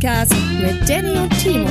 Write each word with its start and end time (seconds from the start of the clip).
Podcast 0.00 0.34
mit 0.62 0.88
Danny 0.88 1.14
und 1.18 1.28
Timo. 1.38 1.68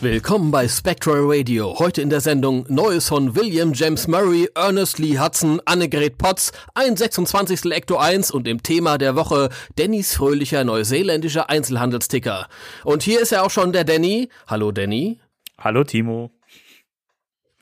Willkommen 0.00 0.50
bei 0.50 0.66
Spectral 0.66 1.20
Radio. 1.22 1.78
Heute 1.78 2.02
in 2.02 2.10
der 2.10 2.20
Sendung 2.20 2.66
Neues 2.68 3.08
von 3.08 3.36
William 3.36 3.72
James 3.72 4.08
Murray, 4.08 4.48
Ernest 4.56 4.98
Lee 4.98 5.20
Hudson, 5.20 5.60
Annegret 5.64 6.18
Potts, 6.18 6.50
ein 6.74 6.96
26. 6.96 7.66
Ecto 7.66 7.98
1 7.98 8.32
und 8.32 8.48
im 8.48 8.64
Thema 8.64 8.98
der 8.98 9.14
Woche 9.14 9.50
Dannys 9.76 10.16
fröhlicher 10.16 10.64
neuseeländischer 10.64 11.48
Einzelhandelsticker. 11.48 12.48
Und 12.82 13.04
hier 13.04 13.20
ist 13.20 13.30
ja 13.30 13.42
auch 13.42 13.50
schon 13.50 13.72
der 13.72 13.84
Danny. 13.84 14.28
Hallo 14.48 14.72
Danny. 14.72 15.20
Hallo 15.56 15.84
Timo. 15.84 16.32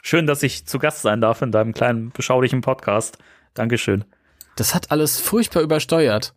Schön, 0.02 0.26
dass 0.26 0.42
ich 0.42 0.64
zu 0.64 0.78
Gast 0.78 1.02
sein 1.02 1.20
darf 1.20 1.42
in 1.42 1.52
deinem 1.52 1.74
kleinen 1.74 2.10
beschaulichen 2.10 2.62
Podcast. 2.62 3.18
Dankeschön. 3.52 4.06
Das 4.58 4.74
hat 4.74 4.90
alles 4.90 5.20
furchtbar 5.20 5.62
übersteuert. 5.62 6.34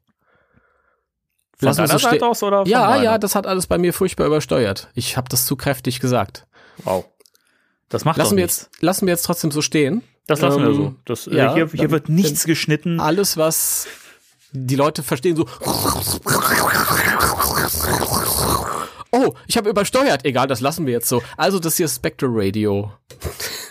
Von 1.57 1.67
Lass 1.67 1.77
deiner 1.77 1.89
so 1.89 1.98
Seite 1.98 2.25
aus 2.27 2.44
oder 2.44 2.63
Ja, 2.67 2.88
meiner? 2.89 3.03
ja, 3.03 3.17
das 3.17 3.34
hat 3.35 3.47
alles 3.47 3.66
bei 3.67 3.77
mir 3.80 3.94
furchtbar 3.94 4.27
übersteuert. 4.27 4.89
Ich 4.94 5.17
habe 5.17 5.27
das 5.30 5.45
zu 5.47 5.55
kräftig 5.55 5.99
gesagt. 5.99 6.45
Wow. 6.84 7.05
Das 7.89 8.05
macht 8.05 8.17
Lassen 8.17 8.38
wir 8.38 8.44
nichts. 8.45 8.69
jetzt, 8.72 8.81
lassen 8.83 9.08
wir 9.08 9.13
jetzt 9.13 9.23
trotzdem 9.23 9.50
so 9.52 9.61
stehen. 9.61 10.03
Das 10.28 10.39
lassen 10.41 10.59
wir 10.61 10.67
Ähm, 10.69 10.75
so. 10.75 10.95
Das, 11.05 11.25
äh, 11.28 11.36
ja, 11.36 11.53
hier, 11.55 11.67
hier 11.67 11.89
wird 11.91 12.09
nichts 12.09 12.45
geschnitten. 12.45 13.00
Alles, 13.00 13.38
was 13.38 13.88
die 14.52 14.75
Leute 14.75 15.02
verstehen, 15.02 15.35
so. 15.35 15.45
Oh, 19.12 19.34
ich 19.45 19.58
habe 19.58 19.70
übersteuert. 19.70 20.23
Egal, 20.26 20.48
das 20.48 20.62
lassen 20.62 20.86
wir 20.86 20.94
jetzt 20.94 21.09
so. 21.09 21.22
Also, 21.36 21.59
das 21.59 21.76
hier 21.78 21.86
ist 21.86 21.98
Spectral 21.98 22.31
Radio. 22.34 22.94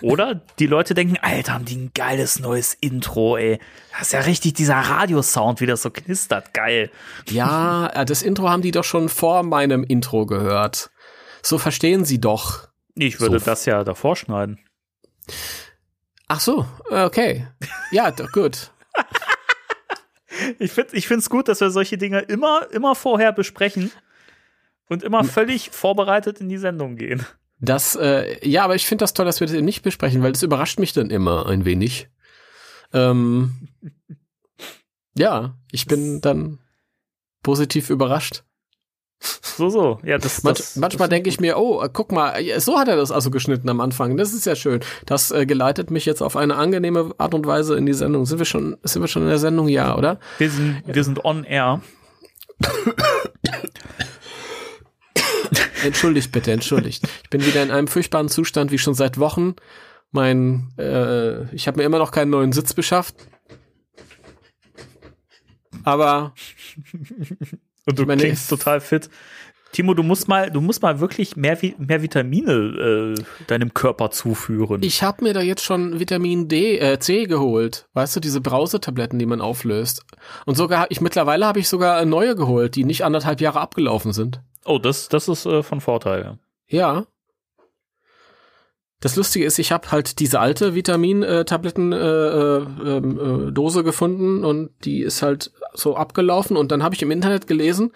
Oder 0.02 0.42
die 0.58 0.66
Leute 0.66 0.92
denken, 0.94 1.16
Alter, 1.22 1.55
haben 1.55 1.64
die 1.64 1.77
ein 1.77 1.91
geiles 1.94 2.38
neues 2.41 2.74
Intro, 2.74 3.36
ey. 3.38 3.58
Das 3.92 4.02
ist 4.02 4.12
ja 4.12 4.20
richtig 4.20 4.55
dieser 4.55 4.77
Radiosound, 4.77 5.60
wie 5.60 5.66
das 5.66 5.82
so 5.82 5.91
knistert. 5.91 6.52
Geil. 6.52 6.91
Ja, 7.28 7.88
äh, 7.88 8.05
das 8.05 8.22
Intro 8.22 8.48
haben 8.50 8.62
die 8.62 8.70
doch 8.70 8.84
schon 8.84 9.08
vor 9.08 9.42
meinem 9.42 9.82
Intro 9.82 10.27
gehört. 10.27 10.91
So 11.42 11.56
verstehen 11.58 12.04
sie 12.04 12.20
doch. 12.20 12.69
Ich 12.94 13.19
würde 13.20 13.38
So. 13.38 13.47
das 13.47 13.64
ja 13.64 13.82
davor 13.82 14.16
schneiden. 14.16 14.58
Ach 16.28 16.41
so, 16.41 16.66
okay. 16.91 17.47
Ja, 17.92 18.10
doch, 18.10 18.30
gut. 18.30 18.70
Ich 20.58 20.72
finde 20.72 20.97
ich 20.97 21.06
find's 21.06 21.28
gut, 21.28 21.48
dass 21.48 21.60
wir 21.60 21.70
solche 21.70 21.98
Dinge 21.98 22.20
immer, 22.20 22.66
immer 22.70 22.94
vorher 22.94 23.30
besprechen 23.32 23.91
und 24.91 25.02
immer 25.02 25.24
völlig 25.24 25.70
vorbereitet 25.70 26.41
in 26.41 26.48
die 26.48 26.58
Sendung 26.58 26.96
gehen. 26.96 27.24
Das, 27.60 27.94
äh, 27.96 28.46
ja, 28.46 28.64
aber 28.64 28.74
ich 28.74 28.86
finde 28.86 29.02
das 29.02 29.14
toll, 29.14 29.27
dass 29.27 29.41
wir 29.41 29.47
das 29.47 29.55
eben 29.55 29.64
nicht 29.64 29.82
besprechen, 29.82 30.22
weil 30.22 30.32
das 30.32 30.42
überrascht 30.42 30.78
mich 30.78 30.92
dann 30.92 31.10
immer 31.10 31.47
ein 31.47 31.64
wenig. 31.64 32.08
Ähm, 32.92 33.69
ja, 35.16 35.55
ich 35.70 35.86
bin 35.86 36.20
dann 36.20 36.58
positiv 37.42 37.91
überrascht. 37.91 38.42
So, 39.20 39.69
so. 39.69 40.00
Ja, 40.02 40.16
das, 40.16 40.42
Manch, 40.42 40.56
das 40.56 40.77
manchmal 40.77 41.10
denke 41.10 41.28
ich 41.28 41.38
mir, 41.41 41.58
oh, 41.58 41.86
guck 41.92 42.10
mal, 42.10 42.42
so 42.58 42.78
hat 42.78 42.88
er 42.88 42.97
das 42.97 43.12
also 43.12 43.30
geschnitten 43.30 43.69
am 43.69 43.80
Anfang. 43.80 44.16
Das 44.16 44.32
ist 44.32 44.47
ja 44.47 44.56
schön. 44.56 44.80
Das 45.04 45.30
äh, 45.30 45.44
geleitet 45.44 45.91
mich 45.91 46.06
jetzt 46.06 46.22
auf 46.22 46.36
eine 46.36 46.56
angenehme 46.56 47.14
Art 47.19 47.34
und 47.34 47.47
Weise 47.47 47.77
in 47.77 47.84
die 47.84 47.92
Sendung. 47.92 48.25
Sind 48.25 48.38
wir 48.38 48.47
schon, 48.47 48.78
sind 48.82 49.03
wir 49.03 49.09
schon 49.09 49.22
in 49.22 49.28
der 49.28 49.38
Sendung? 49.38 49.69
Ja, 49.69 49.97
oder? 49.97 50.19
Wir 50.38 50.50
sind, 50.50 50.82
wir 50.87 51.04
sind 51.04 51.22
on 51.25 51.44
air. 51.44 51.82
Entschuldigt 55.84 56.32
bitte, 56.32 56.52
entschuldigt. 56.52 57.06
Ich 57.22 57.30
bin 57.30 57.44
wieder 57.44 57.62
in 57.62 57.70
einem 57.70 57.88
furchtbaren 57.88 58.28
Zustand, 58.28 58.70
wie 58.70 58.78
schon 58.78 58.94
seit 58.94 59.18
Wochen. 59.18 59.54
Mein, 60.10 60.72
äh, 60.78 61.54
ich 61.54 61.66
habe 61.66 61.78
mir 61.78 61.84
immer 61.84 61.98
noch 61.98 62.10
keinen 62.10 62.30
neuen 62.30 62.52
Sitz 62.52 62.74
beschafft. 62.74 63.14
Aber 65.84 66.34
Und 67.86 67.98
du 67.98 68.04
meine, 68.04 68.22
klingst 68.22 68.50
total 68.50 68.80
fit. 68.80 69.08
Timo, 69.72 69.94
du 69.94 70.02
musst 70.02 70.26
mal, 70.26 70.50
du 70.50 70.60
musst 70.60 70.82
mal 70.82 70.98
wirklich 70.98 71.36
mehr, 71.36 71.56
mehr 71.78 72.02
Vitamine 72.02 73.14
äh, 73.16 73.22
deinem 73.46 73.72
Körper 73.72 74.10
zuführen. 74.10 74.82
ich 74.82 75.02
habe 75.04 75.22
mir 75.22 75.32
da 75.32 75.42
jetzt 75.42 75.62
schon 75.62 76.00
Vitamin 76.00 76.48
D, 76.48 76.78
äh, 76.78 76.98
C 76.98 77.26
geholt. 77.26 77.86
Weißt 77.92 78.16
du, 78.16 78.20
diese 78.20 78.40
Brausetabletten, 78.40 79.19
die 79.20 79.26
man 79.26 79.40
auflöst. 79.40 80.04
Und 80.44 80.56
sogar, 80.56 80.90
ich 80.90 81.00
mittlerweile 81.00 81.46
habe 81.46 81.60
ich 81.60 81.69
sogar 81.69 82.04
neue 82.04 82.34
geholt, 82.34 82.74
die 82.74 82.84
nicht 82.84 83.04
anderthalb 83.04 83.40
Jahre 83.40 83.60
abgelaufen 83.60 84.12
sind. 84.12 84.40
Oh, 84.65 84.78
das, 84.78 85.09
das 85.09 85.28
ist 85.28 85.47
äh, 85.47 85.62
von 85.62 85.81
Vorteil. 85.81 86.22
Ja. 86.22 86.38
Ja. 86.71 87.06
Das 89.03 89.16
Lustige 89.16 89.47
ist, 89.47 89.59
ich 89.59 89.72
habe 89.72 89.91
halt 89.93 90.21
diese 90.21 90.41
alte 90.41 90.75
Vitamin-Tabletten-Dose 90.75 92.69
äh, 92.84 93.81
ähm, 93.81 93.81
äh, 93.81 93.82
gefunden 93.82 94.44
und 94.44 94.72
die 94.84 95.00
ist 95.00 95.22
halt 95.22 95.53
so 95.72 95.97
abgelaufen 95.97 96.59
und 96.59 96.70
dann 96.70 96.82
habe 96.82 96.94
ich 96.94 97.00
im 97.00 97.10
Internet 97.10 97.47
gelesen, 97.47 97.93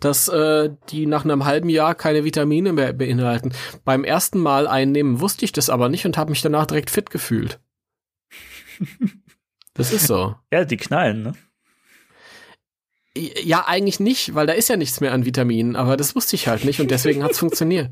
dass 0.00 0.26
äh, 0.26 0.70
die 0.88 1.06
nach 1.06 1.22
einem 1.24 1.44
halben 1.44 1.68
Jahr 1.68 1.94
keine 1.94 2.24
Vitamine 2.24 2.72
mehr 2.72 2.92
beinhalten. 2.92 3.52
Beim 3.84 4.02
ersten 4.02 4.40
Mal 4.40 4.66
einnehmen 4.66 5.20
wusste 5.20 5.44
ich 5.44 5.52
das 5.52 5.70
aber 5.70 5.88
nicht 5.88 6.04
und 6.04 6.18
habe 6.18 6.30
mich 6.30 6.42
danach 6.42 6.66
direkt 6.66 6.90
fit 6.90 7.10
gefühlt. 7.10 7.60
Das 9.74 9.92
ist 9.92 10.08
so. 10.08 10.34
ja, 10.52 10.64
die 10.64 10.76
knallen, 10.76 11.22
ne? 11.22 11.32
Ja, 13.16 13.66
eigentlich 13.66 13.98
nicht, 13.98 14.34
weil 14.34 14.46
da 14.46 14.52
ist 14.52 14.68
ja 14.68 14.76
nichts 14.76 15.00
mehr 15.00 15.12
an 15.12 15.24
Vitaminen, 15.24 15.74
aber 15.74 15.96
das 15.96 16.14
wusste 16.14 16.36
ich 16.36 16.46
halt 16.46 16.64
nicht 16.64 16.80
und 16.80 16.90
deswegen 16.90 17.24
hat's 17.24 17.38
funktioniert. 17.40 17.90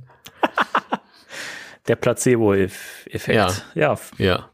Der 1.89 1.97
Placebo-Effekt. 1.97 3.29
Ja. 3.35 3.53
ja. 3.75 3.99
Ja. 4.19 4.51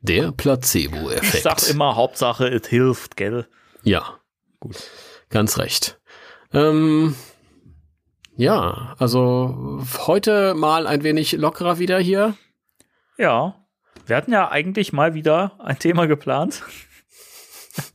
Der 0.00 0.28
Ich 0.30 0.36
Placebo-Effekt. 0.36 1.42
sag 1.42 1.68
immer, 1.70 1.96
Hauptsache, 1.96 2.48
es 2.48 2.66
hilft, 2.66 3.16
gell? 3.16 3.46
Ja, 3.82 4.18
Gut. 4.60 4.76
ganz 5.30 5.58
recht. 5.58 6.00
Ähm, 6.52 7.14
ja, 8.36 8.94
also 8.98 9.82
heute 10.06 10.54
mal 10.54 10.86
ein 10.86 11.02
wenig 11.02 11.32
lockerer 11.32 11.78
wieder 11.78 11.98
hier. 11.98 12.34
Ja. 13.18 13.64
Wir 14.06 14.16
hatten 14.16 14.32
ja 14.32 14.50
eigentlich 14.50 14.92
mal 14.92 15.14
wieder 15.14 15.58
ein 15.60 15.78
Thema 15.78 16.06
geplant. 16.06 16.62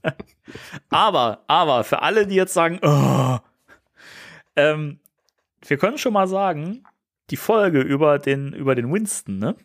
aber, 0.90 1.44
aber, 1.48 1.84
für 1.84 2.02
alle, 2.02 2.28
die 2.28 2.36
jetzt 2.36 2.54
sagen, 2.54 2.80
oh, 2.82 3.38
ähm, 4.56 5.00
wir 5.66 5.78
können 5.78 5.98
schon 5.98 6.14
mal 6.14 6.28
sagen, 6.28 6.84
die 7.30 7.38
Folge 7.38 7.82
über 7.82 8.20
den, 8.20 8.54
über 8.54 8.76
den 8.76 8.92
Winston, 8.92 9.40
ne? 9.40 9.56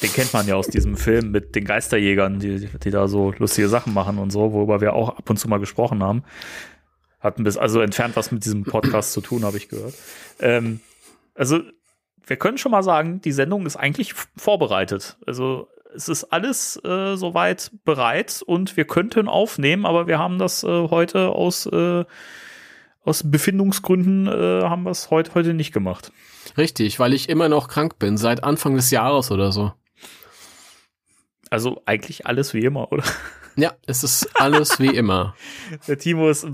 Den 0.00 0.12
kennt 0.12 0.32
man 0.32 0.46
ja 0.46 0.54
aus 0.54 0.68
diesem 0.68 0.96
Film 0.96 1.32
mit 1.32 1.54
den 1.54 1.64
Geisterjägern, 1.64 2.38
die, 2.38 2.66
die 2.66 2.90
da 2.90 3.08
so 3.08 3.32
lustige 3.32 3.68
Sachen 3.68 3.92
machen 3.92 4.18
und 4.18 4.30
so, 4.30 4.52
worüber 4.52 4.80
wir 4.80 4.94
auch 4.94 5.10
ab 5.10 5.28
und 5.28 5.36
zu 5.36 5.48
mal 5.48 5.58
gesprochen 5.58 6.02
haben. 6.02 6.24
Hatten 7.20 7.44
bis, 7.44 7.56
also 7.56 7.80
entfernt 7.80 8.16
was 8.16 8.32
mit 8.32 8.44
diesem 8.44 8.64
Podcast 8.64 9.12
zu 9.12 9.20
tun, 9.20 9.44
habe 9.44 9.56
ich 9.56 9.68
gehört. 9.68 9.94
Ähm, 10.40 10.80
also, 11.34 11.60
wir 12.26 12.36
können 12.36 12.58
schon 12.58 12.72
mal 12.72 12.82
sagen, 12.82 13.20
die 13.20 13.32
Sendung 13.32 13.66
ist 13.66 13.76
eigentlich 13.76 14.14
vorbereitet. 14.36 15.18
Also, 15.26 15.68
es 15.94 16.08
ist 16.08 16.24
alles 16.24 16.76
äh, 16.84 17.16
soweit 17.16 17.70
bereit 17.84 18.42
und 18.44 18.76
wir 18.76 18.84
könnten 18.84 19.28
aufnehmen, 19.28 19.86
aber 19.86 20.06
wir 20.06 20.18
haben 20.18 20.38
das 20.38 20.62
äh, 20.64 20.88
heute 20.88 21.30
aus, 21.30 21.66
äh, 21.66 22.04
aus 23.04 23.30
Befindungsgründen 23.30 24.26
äh, 24.26 24.62
haben 24.64 24.84
wir 24.84 24.90
es 24.90 25.10
heute, 25.10 25.34
heute 25.34 25.54
nicht 25.54 25.72
gemacht. 25.72 26.12
Richtig, 26.56 26.98
weil 26.98 27.12
ich 27.12 27.28
immer 27.28 27.48
noch 27.48 27.68
krank 27.68 27.98
bin, 27.98 28.16
seit 28.16 28.44
Anfang 28.44 28.74
des 28.74 28.90
Jahres 28.90 29.30
oder 29.30 29.52
so. 29.52 29.72
Also 31.50 31.82
eigentlich 31.84 32.26
alles 32.26 32.54
wie 32.54 32.64
immer, 32.64 32.92
oder? 32.92 33.04
Ja, 33.56 33.74
es 33.86 34.02
ist 34.02 34.40
alles 34.40 34.80
wie 34.80 34.94
immer. 34.94 35.34
Der 35.86 35.98
Timo 35.98 36.30
ist 36.30 36.46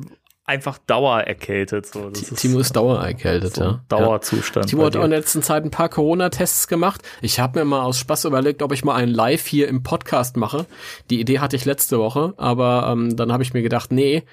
einfach 0.49 0.79
dauererkältet. 0.79 1.87
So. 1.87 2.09
Das 2.11 2.23
Timo 2.23 2.59
ist 2.59 2.75
dauererkältet, 2.75 3.57
so 3.57 3.63
ja. 3.63 3.85
Dauerzustand. 3.89 4.69
Timo 4.69 4.87
hat 4.87 4.97
auch 4.97 5.05
in 5.05 5.11
der 5.11 5.21
letzten 5.21 5.43
Zeit 5.43 5.63
ein 5.63 5.71
paar 5.71 5.91
Corona-Tests 5.91 6.69
gemacht. 6.69 7.03
Ich 7.21 7.39
habe 7.39 7.59
mir 7.59 7.65
mal 7.67 7.83
aus 7.83 7.99
Spaß 7.99 8.25
überlegt, 8.25 8.63
ob 8.63 8.73
ich 8.73 8.83
mal 8.85 8.95
einen 8.95 9.13
Live 9.13 9.47
hier 9.47 9.69
im 9.69 9.83
Podcast 9.83 10.37
mache. 10.37 10.67
Die 11.11 11.21
Idee 11.21 11.41
hatte 11.41 11.55
ich 11.55 11.67
letzte 11.67 11.99
Woche, 11.99 12.33
aber 12.39 12.89
ähm, 12.91 13.15
dann 13.17 13.31
habe 13.31 13.43
ich 13.43 13.53
mir 13.53 13.63
gedacht, 13.63 13.93
nee, 13.93 14.25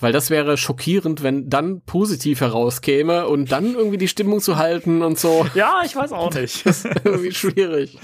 weil 0.00 0.12
das 0.12 0.28
wäre 0.28 0.56
schockierend, 0.56 1.22
wenn 1.22 1.48
dann 1.48 1.82
positiv 1.82 2.40
herauskäme 2.40 3.28
und 3.28 3.52
dann 3.52 3.74
irgendwie 3.74 3.98
die 3.98 4.08
Stimmung 4.08 4.40
zu 4.40 4.56
halten 4.56 5.02
und 5.02 5.18
so. 5.18 5.46
ja, 5.54 5.82
ich 5.84 5.94
weiß 5.94 6.12
auch 6.12 6.34
nicht. 6.34 6.64
irgendwie 7.04 7.32
schwierig. 7.32 7.96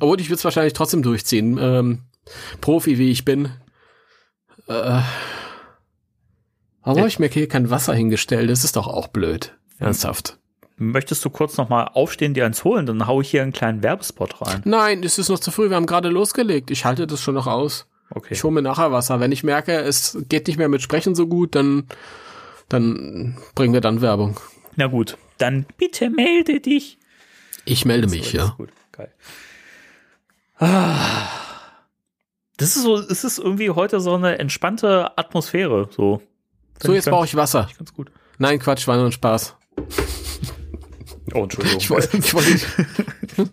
Obwohl 0.00 0.20
ich 0.20 0.28
würde 0.28 0.36
es 0.36 0.44
wahrscheinlich 0.44 0.74
trotzdem 0.74 1.02
durchziehen. 1.02 1.58
Ähm, 1.60 2.02
Profi 2.60 2.98
wie 2.98 3.10
ich 3.10 3.24
bin. 3.24 3.50
Äh, 4.68 5.00
warum 6.82 6.98
habe 7.00 7.08
ich 7.08 7.18
mir 7.18 7.28
hier 7.28 7.48
kein 7.48 7.70
Wasser 7.70 7.94
hingestellt? 7.94 8.50
Das 8.50 8.64
ist 8.64 8.76
doch 8.76 8.86
auch 8.86 9.08
blöd. 9.08 9.54
Ernsthaft. 9.78 10.38
Möchtest 10.76 11.24
du 11.24 11.30
kurz 11.30 11.56
noch 11.58 11.68
mal 11.68 11.84
aufstehen, 11.84 12.34
dir 12.34 12.46
eins 12.46 12.64
holen? 12.64 12.86
Dann 12.86 13.06
hau 13.06 13.20
ich 13.20 13.30
hier 13.30 13.42
einen 13.42 13.52
kleinen 13.52 13.82
Werbespot 13.82 14.40
rein. 14.42 14.62
Nein, 14.64 15.02
es 15.04 15.18
ist 15.18 15.28
noch 15.28 15.38
zu 15.38 15.50
früh. 15.50 15.68
Wir 15.68 15.76
haben 15.76 15.86
gerade 15.86 16.08
losgelegt. 16.08 16.70
Ich 16.70 16.84
halte 16.84 17.06
das 17.06 17.20
schon 17.20 17.34
noch 17.34 17.46
aus. 17.46 17.86
Okay. 18.10 18.34
Ich 18.34 18.42
hole 18.44 18.52
mir 18.52 18.62
nachher 18.62 18.90
Wasser. 18.92 19.20
Wenn 19.20 19.32
ich 19.32 19.42
merke, 19.44 19.72
es 19.74 20.18
geht 20.28 20.46
nicht 20.46 20.56
mehr 20.58 20.68
mit 20.68 20.82
Sprechen 20.82 21.14
so 21.14 21.26
gut, 21.26 21.54
dann, 21.54 21.84
dann 22.68 23.36
bringen 23.54 23.72
wir 23.74 23.80
dann 23.80 24.00
Werbung. 24.00 24.38
Na 24.76 24.86
gut, 24.86 25.16
dann 25.38 25.66
bitte 25.76 26.10
melde 26.10 26.60
dich. 26.60 26.98
Ich 27.64 27.84
melde 27.84 28.08
mich, 28.08 28.30
So, 28.30 28.36
ja. 28.38 28.44
ist 28.46 28.56
Gut, 28.56 28.70
geil. 28.90 29.12
Ah, 30.58 31.28
Das 32.56 32.76
ist 32.76 32.82
so, 32.82 32.96
es 32.98 33.24
ist 33.24 33.38
irgendwie 33.38 33.70
heute 33.70 34.00
so 34.00 34.14
eine 34.14 34.38
entspannte 34.38 35.16
Atmosphäre. 35.16 35.88
So, 35.94 36.22
So, 36.80 36.92
jetzt 36.94 37.08
brauche 37.08 37.24
ich 37.24 37.34
Wasser. 37.34 37.68
ganz 37.76 37.92
gut. 37.92 38.10
Nein, 38.38 38.58
Quatsch, 38.58 38.86
war 38.86 38.96
nur 38.96 39.06
ein 39.06 39.12
Spaß. 39.12 39.56
Oh, 41.34 41.44
Entschuldigung. 41.44 41.78
Ich 41.78 41.90
wollte, 41.90 42.16
ich 42.16 42.34
wollte 42.34 42.50
nicht. 42.50 42.66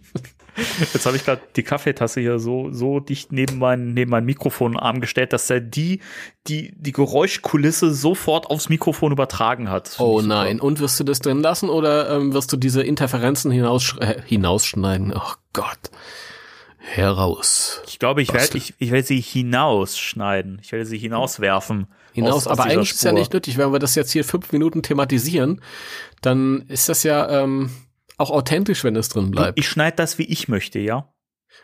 Jetzt 0.94 1.06
habe 1.06 1.16
ich 1.16 1.24
gerade 1.24 1.42
die 1.56 1.64
Kaffeetasse 1.64 2.20
hier 2.20 2.40
so, 2.40 2.72
so 2.72 3.00
dicht 3.00 3.32
neben 3.32 3.60
mein, 3.60 3.94
neben 3.94 4.12
mein 4.12 4.26
Mikrofonarm 4.26 5.00
gestellt, 5.02 5.34
dass 5.34 5.50
er 5.50 5.62
die, 5.62 6.02
die, 6.48 6.74
die 6.76 6.92
Geräuschkulisse 6.92 7.94
sofort 7.94 8.48
aufs 8.48 8.70
Mikrofon 8.70 9.12
übertragen 9.12 9.70
hat. 9.70 9.96
Oh 10.00 10.18
ich 10.18 10.24
super. 10.24 10.36
nein. 10.36 10.60
Und 10.60 10.80
wirst 10.80 11.00
du 11.00 11.04
das 11.04 11.20
drin 11.20 11.40
lassen 11.42 11.70
oder 11.70 12.10
ähm, 12.10 12.34
wirst 12.34 12.52
du 12.52 12.58
diese 12.58 12.84
Interferenzen 12.84 13.52
hinaus, 13.52 13.96
äh, 14.00 14.22
hinausschneiden? 14.26 15.14
Oh 15.16 15.34
Gott. 15.54 15.92
Heraus. 16.78 17.82
Ich 17.88 18.00
glaube, 18.00 18.22
ich 18.22 18.34
werde 18.34 18.58
ich, 18.58 18.74
ich 18.80 18.92
werde 18.92 19.06
sie 19.06 19.22
hinausschneiden. 19.22 20.60
Ich 20.62 20.72
werde 20.72 20.86
sie 20.86 20.98
hinauswerfen. 20.98 21.88
Hinaus, 22.14 22.32
aus- 22.32 22.48
aus 22.48 22.54
aber 22.60 22.64
dieser 22.70 22.78
eigentlich 22.80 22.92
ist 22.92 23.04
ja 23.04 23.10
Spur. 23.12 23.20
nicht 23.20 23.34
nötig, 23.34 23.58
wenn 23.58 23.72
wir 23.72 23.80
das 23.80 23.96
jetzt 23.96 24.12
hier 24.12 24.24
fünf 24.24 24.52
Minuten 24.52 24.82
thematisieren, 24.84 25.62
dann 26.22 26.64
ist 26.68 26.90
das 26.90 27.04
ja 27.04 27.44
ähm, 27.44 27.70
auch 28.18 28.32
authentisch, 28.32 28.84
wenn 28.84 28.96
es 28.96 29.10
drin 29.10 29.32
bleibt. 29.32 29.58
Ich 29.60 29.68
schneide 29.68 29.96
das, 29.98 30.18
wie 30.18 30.24
ich 30.24 30.48
möchte, 30.48 30.80
ja? 30.80 31.12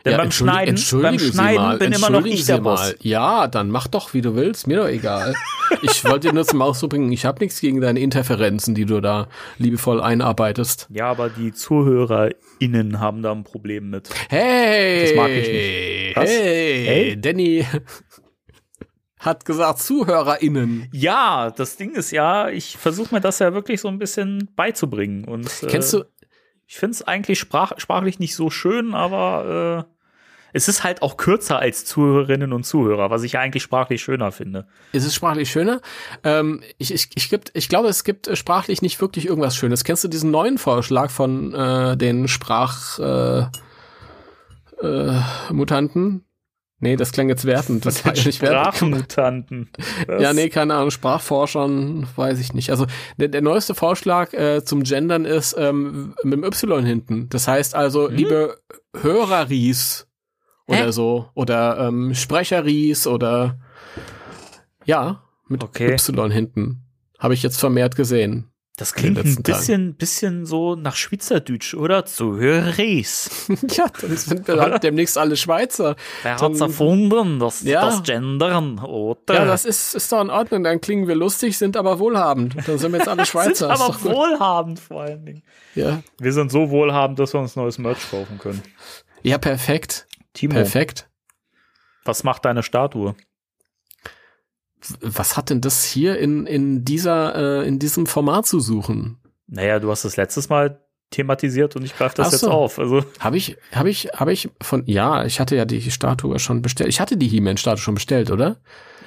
Denn 0.04 0.12
ja, 0.14 0.18
beim 0.18 0.32
Schneiden, 0.32 0.70
entschuldigen 0.76 1.18
beim 1.18 1.32
Schneiden 1.34 1.62
mal, 1.64 1.78
bin 1.78 1.92
immer 1.92 2.10
noch 2.10 2.26
ich 2.26 2.46
der 2.46 2.60
Boss. 2.60 2.96
Ja, 3.02 3.48
dann 3.48 3.70
mach 3.72 3.88
doch, 3.88 4.14
wie 4.14 4.22
du 4.22 4.36
willst, 4.36 4.68
mir 4.68 4.78
doch 4.78 4.88
egal. 4.88 5.34
ich 5.82 6.04
wollte 6.06 6.28
dir 6.28 6.34
nur 6.34 6.46
zum 6.46 6.62
Ausdruck 6.62 6.92
bringen, 6.92 7.12
ich 7.12 7.26
habe 7.26 7.40
nichts 7.44 7.60
gegen 7.60 7.82
deine 7.82 8.00
Interferenzen, 8.00 8.76
die 8.76 8.86
du 8.86 9.02
da 9.02 9.28
liebevoll 9.58 10.02
einarbeitest. 10.02 10.88
Ja, 10.92 11.08
aber 11.10 11.30
die 11.30 11.54
ZuhörerInnen 11.54 13.00
haben 13.00 13.22
da 13.24 13.32
ein 13.32 13.44
Problem 13.44 13.90
mit. 13.90 14.10
Hey! 14.30 15.08
Das 15.08 15.16
mag 15.16 15.30
ich 15.32 15.48
nicht. 15.48 16.16
Was? 16.18 16.30
Hey, 16.30 16.86
Hey? 16.86 17.22
Danny 17.22 17.66
hat 19.26 19.46
gesagt 19.46 19.80
ZuhörerInnen. 19.80 20.90
Ja, 20.92 21.52
das 21.52 21.78
Ding 21.78 21.92
ist 21.92 22.12
ja, 22.12 22.50
ich 22.50 22.78
versuche 22.78 23.14
mir 23.14 23.22
das 23.22 23.40
ja 23.40 23.54
wirklich 23.54 23.82
so 23.82 23.88
ein 23.88 24.00
bisschen 24.00 24.50
beizubringen. 24.56 25.26
Und, 25.26 25.48
äh, 25.64 25.68
Kennst 25.68 25.94
du, 25.94 26.04
Ich 26.68 26.78
finde 26.78 26.94
es 26.94 27.02
eigentlich 27.04 27.40
sprach, 27.40 27.74
sprachlich 27.78 28.20
nicht 28.20 28.36
so 28.36 28.50
schön, 28.50 28.94
aber 28.94 29.86
äh, 29.88 29.96
es 30.54 30.68
ist 30.70 30.84
halt 30.84 31.02
auch 31.02 31.18
kürzer 31.18 31.60
als 31.60 31.84
Zuhörerinnen 31.86 32.54
und 32.54 32.66
Zuhörer, 32.66 33.10
was 33.10 33.24
ich 33.24 33.34
ja 33.34 33.42
eigentlich 33.42 33.62
sprachlich 33.62 34.02
schöner 34.02 34.32
finde. 34.32 34.68
ist 34.94 35.06
es 35.06 35.14
sprachlich 35.14 35.52
schöner? 35.52 35.82
Ähm, 36.24 36.64
ich, 36.78 36.94
ich, 36.94 37.10
ich, 37.16 37.30
gibt, 37.30 37.52
ich 37.54 37.68
glaube, 37.68 37.90
es 37.90 38.04
gibt 38.04 38.28
äh, 38.28 38.36
sprachlich 38.36 38.82
nicht 38.82 39.02
wirklich 39.02 39.28
irgendwas 39.28 39.56
Schönes. 39.56 39.84
Kennst 39.84 40.04
du 40.06 40.08
diesen 40.08 40.32
neuen 40.32 40.58
Vorschlag 40.58 41.10
von 41.12 41.54
äh, 41.54 41.98
den 41.98 42.28
Sprach 42.28 43.00
äh, 43.00 43.46
äh, 44.82 45.22
Mutanten? 45.52 46.25
Nee, 46.80 46.96
das 46.96 47.12
klang 47.12 47.30
jetzt 47.30 47.46
wertend. 47.46 47.86
Das 47.86 48.06
war 48.06 48.16
ja 48.16 48.24
nicht. 48.24 48.38
Sprachmutanten. 48.38 49.70
Ja, 50.08 50.34
nee, 50.34 50.50
keine 50.50 50.76
Ahnung, 50.76 50.92
Sprachforschern, 50.92 52.08
weiß 52.16 52.40
ich 52.40 52.54
nicht. 52.54 52.70
Also 52.70 52.86
der, 53.18 53.30
der 53.30 53.42
neueste 53.42 53.76
Vorschlag 53.76 54.34
äh, 54.34 54.64
zum 54.64 54.84
Gendern 54.84 55.26
ist 55.26 55.56
ähm, 55.58 56.16
mit 56.24 56.34
dem 56.34 56.44
Y 56.44 56.86
hinten. 56.86 57.30
Das 57.30 57.48
heißt 57.48 57.76
also, 57.76 58.08
liebe 58.08 58.58
Höreries 58.96 60.08
oder 60.68 60.88
Hä? 60.88 60.92
so, 60.92 61.30
oder 61.34 61.88
ähm, 61.88 62.14
Sprecheries 62.14 63.08
oder 63.08 63.60
ja, 64.86 65.24
mit 65.48 65.64
Okay. 65.64 65.94
Y 65.94 66.32
hinten. 66.32 66.82
Habe 67.20 67.34
ich 67.34 67.44
jetzt 67.44 67.60
vermehrt 67.60 67.96
gesehen. 67.96 68.52
Das 68.78 68.94
klingt 68.94 69.18
ein 69.18 69.24
letzten 69.26 69.44
Tagen. 69.44 69.58
bisschen, 69.58 69.96
bisschen 69.96 70.46
so 70.46 70.76
nach 70.76 70.98
Schweizerdeutsch, 70.98 71.76
oder? 71.76 72.06
Zuhöreries. 72.06 73.48
ja, 73.72 73.86
dann 74.02 74.18
sind 74.18 74.48
wir 74.48 74.56
halt 74.60 74.84
demnächst 74.84 75.18
alle 75.18 75.38
Schweizer. 75.38 75.96
Wer 76.24 76.36
Dann- 76.36 76.52
hat's 76.52 76.60
erfunden? 76.62 77.40
Das, 77.40 77.62
Ja. 77.64 77.86
das 77.86 78.04
Gendern, 78.04 78.80
oder? 78.80 79.34
Ja, 79.34 79.46
das 79.46 79.64
ist, 79.64 79.96
ist 79.96 80.12
doch 80.12 80.22
in 80.22 80.30
Ordnung. 80.30 80.64
Dann 80.64 80.82
klingen 80.82 81.08
wir 81.08 81.16
lustig, 81.16 81.58
sind 81.58 81.78
aber 81.78 82.00
wohlhabend. 82.00 82.56
Dann 82.68 82.78
sind 82.78 82.92
wir 82.92 82.98
jetzt 83.00 83.08
alle 83.08 83.26
Schweizer. 83.26 83.76
sind 83.76 83.82
aber 83.82 84.04
wohlhabend 84.04 84.80
vor 84.80 85.02
allen 85.04 85.26
Dingen. 85.26 85.44
ja. 85.74 86.02
Wir 86.20 86.34
sind 86.34 86.52
so 86.52 86.70
wohlhabend, 86.70 87.18
dass 87.20 87.34
wir 87.34 87.40
uns 87.40 87.56
neues 87.56 87.78
Merch 87.78 88.10
kaufen 88.12 88.38
können. 88.40 88.62
ja, 89.24 89.38
perfekt. 89.38 90.06
Timo, 90.34 90.54
Perfekt. 90.56 91.08
was 92.04 92.26
macht 92.26 92.44
deine 92.44 92.62
Statue? 92.62 93.16
Was 95.02 95.38
hat 95.38 95.50
denn 95.50 95.62
das 95.62 95.84
hier 95.84 96.18
in, 96.18 96.46
in 96.46 96.86
dieser, 96.86 97.62
äh, 97.62 97.68
in 97.68 97.80
diesem 97.80 98.06
Format 98.06 98.46
zu 98.46 98.60
suchen? 98.60 99.18
Naja, 99.48 99.80
du 99.80 99.92
hast 99.92 100.06
das 100.06 100.18
letztes 100.18 100.50
Mal 100.50 100.82
thematisiert 101.12 101.76
und 101.76 101.84
ich 101.84 101.96
greife 101.96 102.16
das 102.16 102.28
Ach 102.28 102.32
jetzt 102.32 102.42
so. 102.42 102.52
auf. 102.52 102.80
Also, 102.80 103.06
Habe 103.20 103.38
ich, 103.38 103.58
habe 103.72 103.90
ich, 103.90 104.10
habe 104.16 104.34
ich 104.34 104.50
von, 104.62 104.84
ja, 104.86 105.24
ich 105.26 105.40
hatte 105.40 105.56
ja 105.56 105.66
die 105.66 105.92
Statue 105.92 106.40
schon 106.40 106.62
bestellt. 106.62 106.90
Ich 106.90 107.00
hatte 107.00 107.18
die 107.18 107.28
He-Man-Statue 107.28 107.82
schon 107.82 107.96
bestellt, 107.96 108.32
oder? 108.32 108.58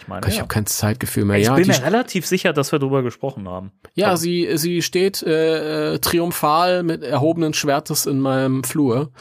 ich 0.01 0.09
meine, 0.09 0.27
Ich 0.27 0.35
ja. 0.35 0.41
habe 0.41 0.49
kein 0.49 0.67
Zeitgefühl 0.67 1.25
mehr. 1.25 1.39
ich 1.39 1.47
ja, 1.47 1.55
bin 1.55 1.67
mir 1.67 1.83
relativ 1.83 2.27
sicher, 2.27 2.53
dass 2.53 2.73
wir 2.73 2.79
darüber 2.79 3.03
gesprochen 3.03 3.49
haben. 3.49 3.73
ja 3.95 4.17
sie, 4.17 4.49
sie 4.57 4.81
steht 4.81 5.23
äh, 5.23 5.95
äh, 5.95 5.99
triumphal 5.99 6.83
mit 6.83 7.03
erhobenen 7.03 7.53
Schwertes 7.53 8.07
in 8.07 8.21
meinem 8.21 8.65
Flur. 8.65 9.13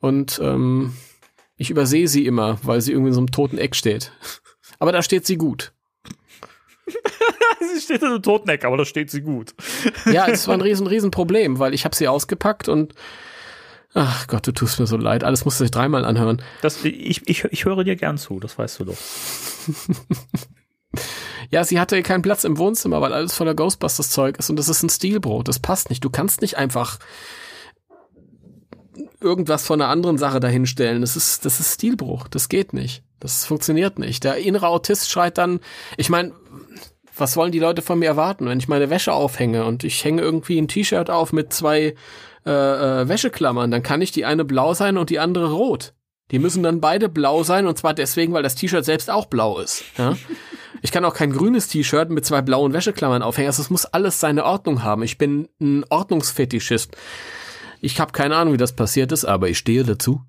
Und 0.00 0.38
ähm, 0.42 0.94
ich 1.56 1.70
übersehe 1.70 2.06
sie 2.06 2.24
immer, 2.24 2.58
weil 2.62 2.80
sie 2.80 2.92
irgendwie 2.92 3.08
in 3.08 3.14
so 3.14 3.20
einem 3.20 3.32
toten 3.32 3.58
Eck 3.58 3.74
steht. 3.74 4.12
Aber 4.78 4.92
da 4.92 5.02
steht 5.02 5.26
sie 5.26 5.36
gut. 5.36 5.72
Sie 7.74 7.80
steht 7.80 8.02
in 8.02 8.08
einem 8.08 8.22
Toteneck, 8.22 8.64
aber 8.64 8.76
da 8.76 8.84
steht 8.84 9.10
sie 9.10 9.22
gut. 9.22 9.54
Ja, 10.06 10.26
es 10.28 10.48
war 10.48 10.54
ein 10.54 10.60
riesen, 10.60 10.86
riesen 10.86 11.10
Problem, 11.10 11.58
weil 11.58 11.74
ich 11.74 11.84
habe 11.84 11.94
sie 11.94 12.08
ausgepackt 12.08 12.68
und 12.68 12.94
ach 13.94 14.26
Gott, 14.26 14.46
du 14.46 14.52
tust 14.52 14.78
mir 14.78 14.86
so 14.86 14.96
leid. 14.96 15.24
Alles 15.24 15.44
musste 15.44 15.64
ich 15.64 15.70
dreimal 15.70 16.04
anhören. 16.04 16.42
Das, 16.62 16.84
ich, 16.84 17.28
ich, 17.28 17.44
ich 17.44 17.64
höre 17.64 17.84
dir 17.84 17.96
gern 17.96 18.18
zu, 18.18 18.40
das 18.40 18.58
weißt 18.58 18.80
du 18.80 18.84
doch. 18.84 18.96
Ja, 21.50 21.64
sie 21.64 21.80
hatte 21.80 22.02
keinen 22.02 22.22
Platz 22.22 22.44
im 22.44 22.58
Wohnzimmer, 22.58 23.00
weil 23.00 23.12
alles 23.12 23.34
voller 23.34 23.54
Ghostbusters-Zeug 23.54 24.38
ist 24.38 24.50
und 24.50 24.56
das 24.56 24.68
ist 24.68 24.82
ein 24.82 24.90
Stilbrot. 24.90 25.48
Das 25.48 25.58
passt 25.58 25.90
nicht. 25.90 26.04
Du 26.04 26.10
kannst 26.10 26.42
nicht 26.42 26.56
einfach 26.56 26.98
irgendwas 29.20 29.66
von 29.66 29.80
einer 29.80 29.90
anderen 29.90 30.18
Sache 30.18 30.40
dahinstellen. 30.40 31.00
Das 31.00 31.16
ist, 31.16 31.44
das 31.44 31.60
ist 31.60 31.74
Stilbruch. 31.74 32.28
Das 32.28 32.48
geht 32.48 32.72
nicht. 32.72 33.02
Das 33.20 33.44
funktioniert 33.44 33.98
nicht. 33.98 34.24
Der 34.24 34.36
innere 34.36 34.68
Autist 34.68 35.10
schreit 35.10 35.38
dann, 35.38 35.60
ich 35.96 36.08
meine, 36.08 36.32
was 37.20 37.36
wollen 37.36 37.52
die 37.52 37.58
Leute 37.58 37.82
von 37.82 37.98
mir 37.98 38.06
erwarten, 38.06 38.46
wenn 38.46 38.58
ich 38.58 38.68
meine 38.68 38.90
Wäsche 38.90 39.12
aufhänge 39.12 39.64
und 39.64 39.84
ich 39.84 40.04
hänge 40.04 40.22
irgendwie 40.22 40.58
ein 40.60 40.68
T-Shirt 40.68 41.10
auf 41.10 41.32
mit 41.32 41.52
zwei 41.52 41.94
äh, 42.46 42.50
äh, 42.50 43.08
Wäscheklammern, 43.08 43.70
dann 43.70 43.82
kann 43.82 44.02
ich 44.02 44.12
die 44.12 44.24
eine 44.24 44.44
blau 44.44 44.74
sein 44.74 44.96
und 44.96 45.10
die 45.10 45.18
andere 45.18 45.52
rot. 45.52 45.94
Die 46.30 46.38
müssen 46.38 46.62
dann 46.62 46.80
beide 46.80 47.08
blau 47.08 47.42
sein 47.42 47.66
und 47.66 47.78
zwar 47.78 47.94
deswegen, 47.94 48.32
weil 48.32 48.42
das 48.42 48.54
T-Shirt 48.54 48.84
selbst 48.84 49.10
auch 49.10 49.26
blau 49.26 49.58
ist. 49.58 49.84
Ja? 49.96 50.16
Ich 50.80 50.92
kann 50.92 51.04
auch 51.04 51.14
kein 51.14 51.32
grünes 51.32 51.66
T-Shirt 51.66 52.10
mit 52.10 52.24
zwei 52.24 52.40
blauen 52.40 52.72
Wäscheklammern 52.72 53.22
aufhängen. 53.22 53.48
Also 53.48 53.62
es 53.62 53.70
muss 53.70 53.84
alles 53.84 54.20
seine 54.20 54.44
Ordnung 54.44 54.84
haben. 54.84 55.02
Ich 55.02 55.18
bin 55.18 55.48
ein 55.60 55.84
Ordnungsfetischist. 55.88 56.96
Ich 57.80 58.00
habe 58.00 58.12
keine 58.12 58.36
Ahnung, 58.36 58.54
wie 58.54 58.58
das 58.58 58.74
passiert 58.74 59.12
ist, 59.12 59.24
aber 59.24 59.48
ich 59.48 59.58
stehe 59.58 59.84
dazu. 59.84 60.22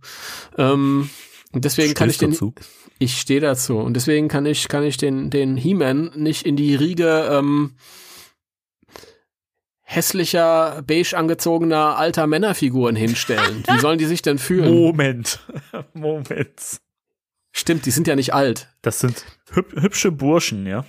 Ähm, 0.57 1.09
deswegen 1.53 1.93
kann 1.93 2.09
ich 2.09 2.17
den, 2.17 2.31
dazu? 2.31 2.53
Ich 2.99 3.19
stehe 3.19 3.39
dazu 3.39 3.77
und 3.79 3.95
deswegen 3.95 4.27
kann 4.27 4.45
ich 4.45 4.67
kann 4.67 4.83
ich 4.83 4.97
den 4.97 5.29
den 5.29 5.57
He-Man 5.57 6.11
nicht 6.15 6.45
in 6.45 6.55
die 6.55 6.75
Riege 6.75 7.29
ähm, 7.31 7.75
hässlicher 9.81 10.83
beige 10.85 11.17
angezogener 11.17 11.97
alter 11.97 12.27
Männerfiguren 12.27 12.95
hinstellen. 12.95 13.63
Wie 13.67 13.79
sollen 13.79 13.97
die 13.97 14.05
sich 14.05 14.21
denn 14.21 14.37
fühlen? 14.37 14.71
Moment. 14.73 15.39
Moment. 15.93 16.81
Stimmt, 17.51 17.85
die 17.87 17.91
sind 17.91 18.05
ja 18.07 18.15
nicht 18.15 18.33
alt. 18.33 18.69
Das 18.83 18.99
sind 18.99 19.25
hüb 19.51 19.81
hübsche 19.81 20.11
Burschen, 20.11 20.67
ja. 20.67 20.85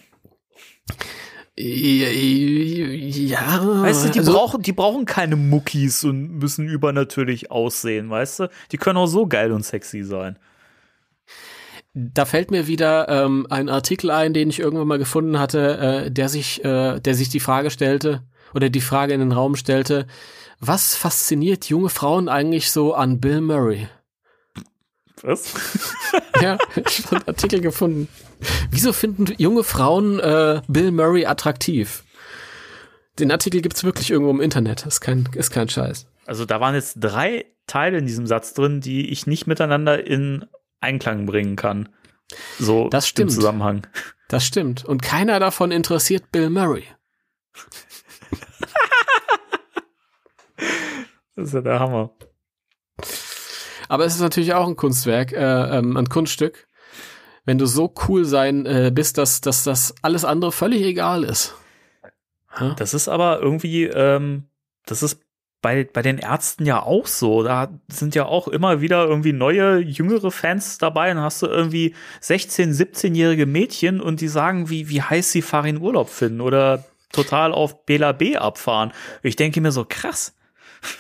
Ja, 1.57 2.07
Weißt 3.83 4.05
du, 4.05 4.11
die, 4.11 4.19
also- 4.21 4.33
brauchen, 4.33 4.63
die 4.63 4.73
brauchen 4.73 5.05
keine 5.05 5.37
Muckis 5.37 6.05
und 6.05 6.39
müssen 6.39 6.67
übernatürlich 6.69 7.51
aussehen, 7.51 8.09
weißt 8.11 8.41
du? 8.41 8.51
Die 8.73 8.77
können 8.79 8.99
auch 8.99 9.07
so 9.07 9.27
geil 9.27 9.53
und 9.53 9.65
sexy 9.65 10.03
sein. 10.03 10.39
Da 11.93 12.25
fällt 12.25 12.51
mir 12.51 12.67
wieder 12.69 13.09
ähm, 13.09 13.47
ein 13.51 13.69
Artikel 13.69 14.11
ein, 14.11 14.33
den 14.33 14.49
ich 14.49 14.61
irgendwann 14.61 14.87
mal 14.87 14.99
gefunden 14.99 15.39
hatte, 15.39 15.79
äh, 16.07 16.11
der 16.11 16.29
sich, 16.29 16.65
äh, 16.65 17.01
der 17.01 17.15
sich 17.15 17.29
die 17.29 17.41
Frage 17.41 17.71
stellte 17.71 18.23
oder 18.55 18.71
die 18.71 18.81
Frage 18.81 19.13
in 19.13 19.21
den 19.21 19.33
Raum 19.33 19.57
stellte: 19.57 20.07
Was 20.61 20.95
fasziniert 20.95 21.69
junge 21.69 21.89
Frauen 21.89 22.29
eigentlich 22.29 22.71
so 22.71 22.95
an 22.95 23.21
Bill 23.21 23.41
Murray? 23.41 23.89
Was? 25.23 25.55
Ja, 26.41 26.57
ich 26.75 27.05
habe 27.05 27.17
einen 27.17 27.29
Artikel 27.29 27.61
gefunden. 27.61 28.09
Wieso 28.71 28.95
finden 28.95 29.27
junge 29.37 29.63
Frauen 29.63 30.19
äh, 30.19 30.63
Bill 30.69 30.91
Murray 30.91 31.27
attraktiv? 31.27 32.03
Den 33.19 33.31
Artikel 33.31 33.61
gibt's 33.61 33.85
wirklich 33.85 34.11
irgendwo 34.11 34.31
im 34.31 34.41
Internet. 34.41 34.87
Ist 34.87 35.03
kein, 35.03 35.29
ist 35.35 35.51
kein 35.51 35.69
Scheiß. 35.69 36.07
Also 36.25 36.47
da 36.47 36.61
waren 36.61 36.75
jetzt 36.75 36.95
drei 36.99 37.45
Teile 37.67 37.99
in 37.99 38.07
diesem 38.07 38.27
Satz 38.27 38.55
drin, 38.55 38.81
die 38.81 39.11
ich 39.11 39.27
nicht 39.27 39.47
miteinander 39.47 40.05
in 40.07 40.47
Einklang 40.81 41.27
bringen 41.27 41.57
kann. 41.57 41.89
So 42.59 42.89
Das 42.89 43.09
stimmt. 43.09 43.31
im 43.31 43.35
Zusammenhang. 43.35 43.87
Das 44.29 44.45
stimmt. 44.45 44.85
Und 44.85 45.03
keiner 45.03 45.41
davon 45.41 45.73
interessiert 45.73 46.31
Bill 46.33 46.51
Murray. 46.51 46.85
Das 51.37 51.49
ist 51.49 51.55
ja 51.55 51.61
der 51.63 51.81
Hammer. 51.81 52.11
Aber 53.89 54.05
es 54.05 54.15
ist 54.15 54.21
natürlich 54.21 54.53
auch 54.53 54.67
ein 54.69 54.77
Kunstwerk, 54.77 55.33
äh, 55.33 55.79
ähm, 55.79 55.97
ein 55.97 56.09
Kunststück. 56.09 56.67
wenn 57.47 57.57
du 57.57 57.65
so 57.67 57.93
cool 58.07 58.27
sein 58.27 58.67
äh, 58.67 58.93
bist, 58.95 59.17
dass, 59.17 59.41
dass 59.41 59.65
das 59.65 59.95
alles 60.03 60.25
andere 60.27 60.53
völlig 60.53 60.83
egal 60.83 61.25
ist. 61.25 61.55
Ha? 62.51 62.75
Das 62.79 62.93
ist 62.93 63.09
aber 63.09 63.41
irgendwie, 63.41 63.85
ähm, 63.85 64.51
das 64.85 65.03
ist 65.03 65.21
bei, 65.63 65.85
bei 65.85 66.03
den 66.03 66.19
Ärzten 66.19 66.65
ja 66.65 66.83
auch 66.83 67.07
so. 67.07 67.43
Da 67.43 67.69
sind 67.89 68.15
ja 68.15 68.27
auch 68.27 68.49
immer 68.49 68.81
wieder 68.81 69.07
irgendwie 69.07 69.33
neue, 69.33 69.79
jüngere 69.79 70.31
Fans 70.31 70.79
dabei. 70.79 71.09
Dann 71.09 71.23
hast 71.23 71.43
du 71.43 71.47
irgendwie 71.47 71.95
16-, 72.23 72.75
17-jährige 72.75 73.47
Mädchen 73.47 74.01
und 74.01 74.21
die 74.21 74.29
sagen, 74.29 74.71
wie, 74.71 74.89
wie 74.89 75.03
heiß 75.03 75.33
sie 75.33 75.43
Farin 75.43 75.81
Urlaub 75.81 76.09
finden 76.09 76.41
oder 76.41 76.85
total 77.13 77.53
auf 77.53 77.85
Bela 77.85 78.13
B 78.13 78.37
abfahren. 78.37 78.93
Ich 79.23 79.37
denke 79.37 79.61
mir 79.61 79.73
so, 79.73 79.85
krass. 79.89 80.35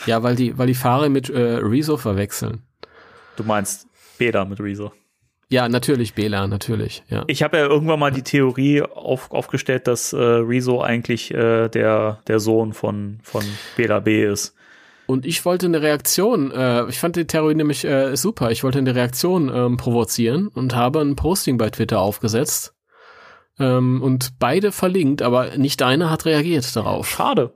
Ja, 0.06 0.22
weil 0.22 0.36
die, 0.36 0.58
weil 0.58 0.66
die 0.66 0.74
Fahrer 0.74 1.08
mit 1.08 1.30
äh, 1.30 1.40
Rezo 1.40 1.96
verwechseln. 1.96 2.62
Du 3.36 3.44
meinst 3.44 3.86
Bela 4.18 4.44
mit 4.44 4.60
Rezo? 4.60 4.92
Ja, 5.50 5.68
natürlich 5.68 6.14
Bela, 6.14 6.46
natürlich. 6.46 7.02
Ja. 7.08 7.24
Ich 7.26 7.42
habe 7.42 7.56
ja 7.56 7.66
irgendwann 7.66 7.98
mal 7.98 8.12
die 8.12 8.22
Theorie 8.22 8.82
auf, 8.82 9.32
aufgestellt, 9.32 9.88
dass 9.88 10.12
äh, 10.12 10.16
Rezo 10.16 10.80
eigentlich 10.80 11.34
äh, 11.34 11.68
der, 11.68 12.20
der 12.28 12.38
Sohn 12.38 12.72
von, 12.72 13.18
von 13.24 13.44
Bela 13.76 13.98
B 13.98 14.24
ist. 14.24 14.54
Und 15.06 15.26
ich 15.26 15.44
wollte 15.44 15.66
eine 15.66 15.82
Reaktion, 15.82 16.52
äh, 16.52 16.88
ich 16.88 17.00
fand 17.00 17.16
die 17.16 17.26
Theorie 17.26 17.56
nämlich 17.56 17.84
äh, 17.84 18.16
super, 18.16 18.52
ich 18.52 18.62
wollte 18.62 18.78
eine 18.78 18.94
Reaktion 18.94 19.50
ähm, 19.52 19.76
provozieren 19.76 20.46
und 20.46 20.76
habe 20.76 21.00
ein 21.00 21.16
Posting 21.16 21.58
bei 21.58 21.68
Twitter 21.68 21.98
aufgesetzt 22.00 22.72
ähm, 23.58 24.02
und 24.02 24.38
beide 24.38 24.70
verlinkt, 24.70 25.20
aber 25.20 25.56
nicht 25.56 25.82
einer 25.82 26.10
hat 26.10 26.26
reagiert 26.26 26.76
darauf. 26.76 27.08
Schade. 27.08 27.52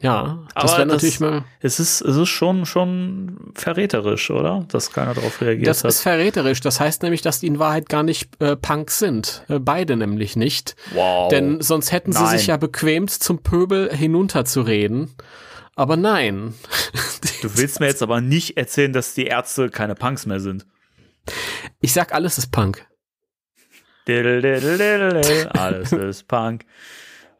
Ja, 0.00 0.46
das 0.54 0.76
wäre 0.76 0.86
natürlich 0.86 1.18
mal. 1.18 1.44
Es 1.60 1.80
ist, 1.80 2.02
es 2.02 2.16
ist 2.16 2.28
schon, 2.28 2.66
schon 2.66 3.50
verräterisch, 3.54 4.30
oder? 4.30 4.64
Dass 4.68 4.92
keiner 4.92 5.12
darauf 5.12 5.40
reagiert 5.40 5.66
das 5.66 5.78
hat. 5.78 5.86
Das 5.86 5.96
ist 5.96 6.02
verräterisch. 6.02 6.60
Das 6.60 6.78
heißt 6.78 7.02
nämlich, 7.02 7.20
dass 7.20 7.40
die 7.40 7.48
in 7.48 7.58
Wahrheit 7.58 7.88
gar 7.88 8.04
nicht 8.04 8.40
äh, 8.40 8.54
Punks 8.54 9.00
sind. 9.00 9.44
Äh, 9.48 9.58
beide 9.58 9.96
nämlich 9.96 10.36
nicht. 10.36 10.76
Wow. 10.92 11.30
Denn 11.30 11.60
sonst 11.60 11.90
hätten 11.90 12.12
sie 12.12 12.22
Nein. 12.22 12.38
sich 12.38 12.46
ja 12.46 12.56
bequemt, 12.56 13.10
zum 13.10 13.42
Pöbel 13.42 13.92
hinunterzureden. 13.92 15.16
Aber 15.74 15.96
nein. 15.96 16.54
Du 17.42 17.56
willst 17.56 17.78
mir 17.80 17.86
jetzt 17.86 18.02
aber 18.02 18.20
nicht 18.20 18.56
erzählen, 18.56 18.92
dass 18.92 19.14
die 19.14 19.26
Ärzte 19.26 19.68
keine 19.68 19.94
Punks 19.94 20.26
mehr 20.26 20.40
sind. 20.40 20.66
Ich 21.80 21.92
sag, 21.92 22.12
alles 22.12 22.38
ist 22.38 22.50
Punk. 22.52 22.86
Alles 25.50 25.92
ist 25.92 26.26
Punk. 26.28 26.64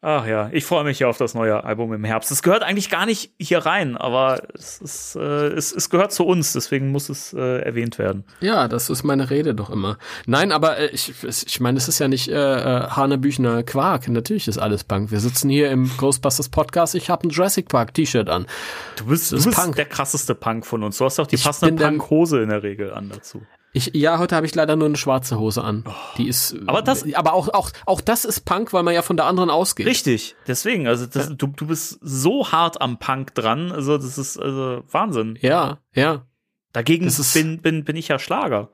Ach 0.00 0.26
ja, 0.26 0.48
ich 0.52 0.64
freue 0.64 0.84
mich 0.84 1.00
ja 1.00 1.08
auf 1.08 1.18
das 1.18 1.34
neue 1.34 1.64
Album 1.64 1.92
im 1.92 2.04
Herbst. 2.04 2.30
Es 2.30 2.42
gehört 2.42 2.62
eigentlich 2.62 2.88
gar 2.88 3.04
nicht 3.04 3.32
hier 3.38 3.66
rein, 3.66 3.96
aber 3.96 4.40
es, 4.54 4.80
ist, 4.80 5.16
äh, 5.16 5.48
es, 5.48 5.72
es 5.72 5.90
gehört 5.90 6.12
zu 6.12 6.24
uns, 6.24 6.52
deswegen 6.52 6.92
muss 6.92 7.08
es 7.08 7.32
äh, 7.32 7.62
erwähnt 7.62 7.98
werden. 7.98 8.24
Ja, 8.40 8.68
das 8.68 8.90
ist 8.90 9.02
meine 9.02 9.28
Rede 9.28 9.56
doch 9.56 9.70
immer. 9.70 9.98
Nein, 10.26 10.52
aber 10.52 10.78
äh, 10.78 10.86
ich, 10.90 11.12
ich 11.24 11.60
meine, 11.60 11.78
es 11.78 11.88
ist 11.88 11.98
ja 11.98 12.06
nicht 12.06 12.28
äh, 12.28 12.34
äh, 12.34 12.88
Hanebüchner 12.90 13.64
Quark. 13.64 14.08
Natürlich 14.08 14.46
ist 14.46 14.58
alles 14.58 14.84
Punk. 14.84 15.10
Wir 15.10 15.18
sitzen 15.18 15.50
hier 15.50 15.70
im 15.72 15.90
Ghostbusters 15.96 16.48
Podcast. 16.48 16.94
Ich 16.94 17.10
habe 17.10 17.26
ein 17.26 17.30
Jurassic 17.30 17.68
Park 17.68 17.94
T-Shirt 17.94 18.28
an. 18.28 18.46
Du 18.96 19.06
bist, 19.06 19.32
du 19.32 19.36
ist 19.36 19.46
bist 19.46 19.58
Punk. 19.58 19.74
der 19.74 19.86
krasseste 19.86 20.36
Punk 20.36 20.64
von 20.64 20.84
uns. 20.84 20.98
Du 20.98 21.06
hast 21.06 21.18
auch 21.18 21.26
die 21.26 21.34
Ich 21.34 21.44
passende 21.44 21.82
Punk-Hose 21.84 22.40
in 22.40 22.50
der 22.50 22.62
Regel 22.62 22.92
an 22.92 23.10
dazu. 23.12 23.42
Ich, 23.74 23.90
ja, 23.94 24.18
heute 24.18 24.34
habe 24.34 24.46
ich 24.46 24.54
leider 24.54 24.76
nur 24.76 24.86
eine 24.88 24.96
schwarze 24.96 25.38
Hose 25.38 25.62
an. 25.62 25.84
Die 26.16 26.26
ist. 26.26 26.56
Aber 26.66 26.80
das- 26.82 27.04
aber 27.14 27.34
auch, 27.34 27.48
auch, 27.50 27.70
auch 27.86 28.00
das 28.00 28.24
ist 28.24 28.40
Punk, 28.46 28.72
weil 28.72 28.82
man 28.82 28.94
ja 28.94 29.02
von 29.02 29.16
der 29.16 29.26
anderen 29.26 29.50
ausgeht. 29.50 29.86
Richtig, 29.86 30.36
deswegen, 30.46 30.86
also 30.88 31.04
das, 31.06 31.28
du, 31.36 31.46
du 31.48 31.66
bist 31.66 31.98
so 32.00 32.50
hart 32.50 32.80
am 32.80 32.98
Punk 32.98 33.34
dran, 33.34 33.70
also 33.70 33.98
das 33.98 34.16
ist 34.16 34.38
also 34.38 34.82
Wahnsinn. 34.90 35.38
Ja, 35.42 35.78
ja. 35.94 36.24
Dagegen 36.72 37.06
ist- 37.06 37.34
bin, 37.34 37.60
bin, 37.60 37.84
bin 37.84 37.96
ich 37.96 38.08
ja 38.08 38.18
Schlager. 38.18 38.70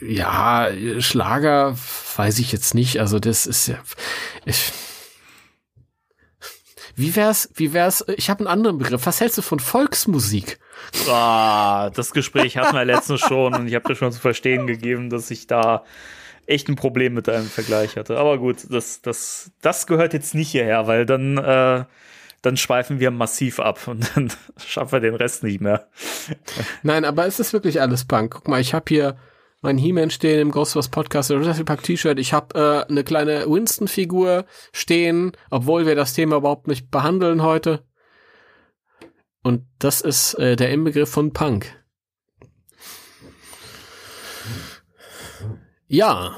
Ja, 0.00 0.68
Schlager 1.00 1.76
weiß 2.16 2.38
ich 2.38 2.52
jetzt 2.52 2.74
nicht. 2.74 3.00
Also 3.00 3.18
das 3.18 3.46
ist 3.46 3.66
ja. 3.66 3.76
Ich, 4.44 4.72
wie 6.98 7.14
wär's, 7.14 7.48
wie 7.54 7.72
wär's, 7.72 8.04
ich 8.16 8.28
habe 8.28 8.40
einen 8.40 8.48
anderen 8.48 8.78
Begriff. 8.78 9.06
Was 9.06 9.20
hältst 9.20 9.38
du 9.38 9.42
von 9.42 9.60
Volksmusik? 9.60 10.58
Ah, 11.08 11.90
das 11.90 12.12
Gespräch 12.12 12.56
hatten 12.56 12.74
wir 12.74 12.84
letztens 12.84 13.20
schon 13.20 13.54
und 13.54 13.68
ich 13.68 13.74
habe 13.76 13.88
dir 13.88 13.94
schon 13.94 14.10
zu 14.10 14.20
verstehen 14.20 14.66
gegeben, 14.66 15.08
dass 15.08 15.30
ich 15.30 15.46
da 15.46 15.84
echt 16.46 16.68
ein 16.68 16.74
Problem 16.74 17.14
mit 17.14 17.28
deinem 17.28 17.46
Vergleich 17.46 17.96
hatte. 17.96 18.18
Aber 18.18 18.38
gut, 18.38 18.66
das, 18.68 19.00
das, 19.00 19.52
das 19.60 19.86
gehört 19.86 20.12
jetzt 20.12 20.34
nicht 20.34 20.50
hierher, 20.50 20.88
weil 20.88 21.06
dann, 21.06 21.38
äh, 21.38 21.84
dann 22.42 22.56
schweifen 22.56 22.98
wir 22.98 23.12
massiv 23.12 23.60
ab 23.60 23.86
und 23.86 24.10
dann 24.16 24.32
schaffen 24.66 24.92
wir 24.92 25.00
den 25.00 25.14
Rest 25.14 25.44
nicht 25.44 25.60
mehr. 25.60 25.86
Nein, 26.82 27.04
aber 27.04 27.26
es 27.26 27.38
ist 27.38 27.52
wirklich 27.52 27.80
alles 27.80 28.06
Punk. 28.06 28.32
Guck 28.34 28.48
mal, 28.48 28.60
ich 28.60 28.74
habe 28.74 28.86
hier 28.88 29.16
mein 29.60 29.76
He-Man 29.78 30.10
stehen 30.10 30.40
im 30.40 30.50
Ghostbusters 30.50 30.88
Podcast, 30.90 31.30
der 31.30 31.38
Jurassic 31.38 31.66
Park 31.66 31.82
T-Shirt. 31.82 32.18
Ich 32.18 32.32
habe 32.32 32.84
äh, 32.86 32.90
eine 32.90 33.02
kleine 33.04 33.46
Winston-Figur 33.50 34.44
stehen, 34.72 35.32
obwohl 35.50 35.86
wir 35.86 35.94
das 35.96 36.14
Thema 36.14 36.36
überhaupt 36.36 36.68
nicht 36.68 36.90
behandeln 36.90 37.42
heute. 37.42 37.84
Und 39.42 39.64
das 39.78 40.00
ist 40.00 40.34
äh, 40.34 40.56
der 40.56 40.70
Inbegriff 40.70 41.10
von 41.10 41.32
Punk. 41.32 41.74
Ja. 45.86 46.36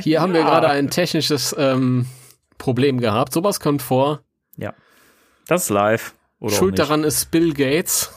Hier 0.00 0.20
haben 0.20 0.32
wir 0.32 0.40
Ja. 0.40 0.46
gerade 0.46 0.68
ein 0.68 0.90
technisches 0.90 1.54
ähm, 1.58 2.06
Problem 2.58 2.98
gehabt. 3.00 3.32
Sowas 3.32 3.60
kommt 3.60 3.82
vor. 3.82 4.22
Ja. 4.56 4.74
Das 5.46 5.64
ist 5.64 5.70
live. 5.70 6.14
Schuld 6.48 6.78
daran 6.78 7.02
ist 7.04 7.30
Bill 7.30 7.54
Gates 7.54 8.12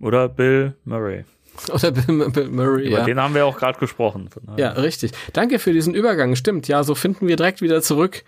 Oder 0.00 0.28
Bill 0.28 0.76
Murray. 0.84 1.24
oder 1.72 1.90
Bill, 1.90 2.30
Bill 2.30 2.48
Murray. 2.48 2.88
Über 2.88 2.98
ja. 2.98 3.04
den 3.04 3.20
haben 3.20 3.34
wir 3.34 3.46
auch 3.46 3.58
gerade 3.58 3.78
gesprochen. 3.78 4.30
Ja, 4.56 4.70
richtig. 4.72 5.12
Danke 5.32 5.58
für 5.58 5.72
diesen 5.72 5.94
Übergang. 5.94 6.36
Stimmt, 6.36 6.68
ja, 6.68 6.82
so 6.84 6.94
finden 6.94 7.28
wir 7.28 7.36
direkt 7.36 7.62
wieder 7.62 7.82
zurück 7.82 8.24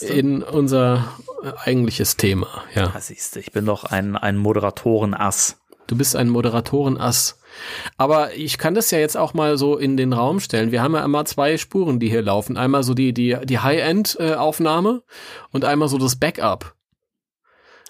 in 0.00 0.42
unser 0.42 1.08
äh, 1.42 1.52
eigentliches 1.64 2.16
Thema. 2.16 2.64
Ja, 2.74 2.92
Ah, 2.94 3.00
siehst 3.00 3.36
du, 3.36 3.40
ich 3.40 3.52
bin 3.52 3.66
doch 3.66 3.84
ein, 3.84 4.16
ein 4.16 4.36
Moderatoren-Ass. 4.36 5.58
du 5.86 5.96
bist 5.96 6.16
ein 6.16 6.28
Moderatorenass. 6.28 7.38
Aber 7.98 8.34
ich 8.34 8.56
kann 8.56 8.74
das 8.74 8.90
ja 8.90 8.98
jetzt 8.98 9.16
auch 9.16 9.34
mal 9.34 9.58
so 9.58 9.76
in 9.76 9.96
den 9.98 10.12
Raum 10.14 10.40
stellen. 10.40 10.72
Wir 10.72 10.82
haben 10.82 10.94
ja 10.94 11.04
immer 11.04 11.24
zwei 11.26 11.58
Spuren, 11.58 12.00
die 12.00 12.08
hier 12.08 12.22
laufen. 12.22 12.56
Einmal 12.56 12.82
so 12.82 12.94
die, 12.94 13.12
die, 13.12 13.36
die 13.44 13.58
High-End-Aufnahme 13.58 15.02
und 15.50 15.64
einmal 15.64 15.88
so 15.88 15.98
das 15.98 16.16
Backup. 16.16 16.74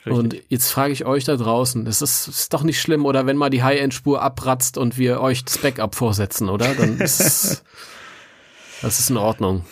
Richtig. 0.05 0.13
Und 0.13 0.37
jetzt 0.49 0.71
frage 0.71 0.93
ich 0.93 1.05
euch 1.05 1.25
da 1.25 1.37
draußen, 1.37 1.85
das 1.85 2.03
ist, 2.03 2.27
ist 2.27 2.53
doch 2.53 2.65
nicht 2.65 2.81
schlimm, 2.81 3.07
oder 3.07 3.27
wenn 3.27 3.37
mal 3.37 3.51
die 3.51 3.63
High-End-Spur 3.63 4.21
abratzt 4.21 4.77
und 4.77 4.99
wir 4.99 5.21
euch 5.21 5.45
das 5.45 5.59
Backup 5.59 5.95
vorsetzen, 5.95 6.49
oder? 6.49 6.75
Dann 6.75 6.99
ist 7.01 7.65
das 8.83 8.99
ist 8.99 9.11
in 9.11 9.17
Ordnung. 9.17 9.65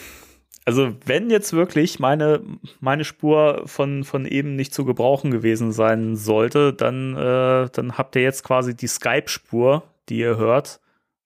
Also, 0.65 0.95
wenn 1.05 1.31
jetzt 1.31 1.53
wirklich 1.53 1.99
meine, 1.99 2.43
meine 2.79 3.05
Spur 3.05 3.63
von, 3.67 4.05
von 4.05 4.25
eben 4.25 4.55
nicht 4.55 4.73
zu 4.73 4.85
gebrauchen 4.85 5.33
gewesen 5.33 5.73
sein 5.73 6.15
sollte, 6.15 6.73
dann, 6.73 7.17
äh, 7.17 7.69
dann 7.73 7.99
habt 7.99 8.15
ihr 8.15 8.23
jetzt 8.23 8.45
quasi 8.45 8.77
die 8.77 8.87
Skype-Spur, 8.87 9.83
die 10.09 10.19
ihr 10.19 10.37
hört. 10.37 10.81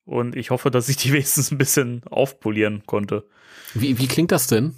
Und 0.06 0.34
ich 0.34 0.50
hoffe, 0.50 0.70
dass 0.70 0.88
ich 0.88 0.96
die 0.96 1.12
wenigstens 1.12 1.50
ein 1.50 1.58
bisschen 1.58 2.02
aufpolieren 2.08 2.84
konnte. 2.86 3.24
Wie, 3.74 3.98
wie 3.98 4.06
klingt 4.06 4.32
das 4.32 4.46
denn? 4.46 4.74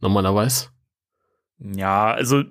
Normalerweise? 0.00 0.68
Ja, 1.58 2.12
also 2.12 2.44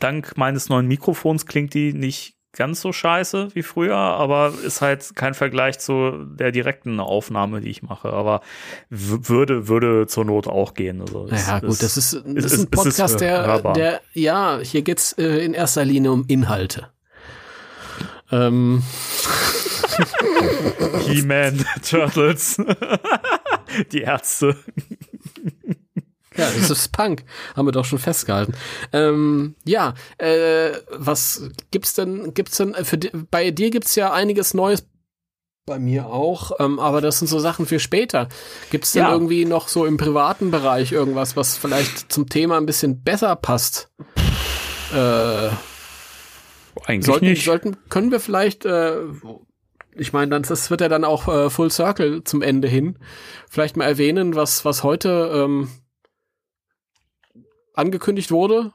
dank 0.00 0.36
meines 0.36 0.68
neuen 0.68 0.86
Mikrofons 0.86 1.46
klingt 1.46 1.74
die 1.74 1.92
nicht 1.92 2.34
ganz 2.52 2.80
so 2.80 2.92
scheiße 2.92 3.48
wie 3.54 3.62
früher, 3.62 3.96
aber 3.96 4.52
ist 4.64 4.80
halt 4.80 5.14
kein 5.14 5.34
Vergleich 5.34 5.78
zu 5.78 6.24
der 6.24 6.50
direkten 6.50 6.98
Aufnahme, 6.98 7.60
die 7.60 7.70
ich 7.70 7.82
mache. 7.82 8.12
Aber 8.12 8.40
würde, 8.88 9.68
würde 9.68 10.06
zur 10.06 10.24
Not 10.24 10.48
auch 10.48 10.74
gehen. 10.74 11.00
Also 11.00 11.28
Ja, 11.28 11.60
gut, 11.60 11.82
das 11.82 11.96
ist, 11.96 11.96
das 11.96 12.14
ist 12.14 12.24
ein 12.24 12.36
es 12.36 12.52
ist 12.52 12.70
Podcast, 12.70 13.20
der, 13.20 13.72
der, 13.72 14.00
ja, 14.12 14.58
hier 14.62 14.82
geht's 14.82 15.12
äh, 15.12 15.44
in 15.44 15.54
erster 15.54 15.84
Linie 15.84 16.10
um 16.10 16.24
Inhalte. 16.26 16.88
Ähm, 18.32 18.82
He-Man, 21.06 21.64
Turtles, 21.88 22.60
die 23.92 24.02
Ärzte. 24.02 24.56
Ja, 26.40 26.50
das 26.58 26.70
ist 26.70 26.92
Punk, 26.92 27.24
haben 27.56 27.66
wir 27.66 27.72
doch 27.72 27.84
schon 27.84 27.98
festgehalten. 27.98 28.54
Ähm, 28.92 29.54
ja, 29.64 29.94
äh, 30.18 30.72
was 30.90 31.48
gibt's 31.70 31.94
denn, 31.94 32.34
gibt's 32.34 32.56
denn, 32.56 32.74
äh, 32.74 32.84
für, 32.84 32.98
bei 33.30 33.50
dir 33.50 33.70
gibt's 33.70 33.94
ja 33.94 34.12
einiges 34.12 34.54
Neues, 34.54 34.86
bei 35.66 35.78
mir 35.78 36.06
auch, 36.06 36.52
ähm, 36.58 36.80
aber 36.80 37.00
das 37.00 37.18
sind 37.20 37.28
so 37.28 37.38
Sachen 37.38 37.64
für 37.66 37.78
später. 37.78 38.28
Gibt's 38.70 38.92
denn 38.92 39.02
Ja. 39.02 39.12
irgendwie 39.12 39.44
noch 39.44 39.68
so 39.68 39.84
im 39.86 39.98
privaten 39.98 40.50
Bereich 40.50 40.90
irgendwas, 40.90 41.36
was 41.36 41.56
vielleicht 41.56 42.10
zum 42.10 42.28
Thema 42.28 42.56
ein 42.56 42.66
bisschen 42.66 43.02
besser 43.04 43.36
passt? 43.36 43.88
Äh, 44.92 45.50
Eigentlich 46.86 47.06
sollten, 47.06 47.26
nicht. 47.26 47.44
sollten, 47.44 47.76
können 47.88 48.10
wir 48.10 48.18
vielleicht, 48.18 48.64
äh, 48.64 48.96
ich 49.94 50.12
meine, 50.12 50.30
dann, 50.30 50.42
das 50.42 50.70
wird 50.70 50.80
ja 50.80 50.88
dann 50.88 51.04
auch 51.04 51.28
äh, 51.28 51.50
Full 51.50 51.70
Circle 51.70 52.24
zum 52.24 52.42
Ende 52.42 52.66
hin, 52.66 52.98
vielleicht 53.48 53.76
mal 53.76 53.84
erwähnen, 53.84 54.34
was, 54.34 54.64
was 54.64 54.82
heute 54.82 55.30
ähm, 55.32 55.68
angekündigt 57.80 58.30
wurde. 58.30 58.72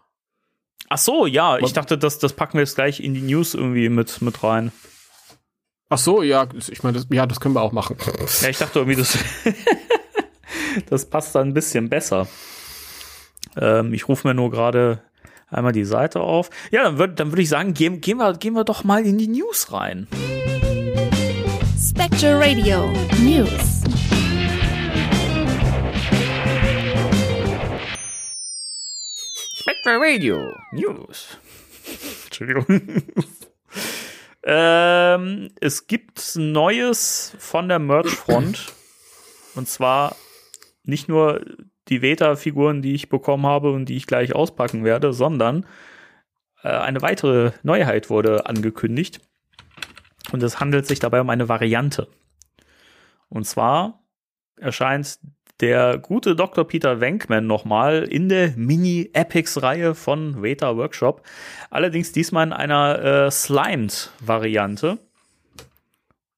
Ach 0.89 0.97
so, 0.97 1.25
ja, 1.25 1.57
ich 1.57 1.73
dachte, 1.73 1.97
das, 1.97 2.19
das 2.19 2.33
packen 2.33 2.53
wir 2.53 2.61
jetzt 2.61 2.75
gleich 2.75 2.99
in 2.99 3.13
die 3.13 3.21
News 3.21 3.53
irgendwie 3.53 3.89
mit, 3.89 4.21
mit 4.21 4.43
rein. 4.43 4.71
Ach 5.89 5.97
so, 5.97 6.21
ja, 6.21 6.47
ich 6.53 6.83
meine, 6.83 6.97
das, 6.97 7.07
ja, 7.11 7.25
das 7.25 7.39
können 7.39 7.55
wir 7.55 7.61
auch 7.61 7.71
machen. 7.71 7.97
Ja, 8.41 8.49
ich 8.49 8.57
dachte 8.57 8.79
irgendwie, 8.79 8.97
das, 8.97 9.17
das 10.89 11.05
passt 11.05 11.35
da 11.35 11.41
ein 11.41 11.53
bisschen 11.53 11.89
besser. 11.89 12.27
Ähm, 13.55 13.93
ich 13.93 14.07
rufe 14.07 14.27
mir 14.27 14.33
nur 14.33 14.51
gerade 14.51 15.01
einmal 15.47 15.71
die 15.71 15.85
Seite 15.85 16.21
auf. 16.21 16.49
Ja, 16.71 16.83
dann 16.83 16.97
würde 16.97 17.13
dann 17.13 17.31
würd 17.31 17.39
ich 17.39 17.49
sagen, 17.49 17.73
gehen, 17.73 18.01
gehen, 18.01 18.17
wir, 18.17 18.33
gehen 18.33 18.53
wir 18.53 18.63
doch 18.63 18.83
mal 18.83 19.05
in 19.05 19.17
die 19.17 19.27
News 19.27 19.71
rein. 19.71 20.07
Spectre 21.77 22.39
Radio 22.39 22.91
News. 23.19 23.74
Spectre 29.67 29.97
Radio 29.99 30.53
News. 30.73 31.39
Entschuldigung. 32.25 32.67
ähm, 34.43 35.49
es 35.59 35.87
gibt 35.87 36.35
Neues 36.35 37.35
von 37.39 37.67
der 37.67 37.79
Merch-Front. 37.79 38.73
Und 39.55 39.67
zwar 39.67 40.15
nicht 40.83 41.09
nur 41.09 41.43
die 41.87 42.03
Veta-Figuren, 42.03 42.83
die 42.83 42.93
ich 42.93 43.09
bekommen 43.09 43.47
habe 43.47 43.71
und 43.71 43.89
die 43.89 43.97
ich 43.97 44.05
gleich 44.05 44.35
auspacken 44.35 44.83
werde, 44.83 45.13
sondern 45.13 45.65
äh, 46.61 46.67
eine 46.67 47.01
weitere 47.01 47.53
Neuheit 47.63 48.11
wurde 48.11 48.45
angekündigt. 48.45 49.19
Und 50.31 50.43
es 50.43 50.59
handelt 50.59 50.85
sich 50.85 50.99
dabei 50.99 51.21
um 51.21 51.29
eine 51.31 51.49
Variante. 51.49 52.07
Und 53.29 53.47
zwar 53.47 54.03
erscheint 54.57 55.17
der 55.61 55.97
gute 55.97 56.35
Dr. 56.35 56.67
Peter 56.67 56.99
Wenkman 56.99 57.47
nochmal 57.47 58.03
in 58.03 58.27
der 58.29 58.53
Mini-Epics-Reihe 58.55 59.95
von 59.95 60.41
Veta 60.41 60.75
Workshop. 60.75 61.21
Allerdings 61.69 62.11
diesmal 62.11 62.47
in 62.47 62.53
einer 62.53 63.03
äh, 63.03 63.31
Slimed-Variante. 63.31 64.99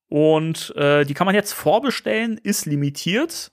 Und 0.10 0.74
äh, 0.76 1.04
die 1.04 1.14
kann 1.14 1.26
man 1.26 1.36
jetzt 1.36 1.52
vorbestellen, 1.54 2.40
ist 2.42 2.66
limitiert, 2.66 3.52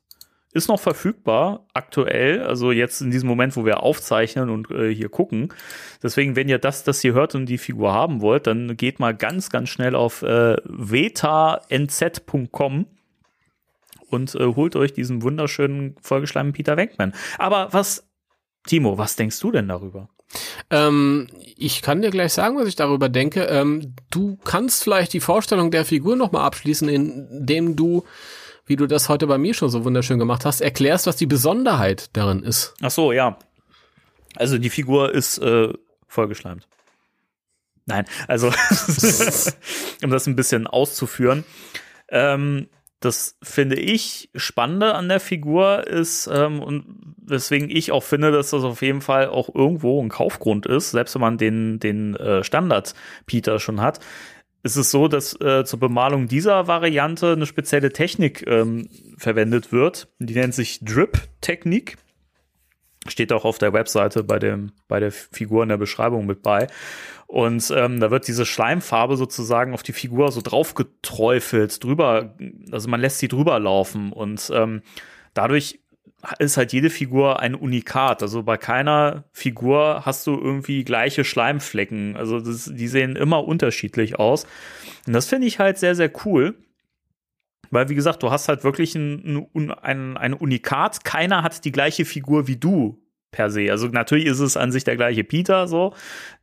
ist 0.52 0.68
noch 0.68 0.78
verfügbar 0.78 1.66
aktuell, 1.74 2.44
also 2.44 2.70
jetzt 2.70 3.00
in 3.00 3.10
diesem 3.10 3.28
Moment, 3.28 3.56
wo 3.56 3.64
wir 3.64 3.82
aufzeichnen 3.82 4.50
und 4.50 4.70
äh, 4.70 4.94
hier 4.94 5.08
gucken. 5.08 5.52
Deswegen, 6.00 6.36
wenn 6.36 6.48
ihr 6.48 6.58
das, 6.58 6.84
das 6.84 7.00
hier 7.00 7.12
hört 7.12 7.34
und 7.34 7.46
die 7.46 7.58
Figur 7.58 7.92
haben 7.92 8.20
wollt, 8.20 8.46
dann 8.46 8.76
geht 8.76 9.00
mal 9.00 9.16
ganz, 9.16 9.50
ganz 9.50 9.68
schnell 9.70 9.96
auf 9.96 10.22
äh, 10.22 10.56
vetanz.com 10.64 11.66
und 14.10 14.34
äh, 14.34 14.46
holt 14.54 14.76
euch 14.76 14.92
diesen 14.92 15.22
wunderschönen 15.22 15.96
vollgeschleimten 16.02 16.52
Peter 16.52 16.76
Wenkman. 16.76 17.14
Aber 17.38 17.72
was, 17.72 18.06
Timo, 18.66 18.98
was 18.98 19.16
denkst 19.16 19.38
du 19.40 19.50
denn 19.50 19.68
darüber? 19.68 20.08
Ähm, 20.70 21.28
ich 21.56 21.82
kann 21.82 22.02
dir 22.02 22.10
gleich 22.10 22.32
sagen, 22.32 22.56
was 22.56 22.68
ich 22.68 22.76
darüber 22.76 23.08
denke. 23.08 23.44
Ähm, 23.44 23.94
du 24.10 24.36
kannst 24.44 24.82
vielleicht 24.82 25.12
die 25.12 25.20
Vorstellung 25.20 25.70
der 25.70 25.84
Figur 25.84 26.16
nochmal 26.16 26.44
abschließen, 26.44 26.88
indem 26.88 27.76
du, 27.76 28.04
wie 28.66 28.76
du 28.76 28.86
das 28.86 29.08
heute 29.08 29.26
bei 29.26 29.38
mir 29.38 29.54
schon 29.54 29.70
so 29.70 29.84
wunderschön 29.84 30.18
gemacht 30.18 30.44
hast, 30.44 30.60
erklärst, 30.60 31.06
was 31.06 31.16
die 31.16 31.26
Besonderheit 31.26 32.10
darin 32.14 32.42
ist. 32.42 32.74
Ach 32.82 32.90
so, 32.90 33.12
ja. 33.12 33.38
Also 34.36 34.58
die 34.58 34.70
Figur 34.70 35.14
ist 35.14 35.38
äh, 35.38 35.72
vollgeschleimt. 36.08 36.66
Nein, 37.86 38.06
also 38.28 38.46
um 40.02 40.10
das 40.10 40.26
ein 40.26 40.36
bisschen 40.36 40.66
auszuführen. 40.66 41.44
Ähm, 42.08 42.68
das 43.00 43.36
finde 43.42 43.76
ich 43.76 44.30
spannende 44.34 44.94
an 44.94 45.08
der 45.08 45.20
Figur 45.20 45.86
ist 45.86 46.28
ähm, 46.32 46.60
und 46.60 46.84
weswegen 47.18 47.68
ich 47.70 47.92
auch 47.92 48.02
finde, 48.02 48.32
dass 48.32 48.50
das 48.50 48.64
auf 48.64 48.82
jeden 48.82 49.00
Fall 49.00 49.28
auch 49.28 49.54
irgendwo 49.54 50.02
ein 50.02 50.08
Kaufgrund 50.08 50.66
ist, 50.66 50.92
selbst 50.92 51.14
wenn 51.14 51.22
man 51.22 51.38
den 51.38 51.78
den 51.80 52.16
äh, 52.16 52.42
Standard 52.44 52.94
Peter 53.26 53.58
schon 53.58 53.80
hat. 53.80 54.00
Ist 54.62 54.76
es 54.76 54.90
so, 54.90 55.08
dass 55.08 55.38
äh, 55.40 55.64
zur 55.64 55.78
Bemalung 55.78 56.26
dieser 56.26 56.66
Variante 56.66 57.32
eine 57.32 57.44
spezielle 57.44 57.92
Technik 57.92 58.46
ähm, 58.46 58.88
verwendet 59.18 59.72
wird. 59.72 60.08
Die 60.18 60.34
nennt 60.34 60.54
sich 60.54 60.80
Drip-Technik. 60.82 61.98
Steht 63.06 63.34
auch 63.34 63.44
auf 63.44 63.58
der 63.58 63.74
Webseite 63.74 64.24
bei 64.24 64.38
dem 64.38 64.72
bei 64.88 65.00
der 65.00 65.12
Figur 65.12 65.62
in 65.62 65.68
der 65.68 65.76
Beschreibung 65.76 66.24
mit 66.24 66.42
bei. 66.42 66.68
Und 67.34 67.74
ähm, 67.74 67.98
da 67.98 68.12
wird 68.12 68.28
diese 68.28 68.46
Schleimfarbe 68.46 69.16
sozusagen 69.16 69.74
auf 69.74 69.82
die 69.82 69.92
Figur 69.92 70.30
so 70.30 70.40
drauf 70.40 70.76
geträufelt, 70.76 71.82
drüber, 71.82 72.36
also 72.70 72.88
man 72.88 73.00
lässt 73.00 73.18
sie 73.18 73.26
drüber 73.26 73.58
laufen 73.58 74.12
und 74.12 74.52
ähm, 74.54 74.82
dadurch 75.34 75.80
ist 76.38 76.56
halt 76.56 76.72
jede 76.72 76.90
Figur 76.90 77.40
ein 77.40 77.56
Unikat. 77.56 78.22
Also 78.22 78.44
bei 78.44 78.56
keiner 78.56 79.24
Figur 79.32 80.02
hast 80.06 80.28
du 80.28 80.40
irgendwie 80.40 80.84
gleiche 80.84 81.24
Schleimflecken. 81.24 82.16
Also 82.16 82.38
das, 82.38 82.70
die 82.72 82.86
sehen 82.86 83.16
immer 83.16 83.44
unterschiedlich 83.44 84.16
aus. 84.16 84.46
Und 85.04 85.12
das 85.12 85.26
finde 85.26 85.48
ich 85.48 85.58
halt 85.58 85.76
sehr, 85.76 85.96
sehr 85.96 86.12
cool. 86.24 86.54
Weil, 87.72 87.88
wie 87.88 87.96
gesagt, 87.96 88.22
du 88.22 88.30
hast 88.30 88.46
halt 88.46 88.62
wirklich 88.62 88.94
ein, 88.94 89.48
ein, 89.82 90.16
ein 90.16 90.34
Unikat. 90.34 91.04
Keiner 91.04 91.42
hat 91.42 91.64
die 91.64 91.72
gleiche 91.72 92.04
Figur 92.04 92.46
wie 92.46 92.56
du 92.56 93.03
per 93.34 93.50
se. 93.50 93.70
Also 93.70 93.88
natürlich 93.88 94.26
ist 94.26 94.38
es 94.38 94.56
an 94.56 94.70
sich 94.72 94.84
der 94.84 94.96
gleiche 94.96 95.24
Peter 95.24 95.66
so. 95.66 95.92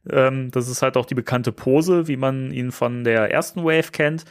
Ähm, 0.09 0.51
das 0.51 0.67
ist 0.67 0.81
halt 0.81 0.97
auch 0.97 1.05
die 1.05 1.15
bekannte 1.15 1.51
Pose, 1.51 2.07
wie 2.07 2.17
man 2.17 2.51
ihn 2.51 2.71
von 2.71 3.03
der 3.03 3.31
ersten 3.31 3.63
Wave 3.63 3.91
kennt. 3.91 4.25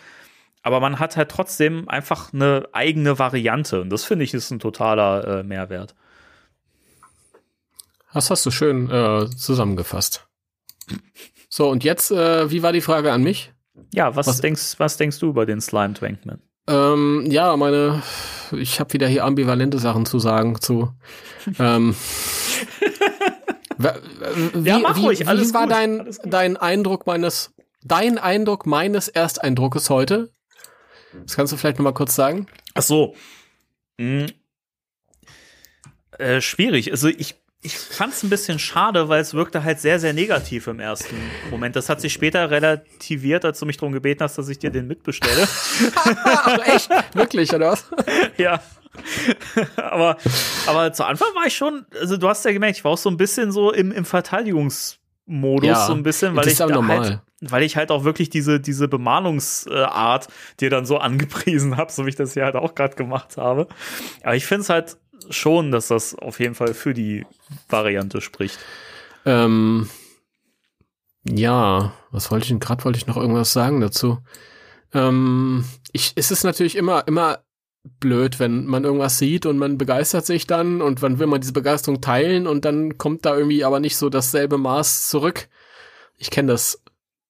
Aber 0.62 0.80
man 0.80 0.98
hat 0.98 1.16
halt 1.16 1.30
trotzdem 1.30 1.88
einfach 1.88 2.34
eine 2.34 2.68
eigene 2.72 3.18
Variante. 3.18 3.80
Und 3.80 3.90
das 3.90 4.04
finde 4.04 4.24
ich 4.24 4.34
ist 4.34 4.50
ein 4.50 4.58
totaler 4.58 5.40
äh, 5.40 5.42
Mehrwert. 5.42 5.94
Das 8.12 8.30
hast 8.30 8.44
du 8.44 8.50
schön 8.50 8.90
äh, 8.90 9.26
zusammengefasst. 9.30 10.28
So, 11.48 11.70
und 11.70 11.82
jetzt, 11.82 12.10
äh, 12.10 12.50
wie 12.50 12.62
war 12.62 12.72
die 12.72 12.80
Frage 12.80 13.12
an 13.12 13.22
mich? 13.22 13.52
Ja, 13.94 14.14
was, 14.16 14.26
was, 14.26 14.40
denkst, 14.40 14.74
was 14.78 14.96
denkst 14.98 15.18
du 15.18 15.30
über 15.30 15.46
den 15.46 15.60
Slime 15.60 15.94
Twankman? 15.94 16.42
Ähm, 16.68 17.26
ja, 17.28 17.56
meine, 17.56 18.02
ich 18.52 18.78
habe 18.80 18.92
wieder 18.92 19.08
hier 19.08 19.24
ambivalente 19.24 19.78
Sachen 19.78 20.06
zu 20.06 20.18
sagen 20.18 20.60
zu. 20.60 20.92
ähm, 21.58 21.94
wie, 23.78 24.68
ja, 24.68 24.78
mach 24.78 24.96
wie, 24.96 25.04
ruhig, 25.04 25.28
alles 25.28 25.50
wie 25.50 25.54
war 25.54 25.62
gut, 25.62 25.72
dein, 25.72 26.16
dein 26.24 26.56
Eindruck 26.56 27.06
meines, 27.06 27.54
dein 27.82 28.18
Eindruck 28.18 28.66
meines 28.66 29.08
Ersteindruckes 29.08 29.90
heute? 29.90 30.32
Das 31.24 31.36
kannst 31.36 31.52
du 31.52 31.56
vielleicht 31.56 31.78
noch 31.78 31.84
mal 31.84 31.92
kurz 31.92 32.14
sagen? 32.14 32.46
Ach 32.74 32.82
so. 32.82 33.14
Hm. 33.98 34.26
Äh, 36.18 36.40
schwierig. 36.40 36.90
Also 36.92 37.08
ich, 37.08 37.39
ich 37.62 37.76
fand 37.76 38.14
es 38.14 38.22
ein 38.22 38.30
bisschen 38.30 38.58
schade, 38.58 39.08
weil 39.08 39.20
es 39.20 39.34
wirkte 39.34 39.62
halt 39.62 39.80
sehr, 39.80 39.98
sehr 39.98 40.14
negativ 40.14 40.66
im 40.66 40.80
ersten 40.80 41.14
Moment. 41.50 41.76
Das 41.76 41.90
hat 41.90 42.00
sich 42.00 42.12
später 42.12 42.50
relativiert, 42.50 43.44
als 43.44 43.58
du 43.58 43.66
mich 43.66 43.76
darum 43.76 43.92
gebeten 43.92 44.22
hast, 44.22 44.38
dass 44.38 44.48
ich 44.48 44.58
dir 44.58 44.70
den 44.70 44.86
mitbestelle. 44.86 45.46
Ach, 45.94 46.58
echt? 46.66 46.88
Wirklich, 47.14 47.52
oder 47.52 47.72
was? 47.72 47.84
ja. 48.38 48.62
aber, 49.76 50.16
aber 50.66 50.92
zu 50.94 51.04
Anfang 51.04 51.28
war 51.34 51.46
ich 51.46 51.54
schon, 51.54 51.84
also 52.00 52.16
du 52.16 52.28
hast 52.28 52.44
ja 52.46 52.52
gemerkt, 52.52 52.78
ich 52.78 52.84
war 52.84 52.92
auch 52.92 52.98
so 52.98 53.10
ein 53.10 53.18
bisschen 53.18 53.52
so 53.52 53.72
im, 53.72 53.92
im 53.92 54.06
Verteidigungsmodus, 54.06 55.68
ja, 55.68 55.86
so 55.86 55.92
ein 55.92 56.02
bisschen, 56.02 56.34
weil 56.36 56.48
ich 56.48 56.56
da 56.56 56.66
halt, 56.88 57.20
weil 57.42 57.62
ich 57.62 57.76
halt 57.76 57.90
auch 57.90 58.04
wirklich 58.04 58.30
diese, 58.30 58.58
diese 58.58 58.88
Bemalungsart 58.88 60.28
dir 60.60 60.70
dann 60.70 60.86
so 60.86 60.96
angepriesen 60.96 61.76
habe, 61.76 61.92
so 61.92 62.06
wie 62.06 62.08
ich 62.08 62.16
das 62.16 62.32
hier 62.32 62.44
halt 62.44 62.56
auch 62.56 62.74
gerade 62.74 62.96
gemacht 62.96 63.36
habe. 63.36 63.68
Aber 64.22 64.34
ich 64.34 64.46
finde 64.46 64.62
es 64.62 64.70
halt 64.70 64.96
schon, 65.28 65.70
dass 65.70 65.88
das 65.88 66.14
auf 66.14 66.40
jeden 66.40 66.54
Fall 66.54 66.74
für 66.74 66.94
die 66.94 67.26
Variante 67.68 68.20
spricht. 68.20 68.58
Ähm, 69.26 69.88
ja, 71.24 71.92
was 72.10 72.30
wollte 72.30 72.44
ich 72.44 72.48
denn 72.48 72.60
gerade? 72.60 72.84
Wollte 72.84 72.98
ich 72.98 73.06
noch 73.06 73.16
irgendwas 73.16 73.52
sagen 73.52 73.80
dazu? 73.80 74.18
Ähm, 74.92 75.64
ich, 75.92 76.12
es 76.16 76.30
ist 76.30 76.44
natürlich 76.44 76.76
immer, 76.76 77.06
immer 77.06 77.40
blöd, 77.98 78.38
wenn 78.38 78.66
man 78.66 78.84
irgendwas 78.84 79.18
sieht 79.18 79.46
und 79.46 79.58
man 79.58 79.78
begeistert 79.78 80.26
sich 80.26 80.46
dann 80.46 80.82
und 80.82 81.02
dann 81.02 81.18
will 81.18 81.26
man 81.26 81.40
diese 81.40 81.52
Begeisterung 81.52 82.00
teilen 82.00 82.46
und 82.46 82.64
dann 82.64 82.98
kommt 82.98 83.24
da 83.24 83.36
irgendwie 83.36 83.64
aber 83.64 83.80
nicht 83.80 83.96
so 83.96 84.10
dasselbe 84.10 84.58
Maß 84.58 85.08
zurück. 85.08 85.48
Ich 86.16 86.30
kenne 86.30 86.52
das 86.52 86.82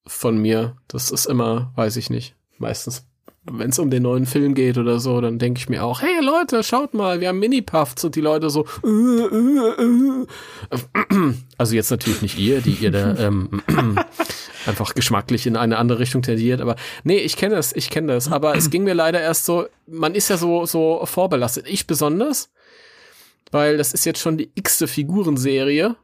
von 0.07 0.39
mir. 0.39 0.77
Das 0.89 1.11
ist 1.11 1.27
immer, 1.27 1.73
weiß 1.77 1.97
ich 1.97 2.11
nicht, 2.11 2.35
meistens. 2.59 3.07
Wenn 3.53 3.71
es 3.71 3.79
um 3.79 3.91
den 3.91 4.05
neuen 4.05 4.27
Film 4.27 4.55
geht 4.55 4.79
oder 4.79 5.01
so, 5.01 5.21
dann 5.21 5.39
denke 5.39 5.59
ich 5.59 5.69
mir 5.69 5.85
auch, 5.85 6.03
hey 6.03 6.23
Leute, 6.23 6.63
schaut 6.63 6.95
mal, 6.95 7.21
wir 7.21 7.29
haben 7.29 7.39
Mini-Puffs 7.41 8.05
und 8.05 8.15
die 8.15 8.21
Leute 8.21 8.49
so, 8.49 8.65
äh, 8.85 8.89
äh, 8.89 10.25
äh. 10.71 11.35
also 11.59 11.75
jetzt 11.75 11.91
natürlich 11.91 12.23
nicht 12.23 12.39
ihr, 12.39 12.61
die 12.61 12.75
ihr 12.75 12.91
da 12.91 13.17
ähm, 13.17 13.63
einfach 14.67 14.95
geschmacklich 14.95 15.47
in 15.47 15.57
eine 15.57 15.79
andere 15.79 15.99
Richtung 15.99 16.23
tendiert. 16.23 16.61
Aber 16.61 16.77
nee, 17.03 17.19
ich 17.19 17.37
kenne 17.37 17.57
das, 17.57 17.75
ich 17.75 17.91
kenne 17.91 18.13
das. 18.13 18.31
Aber 18.31 18.57
es 18.57 18.71
ging 18.71 18.85
mir 18.85 18.95
leider 18.95 19.21
erst 19.21 19.47
so, 19.47 19.67
man 19.87 20.15
ist 20.15 20.31
ja 20.31 20.37
so, 20.37 20.65
so 20.67 21.05
vorbelastet. 21.05 21.67
Ich 21.69 21.87
besonders, 21.87 22.51
weil 23.51 23.77
das 23.77 23.93
ist 23.93 24.05
jetzt 24.05 24.21
schon 24.21 24.39
die 24.39 24.51
x-te 24.55 24.87
Figurenserie. 24.87 25.97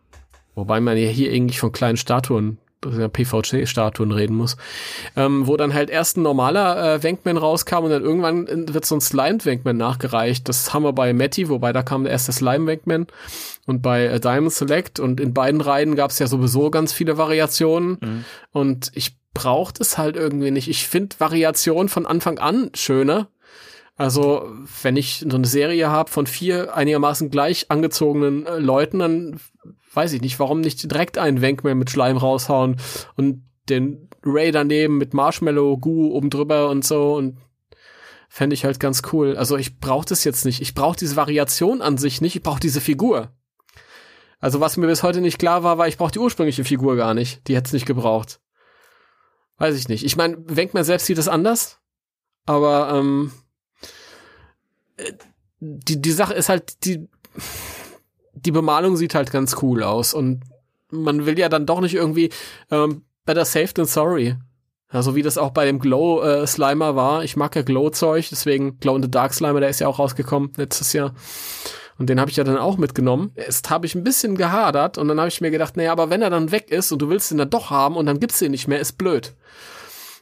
Wobei 0.54 0.80
man 0.80 0.96
ja 0.96 1.08
hier 1.08 1.32
eigentlich 1.32 1.60
von 1.60 1.70
kleinen 1.70 1.96
Statuen 1.96 2.58
PVC-Statuen 2.80 4.12
reden 4.12 4.36
muss, 4.36 4.56
ähm, 5.16 5.46
wo 5.46 5.56
dann 5.56 5.74
halt 5.74 5.90
erst 5.90 6.16
ein 6.16 6.22
normaler 6.22 6.94
äh, 6.94 7.02
Wankman 7.02 7.36
rauskam 7.36 7.84
und 7.84 7.90
dann 7.90 8.02
irgendwann 8.02 8.46
wird 8.72 8.84
so 8.84 8.94
ein 8.94 9.00
Slime-Wankman 9.00 9.76
nachgereicht. 9.76 10.48
Das 10.48 10.72
haben 10.72 10.84
wir 10.84 10.92
bei 10.92 11.12
Matty, 11.12 11.48
wobei 11.48 11.72
da 11.72 11.82
kam 11.82 12.04
der 12.04 12.12
erste 12.12 12.32
Slime-Wankman 12.32 13.06
und 13.66 13.82
bei 13.82 14.06
äh, 14.06 14.20
Diamond 14.20 14.52
Select 14.52 15.00
und 15.00 15.20
in 15.20 15.34
beiden 15.34 15.60
Reihen 15.60 15.96
gab 15.96 16.10
es 16.10 16.18
ja 16.18 16.26
sowieso 16.26 16.70
ganz 16.70 16.92
viele 16.92 17.18
Variationen 17.18 17.98
mhm. 18.00 18.24
und 18.52 18.90
ich 18.94 19.16
braucht 19.34 19.80
es 19.80 19.98
halt 19.98 20.16
irgendwie 20.16 20.50
nicht. 20.50 20.68
Ich 20.68 20.88
finde 20.88 21.16
Variationen 21.18 21.90
von 21.90 22.06
Anfang 22.06 22.38
an 22.38 22.70
schöner. 22.74 23.28
Also, 23.98 24.50
wenn 24.82 24.96
ich 24.96 25.24
so 25.28 25.36
eine 25.36 25.46
Serie 25.46 25.90
habe 25.90 26.10
von 26.10 26.26
vier 26.26 26.74
einigermaßen 26.74 27.30
gleich 27.30 27.70
angezogenen 27.70 28.46
äh, 28.46 28.58
Leuten, 28.58 28.98
dann 28.98 29.40
weiß 29.96 30.12
ich 30.12 30.20
nicht, 30.20 30.38
warum 30.38 30.60
nicht 30.60 30.90
direkt 30.90 31.18
einen 31.18 31.42
Wankman 31.42 31.78
mit 31.78 31.90
Schleim 31.90 32.16
raushauen 32.16 32.76
und 33.16 33.42
den 33.68 34.08
Ray 34.24 34.52
daneben 34.52 34.98
mit 34.98 35.14
Marshmallow, 35.14 35.78
Goo 35.78 36.12
oben 36.12 36.30
drüber 36.30 36.68
und 36.68 36.84
so 36.84 37.16
und 37.16 37.38
fände 38.28 38.54
ich 38.54 38.64
halt 38.64 38.78
ganz 38.78 39.02
cool. 39.12 39.36
Also 39.36 39.56
ich 39.56 39.78
brauche 39.78 40.06
das 40.06 40.24
jetzt 40.24 40.44
nicht. 40.44 40.60
Ich 40.60 40.74
brauche 40.74 40.96
diese 40.96 41.16
Variation 41.16 41.80
an 41.80 41.96
sich 41.96 42.20
nicht. 42.20 42.36
Ich 42.36 42.42
brauche 42.42 42.60
diese 42.60 42.80
Figur. 42.80 43.32
Also 44.38 44.60
was 44.60 44.76
mir 44.76 44.86
bis 44.86 45.02
heute 45.02 45.20
nicht 45.20 45.38
klar 45.38 45.62
war, 45.62 45.78
war, 45.78 45.88
ich 45.88 45.96
brauche 45.96 46.12
die 46.12 46.18
ursprüngliche 46.18 46.64
Figur 46.64 46.96
gar 46.96 47.14
nicht. 47.14 47.48
Die 47.48 47.56
hätte 47.56 47.68
es 47.68 47.72
nicht 47.72 47.86
gebraucht. 47.86 48.40
Weiß 49.58 49.74
ich 49.76 49.88
nicht. 49.88 50.04
Ich 50.04 50.16
meine, 50.16 50.36
Wenkman 50.44 50.84
selbst 50.84 51.06
sieht 51.06 51.16
das 51.16 51.28
anders, 51.28 51.80
aber 52.44 52.92
ähm, 52.94 53.32
äh, 54.98 55.12
die, 55.60 56.02
die 56.02 56.12
Sache 56.12 56.34
ist 56.34 56.50
halt, 56.50 56.84
die, 56.84 57.08
die 58.36 58.52
Bemalung 58.52 58.96
sieht 58.96 59.14
halt 59.14 59.32
ganz 59.32 59.56
cool 59.62 59.82
aus 59.82 60.14
und 60.14 60.42
man 60.90 61.26
will 61.26 61.38
ja 61.38 61.48
dann 61.48 61.66
doch 61.66 61.80
nicht 61.80 61.94
irgendwie 61.94 62.30
ähm, 62.70 63.02
better 63.24 63.44
safe 63.44 63.74
than 63.74 63.86
sorry. 63.86 64.36
Also 64.88 65.16
wie 65.16 65.22
das 65.22 65.36
auch 65.36 65.50
bei 65.50 65.64
dem 65.64 65.80
Glow 65.80 66.22
äh, 66.22 66.46
Slimer 66.46 66.94
war. 66.94 67.24
Ich 67.24 67.36
mag 67.36 67.56
ja 67.56 67.62
Glow 67.62 67.90
Zeug, 67.90 68.28
deswegen 68.30 68.78
Glow 68.78 68.96
in 68.96 69.02
the 69.02 69.10
Dark 69.10 69.34
Slimer, 69.34 69.60
der 69.60 69.68
ist 69.68 69.80
ja 69.80 69.88
auch 69.88 69.98
rausgekommen 69.98 70.52
letztes 70.56 70.92
Jahr. 70.92 71.12
Und 71.98 72.08
den 72.08 72.20
habe 72.20 72.30
ich 72.30 72.36
ja 72.36 72.44
dann 72.44 72.58
auch 72.58 72.76
mitgenommen. 72.76 73.32
Erst 73.34 73.70
habe 73.70 73.86
ich 73.86 73.94
ein 73.94 74.04
bisschen 74.04 74.36
gehadert 74.36 74.98
und 74.98 75.08
dann 75.08 75.18
habe 75.18 75.28
ich 75.28 75.40
mir 75.40 75.50
gedacht, 75.50 75.76
naja, 75.76 75.92
aber 75.92 76.10
wenn 76.10 76.22
er 76.22 76.30
dann 76.30 76.52
weg 76.52 76.70
ist 76.70 76.92
und 76.92 77.00
du 77.00 77.08
willst 77.08 77.32
ihn 77.32 77.38
dann 77.38 77.50
doch 77.50 77.70
haben 77.70 77.96
und 77.96 78.06
dann 78.06 78.20
gibt's 78.20 78.40
ihn 78.42 78.50
nicht 78.50 78.68
mehr, 78.68 78.78
ist 78.78 78.98
blöd. 78.98 79.34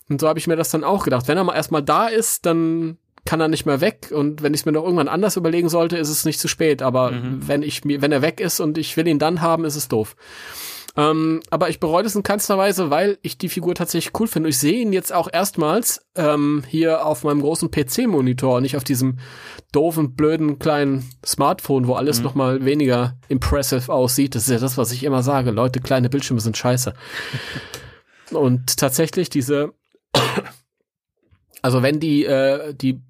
Und 0.09 0.21
so 0.21 0.29
habe 0.29 0.39
ich 0.39 0.47
mir 0.47 0.57
das 0.57 0.71
dann 0.71 0.85
auch 0.85 1.05
gedacht. 1.05 1.29
Wenn 1.29 1.37
er 1.37 1.45
mal 1.45 1.55
erstmal 1.55 1.83
da 1.83 2.07
ist, 2.07 2.47
dann 2.47 2.99
kann 3.25 3.41
er 3.41 3.49
nicht 3.49 3.67
mehr 3.67 3.81
weg. 3.81 4.11
Und 4.13 4.43
wenn 4.43 4.55
ich 4.55 4.61
es 4.61 4.67
mir 4.67 4.73
noch 4.73 4.85
irgendwann 4.85 5.09
anders 5.09 5.37
überlegen 5.37 5.69
sollte, 5.69 5.97
ist 5.97 6.11
es 6.11 6.25
nicht 6.25 6.41
zu 6.41 6.49
spät. 6.49 6.83
Aber 6.83 7.13
mhm. 7.13 7.47
wenn 7.47 7.63
ich 7.63 7.85
mir, 7.85 8.03
wenn 8.03 8.13
er 8.13 8.23
weg 8.23 8.41
ist 8.41 8.61
und 8.61 8.79
ich 8.79 8.97
will 8.97 9.07
ihn 9.07 9.19
dann 9.19 9.41
haben, 9.41 9.65
ist 9.65 9.77
es 9.77 9.89
doof. 9.89 10.17
Ähm, 10.97 11.43
aber 11.51 11.71
ich 11.71 11.81
bereue 11.81 12.05
das 12.05 12.15
in 12.15 12.23
keinster 12.23 12.57
Weise, 12.57 12.89
weil 12.89 13.19
ich 13.23 13.37
die 13.37 13.49
Figur 13.49 13.75
tatsächlich 13.75 14.13
cool 14.21 14.29
finde. 14.29 14.51
Ich 14.51 14.59
sehe 14.59 14.81
ihn 14.81 14.93
jetzt 14.93 15.13
auch 15.13 15.29
erstmals 15.33 16.07
ähm, 16.15 16.63
hier 16.69 17.05
auf 17.05 17.25
meinem 17.25 17.41
großen 17.41 17.71
PC-Monitor, 17.71 18.61
nicht 18.61 18.77
auf 18.77 18.85
diesem 18.85 19.19
doofen, 19.73 20.15
blöden 20.15 20.61
kleinen 20.61 21.11
Smartphone, 21.27 21.89
wo 21.89 21.95
alles 21.95 22.19
mhm. 22.19 22.25
noch 22.25 22.35
mal 22.37 22.65
weniger 22.65 23.17
impressive 23.29 23.93
aussieht. 23.93 24.37
Das 24.37 24.45
ist 24.45 24.51
ja 24.51 24.59
das, 24.59 24.79
was 24.79 24.93
ich 24.93 25.03
immer 25.03 25.25
sage. 25.25 25.51
Leute, 25.51 25.81
kleine 25.81 26.09
Bildschirme 26.09 26.41
sind 26.41 26.57
scheiße. 26.57 26.95
Und 28.31 28.77
tatsächlich 28.77 29.29
diese 29.31 29.73
also 31.65 31.83
wenn 31.83 31.99
die, 31.99 32.27
äh, 32.27 32.75
die 32.75 33.01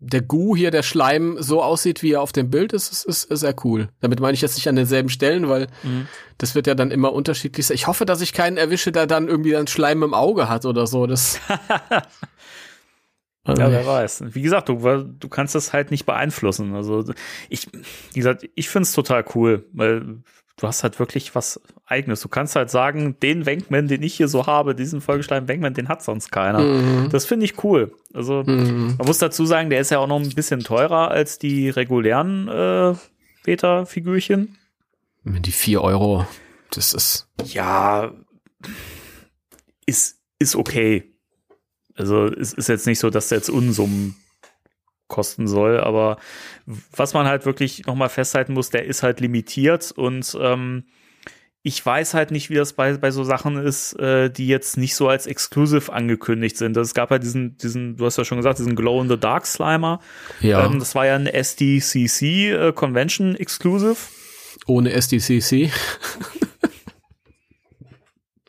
der 0.00 0.20
Gu 0.20 0.56
hier, 0.56 0.72
der 0.72 0.82
Schleim, 0.82 1.36
so 1.38 1.62
aussieht, 1.62 2.02
wie 2.02 2.14
er 2.14 2.22
auf 2.22 2.32
dem 2.32 2.50
Bild 2.50 2.72
ist, 2.72 2.90
ist, 2.90 3.04
ist, 3.04 3.30
ist 3.30 3.44
er 3.44 3.54
cool. 3.64 3.88
Damit 4.00 4.18
meine 4.18 4.34
ich 4.34 4.40
jetzt 4.40 4.56
nicht 4.56 4.68
an 4.68 4.74
denselben 4.74 5.10
Stellen, 5.10 5.48
weil 5.48 5.68
mhm. 5.84 6.08
das 6.38 6.56
wird 6.56 6.66
ja 6.66 6.74
dann 6.74 6.90
immer 6.90 7.12
unterschiedlich 7.12 7.66
sein. 7.66 7.76
Ich 7.76 7.86
hoffe, 7.86 8.04
dass 8.04 8.20
ich 8.20 8.32
keinen 8.32 8.56
erwische, 8.56 8.90
der 8.90 9.06
dann 9.06 9.28
irgendwie 9.28 9.52
dann 9.52 9.68
Schleim 9.68 10.02
im 10.02 10.12
Auge 10.12 10.48
hat 10.48 10.66
oder 10.66 10.88
so. 10.88 11.06
Das 11.06 11.38
Ja, 13.46 13.70
wer 13.70 13.86
weiß. 13.86 14.24
Wie 14.34 14.42
gesagt, 14.42 14.68
du, 14.68 14.76
du 14.76 15.28
kannst 15.28 15.54
das 15.54 15.72
halt 15.72 15.92
nicht 15.92 16.04
beeinflussen. 16.04 16.74
Also 16.74 17.04
ich, 17.48 17.68
wie 18.12 18.18
gesagt, 18.18 18.44
ich 18.56 18.68
find's 18.68 18.92
total 18.92 19.24
cool, 19.36 19.64
weil 19.72 20.18
du 20.58 20.66
hast 20.66 20.82
halt 20.82 20.98
wirklich 20.98 21.34
was 21.34 21.60
Eigenes. 21.86 22.20
Du 22.20 22.28
kannst 22.28 22.54
halt 22.56 22.70
sagen, 22.70 23.18
den 23.20 23.46
Wankman, 23.46 23.88
den 23.88 24.02
ich 24.02 24.14
hier 24.14 24.28
so 24.28 24.46
habe, 24.46 24.74
diesen 24.74 25.00
vollgeschleimten 25.00 25.48
Wankman, 25.48 25.72
den 25.72 25.88
hat 25.88 26.02
sonst 26.02 26.30
keiner. 26.30 26.60
Mhm. 26.60 27.08
Das 27.10 27.24
finde 27.24 27.46
ich 27.46 27.64
cool. 27.64 27.94
Also 28.12 28.42
mhm. 28.44 28.96
man 28.98 29.06
muss 29.06 29.18
dazu 29.18 29.46
sagen, 29.46 29.70
der 29.70 29.80
ist 29.80 29.90
ja 29.90 29.98
auch 29.98 30.06
noch 30.06 30.20
ein 30.20 30.28
bisschen 30.30 30.60
teurer 30.60 31.10
als 31.10 31.38
die 31.38 31.70
regulären 31.70 32.48
äh, 32.48 32.94
Beta-Figürchen. 33.44 34.58
Die 35.24 35.52
vier 35.52 35.82
Euro, 35.82 36.26
das 36.70 36.92
ist. 36.92 37.28
Ja, 37.44 38.12
ist, 39.86 40.18
ist 40.38 40.56
okay. 40.56 41.14
Also 41.94 42.26
es 42.26 42.52
ist 42.52 42.68
jetzt 42.68 42.86
nicht 42.86 42.98
so, 42.98 43.10
dass 43.10 43.28
der 43.28 43.38
jetzt 43.38 43.50
Unsummen 43.50 44.16
kosten 45.08 45.48
soll. 45.48 45.80
Aber 45.80 46.18
was 46.94 47.14
man 47.14 47.26
halt 47.26 47.46
wirklich 47.46 47.86
nochmal 47.86 48.08
festhalten 48.08 48.52
muss, 48.52 48.70
der 48.70 48.84
ist 48.84 49.02
halt 49.02 49.20
limitiert 49.20 49.92
und 49.92 50.36
ähm, 50.40 50.84
ich 51.62 51.84
weiß 51.84 52.14
halt 52.14 52.30
nicht, 52.30 52.50
wie 52.50 52.54
das 52.54 52.72
bei, 52.72 52.96
bei 52.96 53.10
so 53.10 53.24
Sachen 53.24 53.56
ist, 53.56 53.92
äh, 53.98 54.30
die 54.30 54.46
jetzt 54.46 54.76
nicht 54.76 54.94
so 54.94 55.08
als 55.08 55.26
Exclusive 55.26 55.92
angekündigt 55.92 56.56
sind. 56.56 56.76
Es 56.76 56.94
gab 56.94 57.10
ja 57.10 57.18
diesen, 57.18 57.58
diesen, 57.58 57.96
du 57.96 58.06
hast 58.06 58.16
ja 58.16 58.24
schon 58.24 58.38
gesagt, 58.38 58.58
diesen 58.58 58.76
Glow 58.76 59.02
in 59.02 59.08
the 59.08 59.18
Dark 59.18 59.44
Slimer. 59.44 60.00
Ja. 60.40 60.64
Ähm, 60.64 60.78
das 60.78 60.94
war 60.94 61.04
ja 61.04 61.16
ein 61.16 61.26
SDCC 61.26 62.22
äh, 62.22 62.72
Convention 62.72 63.34
Exclusive. 63.34 63.96
Ohne 64.66 64.92
SDCC. 64.92 65.70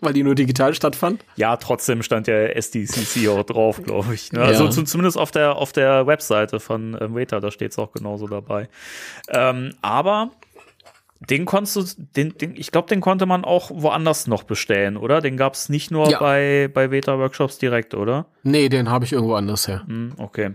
Weil 0.02 0.14
die 0.14 0.24
nur 0.24 0.36
digital 0.36 0.74
stattfand? 0.74 1.26
Ja, 1.36 1.58
trotzdem 1.58 2.04
stand 2.04 2.28
ja 2.28 2.36
SDCC 2.36 3.28
auch 3.30 3.44
drauf, 3.44 3.82
glaube 3.84 4.14
ich. 4.14 4.32
Ne? 4.32 4.42
Also 4.42 4.66
ja. 4.66 4.72
zu, 4.72 4.84
zumindest 4.84 5.18
auf 5.18 5.32
der, 5.32 5.56
auf 5.56 5.72
der 5.72 6.08
Webseite 6.08 6.60
von 6.60 6.98
ähm, 7.00 7.16
Waiter, 7.16 7.40
da 7.42 7.52
steht 7.52 7.72
es 7.72 7.80
auch 7.80 7.92
genauso 7.92 8.28
dabei. 8.28 8.70
Ähm, 9.30 9.72
aber 9.82 10.32
den 11.20 11.46
konntest 11.46 11.76
du, 11.76 11.84
den, 12.16 12.38
den, 12.38 12.56
ich 12.56 12.72
glaube, 12.72 12.88
den 12.88 13.02
konnte 13.02 13.26
man 13.26 13.44
auch 13.44 13.72
woanders 13.74 14.28
noch 14.28 14.44
bestellen, 14.44 14.96
oder? 14.96 15.20
Den 15.20 15.36
gab 15.36 15.54
es 15.54 15.68
nicht 15.68 15.92
nur 15.92 16.10
ja. 16.10 16.20
bei, 16.20 16.70
bei 16.74 16.92
Veta 16.92 17.20
Workshops 17.20 17.58
direkt, 17.58 17.94
oder? 17.94 18.26
Nee, 18.44 18.70
den 18.70 18.90
habe 18.90 19.04
ich 19.04 19.12
irgendwo 19.12 19.36
anders 19.36 19.68
her. 19.68 19.84
Hm, 19.86 20.14
okay. 20.18 20.52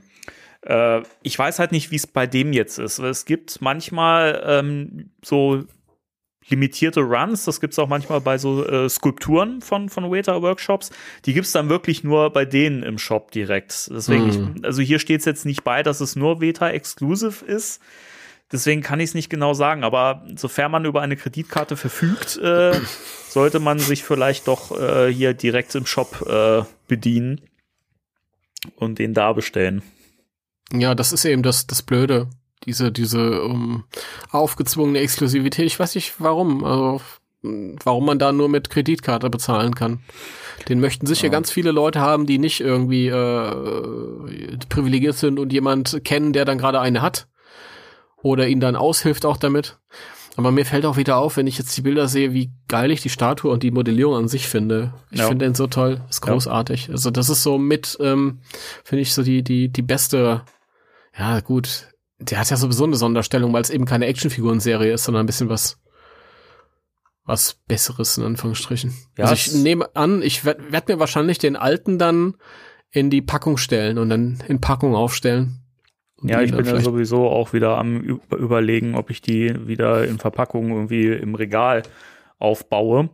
Äh, 0.62 1.02
ich 1.22 1.38
weiß 1.38 1.59
halt 1.59 1.72
nicht, 1.72 1.90
wie 1.90 1.96
es 1.96 2.07
bei 2.07 2.26
dem 2.26 2.54
jetzt 2.54 2.78
ist. 2.78 2.98
Es 2.98 3.26
gibt 3.26 3.61
manchmal 3.61 4.42
ähm, 4.46 5.11
so 5.22 5.64
limitierte 6.48 7.00
Runs. 7.00 7.44
Das 7.44 7.61
gibt's 7.61 7.78
auch 7.78 7.88
manchmal 7.88 8.20
bei 8.20 8.38
so 8.38 8.66
äh, 8.66 8.88
Skulpturen 8.88 9.61
von, 9.61 9.88
von 9.88 10.11
Waiter-Workshops. 10.11 10.90
Die 11.24 11.33
gibt's 11.33 11.52
dann 11.52 11.68
wirklich 11.68 12.04
nur 12.04 12.30
bei 12.30 12.44
denen 12.44 12.83
im 12.83 12.98
Shop 12.98 13.30
direkt. 13.30 13.90
Deswegen, 13.90 14.26
mm. 14.26 14.57
ich, 14.57 14.64
also 14.64 14.83
hier 14.83 14.98
steht's 14.98 15.24
jetzt 15.24 15.46
nicht 15.46 15.64
bei, 15.64 15.83
dass 15.83 16.00
es 16.00 16.16
nur 16.16 16.40
Veta-exclusive 16.40 17.44
ist. 17.44 17.80
Deswegen 18.52 18.83
kann 18.83 19.00
ich 19.00 19.11
es 19.11 19.14
nicht 19.14 19.30
genau 19.30 19.54
sagen, 19.54 19.85
aber 19.85 20.24
sofern 20.37 20.70
man 20.70 20.85
über 20.85 21.00
eine 21.00 21.16
Kreditkarte 21.16 21.76
verfügt, 21.76 22.37
äh, 22.37 22.78
sollte 23.28 23.59
man 23.59 23.78
sich 23.78 24.04
vielleicht 24.04 24.46
doch 24.48 24.78
äh, 24.78 25.12
hier 25.12 25.35
direkt 25.35 25.74
im 25.74 25.87
Shop 25.87 26.26
äh, 26.28 26.62
bedienen 26.87 27.40
und 28.76 28.98
den 28.98 29.14
da 29.14 29.33
bestellen. 29.33 29.83
Ja, 30.72 30.94
das 30.94 31.12
ist 31.12 31.24
eben 31.24 31.42
das, 31.42 31.66
das 31.66 31.83
Blöde 31.83 32.28
diese, 32.66 32.92
diese 32.92 33.42
um, 33.42 33.85
aufgezwungene 34.31 35.00
Exklusivität. 35.00 35.66
Ich 35.66 35.79
weiß 35.79 35.94
nicht 35.94 36.14
warum, 36.18 36.64
also 36.64 37.00
warum 37.42 38.07
man 38.07 38.18
da 38.18 38.33
nur 38.33 38.48
mit 38.48 38.70
Kreditkarte 38.70 39.29
bezahlen 39.29 39.74
kann. 39.74 40.00
Den 40.68 40.81
möchten 40.81 41.07
sicher 41.07 41.27
ja. 41.27 41.31
ganz 41.31 41.50
viele 41.50 41.72
Leute 41.72 42.00
haben, 42.00 42.27
die 42.27 42.38
nicht 42.38 42.61
irgendwie 42.61 43.09
äh, 43.09 44.57
privilegiert 44.68 45.16
sind 45.16 45.38
und 45.38 45.53
jemand 45.53 46.00
kennen, 46.05 46.33
der 46.33 46.44
dann 46.44 46.59
gerade 46.59 46.81
eine 46.81 47.03
hat. 47.03 47.29
Oder 48.22 48.48
ihn 48.48 48.61
dann 48.61 48.77
aushilft 48.77 49.27
auch 49.27 49.37
damit. 49.37 49.79
Aber 50.37 50.50
mir 50.50 50.64
fällt 50.64 50.87
auch 50.87 50.96
wieder 50.96 51.18
auf, 51.18 51.37
wenn 51.37 51.46
ich 51.46 51.59
jetzt 51.59 51.77
die 51.77 51.83
Bilder 51.83 52.09
sehe, 52.09 52.33
wie 52.33 52.50
geil 52.68 52.90
ich 52.90 53.03
die 53.03 53.11
Statue 53.11 53.53
und 53.53 53.62
die 53.62 53.70
Modellierung 53.70 54.16
an 54.16 54.29
sich 54.29 54.48
finde. 54.48 54.94
Ich 55.11 55.20
ja. 55.20 55.29
finde 55.29 55.44
den 55.44 55.55
so 55.55 55.66
toll, 55.66 56.00
ist 56.09 56.22
großartig. 56.22 56.87
Ja. 56.87 56.92
Also 56.92 57.11
das 57.11 57.29
ist 57.29 57.42
so 57.42 57.59
mit, 57.59 57.96
ähm, 58.00 58.40
finde 58.83 59.03
ich 59.03 59.14
so 59.14 59.22
die 59.22 59.44
die 59.44 59.68
die 59.68 59.83
beste. 59.83 60.42
Ja 61.16 61.38
gut, 61.40 61.88
der 62.31 62.39
hat 62.39 62.51
ja 62.51 62.57
sowieso 62.57 62.85
eine 62.85 62.97
Sonderstellung, 62.97 63.53
weil 63.53 63.63
es 63.63 63.71
eben 63.71 63.85
keine 63.85 64.07
Actionfiguren-Serie 64.07 64.93
ist, 64.93 65.05
sondern 65.05 65.25
ein 65.25 65.27
bisschen 65.27 65.49
was 65.49 65.81
was 67.27 67.55
Besseres 67.67 68.19
in 68.19 68.25
Anführungsstrichen. 68.25 68.93
Ja, 69.17 69.25
also 69.25 69.35
ich 69.35 69.55
nehme 69.55 69.95
an, 69.97 70.21
ich 70.21 70.45
werde 70.45 70.71
werd 70.71 70.89
mir 70.89 70.99
wahrscheinlich 70.99 71.39
den 71.39 71.57
alten 71.57 71.99
dann 71.99 72.35
in 72.91 73.11
die 73.11 73.23
Packung 73.23 73.57
stellen 73.57 73.99
und 73.99 74.11
dann 74.11 74.43
in 74.47 74.61
Packung 74.61 74.95
aufstellen. 74.95 75.61
Ja, 76.23 76.41
ich 76.41 76.55
bin 76.55 76.65
ja 76.65 76.81
sowieso 76.81 77.29
auch 77.29 77.53
wieder 77.53 77.77
am 77.77 78.21
überlegen, 78.31 78.95
ob 78.95 79.11
ich 79.11 79.21
die 79.21 79.67
wieder 79.67 80.07
in 80.07 80.19
Verpackung 80.19 80.71
irgendwie 80.71 81.09
im 81.09 81.35
Regal 81.35 81.83
aufbaue. 82.39 83.11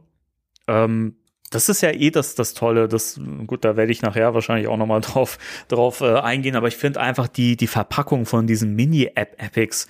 Ähm, 0.68 1.16
das 1.50 1.68
ist 1.68 1.80
ja 1.80 1.90
eh 1.90 2.10
das, 2.10 2.34
das 2.34 2.54
Tolle. 2.54 2.88
Das, 2.88 3.20
gut, 3.46 3.64
da 3.64 3.76
werde 3.76 3.92
ich 3.92 4.02
nachher 4.02 4.34
wahrscheinlich 4.34 4.68
auch 4.68 4.76
nochmal 4.76 5.00
drauf, 5.02 5.38
drauf 5.68 6.00
äh, 6.00 6.14
eingehen, 6.14 6.56
aber 6.56 6.68
ich 6.68 6.76
finde 6.76 7.00
einfach 7.00 7.28
die, 7.28 7.56
die 7.56 7.66
Verpackung 7.66 8.26
von 8.26 8.46
diesen 8.46 8.74
Mini-App-Epics 8.74 9.88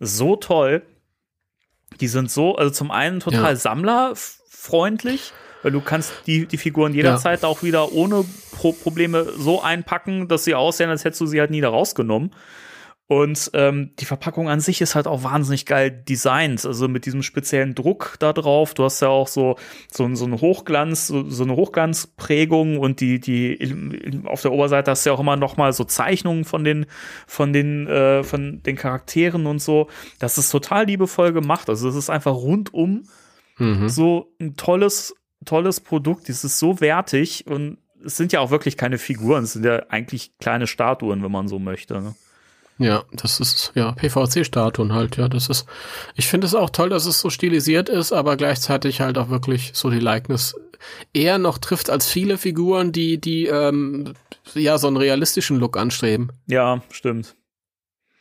so 0.00 0.36
toll. 0.36 0.82
Die 2.00 2.08
sind 2.08 2.30
so, 2.30 2.56
also 2.56 2.70
zum 2.70 2.90
einen 2.90 3.20
total 3.20 3.52
ja. 3.52 3.56
sammlerfreundlich 3.56 5.32
weil 5.62 5.70
du 5.70 5.80
kannst 5.80 6.12
die, 6.26 6.46
die 6.46 6.58
Figuren 6.58 6.92
jederzeit 6.92 7.42
ja. 7.42 7.48
auch 7.48 7.62
wieder 7.62 7.92
ohne 7.92 8.24
Pro 8.50 8.72
Probleme 8.72 9.24
so 9.36 9.62
einpacken, 9.62 10.28
dass 10.28 10.44
sie 10.44 10.54
aussehen, 10.54 10.90
als 10.90 11.04
hättest 11.04 11.20
du 11.20 11.26
sie 11.26 11.40
halt 11.40 11.50
nie 11.50 11.60
da 11.60 11.68
rausgenommen. 11.68 12.32
Und 13.08 13.50
ähm, 13.52 13.90
die 13.98 14.04
Verpackung 14.06 14.48
an 14.48 14.60
sich 14.60 14.80
ist 14.80 14.94
halt 14.94 15.06
auch 15.06 15.22
wahnsinnig 15.22 15.66
geil 15.66 15.90
designt, 15.90 16.64
also 16.64 16.88
mit 16.88 17.04
diesem 17.04 17.22
speziellen 17.22 17.74
Druck 17.74 18.16
da 18.20 18.32
drauf. 18.32 18.72
Du 18.74 18.84
hast 18.84 19.02
ja 19.02 19.08
auch 19.08 19.28
so 19.28 19.56
so, 19.92 20.14
so 20.14 20.24
einen 20.24 20.40
Hochglanz, 20.40 21.08
so, 21.08 21.28
so 21.28 21.42
eine 21.42 21.56
Hochglanzprägung 21.56 22.78
und 22.78 23.00
die 23.00 23.20
die 23.20 24.22
auf 24.24 24.40
der 24.40 24.52
Oberseite 24.52 24.92
hast 24.92 25.04
du 25.04 25.10
ja 25.10 25.14
auch 25.14 25.20
immer 25.20 25.36
noch 25.36 25.56
mal 25.56 25.72
so 25.72 25.84
Zeichnungen 25.84 26.44
von 26.44 26.64
den 26.64 26.86
von 27.26 27.52
den 27.52 27.86
äh, 27.86 28.22
von 28.22 28.62
den 28.62 28.76
Charakteren 28.76 29.46
und 29.46 29.60
so. 29.60 29.88
Das 30.18 30.38
ist 30.38 30.50
total 30.50 30.86
liebevoll 30.86 31.32
gemacht. 31.32 31.68
Also 31.68 31.88
es 31.88 31.96
ist 31.96 32.08
einfach 32.08 32.34
rundum 32.34 33.04
mhm. 33.58 33.88
so 33.90 34.32
ein 34.40 34.56
tolles 34.56 35.14
tolles 35.44 35.80
Produkt. 35.80 36.30
Es 36.30 36.44
ist 36.44 36.58
so 36.58 36.80
wertig 36.80 37.46
und 37.46 37.78
es 38.04 38.16
sind 38.16 38.32
ja 38.32 38.40
auch 38.40 38.50
wirklich 38.50 38.76
keine 38.76 38.98
Figuren, 38.98 39.44
es 39.44 39.52
sind 39.52 39.64
ja 39.64 39.82
eigentlich 39.88 40.32
kleine 40.38 40.66
Statuen, 40.66 41.22
wenn 41.22 41.30
man 41.30 41.48
so 41.48 41.58
möchte. 41.58 42.00
Ne? 42.00 42.14
Ja, 42.78 43.04
das 43.12 43.38
ist 43.38 43.72
ja 43.74 43.92
PVC-Statuen 43.92 44.92
halt, 44.92 45.16
ja. 45.16 45.28
Das 45.28 45.48
ist, 45.48 45.66
ich 46.14 46.26
finde 46.26 46.46
es 46.46 46.54
auch 46.54 46.70
toll, 46.70 46.88
dass 46.88 47.06
es 47.06 47.20
so 47.20 47.30
stilisiert 47.30 47.88
ist, 47.88 48.12
aber 48.12 48.36
gleichzeitig 48.36 49.00
halt 49.00 49.18
auch 49.18 49.28
wirklich 49.28 49.70
so 49.74 49.90
die 49.90 50.00
Likeness 50.00 50.54
eher 51.12 51.38
noch 51.38 51.58
trifft 51.58 51.90
als 51.90 52.08
viele 52.08 52.38
Figuren, 52.38 52.92
die, 52.92 53.20
die 53.20 53.46
ähm, 53.46 54.14
ja 54.54 54.78
so 54.78 54.88
einen 54.88 54.96
realistischen 54.96 55.58
Look 55.58 55.76
anstreben. 55.76 56.32
Ja, 56.46 56.82
stimmt. 56.90 57.36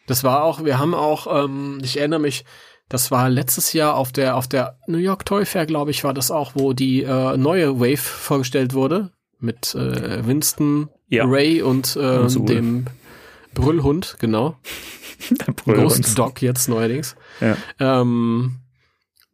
Das 0.08 0.24
war 0.24 0.44
auch, 0.44 0.64
wir 0.66 0.78
haben 0.78 0.94
auch, 0.94 1.44
ähm, 1.44 1.80
ich 1.84 1.98
erinnere 1.98 2.20
mich, 2.20 2.46
das 2.90 3.10
war 3.10 3.30
letztes 3.30 3.72
Jahr 3.74 3.96
auf 3.96 4.12
der 4.12 4.36
auf 4.36 4.48
der 4.48 4.78
New 4.86 4.98
York 4.98 5.26
Toy 5.26 5.46
Fair, 5.46 5.66
glaube 5.66 5.92
ich, 5.92 6.04
war 6.04 6.14
das 6.14 6.30
auch, 6.30 6.52
wo 6.56 6.74
die 6.74 7.04
äh, 7.04 7.38
neue 7.38 7.80
Wave 7.80 7.98
vorgestellt 7.98 8.74
wurde 8.74 9.12
mit 9.40 9.74
äh, 9.76 10.26
Winston, 10.26 10.90
ja. 11.08 11.24
Ray 11.26 11.62
und 11.62 11.96
äh, 11.96 12.28
dem 12.28 12.86
Brüllhund, 13.54 14.18
genau. 14.20 14.58
Ghost 15.66 16.18
Dog 16.18 16.42
jetzt 16.42 16.68
neuerdings. 16.68 17.16
Ja. 17.40 17.58
Ähm, 17.80 18.62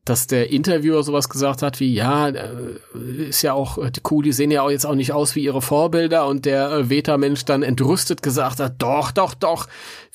dass 0.08 0.28
der 0.28 0.50
Interviewer 0.52 1.04
sowas 1.04 1.28
gesagt 1.30 1.62
hat 1.62 1.80
wie, 1.80 1.94
ja, 1.94 2.30
äh, 2.30 2.80
ist 3.28 3.42
ja 3.42 3.54
auch, 3.54 3.90
die 3.90 4.00
Kuh, 4.00 4.22
die 4.22 4.32
sehen 4.32 4.52
ja 4.52 4.62
auch 4.62 4.70
jetzt 4.70 4.86
auch 4.86 4.96
nicht 4.96 5.12
aus 5.12 5.36
wie 5.36 5.44
ihre 5.44 5.62
Vorbilder 5.62 6.28
und 6.28 6.46
der 6.46 6.72
äh, 6.72 6.90
Veta-Mensch 6.90 7.46
dann 7.46 7.64
entrüstet 7.64 8.24
gesagt 8.24 8.60
hat, 8.60 8.76
doch, 8.78 9.12
doch, 9.12 9.34
doch, 9.34 9.68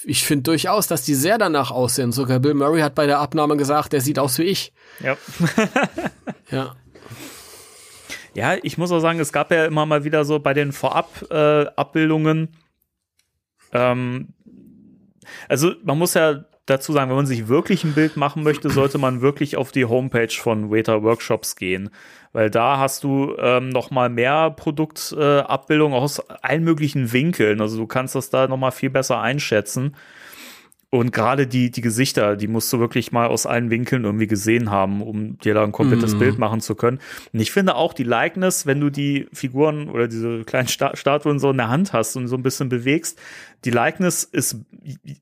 ich 0.05 0.25
finde 0.25 0.45
durchaus, 0.45 0.87
dass 0.87 1.03
die 1.03 1.15
sehr 1.15 1.39
danach 1.39 1.71
aussehen. 1.71 2.13
Sogar 2.13 2.41
Bill 2.41 2.55
Murray 2.55 2.81
hat 2.81 2.95
bei 2.95 3.07
der 3.07 3.21
Abnahme 3.21 3.57
gesagt, 3.57 3.93
der 3.93 4.01
sieht 4.01 4.19
aus 4.19 4.39
wie 4.39 4.45
ich. 4.45 4.73
Ja. 5.01 5.17
ja. 6.51 6.75
Ja, 8.35 8.57
ich 8.63 8.79
muss 8.79 8.91
auch 8.93 9.01
sagen, 9.01 9.21
es 9.21 9.31
gab 9.31 9.51
ja 9.51 9.67
immer 9.67 9.85
mal 9.85 10.05
wieder 10.05 10.25
so 10.25 10.39
bei 10.39 10.55
den 10.55 10.73
Vorab-Abbildungen, 10.73 12.45
äh, 12.45 12.62
ähm, 13.73 14.29
also 15.49 15.73
man 15.85 15.99
muss 15.99 16.15
ja 16.15 16.45
dazu 16.67 16.93
sagen, 16.93 17.11
wenn 17.11 17.17
man 17.17 17.27
sich 17.27 17.49
wirklich 17.49 17.85
ein 17.85 17.95
Bild 17.95 18.17
machen 18.17 18.43
möchte, 18.43 18.71
sollte 18.71 18.99
man 18.99 19.21
wirklich 19.21 19.57
auf 19.57 19.73
die 19.73 19.85
Homepage 19.85 20.31
von 20.31 20.71
Waiter 20.71 21.03
Workshops 21.03 21.57
gehen, 21.57 21.91
weil 22.33 22.51
da 22.51 22.79
hast 22.79 23.05
du 23.05 23.35
ähm, 23.39 23.69
noch 23.69 23.91
mal 23.91 24.09
mehr 24.09 24.51
Produktabbildungen 24.51 25.99
äh, 25.99 26.01
aus 26.01 26.21
allen 26.43 26.65
möglichen 26.65 27.13
Winkeln. 27.13 27.61
Also 27.61 27.77
du 27.77 27.87
kannst 27.87 28.15
das 28.15 28.31
da 28.31 28.47
noch 28.47 28.57
mal 28.57 28.71
viel 28.71 28.91
besser 28.91 29.21
einschätzen. 29.21 29.97
Und 30.95 31.11
gerade 31.11 31.47
die, 31.47 31.71
die 31.71 31.81
Gesichter, 31.81 32.37
die 32.37 32.49
musst 32.49 32.71
du 32.71 32.79
wirklich 32.79 33.13
mal 33.13 33.29
aus 33.29 33.47
allen 33.47 33.71
Winkeln 33.71 34.05
irgendwie 34.05 34.27
gesehen 34.27 34.71
haben, 34.71 35.01
um 35.01 35.39
dir 35.39 35.55
da 35.55 35.65
ein 35.65 35.73
komplettes 35.73 36.15
mm. 36.15 36.19
Bild 36.19 36.39
machen 36.39 36.61
zu 36.61 36.75
können. 36.75 36.99
Und 37.33 37.41
ich 37.41 37.51
finde 37.51 37.77
auch 37.77 37.95
die 37.95 38.05
Likeness, 38.05 38.67
wenn 38.67 38.79
du 38.79 38.91
die 38.91 39.27
Figuren 39.33 39.89
oder 39.89 40.07
diese 40.07 40.45
kleinen 40.45 40.69
Statuen 40.69 41.39
so 41.39 41.51
in 41.51 41.57
der 41.57 41.71
Hand 41.71 41.95
hast 41.95 42.15
und 42.17 42.29
so 42.29 42.37
ein 42.37 42.43
bisschen 42.43 42.69
bewegst, 42.69 43.19
die 43.65 43.71
Likeness 43.71 44.23
ist 44.23 44.59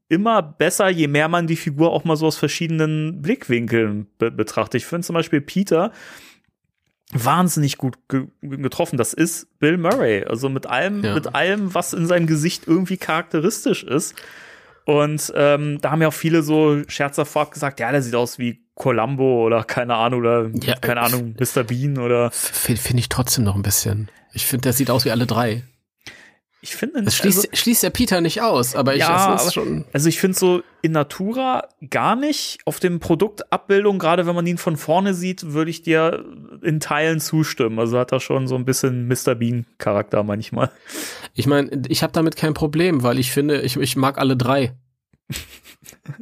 immer 0.08 0.42
besser, 0.42 0.88
je 0.88 1.06
mehr 1.06 1.28
man 1.28 1.46
die 1.46 1.54
Figur 1.54 1.92
auch 1.92 2.02
mal 2.02 2.16
so 2.16 2.26
aus 2.26 2.36
verschiedenen 2.36 3.22
Blickwinkeln 3.22 4.08
be 4.18 4.32
betrachtet. 4.32 4.80
Ich 4.80 4.86
finde 4.86 5.06
zum 5.06 5.14
Beispiel 5.14 5.40
Peter 5.40 5.92
wahnsinnig 7.12 7.78
gut 7.78 7.96
ge 8.08 8.26
getroffen. 8.40 8.96
Das 8.96 9.14
ist 9.14 9.46
Bill 9.60 9.78
Murray. 9.78 10.24
Also 10.24 10.48
mit 10.48 10.66
allem, 10.66 11.04
ja. 11.04 11.14
mit 11.14 11.32
allem, 11.32 11.72
was 11.74 11.92
in 11.92 12.06
seinem 12.06 12.26
Gesicht 12.26 12.66
irgendwie 12.66 12.96
charakteristisch 12.96 13.84
ist. 13.84 14.16
Und 14.90 15.32
ähm, 15.36 15.78
da 15.80 15.92
haben 15.92 16.02
ja 16.02 16.08
auch 16.08 16.14
viele 16.14 16.42
so 16.42 16.82
scherzhaft 16.88 17.30
vorab 17.30 17.52
gesagt, 17.52 17.78
ja, 17.78 17.92
der 17.92 18.02
sieht 18.02 18.16
aus 18.16 18.40
wie 18.40 18.64
Columbo 18.74 19.46
oder 19.46 19.62
keine 19.62 19.94
Ahnung, 19.94 20.20
oder 20.20 20.50
ja, 20.64 20.74
keine 20.74 21.02
Ahnung, 21.02 21.36
Mr. 21.38 21.62
Bean 21.62 21.96
oder. 21.98 22.32
Finde 22.32 22.98
ich 22.98 23.08
trotzdem 23.08 23.44
noch 23.44 23.54
ein 23.54 23.62
bisschen. 23.62 24.10
Ich 24.32 24.46
finde, 24.46 24.62
der 24.62 24.72
sieht 24.72 24.90
aus 24.90 25.04
wie 25.04 25.12
alle 25.12 25.26
drei. 25.26 25.62
Ich 26.62 26.76
finde 26.76 27.02
Das 27.02 27.16
schließt, 27.16 27.38
also, 27.38 27.48
schließt 27.54 27.82
der 27.84 27.90
Peter 27.90 28.20
nicht 28.20 28.42
aus, 28.42 28.76
aber 28.76 28.94
ich 28.94 29.00
ja, 29.00 29.34
es 29.34 29.54
schon. 29.54 29.86
Also 29.94 30.10
ich 30.10 30.18
finde 30.20 30.38
so 30.38 30.62
in 30.82 30.92
Natura 30.92 31.68
gar 31.88 32.16
nicht. 32.16 32.58
Auf 32.66 32.80
dem 32.80 33.00
Produktabbildung, 33.00 33.98
gerade 33.98 34.26
wenn 34.26 34.34
man 34.34 34.46
ihn 34.46 34.58
von 34.58 34.76
vorne 34.76 35.14
sieht, 35.14 35.54
würde 35.54 35.70
ich 35.70 35.80
dir 35.80 36.22
in 36.62 36.80
Teilen 36.80 37.20
zustimmen. 37.20 37.78
Also 37.78 37.98
hat 37.98 38.12
er 38.12 38.20
schon 38.20 38.46
so 38.46 38.56
ein 38.56 38.66
bisschen 38.66 39.08
Mr. 39.08 39.36
Bean-Charakter 39.36 40.22
manchmal. 40.22 40.70
Ich 41.34 41.46
meine, 41.46 41.82
ich 41.88 42.02
habe 42.02 42.12
damit 42.12 42.36
kein 42.36 42.52
Problem, 42.52 43.02
weil 43.02 43.18
ich 43.18 43.32
finde, 43.32 43.62
ich, 43.62 43.76
ich 43.76 43.96
mag 43.96 44.18
alle 44.18 44.36
drei. 44.36 44.74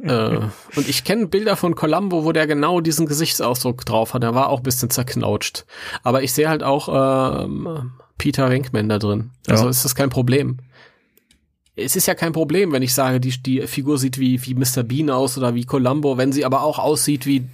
Äh, 0.03 0.39
und 0.75 0.89
ich 0.89 1.03
kenne 1.03 1.27
Bilder 1.27 1.55
von 1.55 1.75
Columbo, 1.75 2.23
wo 2.23 2.31
der 2.31 2.47
genau 2.47 2.81
diesen 2.81 3.07
Gesichtsausdruck 3.07 3.85
drauf 3.85 4.13
hat. 4.13 4.23
Der 4.23 4.35
war 4.35 4.49
auch 4.49 4.59
ein 4.59 4.63
bisschen 4.63 4.89
zerknautscht. 4.89 5.65
Aber 6.03 6.23
ich 6.23 6.33
sehe 6.33 6.49
halt 6.49 6.63
auch 6.63 7.45
ähm, 7.45 7.91
Peter 8.17 8.49
Venkman 8.49 8.89
da 8.89 8.99
drin. 8.99 9.31
Also 9.47 9.65
ja. 9.65 9.69
ist 9.69 9.85
das 9.85 9.95
kein 9.95 10.09
Problem. 10.09 10.57
Es 11.75 11.95
ist 11.95 12.07
ja 12.07 12.15
kein 12.15 12.33
Problem, 12.33 12.71
wenn 12.73 12.83
ich 12.83 12.93
sage, 12.93 13.19
die, 13.19 13.41
die 13.41 13.65
Figur 13.65 13.97
sieht 13.97 14.19
wie, 14.19 14.45
wie 14.45 14.53
Mr. 14.53 14.83
Bean 14.83 15.09
aus 15.09 15.37
oder 15.37 15.55
wie 15.55 15.63
Columbo, 15.63 16.17
wenn 16.17 16.33
sie 16.33 16.43
aber 16.43 16.63
auch 16.63 16.77
aussieht 16.77 17.25
wie 17.25 17.47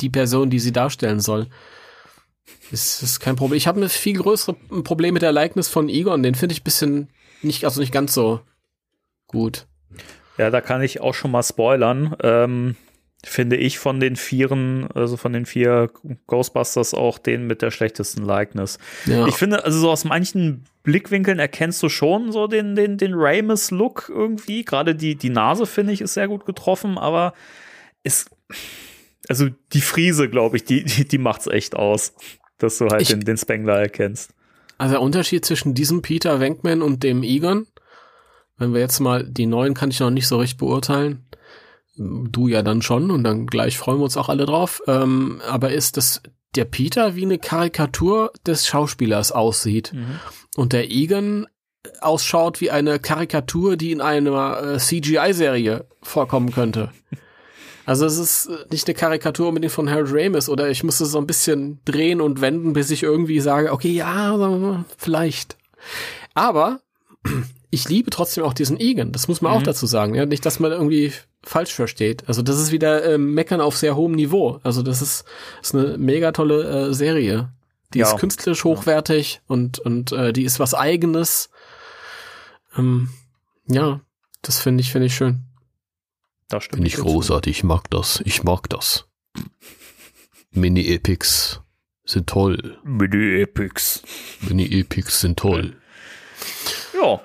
die 0.00 0.10
Person, 0.10 0.50
die 0.50 0.58
sie 0.58 0.72
darstellen 0.72 1.20
soll. 1.20 1.46
Ist, 2.70 3.02
ist 3.02 3.20
kein 3.20 3.36
Problem. 3.36 3.56
Ich 3.56 3.66
habe 3.66 3.80
ein 3.80 3.88
viel 3.88 4.18
größere 4.18 4.54
Problem 4.82 5.14
mit 5.14 5.22
der 5.22 5.32
Likeness 5.32 5.68
von 5.68 5.88
Egon. 5.88 6.22
Den 6.22 6.34
finde 6.34 6.54
ich 6.54 6.64
bisschen 6.64 7.08
nicht, 7.40 7.64
also 7.64 7.80
nicht 7.80 7.92
ganz 7.92 8.14
so 8.14 8.40
gut. 9.28 9.67
Ja, 10.38 10.50
da 10.50 10.60
kann 10.60 10.82
ich 10.82 11.00
auch 11.00 11.14
schon 11.14 11.30
mal 11.30 11.42
spoilern. 11.42 12.16
Ähm, 12.22 12.76
finde 13.24 13.56
ich 13.56 13.78
von 13.78 13.98
den 13.98 14.16
vieren, 14.16 14.88
also 14.94 15.16
von 15.16 15.32
den 15.32 15.44
vier 15.44 15.90
Ghostbusters 16.28 16.94
auch 16.94 17.18
den 17.18 17.46
mit 17.46 17.62
der 17.62 17.70
schlechtesten 17.70 18.24
Likeness. 18.24 18.78
Ja. 19.06 19.26
Ich 19.26 19.34
finde, 19.34 19.64
also 19.64 19.78
so 19.80 19.90
aus 19.90 20.04
manchen 20.04 20.64
Blickwinkeln 20.84 21.38
erkennst 21.38 21.82
du 21.82 21.88
schon 21.88 22.30
so 22.30 22.46
den, 22.46 22.76
den, 22.76 22.96
den 22.96 23.12
Ramus-Look 23.14 24.08
irgendwie. 24.08 24.64
Gerade 24.64 24.94
die, 24.94 25.16
die 25.16 25.30
Nase, 25.30 25.66
finde 25.66 25.92
ich, 25.92 26.00
ist 26.00 26.14
sehr 26.14 26.28
gut 26.28 26.46
getroffen, 26.46 26.96
aber 26.96 27.34
ist, 28.04 28.30
also 29.28 29.48
die 29.72 29.80
Friese, 29.80 30.28
glaube 30.28 30.56
ich, 30.56 30.64
die, 30.64 30.84
die, 30.84 31.06
die 31.06 31.18
macht's 31.18 31.48
echt 31.48 31.74
aus, 31.74 32.14
dass 32.58 32.78
du 32.78 32.86
halt 32.86 33.02
ich, 33.02 33.08
den, 33.08 33.20
den 33.20 33.36
Spengler 33.36 33.80
erkennst. 33.80 34.32
Also 34.78 34.92
der 34.92 35.02
Unterschied 35.02 35.44
zwischen 35.44 35.74
diesem 35.74 36.02
Peter 36.02 36.38
Wenkman 36.38 36.82
und 36.82 37.02
dem 37.02 37.24
Egon, 37.24 37.66
wenn 38.58 38.74
wir 38.74 38.80
jetzt 38.80 39.00
mal, 39.00 39.24
die 39.24 39.46
neuen 39.46 39.74
kann 39.74 39.90
ich 39.90 40.00
noch 40.00 40.10
nicht 40.10 40.28
so 40.28 40.38
richtig 40.38 40.58
beurteilen, 40.58 41.26
du 41.96 42.48
ja 42.48 42.62
dann 42.62 42.82
schon 42.82 43.10
und 43.10 43.24
dann 43.24 43.46
gleich 43.46 43.78
freuen 43.78 43.98
wir 43.98 44.04
uns 44.04 44.16
auch 44.16 44.28
alle 44.28 44.46
drauf. 44.46 44.82
Ähm, 44.86 45.40
aber 45.48 45.72
ist 45.72 45.96
das 45.96 46.22
der 46.54 46.64
Peter 46.64 47.14
wie 47.16 47.24
eine 47.24 47.38
Karikatur 47.38 48.32
des 48.46 48.66
Schauspielers 48.66 49.32
aussieht 49.32 49.92
mhm. 49.92 50.18
und 50.56 50.72
der 50.72 50.90
Egan 50.90 51.46
ausschaut 52.00 52.60
wie 52.60 52.70
eine 52.70 52.98
Karikatur, 52.98 53.76
die 53.76 53.92
in 53.92 54.00
einer 54.00 54.74
äh, 54.74 54.78
CGI-Serie 54.78 55.86
vorkommen 56.02 56.52
könnte. 56.52 56.90
Also 57.86 58.04
es 58.04 58.18
ist 58.18 58.50
nicht 58.70 58.86
eine 58.86 58.94
Karikatur 58.94 59.48
unbedingt 59.48 59.72
von 59.72 59.88
Harold 59.88 60.10
Ramis 60.12 60.50
oder 60.50 60.68
ich 60.68 60.84
musste 60.84 61.06
so 61.06 61.16
ein 61.16 61.26
bisschen 61.26 61.80
drehen 61.86 62.20
und 62.20 62.42
wenden, 62.42 62.74
bis 62.74 62.90
ich 62.90 63.02
irgendwie 63.02 63.40
sage, 63.40 63.72
okay, 63.72 63.88
ja, 63.88 64.84
vielleicht. 64.98 65.56
Aber 66.34 66.80
ich 67.70 67.88
liebe 67.88 68.10
trotzdem 68.10 68.44
auch 68.44 68.54
diesen 68.54 68.80
Egan. 68.80 69.12
Das 69.12 69.28
muss 69.28 69.40
man 69.40 69.52
mhm. 69.52 69.58
auch 69.58 69.62
dazu 69.62 69.86
sagen. 69.86 70.14
Ja, 70.14 70.26
nicht, 70.26 70.46
dass 70.46 70.60
man 70.60 70.72
irgendwie 70.72 71.12
falsch 71.42 71.74
versteht. 71.74 72.26
Also 72.28 72.42
das 72.42 72.58
ist 72.58 72.72
wieder 72.72 73.04
äh, 73.04 73.18
Meckern 73.18 73.60
auf 73.60 73.76
sehr 73.76 73.96
hohem 73.96 74.12
Niveau. 74.12 74.60
Also 74.62 74.82
das 74.82 75.02
ist, 75.02 75.24
ist 75.62 75.74
eine 75.74 75.98
mega 75.98 76.32
tolle 76.32 76.88
äh, 76.88 76.94
Serie. 76.94 77.52
Die 77.94 78.00
ja. 78.00 78.06
ist 78.06 78.18
künstlerisch 78.18 78.64
hochwertig 78.64 79.40
und 79.46 79.78
und 79.78 80.12
äh, 80.12 80.32
die 80.32 80.44
ist 80.44 80.60
was 80.60 80.74
Eigenes. 80.74 81.50
Ähm, 82.76 83.08
ja, 83.66 84.00
das 84.42 84.60
finde 84.60 84.82
ich 84.82 84.92
finde 84.92 85.06
ich 85.06 85.14
schön. 85.14 85.44
Das 86.48 86.64
stimmt. 86.64 86.76
Finde 86.76 86.88
ich 86.88 86.96
großartig. 86.96 87.58
Ich 87.58 87.64
mag 87.64 87.88
das. 87.90 88.22
Ich 88.24 88.42
mag 88.42 88.68
das. 88.68 89.06
Mini-Epics 90.50 91.60
sind 92.04 92.28
toll. 92.28 92.78
Mini-Epics. 92.84 94.02
Mini-Epics 94.40 95.20
sind 95.20 95.38
toll. 95.38 95.76
Ja, 96.94 97.20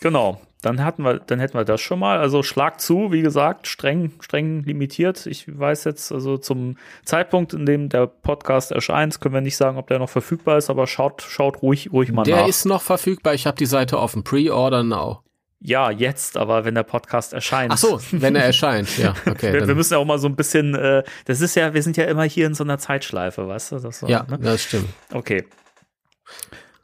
genau. 0.00 0.40
dann 0.62 0.84
hatten 0.84 1.04
wir, 1.04 1.18
dann 1.18 1.40
hätten 1.40 1.54
wir 1.54 1.64
das 1.64 1.80
schon 1.80 1.98
mal. 1.98 2.18
Also 2.18 2.42
Schlag 2.42 2.80
zu, 2.80 3.12
wie 3.12 3.22
gesagt, 3.22 3.66
streng, 3.66 4.12
streng 4.20 4.62
limitiert. 4.62 5.26
Ich 5.26 5.46
weiß 5.46 5.84
jetzt, 5.84 6.12
also 6.12 6.36
zum 6.38 6.76
Zeitpunkt, 7.04 7.52
in 7.52 7.66
dem 7.66 7.88
der 7.88 8.06
Podcast 8.06 8.72
erscheint, 8.72 9.20
können 9.20 9.34
wir 9.34 9.40
nicht 9.40 9.56
sagen, 9.56 9.78
ob 9.78 9.86
der 9.86 9.98
noch 9.98 10.10
verfügbar 10.10 10.58
ist, 10.58 10.70
aber 10.70 10.86
schaut, 10.86 11.22
schaut 11.22 11.62
ruhig, 11.62 11.92
ruhig 11.92 12.12
mal 12.12 12.24
der 12.24 12.36
nach. 12.36 12.42
Der 12.42 12.48
ist 12.48 12.64
noch 12.64 12.82
verfügbar. 12.82 13.34
Ich 13.34 13.46
habe 13.46 13.56
die 13.56 13.66
Seite 13.66 13.98
offen. 13.98 14.24
Pre-order 14.24 14.82
now. 14.82 15.22
Ja, 15.62 15.90
jetzt, 15.90 16.38
aber 16.38 16.64
wenn 16.64 16.74
der 16.74 16.84
Podcast 16.84 17.34
erscheint. 17.34 17.70
Ach 17.70 17.76
so, 17.76 18.00
wenn 18.12 18.34
er 18.34 18.44
erscheint, 18.44 18.96
ja, 18.96 19.14
okay. 19.26 19.52
wir, 19.52 19.68
wir, 19.68 19.74
müssen 19.74 19.92
ja 19.92 19.98
auch 19.98 20.06
mal 20.06 20.18
so 20.18 20.26
ein 20.26 20.34
bisschen, 20.34 20.74
äh, 20.74 21.04
das 21.26 21.42
ist 21.42 21.54
ja, 21.54 21.74
wir 21.74 21.82
sind 21.82 21.98
ja 21.98 22.04
immer 22.04 22.24
hier 22.24 22.46
in 22.46 22.54
so 22.54 22.64
einer 22.64 22.78
Zeitschleife, 22.78 23.46
weißt 23.46 23.72
du? 23.72 23.78
Das 23.78 23.98
so, 23.98 24.06
ja, 24.06 24.24
ne? 24.24 24.38
das 24.38 24.62
stimmt. 24.62 24.88
Okay. 25.12 25.44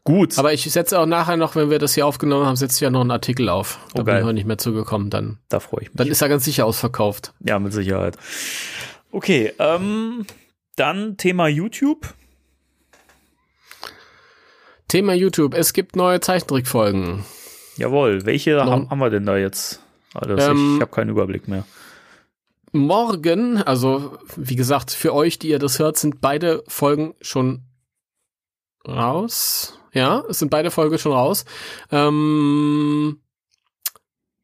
Gut. 0.07 0.39
Aber 0.39 0.53
ich 0.53 0.63
setze 0.63 1.01
auch 1.01 1.07
nachher 1.07 1.37
noch, 1.37 1.57
wenn 1.57 1.69
wir 1.69 1.81
das 1.81 1.95
hier 1.95 2.07
aufgenommen 2.07 2.47
haben, 2.47 2.55
setze 2.55 2.77
ich 2.77 2.81
ja 2.81 2.91
noch 2.91 3.01
einen 3.01 3.11
Artikel 3.11 3.49
auf. 3.49 3.81
Da 3.93 4.03
oh, 4.03 4.05
bin 4.05 4.17
ich 4.17 4.23
heute 4.23 4.35
nicht 4.35 4.47
mehr 4.47 4.57
zugekommen, 4.57 5.11
dann. 5.11 5.39
Da 5.49 5.59
freue 5.59 5.83
ich 5.83 5.89
mich. 5.89 5.97
Dann 5.97 6.07
ist 6.07 6.23
er 6.23 6.29
ganz 6.29 6.45
sicher 6.45 6.65
ausverkauft. 6.65 7.35
Ja, 7.41 7.59
mit 7.59 7.73
Sicherheit. 7.73 8.17
Okay, 9.11 9.53
ähm, 9.59 10.25
dann 10.77 11.17
Thema 11.17 11.49
YouTube. 11.49 12.15
Thema 14.87 15.13
YouTube. 15.13 15.55
Es 15.55 15.73
gibt 15.73 15.97
neue 15.97 16.21
Zeichentrickfolgen. 16.21 17.25
Jawohl. 17.77 18.25
Welche 18.25 18.65
haben, 18.65 18.89
haben 18.89 18.99
wir 19.01 19.11
denn 19.11 19.27
da 19.27 19.37
jetzt? 19.37 19.81
Alles? 20.15 20.47
Ähm, 20.47 20.75
ich 20.77 20.83
habe 20.83 20.93
keinen 20.93 21.11
Überblick 21.11 21.49
mehr. 21.49 21.65
Morgen, 22.71 23.61
also 23.61 24.19
wie 24.37 24.55
gesagt, 24.55 24.93
für 24.93 25.13
euch, 25.13 25.41
die 25.41 25.49
ihr 25.49 25.59
das 25.59 25.81
hört, 25.81 25.97
sind 25.97 26.21
beide 26.21 26.63
Folgen 26.69 27.17
schon 27.21 27.63
raus. 28.87 29.81
Ja, 29.97 30.23
es 30.29 30.41
sind 30.41 30.51
beide 30.51 30.71
Folgen 30.71 30.99
schon 30.99 31.13
raus. 31.13 31.47
Ähm, 31.91 33.19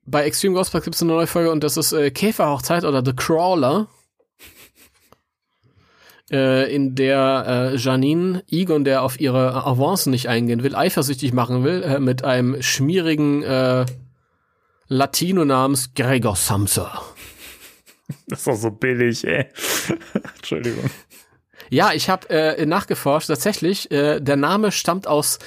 bei 0.06 0.24
Extreme 0.24 0.54
Ghostbusters 0.54 0.84
gibt 0.84 0.96
es 0.96 1.02
eine 1.02 1.12
neue 1.12 1.26
Folge 1.26 1.50
und 1.50 1.62
das 1.62 1.76
ist 1.76 1.92
äh, 1.92 2.10
Käferhochzeit 2.10 2.84
oder 2.84 3.04
The 3.04 3.12
Crawler. 3.14 3.88
Äh, 6.30 6.74
in 6.74 6.94
der 6.94 7.72
äh, 7.74 7.76
Janine 7.76 8.42
Egon, 8.48 8.84
der 8.84 9.02
auf 9.02 9.20
ihre 9.20 9.66
Avancen 9.66 10.12
nicht 10.12 10.30
eingehen 10.30 10.62
will, 10.62 10.74
eifersüchtig 10.74 11.34
machen 11.34 11.62
will, 11.62 11.82
äh, 11.82 12.00
mit 12.00 12.24
einem 12.24 12.62
schmierigen 12.62 13.44
Latino 14.88 15.44
namens 15.44 15.92
Gregor 15.94 16.36
Samsa. 16.36 17.02
Das 18.28 18.38
ist 18.38 18.46
doch 18.46 18.56
so 18.56 18.70
billig, 18.70 19.26
ey. 19.26 19.46
Entschuldigung. 20.36 20.88
Ja, 21.72 21.92
ich 21.94 22.10
habe 22.10 22.28
äh, 22.28 22.66
nachgeforscht. 22.66 23.28
Tatsächlich, 23.28 23.90
äh, 23.90 24.20
der 24.20 24.36
Name 24.36 24.72
stammt 24.72 25.06
aus 25.06 25.38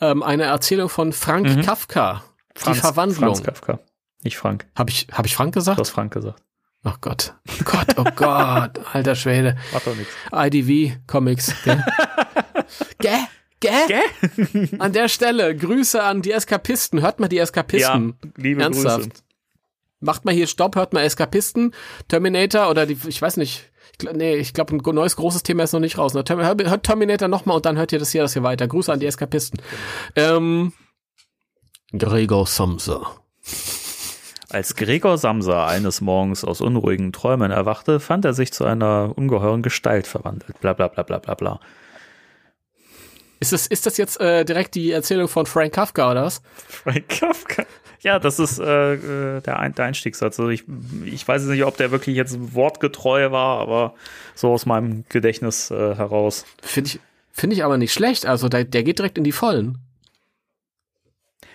ähm, 0.00 0.22
einer 0.22 0.44
Erzählung 0.44 0.88
von 0.88 1.12
Frank 1.12 1.48
mhm. 1.48 1.62
Kafka. 1.62 2.22
Franz, 2.54 2.76
die 2.76 2.80
Verwandlung. 2.80 3.34
Franz 3.34 3.42
Kafka, 3.42 3.80
nicht 4.22 4.36
Frank. 4.36 4.68
Habe 4.76 4.90
ich, 4.90 5.08
hab 5.10 5.26
ich 5.26 5.34
Frank 5.34 5.52
gesagt? 5.52 5.78
Du 5.78 5.80
hast 5.80 5.90
Frank 5.90 6.12
gesagt. 6.12 6.40
Ach 6.84 7.00
Gott. 7.00 7.34
Oh 7.48 7.64
Gott, 7.64 7.86
oh 7.96 8.04
Gott, 8.14 8.78
alter 8.92 9.16
Schwede. 9.16 9.56
Macht 9.72 9.88
doch 9.88 9.96
nichts. 9.96 10.12
IDV 10.32 10.98
Comics. 11.08 11.52
Gell? 11.64 11.82
Gäh? 13.60 13.70
Gäh? 13.88 14.68
An 14.78 14.92
der 14.92 15.08
Stelle, 15.08 15.56
Grüße 15.56 16.00
an 16.00 16.22
die 16.22 16.30
Eskapisten. 16.30 17.00
Hört 17.00 17.18
mal 17.18 17.28
die 17.28 17.38
Eskapisten. 17.38 18.16
Ja, 18.22 18.30
liebe 18.36 18.62
Ernsthaft. 18.62 19.10
Grüße. 19.10 19.22
Macht 19.98 20.24
mal 20.24 20.34
hier 20.34 20.46
Stopp, 20.46 20.76
hört 20.76 20.92
mal 20.92 21.02
Eskapisten, 21.02 21.74
Terminator 22.06 22.70
oder 22.70 22.86
die, 22.86 22.98
ich 23.06 23.20
weiß 23.20 23.36
nicht, 23.36 23.71
nee, 24.12 24.36
ich 24.36 24.54
glaube, 24.54 24.74
ein 24.74 24.94
neues 24.94 25.16
großes 25.16 25.42
Thema 25.42 25.64
ist 25.64 25.72
noch 25.72 25.80
nicht 25.80 25.98
raus. 25.98 26.14
Ne? 26.14 26.24
Hört 26.28 26.82
Terminator 26.84 27.28
nochmal 27.28 27.56
und 27.56 27.66
dann 27.66 27.76
hört 27.76 27.92
ihr 27.92 27.98
das 27.98 28.12
hier, 28.12 28.22
das 28.22 28.32
hier 28.32 28.42
weiter. 28.42 28.66
Grüße 28.68 28.92
an 28.92 29.00
die 29.00 29.06
Eskapisten. 29.06 29.60
Ähm, 30.16 30.72
Gregor 31.92 32.46
Samsa. 32.46 33.16
Als 34.50 34.76
Gregor 34.76 35.16
Samsa 35.16 35.66
eines 35.66 36.00
Morgens 36.00 36.44
aus 36.44 36.60
unruhigen 36.60 37.12
Träumen 37.12 37.50
erwachte, 37.50 38.00
fand 38.00 38.24
er 38.24 38.34
sich 38.34 38.52
zu 38.52 38.64
einer 38.64 39.12
ungeheuren 39.16 39.62
Gestalt 39.62 40.06
verwandelt. 40.06 40.60
Bla 40.60 40.74
bla 40.74 40.88
bla 40.88 41.02
bla 41.02 41.18
bla 41.18 41.34
bla. 41.34 41.60
Ist 43.40 43.52
das, 43.52 43.66
ist 43.66 43.86
das 43.86 43.96
jetzt 43.96 44.20
äh, 44.20 44.44
direkt 44.44 44.74
die 44.74 44.92
Erzählung 44.92 45.26
von 45.26 45.46
Frank 45.46 45.72
Kafka 45.72 46.10
oder 46.10 46.24
was? 46.24 46.42
Frank 46.68 47.08
Kafka? 47.08 47.64
Ja, 48.02 48.18
das 48.18 48.40
ist 48.40 48.58
äh, 48.58 48.94
äh, 48.94 49.40
der, 49.40 49.60
Ein 49.60 49.74
der 49.74 49.84
Einstiegssatz. 49.84 50.38
Also 50.38 50.50
ich, 50.50 50.64
ich 51.04 51.26
weiß 51.26 51.44
nicht, 51.44 51.64
ob 51.64 51.76
der 51.76 51.92
wirklich 51.92 52.16
jetzt 52.16 52.36
wortgetreu 52.54 53.30
war, 53.30 53.60
aber 53.60 53.94
so 54.34 54.52
aus 54.52 54.66
meinem 54.66 55.04
Gedächtnis 55.08 55.70
äh, 55.70 55.94
heraus. 55.94 56.44
Finde 56.60 56.90
ich, 56.90 57.00
finde 57.30 57.54
ich 57.54 57.64
aber 57.64 57.78
nicht 57.78 57.92
schlecht. 57.92 58.26
Also 58.26 58.48
der, 58.48 58.64
der 58.64 58.82
geht 58.82 58.98
direkt 58.98 59.18
in 59.18 59.24
die 59.24 59.32
Vollen. 59.32 59.78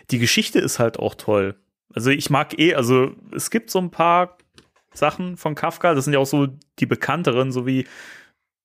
Die 0.09 0.19
Geschichte 0.19 0.59
ist 0.59 0.79
halt 0.79 0.99
auch 0.99 1.15
toll. 1.15 1.55
Also 1.93 2.11
ich 2.11 2.29
mag 2.29 2.57
eh, 2.57 2.75
also 2.75 3.11
es 3.35 3.49
gibt 3.49 3.69
so 3.69 3.79
ein 3.79 3.91
paar 3.91 4.37
Sachen 4.93 5.35
von 5.35 5.53
Kafka, 5.53 5.93
das 5.93 6.05
sind 6.05 6.13
ja 6.13 6.19
auch 6.19 6.25
so 6.25 6.47
die 6.79 6.85
bekannteren, 6.85 7.51
so 7.51 7.65
wie 7.65 7.87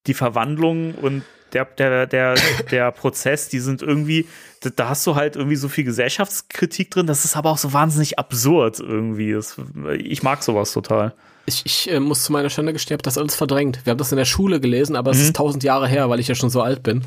die 0.07 0.15
Verwandlung 0.15 0.95
und 0.95 1.23
der, 1.53 1.65
der, 1.65 2.07
der, 2.07 2.35
der 2.71 2.93
Prozess, 2.93 3.49
die 3.49 3.61
sind 3.61 3.83
irgendwie, 3.83 4.27
da, 4.61 4.89
hast 4.89 5.07
du 5.07 5.15
halt 5.15 5.37
irgendwie 5.37 5.57
so 5.57 5.69
viel 5.69 5.85
Gesellschaftskritik 5.85 6.91
drin, 6.91 7.07
das 7.07 7.25
ist 7.25 7.37
aber 7.37 7.51
auch 7.51 7.59
so 7.59 7.73
wahnsinnig 7.73 8.19
absurd 8.19 8.81
irgendwie. 8.81 9.33
Das, 9.33 9.57
ich 9.99 10.23
mag 10.23 10.43
sowas 10.43 10.73
total. 10.73 11.15
Ich, 11.47 11.63
ich 11.67 11.91
äh, 11.91 12.01
muss 12.01 12.23
zu 12.23 12.33
meiner 12.33 12.51
Schande 12.51 12.73
gestehen, 12.73 12.97
habe 12.97 13.03
das 13.03 13.19
alles 13.19 13.35
verdrängt. 13.35 13.85
Wir 13.85 13.91
haben 13.91 13.99
das 13.99 14.13
in 14.13 14.19
der 14.19 14.25
Schule 14.25 14.61
gelesen, 14.61 14.97
aber 14.97 15.13
mhm. 15.13 15.19
es 15.19 15.25
ist 15.25 15.37
tausend 15.37 15.65
Jahre 15.65 15.89
her, 15.89 16.09
weil 16.09 16.21
ich 16.21 16.29
ja 16.29 16.35
schon 16.35 16.51
so 16.51 16.63
alt 16.63 16.83
bin. 16.83 17.05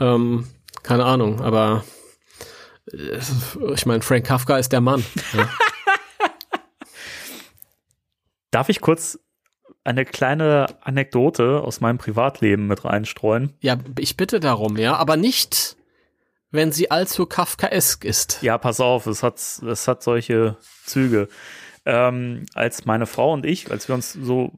Ähm, 0.00 0.46
keine 0.82 1.04
Ahnung, 1.04 1.40
aber 1.40 1.84
äh, 2.90 3.18
ich 3.74 3.86
meine, 3.86 4.02
Frank 4.02 4.26
Kafka 4.26 4.58
ist 4.58 4.72
der 4.72 4.80
Mann. 4.80 5.04
Ja. 5.34 5.48
Darf 8.50 8.68
ich 8.68 8.80
kurz 8.80 9.18
eine 9.84 10.04
kleine 10.04 10.66
Anekdote 10.80 11.60
aus 11.62 11.80
meinem 11.80 11.98
Privatleben 11.98 12.66
mit 12.66 12.84
reinstreuen. 12.84 13.52
Ja, 13.60 13.78
ich 13.98 14.16
bitte 14.16 14.40
darum, 14.40 14.76
ja, 14.76 14.96
aber 14.96 15.16
nicht, 15.16 15.76
wenn 16.50 16.72
sie 16.72 16.90
allzu 16.90 17.26
Kafkaesk 17.26 18.04
ist. 18.04 18.42
Ja, 18.42 18.58
pass 18.58 18.80
auf, 18.80 19.06
es 19.06 19.22
hat, 19.22 19.36
es 19.38 19.88
hat 19.88 20.02
solche 20.02 20.56
Züge. 20.84 21.28
Ähm, 21.84 22.46
als 22.54 22.84
meine 22.84 23.06
Frau 23.06 23.32
und 23.32 23.44
ich, 23.44 23.72
als 23.72 23.88
wir 23.88 23.96
uns 23.96 24.12
so 24.12 24.52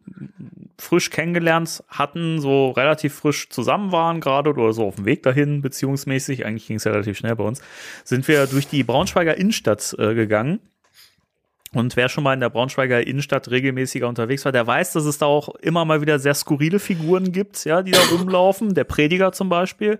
frisch 0.79 1.09
kennengelernt 1.09 1.83
hatten, 1.89 2.39
so 2.39 2.73
relativ 2.73 3.15
frisch 3.15 3.49
zusammen 3.49 3.93
waren 3.93 4.21
gerade 4.21 4.51
oder 4.51 4.75
so 4.75 4.89
auf 4.89 4.97
dem 4.97 5.07
Weg 5.07 5.23
dahin, 5.23 5.63
beziehungsmäßig, 5.63 6.45
eigentlich 6.45 6.67
ging 6.67 6.77
es 6.77 6.85
ja 6.85 6.93
relativ 6.93 7.17
schnell 7.17 7.37
bei 7.37 7.45
uns, 7.45 7.63
sind 8.05 8.29
wir 8.29 8.47
durch 8.47 8.69
die 8.69 8.85
Braunschweiger 8.85 9.39
Innenstadt 9.39 9.97
äh, 9.99 10.15
gegangen 10.15 10.61
und 11.75 11.97
wer 11.97 12.09
schon 12.09 12.25
mal 12.25 12.35
in 12.35 12.41
der 12.41 12.51
Braunschweiger 12.51 13.07
Innenstadt 13.07 13.51
regelmäßiger 13.51 14.09
unterwegs 14.09 14.45
war, 14.45 14.53
der 14.53 14.67
weiß, 14.67 14.93
dass 14.93 15.05
es 15.05 15.19
da 15.19 15.27
auch 15.27 15.55
immer 15.57 15.85
mal 15.85 16.01
wieder 16.01 16.19
sehr 16.19 16.35
skurrile 16.35 16.79
Figuren 16.79 17.33
gibt, 17.33 17.65
ja, 17.65 17.83
die 17.83 17.93
da 17.93 18.01
rumlaufen. 18.13 18.75
Der 18.75 18.85
Prediger 18.85 19.33
zum 19.33 19.49
Beispiel, 19.49 19.99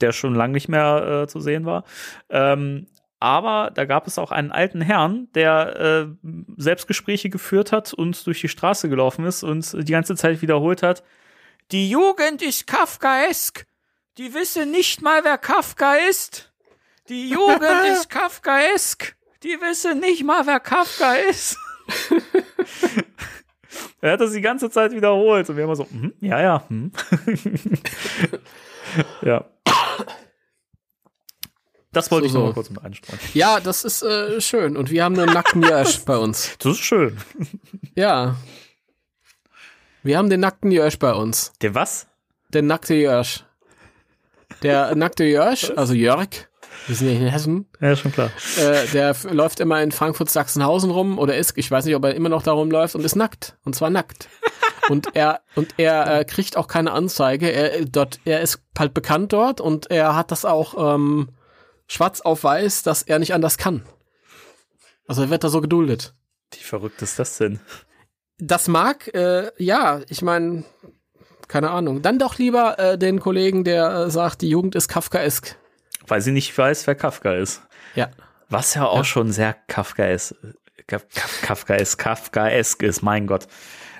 der 0.00 0.12
schon 0.12 0.34
lange 0.34 0.54
nicht 0.54 0.68
mehr 0.68 1.22
äh, 1.22 1.28
zu 1.28 1.40
sehen 1.40 1.64
war. 1.64 1.84
Ähm, 2.28 2.86
aber 3.18 3.70
da 3.72 3.86
gab 3.86 4.06
es 4.06 4.18
auch 4.18 4.30
einen 4.30 4.52
alten 4.52 4.80
Herrn, 4.80 5.28
der 5.34 5.76
äh, 5.80 6.28
Selbstgespräche 6.56 7.30
geführt 7.30 7.72
hat 7.72 7.94
und 7.94 8.26
durch 8.26 8.40
die 8.40 8.48
Straße 8.48 8.88
gelaufen 8.88 9.24
ist 9.24 9.42
und 9.42 9.72
die 9.88 9.92
ganze 9.92 10.16
Zeit 10.16 10.42
wiederholt 10.42 10.82
hat: 10.82 11.02
Die 11.72 11.88
Jugend 11.88 12.42
ist 12.42 12.66
Kafkaesk. 12.66 13.66
Die 14.18 14.34
wissen 14.34 14.70
nicht 14.70 15.02
mal, 15.02 15.24
wer 15.24 15.38
Kafka 15.38 15.94
ist. 16.08 16.52
Die 17.08 17.30
Jugend 17.30 17.62
ist 17.92 18.10
Kafkaesk. 18.10 19.16
Die 19.46 19.60
wissen 19.60 20.00
nicht 20.00 20.24
mal, 20.24 20.44
wer 20.44 20.58
Kafka 20.58 21.14
ist. 21.14 21.56
er 24.00 24.14
hat 24.14 24.20
das 24.20 24.32
die 24.32 24.40
ganze 24.40 24.70
Zeit 24.70 24.90
wiederholt 24.90 25.48
und 25.48 25.56
wir 25.56 25.62
immer 25.62 25.76
so, 25.76 25.84
mm, 25.84 26.14
ja, 26.20 26.40
ja, 26.40 26.64
hm. 26.68 26.90
ja. 29.22 29.44
Das 31.92 32.10
wollte 32.10 32.28
so, 32.28 32.30
ich 32.30 32.34
noch 32.34 32.46
mal 32.48 32.54
kurz 32.54 32.70
mit 32.70 32.84
einstreuen. 32.84 33.20
Ja, 33.34 33.60
das 33.60 33.84
ist 33.84 34.02
äh, 34.02 34.40
schön. 34.40 34.76
Und 34.76 34.90
wir 34.90 35.04
haben 35.04 35.16
einen 35.16 35.32
nackten 35.32 35.62
Jösch 35.62 36.04
bei 36.04 36.16
uns. 36.16 36.56
Das 36.58 36.72
ist 36.72 36.80
schön. 36.80 37.16
Ja. 37.94 38.34
Wir 40.02 40.18
haben 40.18 40.28
den 40.28 40.40
nackten 40.40 40.72
Jösch 40.72 40.98
bei 40.98 41.12
uns. 41.12 41.52
Der 41.62 41.72
was? 41.76 42.08
Der 42.48 42.62
nackte 42.62 42.94
Jösch. 42.94 43.44
Der 44.64 44.96
nackte 44.96 45.22
Jösch, 45.22 45.70
also 45.76 45.94
Jörg, 45.94 46.48
wir 46.86 46.94
sind 46.96 47.08
ja 47.08 47.14
in 47.14 47.26
Hessen. 47.26 47.66
Ja, 47.80 47.96
schon 47.96 48.12
klar. 48.12 48.30
Äh, 48.58 48.86
der 48.92 49.16
läuft 49.30 49.60
immer 49.60 49.82
in 49.82 49.92
Frankfurt 49.92 50.30
Sachsenhausen 50.30 50.90
rum 50.90 51.18
oder 51.18 51.36
ist, 51.36 51.56
ich 51.56 51.70
weiß 51.70 51.84
nicht, 51.84 51.96
ob 51.96 52.04
er 52.04 52.14
immer 52.14 52.28
noch 52.28 52.42
da 52.42 52.52
rumläuft 52.52 52.94
und 52.94 53.04
ist 53.04 53.16
nackt. 53.16 53.56
Und 53.64 53.74
zwar 53.74 53.90
nackt. 53.90 54.28
und 54.88 55.14
er 55.14 55.40
und 55.54 55.74
er 55.78 56.20
äh, 56.20 56.24
kriegt 56.24 56.56
auch 56.56 56.68
keine 56.68 56.92
Anzeige. 56.92 57.50
Er 57.50 57.84
dort, 57.84 58.20
er 58.24 58.40
ist 58.40 58.62
halt 58.78 58.94
bekannt 58.94 59.32
dort 59.32 59.60
und 59.60 59.90
er 59.90 60.14
hat 60.14 60.30
das 60.30 60.44
auch 60.44 60.94
ähm, 60.94 61.30
schwarz 61.86 62.20
auf 62.20 62.44
weiß, 62.44 62.82
dass 62.82 63.02
er 63.02 63.18
nicht 63.18 63.34
anders 63.34 63.58
kann. 63.58 63.82
Also 65.06 65.22
er 65.22 65.30
wird 65.30 65.44
da 65.44 65.48
so 65.48 65.60
geduldet. 65.60 66.14
Wie 66.52 66.62
verrückt 66.62 67.02
ist 67.02 67.18
das 67.18 67.38
denn? 67.38 67.60
Das 68.38 68.68
mag, 68.68 69.12
äh, 69.14 69.50
ja, 69.56 70.00
ich 70.08 70.22
meine, 70.22 70.64
keine 71.48 71.70
Ahnung. 71.70 72.02
Dann 72.02 72.18
doch 72.18 72.38
lieber 72.38 72.78
äh, 72.78 72.98
den 72.98 73.20
Kollegen, 73.20 73.64
der 73.64 73.88
äh, 73.92 74.10
sagt, 74.10 74.42
die 74.42 74.48
Jugend 74.48 74.74
ist 74.74 74.88
Kafkaesk 74.88 75.56
weil 76.08 76.20
sie 76.20 76.32
nicht 76.32 76.56
weiß, 76.56 76.86
wer 76.86 76.94
Kafka 76.94 77.32
ist. 77.32 77.62
Ja. 77.94 78.08
Was 78.48 78.74
ja 78.74 78.86
auch 78.86 78.98
ja. 78.98 79.04
schon 79.04 79.32
sehr 79.32 79.54
Kafkaesk, 79.66 80.34
Kafkaesk, 80.86 81.98
Kafkaesk 81.98 82.82
ist, 82.82 83.02
mein 83.02 83.26
Gott. 83.26 83.48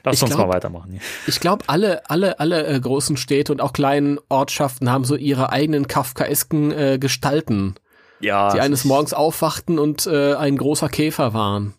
Lass 0.05 0.23
uns 0.23 0.31
glaub, 0.35 0.47
mal 0.47 0.55
weitermachen. 0.55 1.01
Ich 1.27 1.41
glaube, 1.41 1.65
alle, 1.67 2.09
alle, 2.09 2.39
alle 2.39 2.65
äh, 2.65 2.79
großen 2.79 3.17
Städte 3.17 3.51
und 3.51 3.61
auch 3.61 3.73
kleinen 3.73 4.21
Ortschaften 4.29 4.89
haben 4.89 5.05
so 5.05 5.17
ihre 5.17 5.51
eigenen 5.51 5.89
kafkaesken 5.89 6.71
äh, 6.71 6.99
Gestalten. 7.01 7.75
Ja. 8.21 8.53
Die 8.53 8.61
eines 8.61 8.85
Morgens 8.85 9.13
aufwachten 9.13 9.81
und 9.81 10.07
äh, 10.07 10.35
ein 10.35 10.57
großer 10.57 10.89
Käfer 10.89 11.35
waren. 11.35 11.75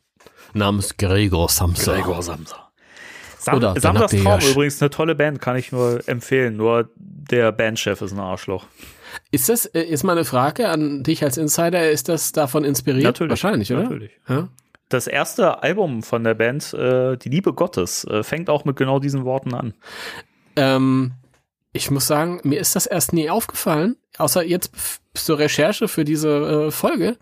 Namens 0.53 0.97
Gregor 0.97 1.47
Samsa. 1.47 1.95
Gregor 1.95 2.21
Samsa. 2.21 2.69
Sam 3.39 3.55
Oder 3.55 3.79
Samsas 3.79 4.11
Traum 4.11 4.41
übrigens 4.41 4.81
eine 4.81 4.89
tolle 4.89 5.15
Band, 5.15 5.39
kann 5.39 5.55
ich 5.55 5.71
nur 5.71 6.05
empfehlen. 6.07 6.57
Nur 6.57 6.89
der 6.97 7.53
Bandchef 7.53 8.01
ist 8.01 8.11
ein 8.11 8.19
Arschloch. 8.19 8.65
Ist 9.31 9.49
das, 9.49 9.65
äh, 9.65 9.81
ist 9.81 10.03
mal 10.03 10.13
eine 10.13 10.25
Frage 10.25 10.69
an 10.69 11.03
dich 11.03 11.23
als 11.23 11.37
Insider, 11.37 11.89
ist 11.89 12.09
das 12.09 12.31
davon 12.31 12.63
inspiriert? 12.63 13.03
Natürlich. 13.03 13.31
Wahrscheinlich, 13.31 13.71
oder? 13.71 13.83
Natürlich. 13.83 14.11
Ja? 14.27 14.47
Das 14.89 15.07
erste 15.07 15.63
Album 15.63 16.01
von 16.01 16.23
der 16.23 16.33
Band, 16.33 16.73
äh, 16.73 17.17
Die 17.17 17.29
Liebe 17.29 17.53
Gottes, 17.53 18.05
äh, 18.05 18.23
fängt 18.23 18.49
auch 18.49 18.63
mit 18.63 18.77
genau 18.77 18.99
diesen 18.99 19.25
Worten 19.25 19.53
an. 19.53 19.73
Ähm, 20.55 21.11
ich 21.73 21.91
muss 21.91 22.07
sagen, 22.07 22.39
mir 22.43 22.59
ist 22.59 22.75
das 22.75 22.85
erst 22.85 23.13
nie 23.13 23.29
aufgefallen, 23.29 23.97
außer 24.17 24.43
jetzt 24.43 24.71
zur 25.13 25.39
Recherche 25.39 25.87
für 25.87 26.05
diese 26.05 26.67
äh, 26.67 26.71
Folge, 26.71 27.17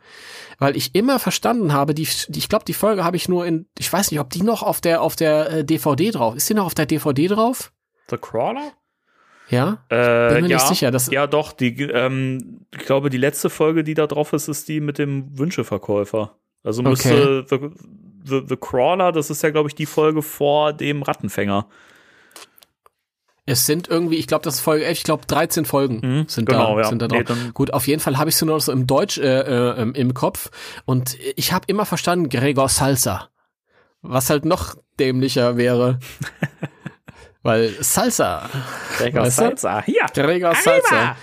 weil 0.59 0.77
ich 0.77 0.95
immer 0.95 1.19
verstanden 1.19 1.73
habe, 1.73 1.93
die, 1.93 2.07
die 2.27 2.39
ich 2.39 2.49
glaube, 2.49 2.65
die 2.65 2.73
Folge 2.73 3.03
habe 3.03 3.17
ich 3.17 3.27
nur 3.27 3.45
in, 3.45 3.67
ich 3.77 3.91
weiß 3.91 4.11
nicht, 4.11 4.19
ob 4.19 4.29
die 4.29 4.43
noch 4.43 4.63
auf 4.63 4.79
der 4.79 5.01
auf 5.01 5.15
der 5.15 5.51
äh, 5.51 5.65
DVD 5.65 6.11
drauf 6.11 6.35
ist. 6.35 6.49
Die 6.49 6.53
noch 6.53 6.65
auf 6.65 6.75
der 6.75 6.85
DVD 6.85 7.27
drauf? 7.27 7.71
The 8.09 8.17
Crawler? 8.17 8.73
Ja? 9.49 9.83
Äh, 9.89 10.33
Bin 10.33 10.43
mir 10.43 10.49
ja, 10.49 10.57
nicht 10.57 10.67
sicher. 10.67 10.91
Dass 10.91 11.11
ja, 11.11 11.27
doch. 11.27 11.51
Die, 11.51 11.81
ähm, 11.83 12.61
ich 12.71 12.85
glaube, 12.85 13.09
die 13.09 13.17
letzte 13.17 13.49
Folge, 13.49 13.83
die 13.83 13.93
da 13.93 14.07
drauf 14.07 14.33
ist, 14.33 14.47
ist 14.47 14.67
die 14.67 14.79
mit 14.79 14.97
dem 14.97 15.37
Wünscheverkäufer. 15.37 16.35
Also 16.63 16.81
müsste 16.81 17.45
okay. 17.45 17.59
the, 17.59 17.69
the, 18.25 18.41
the 18.49 18.57
Crawler, 18.57 19.11
das 19.11 19.29
ist 19.29 19.43
ja, 19.43 19.51
glaube 19.51 19.69
ich, 19.69 19.75
die 19.75 19.85
Folge 19.85 20.21
vor 20.21 20.73
dem 20.73 21.03
Rattenfänger. 21.03 21.67
Es 23.47 23.67
sind 23.67 23.87
irgendwie, 23.87 24.15
ich 24.15 24.25
glaube, 24.25 24.43
das 24.43 24.55
ist 24.55 24.61
Folge 24.61 24.85
11, 24.85 24.97
ich 24.97 25.03
glaube 25.03 25.27
13 25.27 25.65
Folgen 25.65 25.99
mhm, 26.01 26.27
sind, 26.27 26.47
genau, 26.47 26.75
da, 26.75 26.81
ja. 26.81 26.87
sind 26.89 26.99
da 26.99 27.07
drauf. 27.07 27.23
Nee, 27.29 27.51
Gut, 27.53 27.71
auf 27.71 27.85
jeden 27.85 28.01
Fall 28.01 28.17
habe 28.17 28.31
ich 28.31 28.35
sie 28.35 28.45
nur 28.45 28.59
so 28.59 28.71
im 28.71 28.87
Deutsch 28.87 29.19
äh, 29.19 29.41
äh, 29.41 29.91
im 29.91 30.15
Kopf 30.15 30.49
und 30.85 31.15
ich 31.35 31.53
habe 31.53 31.65
immer 31.67 31.85
verstanden 31.85 32.29
Gregor 32.29 32.69
Salsa, 32.69 33.29
was 34.01 34.31
halt 34.31 34.45
noch 34.45 34.75
dämlicher 34.99 35.57
wäre. 35.57 35.99
Weil 37.45 37.75
Salsa. 37.79 38.49
Gregor 38.97 39.29
Salsa. 39.29 39.83
Ja. 39.85 40.07
Gregor 40.11 40.55
Salsa. 40.55 41.15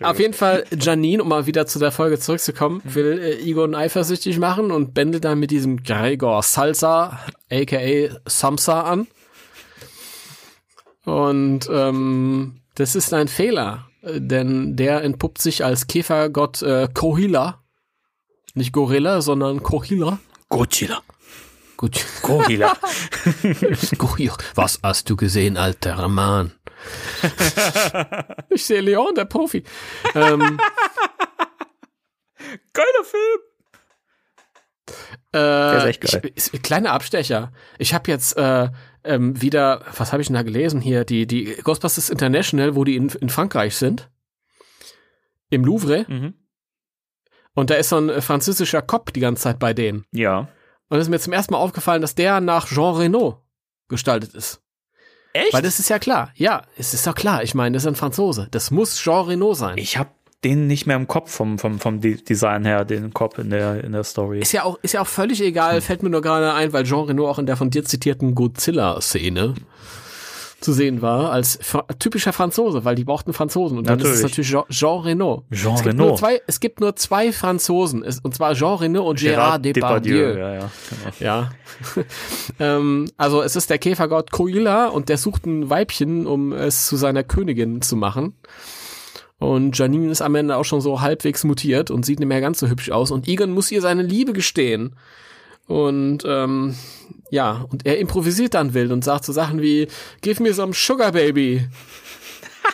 Auf 0.00 0.18
jeden 0.18 0.32
Fall, 0.32 0.64
Janine, 0.74 1.22
um 1.22 1.28
mal 1.28 1.44
wieder 1.44 1.66
zu 1.66 1.78
der 1.78 1.92
Folge 1.92 2.18
zurückzukommen, 2.18 2.80
mhm. 2.82 2.94
will 2.94 3.18
äh, 3.18 3.42
Egon 3.42 3.74
eifersüchtig 3.74 4.38
machen 4.38 4.70
und 4.70 4.94
bändelt 4.94 5.26
dann 5.26 5.38
mit 5.38 5.50
diesem 5.50 5.82
Gregor 5.82 6.42
Salsa, 6.42 7.20
aka 7.50 8.16
Samsa, 8.24 8.80
an. 8.84 9.06
Und 11.04 11.68
ähm, 11.70 12.62
das 12.76 12.94
ist 12.94 13.12
ein 13.12 13.28
Fehler, 13.28 13.88
denn 14.02 14.76
der 14.76 15.04
entpuppt 15.04 15.42
sich 15.42 15.62
als 15.62 15.88
Käfergott 15.88 16.62
äh, 16.62 16.88
Kohila. 16.94 17.62
Nicht 18.54 18.72
Gorilla, 18.72 19.20
sondern 19.20 19.62
Kohila. 19.62 20.20
Godzilla. 20.48 21.02
Gut. 21.82 22.06
Gorilla. 22.22 22.76
Was 24.54 24.78
hast 24.84 25.10
du 25.10 25.16
gesehen, 25.16 25.56
alter 25.56 26.06
Mann? 26.06 26.52
ich 28.50 28.64
sehe 28.64 28.80
Leon, 28.80 29.16
der 29.16 29.24
Profi. 29.24 29.64
ähm, 30.14 30.60
Geiler 32.72 33.04
Film. 33.04 33.40
Äh, 35.32 35.38
der 35.40 35.76
ist 35.78 35.84
echt 35.86 36.00
geil. 36.02 36.32
Ich, 36.36 36.62
kleiner 36.62 36.92
Abstecher. 36.92 37.52
Ich 37.78 37.94
habe 37.94 38.08
jetzt 38.12 38.36
äh, 38.36 38.68
ähm, 39.02 39.42
wieder, 39.42 39.84
was 39.96 40.12
habe 40.12 40.22
ich 40.22 40.28
denn 40.28 40.36
da 40.36 40.42
gelesen 40.42 40.80
hier? 40.80 41.04
Die, 41.04 41.26
die 41.26 41.56
Ghostbusters 41.64 42.10
International, 42.10 42.76
wo 42.76 42.84
die 42.84 42.94
in, 42.94 43.08
in 43.08 43.28
Frankreich 43.28 43.74
sind. 43.74 44.08
Im 45.50 45.64
Louvre. 45.64 46.06
Mhm. 46.06 46.34
Und 47.54 47.70
da 47.70 47.74
ist 47.74 47.88
so 47.88 47.98
ein 47.98 48.22
französischer 48.22 48.82
Cop 48.82 49.12
die 49.12 49.18
ganze 49.18 49.42
Zeit 49.42 49.58
bei 49.58 49.74
denen. 49.74 50.04
Ja. 50.12 50.48
Und 50.92 50.98
es 50.98 51.06
ist 51.06 51.10
mir 51.10 51.18
zum 51.18 51.32
ersten 51.32 51.54
Mal 51.54 51.58
aufgefallen, 51.58 52.02
dass 52.02 52.14
der 52.14 52.42
nach 52.42 52.66
Jean 52.66 52.94
Reno 52.94 53.38
gestaltet 53.88 54.34
ist. 54.34 54.60
Echt? 55.32 55.54
Weil 55.54 55.62
das 55.62 55.78
ist 55.78 55.88
ja 55.88 55.98
klar. 55.98 56.30
Ja, 56.34 56.64
es 56.76 56.92
ist 56.92 57.06
doch 57.06 57.14
klar. 57.14 57.42
Ich 57.42 57.54
meine, 57.54 57.74
das 57.74 57.84
ist 57.84 57.86
ein 57.86 57.94
Franzose. 57.94 58.46
Das 58.50 58.70
muss 58.70 58.98
Jean 58.98 59.24
Reno 59.24 59.54
sein. 59.54 59.78
Ich 59.78 59.96
habe 59.96 60.10
den 60.44 60.66
nicht 60.66 60.86
mehr 60.86 60.96
im 60.96 61.06
Kopf 61.06 61.32
vom, 61.32 61.58
vom, 61.58 61.80
vom 61.80 62.02
Design 62.02 62.66
her, 62.66 62.84
den 62.84 63.14
Kopf 63.14 63.38
in 63.38 63.48
der, 63.48 63.82
in 63.82 63.92
der 63.92 64.04
Story. 64.04 64.40
Ist 64.40 64.52
ja 64.52 64.64
auch, 64.64 64.78
ist 64.82 64.92
ja 64.92 65.00
auch 65.00 65.06
völlig 65.06 65.40
egal, 65.40 65.76
hm. 65.76 65.80
fällt 65.80 66.02
mir 66.02 66.10
nur 66.10 66.20
gerade 66.20 66.52
ein, 66.52 66.74
weil 66.74 66.84
Jean 66.84 67.06
Reno 67.06 67.26
auch 67.26 67.38
in 67.38 67.46
der 67.46 67.56
von 67.56 67.70
dir 67.70 67.86
zitierten 67.86 68.34
Godzilla-Szene 68.34 69.54
zu 70.62 70.72
sehen 70.72 71.02
war, 71.02 71.32
als 71.32 71.58
typischer 71.98 72.32
Franzose, 72.32 72.84
weil 72.84 72.94
die 72.94 73.04
brauchten 73.04 73.32
Franzosen. 73.32 73.78
Und 73.78 73.86
dann 73.86 73.98
natürlich. 73.98 74.14
ist 74.14 74.24
es 74.24 74.30
natürlich 74.30 74.50
Jean, 74.50 74.64
Jean 74.70 75.00
Reno. 75.00 75.44
Jean 75.52 75.74
es 75.74 75.84
Reno. 75.84 76.06
Gibt 76.06 76.18
zwei, 76.18 76.40
es 76.46 76.60
gibt 76.60 76.80
nur 76.80 76.96
zwei 76.96 77.32
Franzosen, 77.32 78.02
und 78.02 78.34
zwar 78.34 78.54
Jean 78.54 78.78
Reno 78.78 79.08
und 79.08 79.18
Gérard, 79.18 79.58
Gérard 79.58 79.58
Depardieu. 79.58 80.34
Depardieu. 80.34 80.38
Ja, 80.38 80.54
ja, 80.54 80.70
genau. 80.90 81.12
ja. 81.20 81.50
ähm, 82.60 83.10
also 83.16 83.42
es 83.42 83.56
ist 83.56 83.70
der 83.70 83.78
Käfergott 83.78 84.30
Koila 84.30 84.88
und 84.88 85.08
der 85.08 85.18
sucht 85.18 85.46
ein 85.46 85.70
Weibchen, 85.70 86.26
um 86.26 86.52
es 86.52 86.86
zu 86.86 86.96
seiner 86.96 87.24
Königin 87.24 87.82
zu 87.82 87.96
machen. 87.96 88.34
Und 89.38 89.76
Janine 89.76 90.10
ist 90.10 90.22
am 90.22 90.36
Ende 90.36 90.56
auch 90.56 90.64
schon 90.64 90.80
so 90.80 91.00
halbwegs 91.00 91.42
mutiert 91.42 91.90
und 91.90 92.06
sieht 92.06 92.20
nicht 92.20 92.28
mehr 92.28 92.40
ganz 92.40 92.60
so 92.60 92.68
hübsch 92.68 92.90
aus. 92.90 93.10
Und 93.10 93.26
Egon 93.26 93.50
muss 93.50 93.72
ihr 93.72 93.80
seine 93.80 94.02
Liebe 94.02 94.32
gestehen. 94.32 94.94
Und 95.72 96.22
ähm, 96.26 96.76
ja, 97.30 97.64
und 97.70 97.86
er 97.86 97.98
improvisiert 97.98 98.52
dann 98.52 98.74
wild 98.74 98.92
und 98.92 99.04
sagt 99.04 99.24
so 99.24 99.32
Sachen 99.32 99.62
wie, 99.62 99.88
give 100.20 100.42
me 100.42 100.52
some 100.52 100.74
sugar 100.74 101.12
baby. 101.12 101.66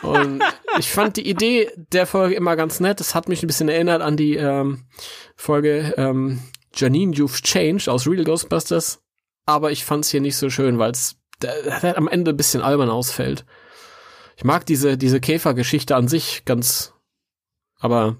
und 0.01 0.43
ich 0.77 0.89
fand 0.89 1.15
die 1.15 1.29
Idee 1.29 1.71
der 1.93 2.05
Folge 2.05 2.35
immer 2.35 2.57
ganz 2.57 2.81
nett. 2.81 2.99
Es 2.99 3.15
hat 3.15 3.29
mich 3.29 3.41
ein 3.41 3.47
bisschen 3.47 3.69
erinnert 3.69 4.01
an 4.01 4.17
die 4.17 4.35
ähm, 4.35 4.83
Folge 5.37 5.93
ähm, 5.95 6.41
Janine 6.75 7.13
You've 7.13 7.41
Changed 7.41 7.87
aus 7.87 8.05
Real 8.05 8.25
Ghostbusters. 8.25 9.01
Aber 9.45 9.71
ich 9.71 9.85
fand 9.85 10.03
es 10.03 10.11
hier 10.11 10.19
nicht 10.19 10.35
so 10.35 10.49
schön, 10.49 10.77
weil 10.77 10.91
es 10.91 11.15
am 11.81 12.09
Ende 12.09 12.31
ein 12.31 12.37
bisschen 12.37 12.61
albern 12.61 12.89
ausfällt. 12.89 13.45
Ich 14.35 14.43
mag 14.43 14.65
diese, 14.65 14.97
diese 14.97 15.21
Käfergeschichte 15.21 15.95
an 15.95 16.09
sich 16.09 16.43
ganz, 16.43 16.93
aber 17.79 18.17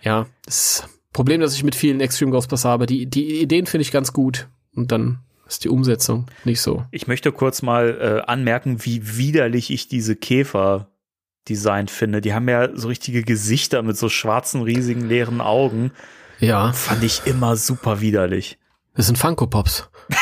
ja, 0.00 0.26
das 0.46 0.88
Problem, 1.14 1.40
das 1.40 1.54
ich 1.54 1.62
mit 1.62 1.74
vielen 1.76 2.00
Extreme 2.00 2.32
Ghostbusters 2.32 2.66
habe, 2.66 2.84
die, 2.86 3.06
die 3.06 3.40
Ideen 3.40 3.64
finde 3.66 3.82
ich 3.82 3.92
ganz 3.92 4.12
gut 4.12 4.48
und 4.74 4.92
dann 4.92 5.20
ist 5.46 5.62
die 5.64 5.68
Umsetzung 5.68 6.26
nicht 6.44 6.60
so. 6.60 6.84
Ich 6.90 7.06
möchte 7.06 7.30
kurz 7.30 7.62
mal 7.62 8.22
äh, 8.26 8.30
anmerken, 8.30 8.84
wie 8.84 9.16
widerlich 9.16 9.70
ich 9.70 9.86
diese 9.86 10.16
Käfer 10.16 10.88
Design 11.48 11.86
finde. 11.86 12.20
Die 12.20 12.34
haben 12.34 12.48
ja 12.48 12.76
so 12.76 12.88
richtige 12.88 13.22
Gesichter 13.22 13.82
mit 13.82 13.96
so 13.96 14.08
schwarzen, 14.08 14.62
riesigen, 14.62 15.08
leeren 15.08 15.40
Augen. 15.40 15.92
Ja. 16.40 16.72
Fand 16.72 17.04
ich 17.04 17.26
immer 17.26 17.54
super 17.56 18.00
widerlich. 18.00 18.58
Das 18.96 19.06
sind 19.06 19.16
Funko 19.16 19.46
Pops. 19.46 19.88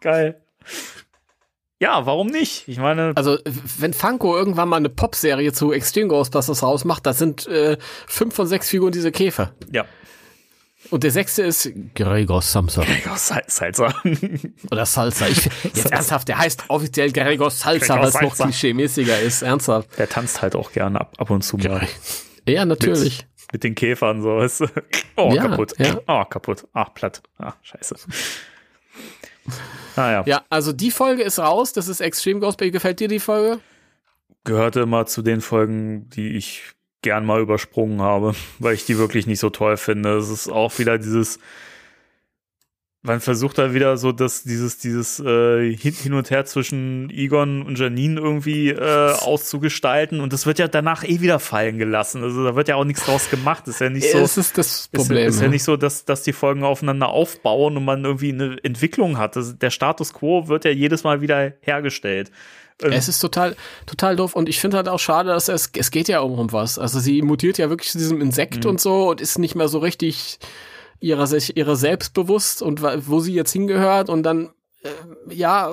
Geil. 0.00 0.42
Ja, 1.78 2.06
warum 2.06 2.28
nicht? 2.28 2.66
Ich 2.68 2.78
meine. 2.78 3.12
Also, 3.16 3.38
wenn 3.78 3.92
Funko 3.92 4.36
irgendwann 4.36 4.68
mal 4.68 4.76
eine 4.76 4.88
Pop-Serie 4.88 5.52
zu 5.52 5.72
Extreme 5.72 6.08
Ghostbusters 6.08 6.62
rausmacht, 6.62 7.04
das 7.04 7.18
sind 7.18 7.46
äh, 7.46 7.76
fünf 8.06 8.34
von 8.34 8.46
sechs 8.46 8.70
Figuren 8.70 8.92
diese 8.92 9.12
Käfer. 9.12 9.52
Ja. 9.70 9.84
Und 10.90 11.02
der 11.02 11.10
sechste 11.10 11.42
ist 11.42 11.70
Gregor 11.94 12.40
Samsa. 12.42 12.82
Gregor 12.82 13.16
Sal 13.16 13.42
Salsa. 13.46 13.92
Oder 14.70 14.86
Salsa. 14.86 15.28
Ich, 15.28 15.44
jetzt 15.64 15.90
ernsthaft, 15.90 16.28
der 16.28 16.38
heißt 16.38 16.64
offiziell 16.68 17.12
Gregor 17.12 17.50
Salsa, 17.50 17.98
weil 17.98 18.08
es 18.08 18.20
noch 18.20 18.34
klischee-mäßiger 18.34 19.20
ist. 19.20 19.42
Ernsthaft. 19.42 19.98
Der 19.98 20.08
tanzt 20.08 20.42
halt 20.42 20.54
auch 20.54 20.72
gerne 20.72 21.00
ab, 21.00 21.14
ab 21.18 21.30
und 21.30 21.42
zu 21.42 21.56
mal. 21.56 21.86
Ja, 22.48 22.64
natürlich. 22.64 23.18
Mit, 23.18 23.52
mit 23.52 23.64
den 23.64 23.74
Käfern 23.74 24.22
so. 24.22 24.36
Oh, 25.18 25.32
ja, 25.32 25.48
kaputt. 25.48 25.72
Ja. 25.78 25.98
Oh, 26.06 26.24
kaputt. 26.26 26.66
Ach, 26.74 26.92
platt. 26.92 27.22
Ach, 27.38 27.56
scheiße. 27.62 27.96
Ah, 29.96 30.10
ja. 30.10 30.22
ja, 30.26 30.42
also 30.50 30.72
die 30.72 30.90
Folge 30.90 31.22
ist 31.22 31.38
raus. 31.38 31.72
Das 31.72 31.88
ist 31.88 32.00
Extreme 32.00 32.40
Ghostbusters. 32.40 32.72
Gefällt 32.72 33.00
dir 33.00 33.08
die 33.08 33.20
Folge? 33.20 33.60
Gehörte 34.44 34.80
immer 34.80 35.06
zu 35.06 35.22
den 35.22 35.40
Folgen, 35.40 36.08
die 36.10 36.36
ich 36.36 36.62
gern 37.02 37.24
mal 37.24 37.40
übersprungen 37.40 38.00
habe, 38.02 38.34
weil 38.58 38.74
ich 38.74 38.84
die 38.84 38.98
wirklich 38.98 39.26
nicht 39.26 39.40
so 39.40 39.50
toll 39.50 39.76
finde. 39.76 40.16
Es 40.16 40.28
ist 40.28 40.48
auch 40.48 40.78
wieder 40.78 40.98
dieses 40.98 41.38
man 43.06 43.20
versucht 43.20 43.58
da 43.58 43.72
wieder 43.72 43.96
so, 43.96 44.12
dass 44.12 44.42
dieses, 44.42 44.78
dieses 44.78 45.20
äh, 45.20 45.74
hin, 45.74 46.12
und 46.12 46.30
her 46.30 46.44
zwischen 46.44 47.08
Egon 47.10 47.62
und 47.62 47.78
Janine 47.78 48.20
irgendwie 48.20 48.70
äh, 48.70 49.12
auszugestalten 49.12 50.20
und 50.20 50.32
das 50.32 50.46
wird 50.46 50.58
ja 50.58 50.68
danach 50.68 51.04
eh 51.04 51.20
wieder 51.20 51.38
fallen 51.38 51.78
gelassen. 51.78 52.22
Also 52.22 52.44
da 52.44 52.56
wird 52.56 52.68
ja 52.68 52.76
auch 52.76 52.84
nichts 52.84 53.04
draus 53.04 53.30
gemacht. 53.30 53.62
Das 53.66 53.76
ist 53.76 53.80
ja 53.80 53.90
nicht 53.90 54.10
so. 54.10 54.18
Das 54.18 54.36
ist 54.36 54.58
das 54.58 54.88
Problem. 54.92 55.28
Ist, 55.28 55.36
ist 55.36 55.42
ja 55.42 55.48
nicht 55.48 55.64
so, 55.64 55.76
dass, 55.76 56.04
dass 56.04 56.22
die 56.22 56.32
Folgen 56.32 56.64
aufeinander 56.64 57.08
aufbauen 57.08 57.76
und 57.76 57.84
man 57.84 58.04
irgendwie 58.04 58.32
eine 58.32 58.58
Entwicklung 58.62 59.18
hat. 59.18 59.36
Das, 59.36 59.58
der 59.58 59.70
Status 59.70 60.12
quo 60.12 60.48
wird 60.48 60.64
ja 60.64 60.70
jedes 60.70 61.04
Mal 61.04 61.20
wieder 61.20 61.52
hergestellt. 61.60 62.30
Ähm, 62.82 62.92
es 62.92 63.08
ist 63.08 63.20
total, 63.20 63.56
total 63.86 64.16
doof 64.16 64.34
und 64.34 64.48
ich 64.48 64.60
finde 64.60 64.76
halt 64.76 64.88
auch 64.88 64.98
schade, 64.98 65.30
dass 65.30 65.48
es, 65.48 65.70
es 65.76 65.90
geht 65.90 66.08
ja 66.08 66.20
um 66.20 66.52
was. 66.52 66.78
Also 66.78 67.00
sie 67.00 67.22
mutiert 67.22 67.58
ja 67.58 67.70
wirklich 67.70 67.90
zu 67.90 67.98
diesem 67.98 68.20
Insekt 68.20 68.64
mhm. 68.64 68.70
und 68.70 68.80
so 68.80 69.10
und 69.10 69.20
ist 69.20 69.38
nicht 69.38 69.54
mehr 69.54 69.68
so 69.68 69.78
richtig 69.78 70.38
ihrer 71.00 71.26
sich 71.26 71.56
ihrer 71.56 71.76
selbst 71.76 72.14
bewusst 72.14 72.62
und 72.62 72.82
wo 72.82 73.20
sie 73.20 73.34
jetzt 73.34 73.52
hingehört 73.52 74.08
und 74.08 74.22
dann 74.22 74.50
äh, 74.86 75.34
ja, 75.34 75.70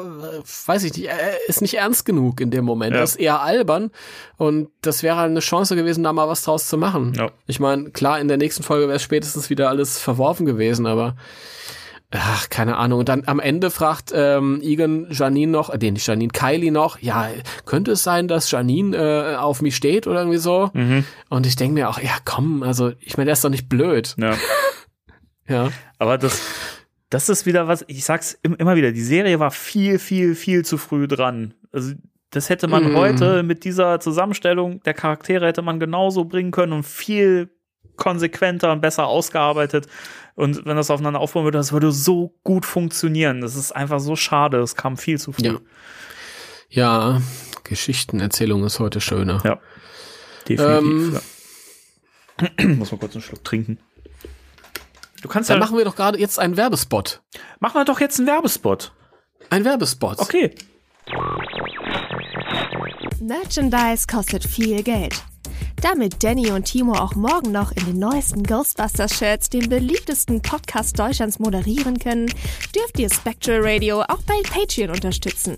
weiß 0.65 0.83
ich 0.83 0.97
nicht, 0.97 1.07
er 1.07 1.47
ist 1.47 1.61
nicht 1.61 1.75
ernst 1.75 2.05
genug 2.05 2.41
in 2.41 2.51
dem 2.51 2.65
Moment. 2.65 2.93
Ja. 2.93 3.01
Das 3.01 3.11
ist 3.11 3.19
eher 3.19 3.41
albern 3.41 3.91
und 4.37 4.69
das 4.81 5.03
wäre 5.03 5.19
eine 5.19 5.39
Chance 5.39 5.75
gewesen, 5.75 6.03
da 6.03 6.13
mal 6.13 6.27
was 6.27 6.43
draus 6.43 6.67
zu 6.67 6.77
machen. 6.77 7.13
Ja. 7.15 7.31
Ich 7.47 7.59
meine, 7.59 7.91
klar, 7.91 8.19
in 8.19 8.27
der 8.27 8.37
nächsten 8.37 8.63
Folge 8.63 8.87
wäre 8.87 8.99
spätestens 8.99 9.49
wieder 9.49 9.69
alles 9.69 9.99
verworfen 9.99 10.45
gewesen, 10.45 10.85
aber 10.85 11.15
ach, 12.11 12.49
keine 12.49 12.77
Ahnung. 12.77 12.99
Und 12.99 13.09
dann 13.09 13.23
am 13.25 13.39
Ende 13.39 13.69
fragt 13.69 14.11
ähm, 14.13 14.61
Egan 14.61 15.07
Janine 15.11 15.51
noch, 15.51 15.69
äh, 15.69 15.91
nicht 15.91 16.07
Janine, 16.07 16.31
Kylie 16.31 16.71
noch, 16.71 16.99
ja, 16.99 17.29
könnte 17.65 17.91
es 17.91 18.03
sein, 18.03 18.27
dass 18.27 18.49
Janine 18.51 18.95
äh, 18.97 19.35
auf 19.35 19.61
mich 19.61 19.75
steht 19.75 20.07
oder 20.07 20.19
irgendwie 20.19 20.39
so? 20.39 20.71
Mhm. 20.73 21.05
Und 21.29 21.45
ich 21.45 21.55
denke 21.55 21.73
mir 21.73 21.89
auch, 21.89 21.99
ja, 21.99 22.17
komm, 22.25 22.63
also 22.63 22.91
ich 22.99 23.17
meine, 23.17 23.25
der 23.25 23.33
ist 23.33 23.43
doch 23.43 23.49
nicht 23.49 23.69
blöd. 23.69 24.15
Ja. 24.17 24.35
Ja. 25.47 25.71
Aber 25.97 26.17
das, 26.17 26.41
das 27.09 27.29
ist 27.29 27.45
wieder 27.45 27.67
was, 27.67 27.83
ich 27.87 28.05
sag's 28.05 28.39
immer 28.41 28.75
wieder, 28.75 28.91
die 28.91 29.03
Serie 29.03 29.39
war 29.39 29.51
viel, 29.51 29.99
viel, 29.99 30.35
viel 30.35 30.65
zu 30.65 30.77
früh 30.77 31.07
dran. 31.07 31.53
Also, 31.71 31.93
das 32.29 32.49
hätte 32.49 32.67
man 32.67 32.93
mm. 32.93 32.95
heute 32.95 33.43
mit 33.43 33.63
dieser 33.63 33.99
Zusammenstellung 33.99 34.81
der 34.83 34.95
Charaktere 34.95 35.45
hätte 35.45 35.61
man 35.61 35.79
genauso 35.79 36.25
bringen 36.25 36.49
können 36.49 36.73
und 36.73 36.83
viel 36.83 37.51
konsequenter 37.95 38.71
und 38.71 38.81
besser 38.81 39.05
ausgearbeitet. 39.05 39.87
Und 40.35 40.65
wenn 40.65 40.75
das 40.75 40.89
aufeinander 40.89 41.19
aufbauen 41.19 41.43
würde, 41.43 41.59
das 41.59 41.71
würde 41.71 41.91
so 41.91 42.33
gut 42.43 42.65
funktionieren. 42.65 43.41
Das 43.41 43.55
ist 43.55 43.71
einfach 43.71 43.99
so 43.99 44.15
schade. 44.15 44.57
Es 44.59 44.75
kam 44.75 44.97
viel 44.97 45.19
zu 45.19 45.31
früh. 45.31 45.45
Ja, 45.45 45.59
ja 46.69 47.21
Geschichtenerzählung 47.63 48.63
ist 48.63 48.79
heute 48.79 48.99
schöner. 48.99 49.41
Ja. 49.45 49.59
Definitiv. 50.47 50.81
Ähm, 50.81 51.19
ja. 52.59 52.67
Muss 52.75 52.91
mal 52.91 52.97
kurz 52.97 53.13
einen 53.13 53.21
Schluck 53.21 53.43
trinken. 53.43 53.77
Du 55.23 55.29
kannst 55.29 55.49
Dann 55.49 55.57
ja 55.57 55.59
machen 55.65 55.77
wir 55.77 55.85
doch 55.85 55.95
gerade 55.95 56.19
jetzt 56.19 56.37
einen 56.37 56.57
Werbespot. 56.57 57.21
Machen 57.61 57.79
wir 57.79 57.85
doch 57.85 58.01
jetzt 58.01 58.19
einen 58.19 58.27
Werbespot. 58.27 58.91
Ein 59.49 59.63
Werbespot. 59.63 60.19
Okay. 60.19 60.53
Merchandise 63.21 64.05
kostet 64.05 64.43
viel 64.43 64.83
Geld. 64.83 65.23
Damit 65.81 66.21
Danny 66.23 66.51
und 66.51 66.65
Timo 66.65 66.93
auch 66.93 67.15
morgen 67.15 67.53
noch 67.53 67.71
in 67.71 67.85
den 67.85 67.99
neuesten 67.99 68.43
Ghostbusters-Shirts 68.43 69.49
den 69.49 69.69
beliebtesten 69.69 70.41
Podcast 70.41 70.99
Deutschlands 70.99 71.39
moderieren 71.39 71.99
können, 71.99 72.27
dürft 72.75 72.99
ihr 72.99 73.09
Spectral 73.09 73.61
Radio 73.63 74.01
auch 74.01 74.21
bei 74.27 74.41
Patreon 74.43 74.89
unterstützen. 74.89 75.57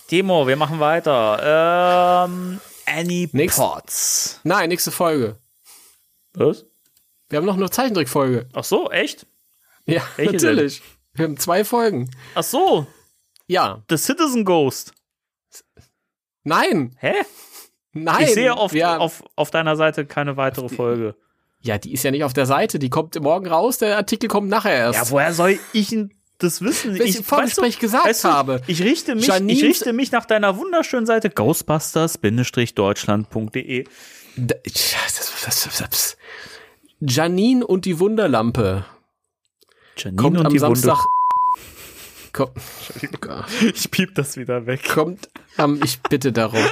Timo, 0.11 0.45
wir 0.45 0.57
machen 0.57 0.81
weiter. 0.81 2.25
Ähm, 2.27 2.59
Annie 2.85 3.29
Nix, 3.31 3.55
Potts. 3.55 4.41
Nein, 4.43 4.67
nächste 4.67 4.91
Folge. 4.91 5.37
Was? 6.33 6.65
Wir 7.29 7.37
haben 7.37 7.45
noch 7.45 7.55
eine 7.55 7.69
Zeichentrickfolge. 7.69 8.49
Ach 8.51 8.65
so, 8.65 8.91
echt? 8.91 9.25
Ja, 9.85 10.01
Welche 10.17 10.33
natürlich. 10.33 10.79
Denn? 10.81 10.87
Wir 11.13 11.25
haben 11.27 11.37
zwei 11.37 11.63
Folgen. 11.63 12.11
Ach 12.35 12.43
so. 12.43 12.87
Ja. 13.47 13.83
The 13.89 13.95
Citizen 13.95 14.43
Ghost. 14.43 14.91
Nein. 16.43 16.93
Hä? 16.99 17.13
Nein. 17.93 18.23
Ich 18.23 18.33
sehe 18.33 18.53
auf, 18.53 18.75
auf, 18.75 19.23
auf 19.37 19.49
deiner 19.49 19.77
Seite 19.77 20.05
keine 20.05 20.35
weitere 20.35 20.67
Folge. 20.67 21.15
Ja, 21.61 21.77
die 21.77 21.93
ist 21.93 22.03
ja 22.03 22.11
nicht 22.11 22.25
auf 22.25 22.33
der 22.33 22.47
Seite. 22.47 22.79
Die 22.79 22.89
kommt 22.89 23.17
morgen 23.21 23.47
raus. 23.47 23.77
Der 23.77 23.95
Artikel 23.95 24.27
kommt 24.27 24.49
nachher 24.49 24.75
erst. 24.75 24.99
Ja, 24.99 25.09
woher 25.09 25.33
soll 25.33 25.57
ich 25.71 25.93
ihn 25.93 26.13
das 26.43 26.61
wissen. 26.61 26.97
Welches 26.97 27.19
ich 27.21 27.25
Vorgespräch 27.25 27.79
gesagt 27.79 28.05
weißt 28.05 28.25
du, 28.25 28.29
habe. 28.29 28.61
Ich 28.67 28.81
richte, 28.81 29.15
mich, 29.15 29.29
ich 29.29 29.63
richte 29.63 29.93
mich 29.93 30.11
nach 30.11 30.25
deiner 30.25 30.57
wunderschönen 30.57 31.05
Seite 31.05 31.29
ghostbusters-deutschland.de. 31.29 33.85
Janine 36.99 37.65
und 37.65 37.85
die 37.85 37.99
Wunderlampe. 37.99 38.83
Janine 39.97 40.21
kommt 40.21 40.37
und 40.37 40.45
am 40.45 40.53
die 40.53 40.59
Samstag. 40.59 40.97
Wunder 40.97 41.05
Kommt, 42.33 42.51
ich 43.75 43.91
piep 43.91 44.15
das 44.15 44.37
wieder 44.37 44.65
weg. 44.65 44.87
Kommt 44.89 45.29
am, 45.57 45.81
ich 45.83 46.01
bitte 46.01 46.31
darum. 46.31 46.63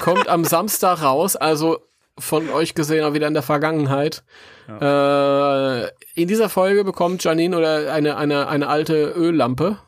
kommt 0.00 0.26
am 0.28 0.44
Samstag 0.44 1.02
raus, 1.02 1.36
also 1.36 1.80
von 2.18 2.50
euch 2.50 2.74
gesehen 2.74 3.04
auch 3.04 3.14
wieder 3.14 3.28
in 3.28 3.34
der 3.34 3.42
Vergangenheit. 3.42 4.22
Ja. 4.68 5.84
Äh, 5.84 5.90
in 6.14 6.28
dieser 6.28 6.48
Folge 6.48 6.84
bekommt 6.84 7.24
Janine 7.24 7.56
oder 7.56 7.92
eine, 7.92 8.16
eine, 8.16 8.48
eine 8.48 8.68
alte 8.68 9.12
Öllampe 9.16 9.78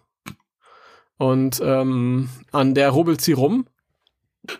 und 1.17 1.61
ähm, 1.63 2.29
an 2.53 2.75
der 2.75 2.91
rubbelt 2.91 3.21
sie 3.21 3.33
rum. 3.33 3.67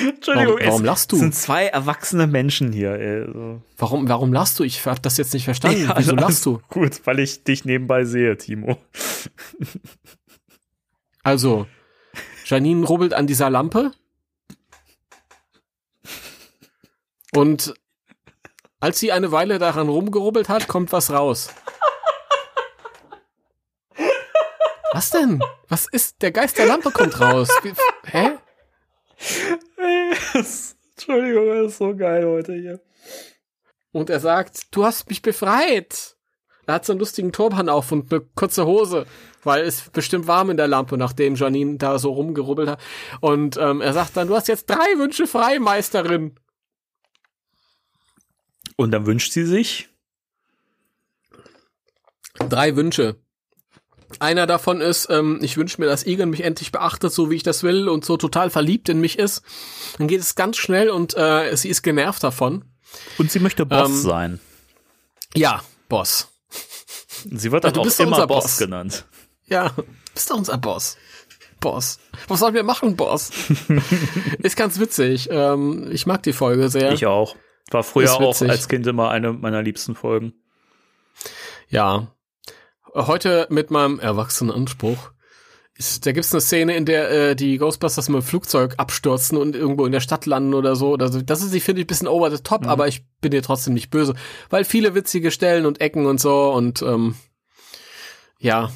Entschuldigung, 0.00 0.56
warum, 0.56 0.66
warum 0.66 0.84
lachst 0.84 1.12
du? 1.12 1.16
Es 1.16 1.20
sind 1.20 1.34
zwei 1.34 1.66
erwachsene 1.66 2.26
Menschen 2.26 2.72
hier. 2.72 2.92
Also. 2.92 3.62
Warum, 3.78 4.08
warum 4.08 4.32
lachst 4.32 4.58
du? 4.58 4.64
Ich 4.64 4.84
habe 4.86 5.00
das 5.00 5.16
jetzt 5.18 5.34
nicht 5.34 5.44
verstanden. 5.44 5.84
Ja, 5.84 5.94
Wieso 5.96 6.14
lachst 6.16 6.44
du? 6.46 6.60
Gut, 6.68 7.02
weil 7.04 7.20
ich 7.20 7.44
dich 7.44 7.64
nebenbei 7.64 8.04
sehe, 8.04 8.36
Timo. 8.36 8.78
Also, 11.22 11.66
Janine 12.44 12.86
rubbelt 12.86 13.14
an 13.14 13.26
dieser 13.26 13.50
Lampe 13.50 13.92
Und 17.36 17.74
als 18.80 18.98
sie 18.98 19.12
eine 19.12 19.30
Weile 19.30 19.58
daran 19.58 19.88
rumgerubbelt 19.88 20.48
hat, 20.48 20.68
kommt 20.68 20.90
was 20.92 21.10
raus. 21.10 21.50
Was 24.92 25.10
denn? 25.10 25.42
Was 25.68 25.86
ist? 25.86 26.22
Der 26.22 26.32
Geist 26.32 26.56
der 26.56 26.64
Lampe 26.64 26.90
kommt 26.90 27.20
raus. 27.20 27.50
Hä? 28.04 28.38
Entschuldigung, 30.96 31.46
das 31.48 31.72
ist 31.72 31.78
so 31.78 31.94
geil 31.94 32.24
heute 32.24 32.54
hier. 32.54 32.80
Und 33.92 34.08
er 34.08 34.20
sagt, 34.20 34.74
du 34.74 34.84
hast 34.86 35.10
mich 35.10 35.20
befreit. 35.20 36.16
Er 36.66 36.74
hat 36.74 36.86
so 36.86 36.92
einen 36.94 37.00
lustigen 37.00 37.32
Turban 37.32 37.68
auf 37.68 37.92
und 37.92 38.10
eine 38.10 38.22
kurze 38.34 38.64
Hose, 38.64 39.06
weil 39.44 39.64
es 39.64 39.90
bestimmt 39.90 40.26
warm 40.26 40.48
in 40.48 40.56
der 40.56 40.68
Lampe, 40.68 40.96
nachdem 40.96 41.34
Janine 41.34 41.76
da 41.76 41.98
so 41.98 42.12
rumgerubbelt 42.12 42.70
hat. 42.70 42.80
Und 43.20 43.58
ähm, 43.58 43.82
er 43.82 43.92
sagt 43.92 44.16
dann, 44.16 44.28
du 44.28 44.34
hast 44.34 44.48
jetzt 44.48 44.70
drei 44.70 44.98
Wünsche 44.98 45.26
frei, 45.26 45.58
Meisterin. 45.58 46.34
Und 48.76 48.90
dann 48.90 49.06
wünscht 49.06 49.32
sie 49.32 49.44
sich? 49.44 49.88
Drei 52.38 52.76
Wünsche. 52.76 53.16
Einer 54.20 54.46
davon 54.46 54.80
ist, 54.80 55.08
ähm, 55.10 55.40
ich 55.42 55.56
wünsche 55.56 55.80
mir, 55.80 55.86
dass 55.86 56.06
Egan 56.06 56.30
mich 56.30 56.44
endlich 56.44 56.70
beachtet, 56.70 57.12
so 57.12 57.30
wie 57.30 57.36
ich 57.36 57.42
das 57.42 57.62
will 57.62 57.88
und 57.88 58.04
so 58.04 58.16
total 58.16 58.50
verliebt 58.50 58.88
in 58.88 59.00
mich 59.00 59.18
ist. 59.18 59.42
Dann 59.98 60.06
geht 60.06 60.20
es 60.20 60.36
ganz 60.36 60.56
schnell 60.58 60.90
und 60.90 61.16
äh, 61.16 61.54
sie 61.56 61.68
ist 61.68 61.82
genervt 61.82 62.22
davon. 62.22 62.64
Und 63.18 63.32
sie 63.32 63.40
möchte 63.40 63.66
Boss 63.66 63.88
ähm, 63.88 63.96
sein. 63.96 64.40
Ja, 65.34 65.62
Boss. 65.88 66.28
Sie 67.24 67.50
wird 67.50 67.64
dann 67.64 67.74
ja, 67.74 67.80
auch 67.80 67.98
immer 67.98 68.26
Boss, 68.26 68.44
Boss 68.44 68.58
genannt. 68.58 69.06
Ja, 69.46 69.72
bist 70.14 70.30
du 70.30 70.34
unser 70.34 70.58
Boss. 70.58 70.96
Boss. 71.60 71.98
Was 72.28 72.40
sollen 72.40 72.54
wir 72.54 72.62
machen, 72.62 72.96
Boss? 72.96 73.30
ist 74.38 74.56
ganz 74.56 74.78
witzig. 74.78 75.28
Ähm, 75.30 75.90
ich 75.90 76.06
mag 76.06 76.22
die 76.22 76.32
Folge 76.32 76.68
sehr. 76.68 76.92
Ich 76.92 77.06
auch. 77.06 77.34
War 77.70 77.82
früher 77.82 78.14
auch 78.14 78.40
als 78.42 78.68
Kind 78.68 78.86
immer 78.86 79.10
eine 79.10 79.32
meiner 79.32 79.62
liebsten 79.62 79.94
Folgen. 79.94 80.34
Ja. 81.68 82.08
Heute 82.94 83.46
mit 83.50 83.70
meinem 83.70 83.98
erwachsenen 83.98 84.52
Anspruch. 84.52 85.10
da 86.02 86.12
gibt's 86.12 86.32
eine 86.32 86.40
Szene, 86.40 86.76
in 86.76 86.86
der 86.86 87.10
äh, 87.10 87.36
die 87.36 87.58
Ghostbusters 87.58 88.08
mit 88.08 88.22
dem 88.22 88.24
Flugzeug 88.24 88.74
abstürzen 88.78 89.36
und 89.36 89.54
irgendwo 89.54 89.84
in 89.84 89.92
der 89.92 90.00
Stadt 90.00 90.26
landen 90.26 90.54
oder 90.54 90.76
so. 90.76 90.94
Also 90.94 91.20
das 91.20 91.42
ist, 91.42 91.54
ich 91.54 91.64
finde 91.64 91.80
ich, 91.80 91.84
ein 91.84 91.88
bisschen 91.88 92.08
over 92.08 92.30
the 92.30 92.42
top, 92.42 92.62
mhm. 92.62 92.68
aber 92.68 92.88
ich 92.88 93.04
bin 93.20 93.32
dir 93.32 93.42
trotzdem 93.42 93.74
nicht 93.74 93.90
böse. 93.90 94.14
Weil 94.48 94.64
viele 94.64 94.94
witzige 94.94 95.30
Stellen 95.30 95.66
und 95.66 95.80
Ecken 95.80 96.06
und 96.06 96.20
so 96.20 96.52
und 96.52 96.82
ähm, 96.82 97.16
ja, 98.38 98.70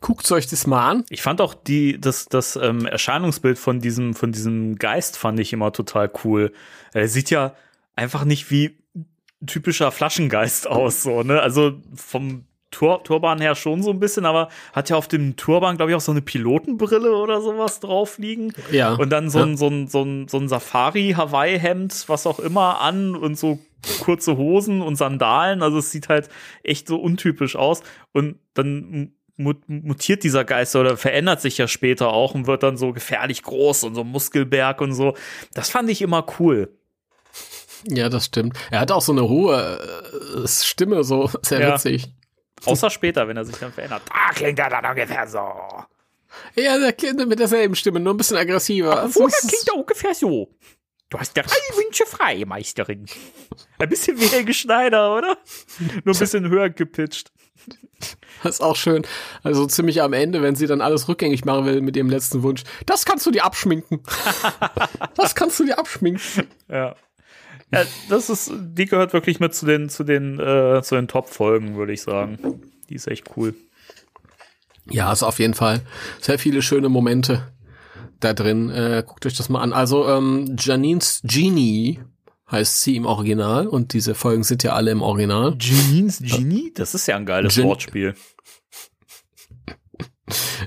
guckt 0.00 0.30
euch 0.30 0.46
das 0.46 0.66
mal 0.66 0.88
an. 0.88 1.04
Ich 1.08 1.22
fand 1.22 1.40
auch 1.40 1.54
die, 1.54 2.00
das, 2.00 2.26
das 2.26 2.56
ähm, 2.56 2.86
Erscheinungsbild 2.86 3.58
von 3.58 3.80
diesem, 3.80 4.14
von 4.14 4.30
diesem 4.30 4.76
Geist 4.76 5.16
fand 5.16 5.40
ich 5.40 5.52
immer 5.52 5.72
total 5.72 6.10
cool. 6.24 6.52
Er 6.92 7.08
sieht 7.08 7.30
ja 7.30 7.54
einfach 7.96 8.24
nicht 8.24 8.50
wie 8.50 8.78
typischer 9.46 9.90
Flaschengeist 9.90 10.66
aus, 10.68 11.02
so, 11.02 11.22
ne? 11.22 11.40
Also 11.40 11.74
vom 11.94 12.44
Tur 12.72 13.02
Turban 13.04 13.40
her 13.40 13.54
schon 13.54 13.82
so 13.82 13.90
ein 13.90 14.00
bisschen, 14.00 14.26
aber 14.26 14.48
hat 14.72 14.90
ja 14.90 14.96
auf 14.96 15.08
dem 15.08 15.36
Turban, 15.36 15.76
glaube 15.76 15.92
ich, 15.92 15.96
auch 15.96 16.00
so 16.00 16.12
eine 16.12 16.20
Pilotenbrille 16.20 17.16
oder 17.16 17.40
sowas 17.40 17.80
drauf 17.80 18.18
liegen. 18.18 18.52
Ja. 18.70 18.94
Und 18.94 19.10
dann 19.10 19.30
so 19.30 19.38
ein, 19.38 19.50
ja. 19.50 19.56
so 19.56 19.68
ein, 19.68 19.88
so 19.88 20.02
ein, 20.02 20.28
so 20.28 20.36
ein 20.38 20.48
Safari-Hawaii-Hemd, 20.48 22.04
was 22.08 22.26
auch 22.26 22.38
immer 22.38 22.80
an 22.80 23.14
und 23.14 23.38
so 23.38 23.60
kurze 24.00 24.36
Hosen 24.36 24.82
und 24.82 24.96
Sandalen. 24.96 25.62
Also 25.62 25.78
es 25.78 25.90
sieht 25.90 26.08
halt 26.08 26.28
echt 26.64 26.88
so 26.88 26.96
untypisch 26.96 27.56
aus. 27.56 27.82
Und 28.12 28.36
dann 28.54 29.12
mutiert 29.36 30.24
dieser 30.24 30.44
Geist 30.44 30.74
oder 30.76 30.96
verändert 30.96 31.40
sich 31.40 31.58
ja 31.58 31.68
später 31.68 32.08
auch 32.08 32.34
und 32.34 32.46
wird 32.46 32.62
dann 32.62 32.76
so 32.76 32.92
gefährlich 32.92 33.42
groß 33.42 33.84
und 33.84 33.94
so 33.94 34.02
Muskelberg 34.02 34.80
und 34.80 34.92
so. 34.92 35.14
Das 35.54 35.70
fand 35.70 35.88
ich 35.90 36.02
immer 36.02 36.26
cool. 36.38 36.75
Ja, 37.88 38.08
das 38.08 38.26
stimmt. 38.26 38.58
Er 38.70 38.80
hat 38.80 38.90
auch 38.90 39.02
so 39.02 39.12
eine 39.12 39.28
hohe 39.28 39.80
äh, 40.44 40.48
Stimme, 40.48 41.04
so 41.04 41.30
sehr 41.42 41.60
ja. 41.60 41.74
witzig. 41.74 42.08
Außer 42.64 42.90
später, 42.90 43.28
wenn 43.28 43.36
er 43.36 43.44
sich 43.44 43.56
dann 43.56 43.72
verändert. 43.72 44.02
Da 44.08 44.34
klingt 44.34 44.58
er 44.58 44.70
dann 44.70 44.84
ungefähr 44.84 45.26
so. 45.26 45.38
Ja, 46.54 46.78
der 46.78 46.92
klingt 46.92 47.26
mit 47.28 47.38
derselben 47.38 47.76
Stimme, 47.76 48.00
nur 48.00 48.14
ein 48.14 48.16
bisschen 48.16 48.36
aggressiver. 48.36 48.98
Aber 48.98 49.08
vorher 49.08 49.38
klingt 49.38 49.68
er 49.68 49.74
ungefähr 49.76 50.14
so. 50.14 50.48
Du 51.08 51.18
hast 51.18 51.36
drei 51.36 51.44
Wünsche 51.44 52.04
frei, 52.04 52.44
Meisterin. 52.44 53.06
Ein 53.78 53.88
bisschen 53.88 54.18
wie 54.18 54.26
Helge 54.26 54.52
Schneider, 54.52 55.16
oder? 55.16 55.38
Nur 56.04 56.14
ein 56.14 56.18
bisschen 56.18 56.48
höher 56.48 56.70
gepitcht. 56.70 57.30
Das 58.42 58.56
ist 58.56 58.60
auch 58.60 58.76
schön. 58.76 59.06
Also 59.42 59.66
ziemlich 59.66 60.02
am 60.02 60.12
Ende, 60.12 60.42
wenn 60.42 60.56
sie 60.56 60.66
dann 60.66 60.80
alles 60.80 61.08
rückgängig 61.08 61.44
machen 61.44 61.64
will 61.64 61.80
mit 61.80 61.96
ihrem 61.96 62.10
letzten 62.10 62.42
Wunsch. 62.42 62.64
Das 62.86 63.04
kannst 63.04 63.24
du 63.24 63.30
dir 63.30 63.44
abschminken. 63.44 64.02
das 65.14 65.34
kannst 65.34 65.58
du 65.60 65.64
dir 65.64 65.78
abschminken. 65.78 66.48
Ja. 66.68 66.96
Ja, 67.72 67.82
das 68.08 68.30
ist, 68.30 68.52
die 68.54 68.86
gehört 68.86 69.12
wirklich 69.12 69.40
mit 69.40 69.54
zu 69.54 69.66
den, 69.66 69.88
zu 69.88 70.04
den, 70.04 70.38
äh, 70.38 70.82
zu 70.82 70.94
den 70.94 71.08
Top-Folgen, 71.08 71.76
würde 71.76 71.92
ich 71.92 72.02
sagen. 72.02 72.60
Die 72.88 72.94
ist 72.94 73.08
echt 73.08 73.36
cool. 73.36 73.54
Ja, 74.88 75.12
ist 75.12 75.24
auf 75.24 75.40
jeden 75.40 75.54
Fall 75.54 75.80
sehr 76.20 76.38
viele 76.38 76.62
schöne 76.62 76.88
Momente 76.88 77.52
da 78.20 78.32
drin. 78.34 78.70
Äh, 78.70 79.02
guckt 79.04 79.26
euch 79.26 79.36
das 79.36 79.48
mal 79.48 79.60
an. 79.60 79.72
Also 79.72 80.08
ähm, 80.08 80.56
Janines 80.58 81.22
Genie 81.24 82.00
heißt 82.50 82.82
sie 82.82 82.94
im 82.94 83.06
Original 83.06 83.66
und 83.66 83.92
diese 83.92 84.14
Folgen 84.14 84.44
sind 84.44 84.62
ja 84.62 84.74
alle 84.74 84.92
im 84.92 85.02
Original. 85.02 85.56
Janines 85.60 86.20
Genie? 86.20 86.72
Das 86.74 86.94
ist 86.94 87.06
ja 87.08 87.16
ein 87.16 87.26
geiles 87.26 87.56
Gen 87.56 87.64
Wortspiel. 87.64 88.14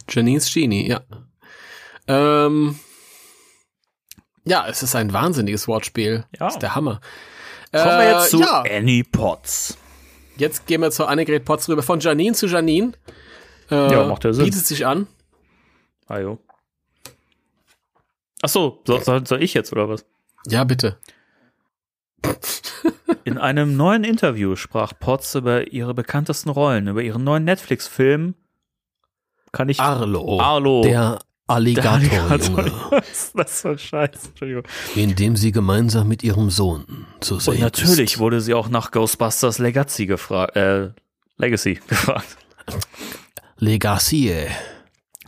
Janines 0.09 0.53
Genie, 0.53 0.89
ja. 0.89 1.01
Ähm, 2.07 2.77
ja, 4.49 4.65
es 4.67 4.83
ist 4.83 4.95
ein 4.95 5.13
wahnsinniges 5.13 5.67
Wortspiel. 5.67 6.25
Ja. 6.33 6.45
Das 6.47 6.55
ist 6.55 6.61
der 6.61 6.75
Hammer. 6.75 6.99
Kommen 7.71 7.99
wir 7.99 8.11
jetzt 8.11 8.27
äh, 8.33 8.37
zu 8.37 8.41
ja. 8.41 8.63
Annie 8.69 9.03
Potts. 9.03 9.77
Jetzt 10.37 10.65
gehen 10.65 10.81
wir 10.81 10.89
zu 10.91 11.05
Annegret 11.05 11.45
Potts 11.45 11.69
rüber. 11.69 11.83
Von 11.83 11.99
Janine 11.99 12.33
zu 12.33 12.47
Janine. 12.47 12.93
Äh, 13.69 13.91
ja, 13.91 14.07
macht 14.07 14.23
ja 14.23 14.33
Sinn. 14.33 14.45
Bietet 14.45 14.65
sich 14.65 14.85
an. 14.85 15.07
Ah, 16.07 16.19
jo. 16.19 16.39
Ach 18.41 18.49
so, 18.49 18.81
soll, 18.87 19.03
soll, 19.03 19.27
soll 19.27 19.43
ich 19.43 19.53
jetzt 19.53 19.71
oder 19.71 19.87
was? 19.87 20.05
Ja, 20.47 20.63
bitte. 20.63 20.97
In 23.25 23.37
einem 23.37 23.77
neuen 23.77 24.03
Interview 24.03 24.55
sprach 24.55 24.93
Potts 24.97 25.35
über 25.35 25.71
ihre 25.71 25.93
bekanntesten 25.93 26.49
Rollen, 26.49 26.87
über 26.87 27.03
ihren 27.03 27.23
neuen 27.23 27.43
Netflix-Film. 27.43 28.33
Kann 29.51 29.69
ich. 29.69 29.79
Arlo. 29.79 30.39
Arlo. 30.39 30.81
Der 30.81 31.19
Alligator. 31.49 32.29
das 33.01 33.33
ist 33.33 33.61
so 33.61 33.75
scheiße, 33.77 34.29
Entschuldigung. 34.29 34.63
In 34.95 35.15
dem 35.15 35.35
sie 35.35 35.51
gemeinsam 35.51 36.07
mit 36.07 36.23
ihrem 36.23 36.49
Sohn 36.49 37.07
zu 37.19 37.39
sehen 37.39 37.55
Und 37.55 37.59
natürlich 37.61 38.13
ist. 38.13 38.19
wurde 38.19 38.39
sie 38.41 38.53
auch 38.53 38.69
nach 38.69 38.91
Ghostbusters 38.91 39.57
Legacy 39.57 40.05
gefragt, 40.05 40.55
äh, 40.55 40.91
Legacy 41.37 41.75
gefragt. 41.87 42.37
Legacy. 43.57 44.47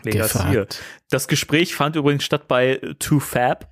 Legacy. 0.03 0.65
Das 1.09 1.27
Gespräch 1.27 1.75
fand 1.75 1.95
übrigens 1.95 2.23
statt 2.23 2.47
bei 2.47 2.79
Too 2.99 3.19
Fab. 3.19 3.67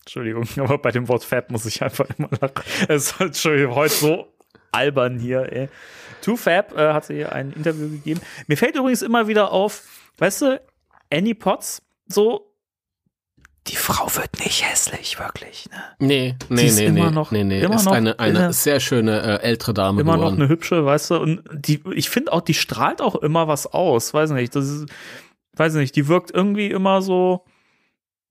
Entschuldigung, 0.00 0.48
aber 0.56 0.78
bei 0.78 0.90
dem 0.90 1.06
Wort 1.08 1.22
Fab 1.22 1.50
muss 1.50 1.66
ich 1.66 1.82
einfach 1.82 2.06
immer 2.16 2.30
lachen. 2.40 2.62
Es 2.88 3.12
ist 3.12 3.20
Entschuldigung, 3.20 3.74
heute 3.74 3.94
so 3.94 4.26
albern 4.72 5.18
hier, 5.18 5.52
ey. 5.52 5.68
Too 6.22 6.36
Fab 6.36 6.76
äh, 6.76 6.92
hat 6.92 7.04
sie 7.06 7.24
ein 7.24 7.52
Interview 7.52 7.88
gegeben. 7.90 8.20
Mir 8.46 8.56
fällt 8.56 8.74
übrigens 8.74 9.02
immer 9.02 9.28
wieder 9.28 9.52
auf, 9.52 9.82
weißt 10.18 10.42
du, 10.42 10.60
Annie 11.10 11.34
Potts, 11.34 11.82
so, 12.06 12.54
die 13.66 13.76
Frau 13.76 14.06
wird 14.16 14.38
nicht 14.40 14.68
hässlich, 14.68 15.18
wirklich. 15.18 15.68
Ne? 15.70 15.76
Nee, 15.98 16.36
nee, 16.48 16.70
nee, 16.70 16.90
nee, 16.90 17.10
noch, 17.10 17.30
nee, 17.30 17.44
nee. 17.44 17.60
Immer 17.60 17.76
ist 17.76 17.84
noch 17.84 17.92
eine, 17.92 18.18
eine, 18.18 18.38
eine 18.38 18.52
sehr 18.52 18.80
schöne 18.80 19.20
äh, 19.20 19.42
ältere 19.42 19.74
Dame 19.74 20.00
Immer 20.00 20.14
geworden. 20.14 20.34
noch 20.34 20.38
eine 20.38 20.48
hübsche, 20.48 20.84
weißt 20.84 21.10
du, 21.10 21.16
und 21.16 21.42
die, 21.52 21.82
ich 21.94 22.08
finde 22.08 22.32
auch, 22.32 22.40
die 22.40 22.54
strahlt 22.54 23.02
auch 23.02 23.16
immer 23.16 23.46
was 23.46 23.66
aus, 23.66 24.14
weiß 24.14 24.30
nicht, 24.30 24.54
das 24.54 24.66
ist, 24.66 24.86
weiß 25.56 25.74
nicht, 25.74 25.96
die 25.96 26.08
wirkt 26.08 26.30
irgendwie 26.30 26.68
immer 26.70 27.02
so, 27.02 27.44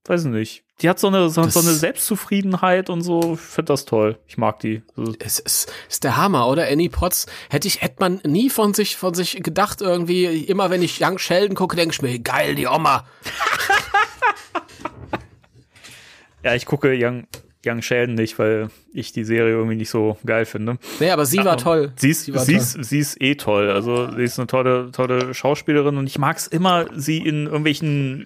weiß 0.09 0.25
nicht, 0.25 0.63
die 0.81 0.89
hat 0.89 0.99
so 0.99 1.07
eine, 1.07 1.29
so, 1.29 1.47
so 1.49 1.59
eine 1.59 1.73
Selbstzufriedenheit 1.73 2.89
und 2.89 3.01
so. 3.01 3.33
Ich 3.33 3.39
finde 3.39 3.73
das 3.73 3.85
toll. 3.85 4.19
Ich 4.27 4.37
mag 4.37 4.59
die. 4.59 4.83
Es 5.19 5.39
ist, 5.39 5.71
ist 5.89 6.03
der 6.03 6.17
Hammer, 6.17 6.47
oder? 6.47 6.67
Annie 6.67 6.89
Potts 6.89 7.25
hätte 7.49 7.67
ich, 7.67 7.81
hätte 7.81 7.95
man 7.99 8.21
nie 8.23 8.49
von 8.49 8.73
sich, 8.73 8.95
von 8.95 9.13
sich 9.13 9.41
gedacht 9.41 9.81
irgendwie. 9.81 10.25
Immer 10.25 10.69
wenn 10.69 10.83
ich 10.83 11.01
Young 11.01 11.17
Sheldon 11.17 11.55
gucke, 11.55 11.75
denke 11.75 11.93
ich 11.93 12.01
mir, 12.01 12.19
geil, 12.19 12.53
die 12.53 12.67
Oma. 12.67 13.07
ja, 16.43 16.53
ich 16.53 16.67
gucke 16.67 16.93
Young, 16.95 17.25
Young 17.65 17.81
Sheldon 17.81 18.13
nicht, 18.13 18.37
weil 18.37 18.69
ich 18.93 19.11
die 19.11 19.23
Serie 19.23 19.53
irgendwie 19.53 19.77
nicht 19.77 19.89
so 19.89 20.17
geil 20.25 20.45
finde. 20.45 20.77
Nee, 20.99 21.09
aber 21.09 21.25
sie 21.25 21.43
war 21.43 21.57
toll. 21.57 21.91
Sie 21.95 22.11
ist, 22.11 22.25
sie, 22.25 22.33
sie, 22.33 22.37
toll. 22.37 22.55
Ist, 22.55 22.83
sie 22.83 22.99
ist 22.99 23.21
eh 23.21 23.35
toll. 23.35 23.71
Also 23.71 24.11
sie 24.15 24.23
ist 24.23 24.37
eine 24.37 24.47
tolle, 24.47 24.91
tolle 24.91 25.33
Schauspielerin 25.33 25.97
und 25.97 26.05
ich 26.05 26.19
mag 26.19 26.37
es 26.37 26.45
immer, 26.45 26.85
sie 26.95 27.17
in 27.17 27.45
irgendwelchen 27.45 28.25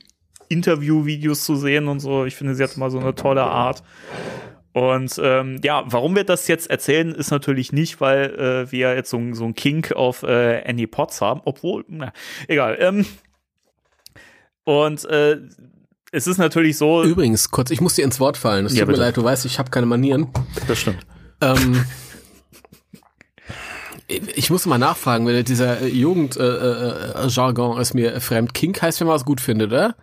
Interview-Videos 0.52 1.44
zu 1.44 1.56
sehen 1.56 1.88
und 1.88 2.00
so. 2.00 2.26
Ich 2.26 2.36
finde, 2.36 2.56
sie 2.56 2.64
hat 2.64 2.78
mal 2.78 2.92
so 2.92 3.00
eine 3.00 3.16
tolle 3.16 3.44
Art. 3.44 3.84
Und 4.74 5.20
ähm, 5.22 5.60
ja, 5.64 5.84
warum 5.88 6.16
wir 6.16 6.24
das 6.24 6.48
jetzt 6.48 6.70
erzählen, 6.70 7.14
ist 7.14 7.30
natürlich 7.30 7.74
nicht, 7.74 8.00
weil 8.00 8.66
äh, 8.68 8.72
wir 8.72 8.96
jetzt 8.96 9.10
so, 9.10 9.20
so 9.34 9.44
einen 9.44 9.56
Kink 9.56 9.92
auf 9.92 10.24
äh, 10.24 10.64
Annie 10.66 10.88
Potts 10.88 11.20
haben, 11.20 11.42
obwohl, 11.44 11.84
na, 11.90 12.14
egal. 12.48 12.78
Ähm, 12.80 13.06
und 14.64 15.04
äh, 15.06 15.40
es 16.12 16.28
ist 16.28 16.38
natürlich 16.38 16.78
so. 16.78 17.04
Übrigens, 17.04 17.52
kurz, 17.52 17.72
ich 17.72 17.82
muss 17.82 17.96
dir 17.96 18.06
ins 18.06 18.20
Wort 18.20 18.38
fallen. 18.38 18.66
Es 18.66 18.74
tut 18.74 18.80
ja, 18.80 18.86
mir 18.86 18.96
leid, 18.96 19.18
du 19.18 19.24
weißt, 19.24 19.46
ich 19.46 19.60
habe 19.60 19.70
keine 19.72 19.86
Manieren. 19.86 20.28
Das 20.68 20.80
stimmt. 20.80 21.06
Ähm, 21.42 21.84
ich 24.08 24.50
muss 24.50 24.66
mal 24.66 24.78
nachfragen, 24.78 25.26
wenn 25.26 25.44
dieser 25.44 25.86
Jugendjargon 25.86 27.74
äh, 27.74 27.78
äh, 27.78 27.82
ist 27.82 27.94
mir 27.94 28.20
fremd. 28.22 28.54
Kink 28.54 28.82
heißt, 28.82 29.00
wenn 29.00 29.08
man 29.08 29.16
was 29.16 29.26
gut 29.26 29.42
findet, 29.42 29.72
oder? 29.72 29.96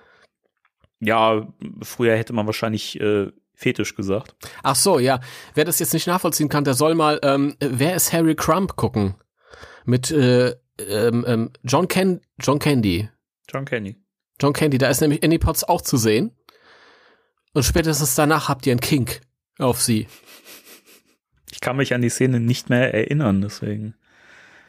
Ja, 1.00 1.46
früher 1.82 2.16
hätte 2.16 2.32
man 2.32 2.46
wahrscheinlich 2.46 3.00
äh, 3.00 3.30
Fetisch 3.54 3.96
gesagt. 3.96 4.36
Ach 4.62 4.76
so, 4.76 4.98
ja. 4.98 5.20
Wer 5.54 5.64
das 5.64 5.80
jetzt 5.80 5.92
nicht 5.92 6.06
nachvollziehen 6.06 6.48
kann, 6.48 6.64
der 6.64 6.74
soll 6.74 6.94
mal, 6.94 7.18
ähm, 7.22 7.56
wer 7.58 7.96
ist 7.96 8.12
Harry 8.12 8.36
Crump 8.36 8.76
gucken? 8.76 9.14
Mit 9.84 10.10
äh, 10.10 10.54
ähm, 10.78 11.24
ähm, 11.26 11.50
John, 11.64 11.88
Ken 11.88 12.20
John 12.38 12.60
Candy. 12.60 13.08
John 13.52 13.64
Candy. 13.64 13.96
John 14.40 14.52
Candy, 14.52 14.78
da 14.78 14.88
ist 14.88 15.00
nämlich 15.00 15.24
Annie 15.24 15.40
Potts 15.40 15.64
auch 15.64 15.80
zu 15.80 15.96
sehen. 15.96 16.36
Und 17.52 17.64
spätestens 17.64 18.14
danach 18.14 18.48
habt 18.48 18.66
ihr 18.66 18.72
einen 18.72 18.80
Kink 18.80 19.20
auf 19.58 19.82
sie. 19.82 20.06
Ich 21.50 21.60
kann 21.60 21.76
mich 21.76 21.94
an 21.94 22.02
die 22.02 22.10
Szene 22.10 22.38
nicht 22.38 22.70
mehr 22.70 22.94
erinnern, 22.94 23.40
deswegen. 23.40 23.94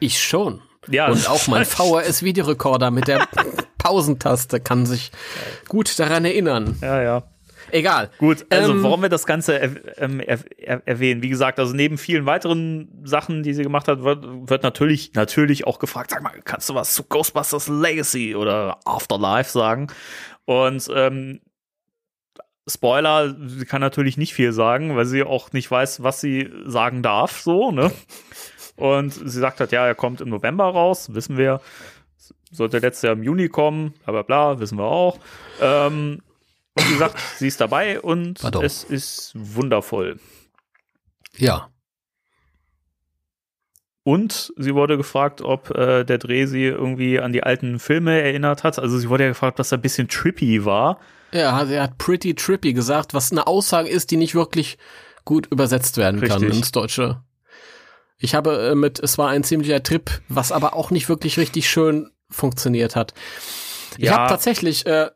Ich 0.00 0.20
schon. 0.20 0.62
Ja, 0.88 1.08
und 1.08 1.28
auch 1.28 1.46
mein 1.46 1.64
VHS-Videorekorder 1.64 2.90
mit 2.90 3.06
der 3.06 3.28
Pausentaste 3.90 4.60
kann 4.60 4.86
sich 4.86 5.10
gut 5.68 5.98
daran 5.98 6.24
erinnern. 6.24 6.76
Ja, 6.80 7.02
ja. 7.02 7.22
Egal. 7.72 8.08
Gut, 8.18 8.46
also 8.50 8.70
ähm, 8.70 8.82
warum 8.84 9.02
wir 9.02 9.08
das 9.08 9.26
Ganze 9.26 9.58
er, 9.58 9.70
ähm, 9.98 10.20
er, 10.20 10.38
er, 10.58 10.82
erwähnen. 10.86 11.22
Wie 11.22 11.28
gesagt, 11.28 11.58
also 11.58 11.74
neben 11.74 11.98
vielen 11.98 12.24
weiteren 12.24 13.02
Sachen, 13.04 13.42
die 13.42 13.52
sie 13.52 13.64
gemacht 13.64 13.88
hat, 13.88 14.04
wird, 14.04 14.24
wird 14.48 14.62
natürlich, 14.62 15.14
natürlich 15.14 15.66
auch 15.66 15.80
gefragt, 15.80 16.10
sag 16.10 16.22
mal, 16.22 16.32
kannst 16.44 16.68
du 16.68 16.74
was 16.74 16.94
zu 16.94 17.02
Ghostbusters 17.02 17.66
Legacy 17.66 18.36
oder 18.36 18.78
Afterlife 18.84 19.50
sagen? 19.50 19.88
Und 20.44 20.88
ähm, 20.94 21.40
Spoiler, 22.68 23.34
sie 23.44 23.64
kann 23.64 23.80
natürlich 23.80 24.16
nicht 24.16 24.34
viel 24.34 24.52
sagen, 24.52 24.94
weil 24.94 25.06
sie 25.06 25.24
auch 25.24 25.52
nicht 25.52 25.68
weiß, 25.68 26.04
was 26.04 26.20
sie 26.20 26.48
sagen 26.64 27.02
darf, 27.02 27.40
so, 27.40 27.72
ne? 27.72 27.90
Und 28.76 29.12
sie 29.12 29.40
sagt 29.40 29.60
halt, 29.60 29.72
ja, 29.72 29.86
er 29.86 29.96
kommt 29.96 30.20
im 30.20 30.30
November 30.30 30.64
raus, 30.64 31.12
wissen 31.12 31.36
wir. 31.36 31.60
Sollte 32.50 32.78
letztes 32.78 33.02
Jahr 33.02 33.12
im 33.12 33.22
Juni 33.22 33.48
kommen, 33.48 33.94
bla 34.04 34.12
bla 34.12 34.22
bla, 34.22 34.60
wissen 34.60 34.78
wir 34.78 34.84
auch. 34.84 35.18
Ähm, 35.60 36.20
und 36.74 36.88
wie 36.88 36.92
gesagt, 36.92 37.18
sie 37.36 37.48
ist 37.48 37.60
dabei 37.60 38.00
und 38.00 38.40
Pardon. 38.40 38.64
es 38.64 38.84
ist 38.84 39.32
wundervoll. 39.34 40.18
Ja. 41.36 41.70
Und 44.02 44.52
sie 44.56 44.74
wurde 44.74 44.96
gefragt, 44.96 45.42
ob 45.42 45.70
äh, 45.76 46.04
der 46.04 46.18
Dreh 46.18 46.46
sie 46.46 46.64
irgendwie 46.64 47.20
an 47.20 47.32
die 47.32 47.42
alten 47.42 47.78
Filme 47.78 48.20
erinnert 48.20 48.64
hat. 48.64 48.78
Also 48.78 48.98
sie 48.98 49.08
wurde 49.08 49.24
ja 49.24 49.28
gefragt, 49.28 49.58
was 49.58 49.72
ein 49.72 49.82
bisschen 49.82 50.08
trippy 50.08 50.64
war. 50.64 50.98
Ja, 51.32 51.62
er 51.62 51.82
hat 51.82 51.98
pretty 51.98 52.34
trippy 52.34 52.72
gesagt, 52.72 53.14
was 53.14 53.30
eine 53.30 53.46
Aussage 53.46 53.88
ist, 53.88 54.10
die 54.10 54.16
nicht 54.16 54.34
wirklich 54.34 54.78
gut 55.24 55.46
übersetzt 55.46 55.96
werden 55.96 56.18
Richtig. 56.18 56.40
kann 56.40 56.50
ins 56.50 56.72
Deutsche. 56.72 57.22
Ich 58.18 58.34
habe 58.34 58.70
äh, 58.70 58.74
mit, 58.74 58.98
es 58.98 59.16
war 59.16 59.28
ein 59.28 59.44
ziemlicher 59.44 59.82
Trip, 59.82 60.10
was 60.28 60.50
aber 60.50 60.74
auch 60.74 60.90
nicht 60.90 61.08
wirklich 61.08 61.38
richtig 61.38 61.68
schön 61.68 62.10
funktioniert 62.30 62.96
hat. 62.96 63.14
Ich 63.98 64.04
ja. 64.04 64.12
habe 64.12 64.28
tatsächlich 64.28 64.86
äh, 64.86 65.10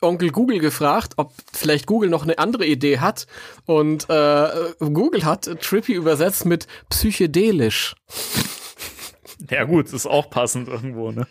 Onkel 0.00 0.30
Google 0.30 0.60
gefragt, 0.60 1.14
ob 1.16 1.32
vielleicht 1.52 1.86
Google 1.86 2.08
noch 2.08 2.22
eine 2.22 2.38
andere 2.38 2.64
Idee 2.66 2.98
hat. 2.98 3.26
Und 3.66 4.08
äh, 4.08 4.48
Google 4.78 5.24
hat 5.24 5.44
Trippy 5.60 5.92
übersetzt 5.92 6.44
mit 6.44 6.66
psychedelisch. 6.88 7.96
Ja 9.50 9.64
gut, 9.64 9.92
ist 9.92 10.06
auch 10.06 10.30
passend 10.30 10.68
irgendwo, 10.68 11.12
ne? 11.12 11.26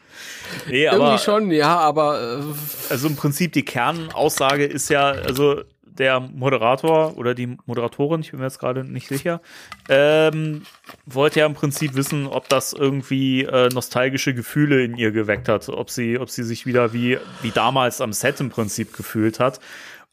Nee, 0.68 0.86
Irgendwie 0.86 1.06
aber, 1.06 1.18
schon, 1.18 1.52
ja, 1.52 1.78
aber 1.78 2.40
äh, 2.40 2.92
also 2.92 3.08
im 3.10 3.16
Prinzip 3.16 3.52
die 3.52 3.66
Kernaussage 3.66 4.66
ist 4.66 4.90
ja, 4.90 5.10
also 5.10 5.62
der 6.00 6.20
Moderator 6.20 7.18
oder 7.18 7.34
die 7.34 7.58
Moderatorin, 7.66 8.22
ich 8.22 8.32
bin 8.32 8.40
mir 8.40 8.46
jetzt 8.46 8.60
gerade 8.60 8.84
nicht 8.84 9.08
sicher, 9.08 9.42
ähm, 9.90 10.64
wollte 11.06 11.40
ja 11.40 11.46
im 11.46 11.54
Prinzip 11.54 11.96
wissen, 11.96 12.28
ob 12.28 12.50
das 12.50 12.74
irgendwie 12.74 13.44
äh, 13.44 13.70
nostalgische 13.70 14.34
Gefühle 14.34 14.84
in 14.84 14.98
ihr 14.98 15.12
geweckt 15.12 15.50
hat, 15.50 15.70
ob 15.70 15.90
sie, 15.90 16.20
ob 16.20 16.30
sie 16.30 16.44
sich 16.44 16.66
wieder 16.66 16.94
wie, 16.94 17.18
wie 17.42 17.52
damals 17.52 18.02
am 18.02 18.14
Set 18.14 18.40
im 18.40 18.50
Prinzip 18.50 18.96
gefühlt 18.96 19.40
hat. 19.40 19.60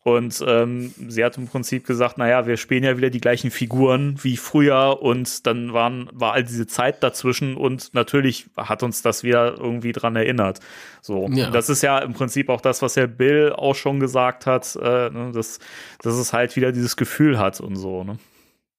Und 0.05 0.45
ähm, 0.47 0.93
sie 1.09 1.25
hat 1.25 1.39
im 1.39 1.49
Prinzip 1.49 1.87
gesagt, 1.87 2.19
naja, 2.19 2.47
wir 2.47 2.59
spielen 2.59 2.85
ja 2.85 2.99
wieder 2.99 3.09
die 3.09 3.23
gleichen 3.23 3.51
Figuren 3.51 4.23
wie 4.23 4.37
früher 4.37 4.99
und 5.01 5.47
dann 5.47 5.73
waren, 5.73 6.11
war 6.13 6.35
all 6.35 6.45
diese 6.45 6.67
Zeit 6.67 7.03
dazwischen 7.03 7.57
und 7.57 7.95
natürlich 7.95 8.45
hat 8.55 8.83
uns 8.83 9.01
das 9.01 9.23
wieder 9.23 9.57
irgendwie 9.57 9.93
dran 9.93 10.15
erinnert. 10.15 10.61
So, 11.01 11.27
ja. 11.31 11.49
das 11.49 11.71
ist 11.71 11.83
ja 11.83 12.01
im 12.01 12.13
Prinzip 12.13 12.51
auch 12.51 12.61
das, 12.61 12.83
was 12.83 12.97
ja 12.97 13.07
Bill 13.07 13.55
auch 13.55 13.75
schon 13.75 13.99
gesagt 13.99 14.45
hat, 14.45 14.77
äh, 14.77 15.09
ne, 15.09 15.33
dass, 15.33 15.59
dass 16.03 16.17
es 16.17 16.35
halt 16.35 16.55
wieder 16.55 16.71
dieses 16.71 16.97
Gefühl 16.97 17.39
hat 17.39 17.61
und 17.61 17.77
so. 17.77 18.05
Ne? 18.05 18.19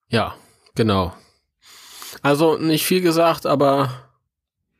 Ja, 0.09 0.35
genau. 0.75 1.11
Also 2.21 2.59
nicht 2.59 2.85
viel 2.85 3.01
gesagt, 3.01 3.47
aber 3.47 3.89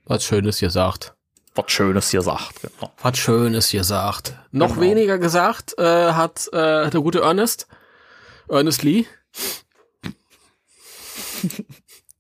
was 0.06 0.24
Schönes 0.24 0.60
gesagt 0.60 1.15
was 1.56 1.72
Schönes 1.72 2.12
gesagt. 2.12 2.62
Genau. 2.62 2.92
Was 3.02 3.18
Schönes 3.18 3.72
gesagt. 3.72 4.34
Noch 4.52 4.76
genau. 4.76 4.82
weniger 4.82 5.18
gesagt 5.18 5.76
äh, 5.78 6.12
hat 6.12 6.48
äh, 6.54 6.90
der 6.90 7.02
gute 7.02 7.22
Ernest, 7.22 7.68
Ernest 8.50 8.84
Lee. 8.84 9.06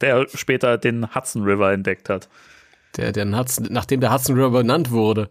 Der 0.01 0.27
später 0.33 0.77
den 0.77 1.15
Hudson 1.15 1.43
River 1.43 1.71
entdeckt 1.71 2.09
hat. 2.09 2.27
Der, 2.97 3.13
den 3.13 3.37
Hudson, 3.37 3.67
nachdem 3.69 4.01
der 4.01 4.11
Hudson 4.13 4.35
River 4.35 4.49
benannt 4.49 4.91
wurde. 4.91 5.29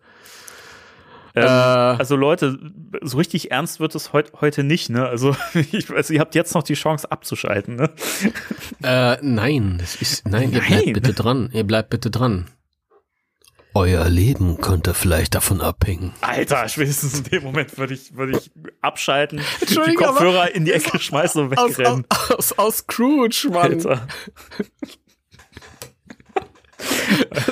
Ähm, 1.34 1.44
äh, 1.44 1.46
also 1.46 2.16
Leute, 2.16 2.58
so 3.02 3.18
richtig 3.18 3.50
ernst 3.50 3.80
wird 3.80 3.94
es 3.94 4.12
heut, 4.12 4.32
heute 4.40 4.62
nicht, 4.64 4.88
ne? 4.88 5.06
Also 5.06 5.36
ich 5.72 5.90
weiß, 5.90 6.10
ihr 6.10 6.20
habt 6.20 6.34
jetzt 6.34 6.54
noch 6.54 6.62
die 6.62 6.74
Chance 6.74 7.10
abzuschalten, 7.10 7.76
ne? 7.76 7.90
Äh, 8.82 9.18
nein, 9.20 9.76
das 9.78 9.96
ist, 9.96 10.26
nein, 10.26 10.50
nein, 10.50 10.52
ihr 10.52 10.60
bleibt 10.60 10.92
bitte 10.94 11.12
dran, 11.12 11.50
ihr 11.52 11.64
bleibt 11.64 11.90
bitte 11.90 12.10
dran. 12.10 12.46
Euer 13.74 14.08
Leben 14.08 14.60
könnte 14.60 14.94
vielleicht 14.94 15.34
davon 15.34 15.60
abhängen. 15.60 16.14
Alter, 16.20 16.68
spätestens 16.68 17.18
in 17.18 17.24
dem 17.24 17.42
Moment 17.42 17.76
würde 17.76 17.94
ich, 17.94 18.16
würde 18.16 18.38
ich 18.38 18.50
abschalten, 18.80 19.40
die 19.68 19.94
Kopfhörer 19.94 20.54
in 20.54 20.64
die 20.64 20.72
Ecke 20.72 20.98
schmeißen 20.98 21.42
und 21.42 21.50
wegrennen. 21.50 22.06
Aus, 22.08 22.30
aus, 22.30 22.58
aus 22.58 22.76
Scrooge, 22.78 23.48
Mann. 23.50 23.72
Alter. 23.72 24.06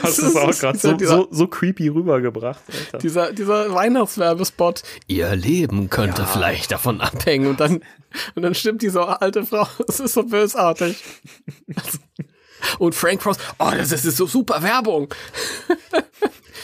Das 0.02 0.18
ist 0.18 0.36
auch 0.36 0.50
gerade 0.58 0.78
so, 0.78 0.98
so, 0.98 1.28
so 1.30 1.46
creepy 1.46 1.88
rübergebracht. 1.88 2.62
Alter. 2.68 2.98
Dieser, 2.98 3.32
dieser 3.32 3.72
Weihnachtswerbespot. 3.72 4.82
Ihr 5.06 5.34
Leben 5.34 5.90
könnte 5.90 6.22
ja. 6.22 6.28
vielleicht 6.28 6.72
davon 6.72 7.00
abhängen. 7.00 7.46
Und 7.46 7.60
dann, 7.60 7.82
und 8.34 8.42
dann 8.42 8.54
stimmt 8.54 8.82
diese 8.82 9.20
alte 9.20 9.44
Frau. 9.44 9.66
Es 9.88 10.00
ist 10.00 10.14
so 10.14 10.24
bösartig. 10.24 11.02
Und 12.78 12.94
Frank 12.94 13.22
Frost, 13.22 13.40
oh, 13.58 13.70
das 13.70 13.92
ist 13.92 14.16
so 14.16 14.26
super 14.26 14.62
Werbung. 14.62 15.12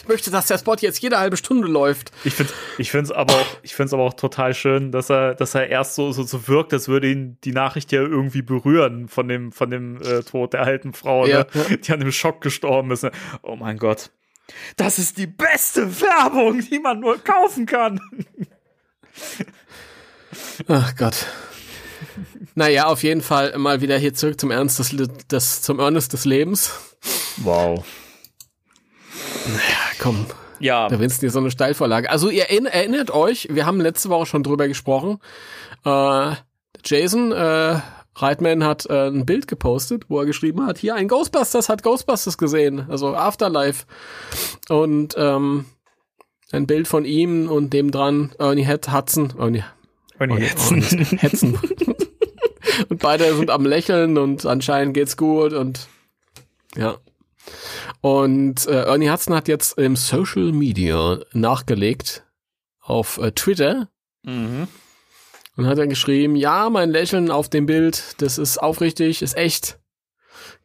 ich 0.03 0.09
möchte, 0.09 0.31
dass 0.31 0.47
der 0.47 0.59
Spot 0.59 0.77
jetzt 0.81 1.01
jede 1.01 1.19
halbe 1.19 1.37
Stunde 1.37 1.69
läuft. 1.69 2.13
Ich 2.25 2.35
finde 2.35 2.53
ich 2.79 2.91
find's 2.91 3.11
aber 3.11 3.35
auch, 3.35 3.47
ich 3.63 3.75
find's 3.75 3.93
aber 3.93 4.05
auch 4.05 4.15
total 4.15 4.55
schön, 4.55 4.93
dass 4.93 5.11
er, 5.11 5.35
dass 5.35 5.55
er 5.55 5.69
erst 5.69 5.95
so, 5.95 6.13
so, 6.13 6.23
so 6.23 6.49
wirkt, 6.49 6.73
als 6.73 6.89
würde 6.89 7.11
ihn 7.11 7.39
die 7.45 7.53
Nachricht 7.53 7.93
ja 7.93 8.01
irgendwie 8.01 8.43
berühren 8.43 9.09
von 9.09 9.29
dem, 9.29 9.53
von 9.53 9.71
dem 9.71 10.01
äh, 10.03 10.23
Tod 10.23 10.53
der 10.53 10.63
alten 10.63 10.93
Frau, 10.93 11.27
ja. 11.27 11.47
ne? 11.53 11.79
die 11.79 11.93
an 11.93 12.01
dem 12.01 12.13
Schock 12.13 12.41
gestorben 12.41 12.91
ist. 12.91 13.03
Ne? 13.03 13.13
Oh 13.43 13.57
mein 13.57 13.79
Gott. 13.79 14.11
Das 14.77 14.99
ist 14.99 15.19
die 15.19 15.27
beste 15.27 16.01
Werbung, 16.01 16.61
die 16.61 16.79
man 16.79 17.01
nur 17.01 17.19
kaufen 17.23 17.67
kann. 17.67 18.01
Ach 20.69 20.95
Gott. 20.97 21.27
Naja, 22.59 22.87
auf 22.87 23.05
jeden 23.05 23.21
Fall 23.21 23.57
mal 23.57 23.83
wieder 23.83 23.97
hier 23.99 24.15
zurück 24.15 24.41
zum 24.41 24.51
Ernst 24.51 24.81
des, 24.81 24.93
des 25.31 25.63
zum 25.63 25.79
Ernst 25.79 26.13
des 26.13 26.25
Lebens. 26.25 26.73
Wow. 27.37 27.85
Naja, 29.47 29.61
komm. 30.01 30.27
Ja. 30.59 30.89
Da 30.89 30.99
willst 30.99 31.23
du 31.23 31.27
dir 31.27 31.31
so 31.31 31.39
eine 31.39 31.53
Steilvorlage. 31.53 32.11
Also 32.11 32.31
ihr 32.31 32.51
erinnert 32.51 33.13
euch, 33.13 33.47
wir 33.49 33.65
haben 33.65 33.81
letzte 33.81 34.09
Woche 34.09 34.27
schon 34.27 34.43
drüber 34.43 34.67
gesprochen. 34.67 35.21
Äh, 35.85 36.33
Jason 36.85 37.31
äh, 37.31 37.79
Reitman 38.17 38.65
hat 38.65 38.87
äh, 38.87 39.07
ein 39.07 39.25
Bild 39.25 39.47
gepostet, 39.47 40.07
wo 40.09 40.19
er 40.19 40.27
geschrieben 40.27 40.67
hat, 40.67 40.79
hier 40.79 40.97
ein 40.97 41.07
Ghostbusters 41.07 41.69
hat 41.69 41.85
Ghostbusters 41.85 42.39
gesehen, 42.39 42.87
also 42.91 43.15
Afterlife. 43.15 43.87
Und 44.69 45.15
ähm, 45.17 45.67
ein 46.51 46.67
Bild 46.67 46.89
von 46.89 47.05
ihm 47.05 47.49
und 47.49 47.73
dem 47.73 47.93
dran 47.93 48.33
Ernie 48.41 48.67
Head 48.67 48.93
Hudson, 48.93 49.33
Ernie, 49.39 49.63
Ernie 50.19 50.41
Hetzen. 50.41 50.83
Hetzen. 50.83 51.61
und 52.89 53.01
beide 53.01 53.35
sind 53.35 53.51
am 53.51 53.67
Lächeln 53.67 54.19
und 54.19 54.47
anscheinend 54.47 54.95
geht's 54.95 55.17
gut 55.17 55.53
und 55.53 55.89
ja. 56.77 56.99
Und 58.01 58.67
äh, 58.67 58.85
Ernie 58.85 59.11
Hudson 59.11 59.35
hat 59.35 59.49
jetzt 59.49 59.79
im 59.79 59.97
Social 59.97 60.53
Media 60.53 61.19
nachgelegt 61.33 62.25
auf 62.81 63.19
äh, 63.19 63.33
Twitter 63.33 63.89
mhm. 64.23 64.69
und 65.57 65.67
hat 65.67 65.79
dann 65.79 65.89
geschrieben, 65.89 66.37
ja, 66.37 66.69
mein 66.71 66.91
Lächeln 66.91 67.31
auf 67.31 67.49
dem 67.49 67.67
Bild, 67.67 68.15
das 68.19 68.39
ist 68.39 68.59
aufrichtig, 68.59 69.23
ist 69.23 69.37
echt. 69.37 69.79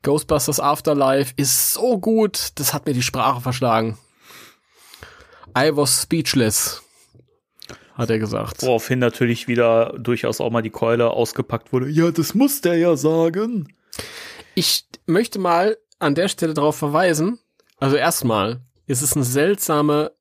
Ghostbusters 0.04 0.60
Afterlife 0.60 1.34
ist 1.38 1.74
so 1.74 1.98
gut, 1.98 2.52
das 2.56 2.74
hat 2.74 2.86
mir 2.86 2.94
die 2.94 3.02
Sprache 3.02 3.42
verschlagen. 3.42 3.98
I 5.58 5.76
was 5.76 6.02
speechless 6.02 6.83
hat 7.94 8.10
er 8.10 8.20
gesagt. 8.20 8.62
Woraufhin 8.64 9.00
natürlich 9.00 9.48
wieder 9.48 9.96
durchaus 10.00 10.42
auch 10.42 10.50
mal 10.50 10.62
die 10.62 10.70
Keule 10.70 11.12
ausgepackt 11.12 11.72
wurde. 11.74 11.90
Ja, 11.90 12.12
das 12.12 12.34
muss 12.34 12.62
der 12.62 12.78
ja 12.78 12.96
sagen. 12.96 13.74
Ich 14.56 14.86
möchte 15.06 15.40
mal 15.40 15.78
an 16.00 16.16
der 16.16 16.28
Stelle 16.28 16.54
darauf 16.54 16.76
verweisen. 16.76 17.40
Also 17.80 17.96
erstmal 17.96 18.62
ist 18.88 19.02
es 19.02 19.16
eine 19.16 19.26
seltsame 19.26 20.12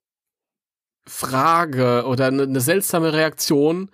Frage 1.07 2.05
oder 2.07 2.27
eine, 2.27 2.45
eine 2.45 2.61
seltsame 2.61 3.13
Reaktion, 3.13 3.91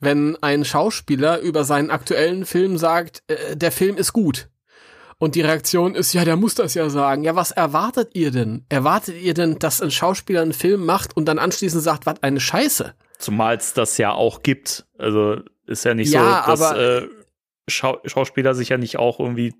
wenn 0.00 0.36
ein 0.42 0.64
Schauspieler 0.64 1.40
über 1.40 1.64
seinen 1.64 1.90
aktuellen 1.90 2.46
Film 2.46 2.78
sagt, 2.78 3.22
äh, 3.28 3.56
der 3.56 3.72
Film 3.72 3.96
ist 3.96 4.12
gut. 4.12 4.48
Und 5.18 5.34
die 5.34 5.40
Reaktion 5.40 5.94
ist, 5.94 6.12
ja, 6.12 6.24
der 6.26 6.36
muss 6.36 6.54
das 6.54 6.74
ja 6.74 6.90
sagen. 6.90 7.24
Ja, 7.24 7.34
was 7.34 7.50
erwartet 7.50 8.10
ihr 8.12 8.30
denn? 8.30 8.66
Erwartet 8.68 9.16
ihr 9.16 9.32
denn, 9.32 9.58
dass 9.58 9.80
ein 9.80 9.90
Schauspieler 9.90 10.42
einen 10.42 10.52
Film 10.52 10.84
macht 10.84 11.16
und 11.16 11.24
dann 11.24 11.38
anschließend 11.38 11.82
sagt, 11.82 12.04
was 12.04 12.22
eine 12.22 12.40
Scheiße? 12.40 12.94
Zumal 13.18 13.56
es 13.56 13.72
das 13.72 13.98
ja 13.98 14.12
auch 14.12 14.42
gibt. 14.42 14.86
Also 14.98 15.38
ist 15.66 15.84
ja 15.84 15.94
nicht 15.94 16.12
ja, 16.12 16.44
so, 16.44 16.50
dass 16.50 16.62
aber, 16.62 16.80
äh, 16.80 17.08
Schau 17.68 17.98
Schauspieler 18.04 18.54
sich 18.54 18.68
ja 18.68 18.78
nicht 18.78 18.96
auch 18.96 19.18
irgendwie 19.18 19.52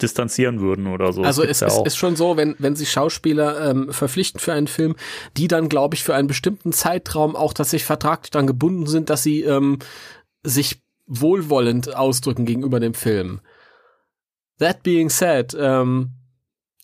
distanzieren 0.00 0.60
würden 0.60 0.88
oder 0.88 1.12
so. 1.12 1.22
Also 1.22 1.42
es 1.42 1.60
ja 1.60 1.68
ist, 1.68 1.86
ist, 1.86 1.96
schon 1.96 2.16
so, 2.16 2.36
wenn, 2.36 2.54
wenn 2.58 2.76
sich 2.76 2.90
Schauspieler 2.90 3.70
ähm, 3.70 3.92
verpflichten 3.92 4.40
für 4.40 4.52
einen 4.52 4.66
Film, 4.66 4.94
die 5.36 5.48
dann, 5.48 5.68
glaube 5.70 5.94
ich, 5.94 6.04
für 6.04 6.14
einen 6.14 6.28
bestimmten 6.28 6.72
Zeitraum 6.72 7.34
auch 7.34 7.54
tatsächlich 7.54 7.86
vertraglich 7.86 8.30
dann 8.30 8.46
gebunden 8.46 8.86
sind, 8.86 9.08
dass 9.08 9.22
sie 9.22 9.42
ähm, 9.42 9.78
sich 10.42 10.82
wohlwollend 11.06 11.94
ausdrücken 11.94 12.44
gegenüber 12.44 12.78
dem 12.78 12.94
Film. 12.94 13.40
That 14.58 14.82
being 14.82 15.08
said, 15.08 15.56
ähm, 15.58 16.10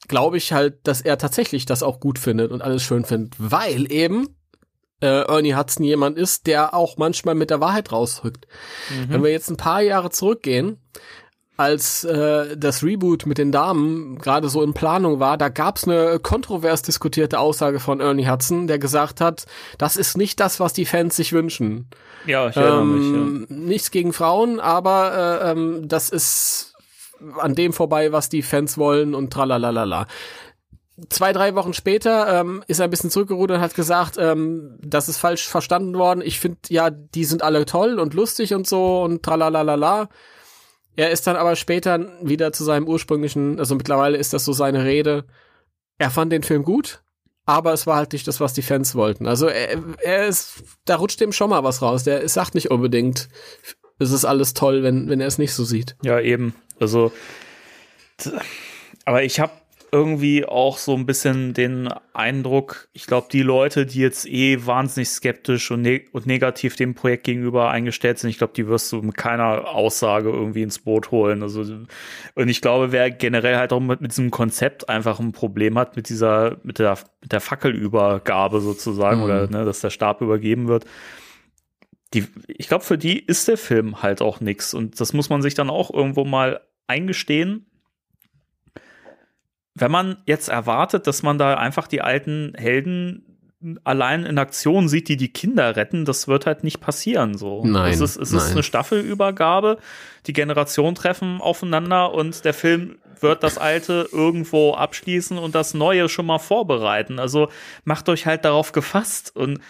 glaube 0.08 0.38
ich 0.38 0.52
halt, 0.52 0.86
dass 0.86 1.00
er 1.00 1.18
tatsächlich 1.18 1.66
das 1.66 1.82
auch 1.82 2.00
gut 2.00 2.18
findet 2.18 2.50
und 2.50 2.62
alles 2.62 2.82
schön 2.82 3.04
findet, 3.04 3.34
weil 3.38 3.90
eben 3.92 4.36
äh, 5.02 5.22
Ernie 5.22 5.54
Hudson 5.54 5.84
jemand 5.84 6.16
ist, 6.16 6.46
der 6.46 6.74
auch 6.74 6.96
manchmal 6.96 7.34
mit 7.34 7.50
der 7.50 7.60
Wahrheit 7.60 7.92
rausrückt. 7.92 8.46
Mhm. 8.90 9.12
Wenn 9.12 9.24
wir 9.24 9.30
jetzt 9.30 9.50
ein 9.50 9.56
paar 9.56 9.82
Jahre 9.82 10.10
zurückgehen, 10.10 10.78
als 11.56 12.02
äh, 12.04 12.56
das 12.56 12.82
Reboot 12.82 13.26
mit 13.26 13.38
den 13.38 13.52
Damen 13.52 14.18
gerade 14.18 14.48
so 14.48 14.62
in 14.62 14.72
Planung 14.72 15.20
war, 15.20 15.36
da 15.36 15.48
gab's 15.48 15.84
eine 15.84 16.18
kontrovers 16.18 16.82
diskutierte 16.82 17.38
Aussage 17.38 17.78
von 17.78 18.00
Ernie 18.00 18.28
Hudson, 18.28 18.66
der 18.66 18.78
gesagt 18.78 19.20
hat, 19.20 19.44
das 19.78 19.96
ist 19.96 20.16
nicht 20.16 20.40
das, 20.40 20.60
was 20.60 20.72
die 20.72 20.86
Fans 20.86 21.14
sich 21.14 21.32
wünschen. 21.32 21.88
Ja, 22.26 22.48
ich 22.48 22.56
erinnere 22.56 22.80
ähm, 22.80 23.40
mich. 23.40 23.50
Ja. 23.50 23.56
Nichts 23.56 23.90
gegen 23.90 24.12
Frauen, 24.12 24.60
aber 24.60 25.42
äh, 25.42 25.50
ähm, 25.50 25.88
das 25.88 26.08
ist 26.08 26.74
an 27.38 27.54
dem 27.54 27.72
vorbei, 27.72 28.12
was 28.12 28.28
die 28.28 28.42
Fans 28.42 28.78
wollen 28.78 29.14
und 29.14 29.32
tralalala 29.32 30.06
zwei, 31.08 31.32
drei 31.32 31.54
Wochen 31.54 31.72
später 31.72 32.40
ähm, 32.40 32.62
ist 32.66 32.78
er 32.78 32.84
ein 32.84 32.90
bisschen 32.90 33.10
zurückgerudert 33.10 33.58
und 33.58 33.62
hat 33.62 33.74
gesagt, 33.74 34.16
ähm, 34.18 34.78
das 34.82 35.08
ist 35.08 35.18
falsch 35.18 35.48
verstanden 35.48 35.94
worden. 35.94 36.22
Ich 36.22 36.38
finde, 36.38 36.58
ja, 36.68 36.90
die 36.90 37.24
sind 37.24 37.42
alle 37.42 37.64
toll 37.64 37.98
und 37.98 38.14
lustig 38.14 38.54
und 38.54 38.66
so 38.66 39.02
und 39.02 39.22
tralalala. 39.22 40.08
Er 40.94 41.10
ist 41.10 41.26
dann 41.26 41.36
aber 41.36 41.56
später 41.56 42.06
wieder 42.22 42.52
zu 42.52 42.64
seinem 42.64 42.86
ursprünglichen, 42.86 43.58
also 43.58 43.74
mittlerweile 43.74 44.18
ist 44.18 44.34
das 44.34 44.44
so 44.44 44.52
seine 44.52 44.84
Rede. 44.84 45.24
Er 45.96 46.10
fand 46.10 46.32
den 46.32 46.42
Film 46.42 46.64
gut, 46.64 47.02
aber 47.46 47.72
es 47.72 47.86
war 47.86 47.96
halt 47.96 48.12
nicht 48.12 48.28
das, 48.28 48.40
was 48.40 48.52
die 48.52 48.62
Fans 48.62 48.94
wollten. 48.94 49.26
Also 49.26 49.46
er, 49.46 49.78
er 50.02 50.26
ist, 50.26 50.62
da 50.84 50.96
rutscht 50.96 51.20
dem 51.20 51.32
schon 51.32 51.50
mal 51.50 51.64
was 51.64 51.80
raus. 51.80 52.04
Der 52.04 52.28
sagt 52.28 52.54
nicht 52.54 52.70
unbedingt, 52.70 53.30
es 53.98 54.10
ist 54.10 54.26
alles 54.26 54.52
toll, 54.52 54.82
wenn, 54.82 55.08
wenn 55.08 55.20
er 55.20 55.28
es 55.28 55.38
nicht 55.38 55.54
so 55.54 55.64
sieht. 55.64 55.96
Ja, 56.02 56.20
eben. 56.20 56.54
Also, 56.78 57.12
aber 59.06 59.22
ich 59.22 59.40
habe 59.40 59.52
irgendwie 59.94 60.46
auch 60.46 60.78
so 60.78 60.94
ein 60.96 61.04
bisschen 61.04 61.52
den 61.52 61.88
Eindruck, 62.14 62.88
ich 62.94 63.06
glaube, 63.06 63.26
die 63.30 63.42
Leute, 63.42 63.84
die 63.84 64.00
jetzt 64.00 64.26
eh 64.26 64.64
wahnsinnig 64.64 65.10
skeptisch 65.10 65.70
und, 65.70 65.82
ne 65.82 66.06
und 66.12 66.24
negativ 66.26 66.76
dem 66.76 66.94
Projekt 66.94 67.24
gegenüber 67.24 67.70
eingestellt 67.70 68.18
sind, 68.18 68.30
ich 68.30 68.38
glaube, 68.38 68.54
die 68.56 68.66
wirst 68.66 68.90
du 68.90 69.02
mit 69.02 69.18
keiner 69.18 69.68
Aussage 69.68 70.30
irgendwie 70.30 70.62
ins 70.62 70.78
Boot 70.78 71.10
holen. 71.10 71.42
Also, 71.42 71.60
und 71.60 72.48
ich 72.48 72.62
glaube, 72.62 72.90
wer 72.90 73.10
generell 73.10 73.56
halt 73.56 73.74
auch 73.74 73.80
mit, 73.80 74.00
mit 74.00 74.12
diesem 74.12 74.30
Konzept 74.30 74.88
einfach 74.88 75.20
ein 75.20 75.32
Problem 75.32 75.78
hat, 75.78 75.94
mit 75.94 76.08
dieser, 76.08 76.56
mit 76.62 76.78
der, 76.78 76.96
mit 77.20 77.32
der 77.32 77.42
Fackelübergabe 77.42 78.62
sozusagen, 78.62 79.18
mhm. 79.18 79.24
oder 79.24 79.46
ne, 79.50 79.66
dass 79.66 79.80
der 79.80 79.90
Stab 79.90 80.22
übergeben 80.22 80.68
wird, 80.68 80.86
die, 82.14 82.24
ich 82.48 82.68
glaube, 82.68 82.84
für 82.84 82.96
die 82.96 83.18
ist 83.18 83.46
der 83.46 83.58
Film 83.58 84.02
halt 84.02 84.22
auch 84.22 84.40
nix. 84.40 84.72
Und 84.72 85.00
das 85.00 85.12
muss 85.12 85.28
man 85.28 85.42
sich 85.42 85.52
dann 85.52 85.68
auch 85.68 85.92
irgendwo 85.92 86.24
mal 86.24 86.62
eingestehen 86.86 87.66
wenn 89.74 89.90
man 89.90 90.18
jetzt 90.26 90.48
erwartet, 90.48 91.06
dass 91.06 91.22
man 91.22 91.38
da 91.38 91.54
einfach 91.54 91.86
die 91.86 92.02
alten 92.02 92.52
Helden 92.56 93.32
allein 93.84 94.26
in 94.26 94.38
Aktion 94.38 94.88
sieht, 94.88 95.08
die 95.08 95.16
die 95.16 95.32
Kinder 95.32 95.76
retten, 95.76 96.04
das 96.04 96.26
wird 96.26 96.46
halt 96.46 96.64
nicht 96.64 96.80
passieren. 96.80 97.36
So, 97.38 97.64
nein, 97.64 97.92
es 97.92 98.00
ist, 98.00 98.16
es 98.16 98.32
nein. 98.32 98.40
ist 98.40 98.50
eine 98.52 98.62
Staffelübergabe, 98.62 99.78
die 100.26 100.32
Generationen 100.32 100.94
treffen 100.94 101.40
aufeinander 101.40 102.12
und 102.12 102.44
der 102.44 102.54
Film 102.54 102.98
wird 103.20 103.44
das 103.44 103.58
Alte 103.58 104.08
irgendwo 104.10 104.74
abschließen 104.74 105.38
und 105.38 105.54
das 105.54 105.74
Neue 105.74 106.08
schon 106.08 106.26
mal 106.26 106.40
vorbereiten. 106.40 107.20
Also 107.20 107.48
macht 107.84 108.08
euch 108.08 108.26
halt 108.26 108.44
darauf 108.44 108.72
gefasst 108.72 109.34
und 109.36 109.60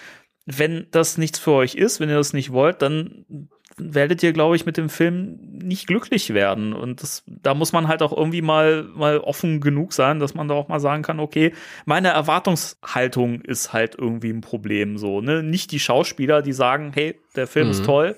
wenn 0.46 0.86
das 0.90 1.18
nichts 1.18 1.38
für 1.38 1.52
euch 1.52 1.74
ist, 1.74 2.00
wenn 2.00 2.08
ihr 2.08 2.16
das 2.16 2.32
nicht 2.32 2.50
wollt, 2.50 2.82
dann 2.82 3.48
werdet 3.94 4.22
ihr, 4.22 4.32
glaube 4.32 4.56
ich, 4.56 4.66
mit 4.66 4.76
dem 4.76 4.88
Film 4.88 5.38
nicht 5.62 5.86
glücklich 5.86 6.34
werden. 6.34 6.72
Und 6.72 7.02
das, 7.02 7.22
da 7.26 7.54
muss 7.54 7.72
man 7.72 7.88
halt 7.88 8.02
auch 8.02 8.16
irgendwie 8.16 8.42
mal, 8.42 8.84
mal 8.94 9.18
offen 9.18 9.60
genug 9.60 9.92
sein, 9.92 10.20
dass 10.20 10.34
man 10.34 10.48
da 10.48 10.54
auch 10.54 10.68
mal 10.68 10.80
sagen 10.80 11.02
kann, 11.02 11.20
okay, 11.20 11.52
meine 11.84 12.08
Erwartungshaltung 12.08 13.40
ist 13.42 13.72
halt 13.72 13.96
irgendwie 13.98 14.30
ein 14.30 14.40
Problem, 14.40 14.98
so, 14.98 15.20
ne? 15.20 15.42
Nicht 15.42 15.72
die 15.72 15.80
Schauspieler, 15.80 16.42
die 16.42 16.52
sagen, 16.52 16.92
hey, 16.94 17.18
der 17.36 17.46
Film 17.46 17.66
mhm. 17.66 17.72
ist 17.72 17.84
toll. 17.84 18.16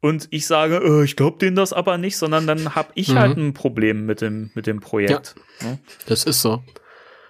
Und 0.00 0.28
ich 0.30 0.46
sage, 0.46 0.76
äh, 0.76 1.04
ich 1.04 1.16
glaube 1.16 1.38
denen 1.38 1.56
das 1.56 1.72
aber 1.72 1.98
nicht, 1.98 2.16
sondern 2.16 2.46
dann 2.46 2.74
habe 2.74 2.90
ich 2.94 3.08
mhm. 3.08 3.18
halt 3.18 3.36
ein 3.36 3.54
Problem 3.54 4.06
mit 4.06 4.20
dem, 4.20 4.50
mit 4.54 4.66
dem 4.66 4.80
Projekt. 4.80 5.34
Ja, 5.60 5.68
ja. 5.68 5.78
Das 6.06 6.24
ist 6.24 6.42
so. 6.42 6.62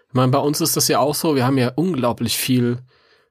Ich 0.08 0.14
meine, 0.14 0.32
bei 0.32 0.38
uns 0.38 0.60
ist 0.60 0.76
das 0.76 0.88
ja 0.88 0.98
auch 0.98 1.14
so, 1.14 1.34
wir 1.34 1.46
haben 1.46 1.58
ja 1.58 1.72
unglaublich 1.74 2.36
viel 2.36 2.78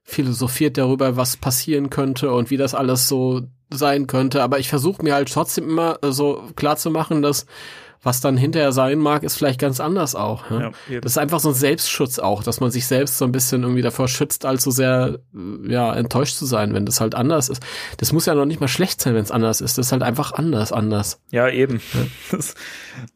philosophiert 0.04 0.78
darüber, 0.78 1.18
was 1.18 1.36
passieren 1.36 1.90
könnte 1.90 2.32
und 2.32 2.52
wie 2.52 2.58
das 2.58 2.76
alles 2.76 3.08
so 3.08 3.42
sein 3.70 4.08
könnte. 4.08 4.42
Aber 4.42 4.60
ich 4.60 4.70
versuche 4.70 5.04
mir 5.04 5.14
halt 5.16 5.32
trotzdem 5.32 5.70
immer 5.70 6.00
so 6.02 6.44
klar 6.56 6.78
zu 6.78 6.92
machen, 6.92 7.22
dass 7.22 7.46
was 8.06 8.22
dann 8.22 8.38
hinterher 8.38 8.72
sein 8.72 9.00
mag, 9.00 9.24
ist 9.24 9.36
vielleicht 9.36 9.60
ganz 9.60 9.80
anders 9.80 10.14
auch. 10.14 10.50
Ja? 10.52 10.72
Ja, 10.90 11.00
das 11.02 11.14
ist 11.14 11.18
einfach 11.18 11.40
so 11.40 11.50
ein 11.50 11.56
Selbstschutz 11.56 12.20
auch, 12.20 12.44
dass 12.44 12.60
man 12.60 12.70
sich 12.70 12.86
selbst 12.86 13.18
so 13.18 13.26
ein 13.26 13.32
bisschen 13.32 13.64
irgendwie 13.64 13.82
davor 13.82 14.08
schützt, 14.08 14.46
allzu 14.46 14.70
sehr 14.70 15.18
ja 15.68 15.92
enttäuscht 15.92 16.36
zu 16.36 16.46
sein, 16.46 16.76
wenn 16.76 16.86
das 16.86 17.02
halt 17.02 17.16
anders 17.16 17.50
ist. 17.50 17.66
Das 17.98 18.14
muss 18.14 18.28
ja 18.28 18.36
noch 18.36 18.46
nicht 18.46 18.62
mal 18.62 18.68
schlecht 18.68 19.02
sein, 19.02 19.16
wenn 19.16 19.24
es 19.24 19.32
anders 19.32 19.60
ist. 19.60 19.80
Das 19.80 19.88
ist 19.88 19.92
halt 19.92 20.04
einfach 20.04 20.34
anders, 20.34 20.72
anders. 20.72 21.20
Ja, 21.32 21.50
eben. 21.50 21.82
Ja. 21.94 22.06
Das, 22.36 22.56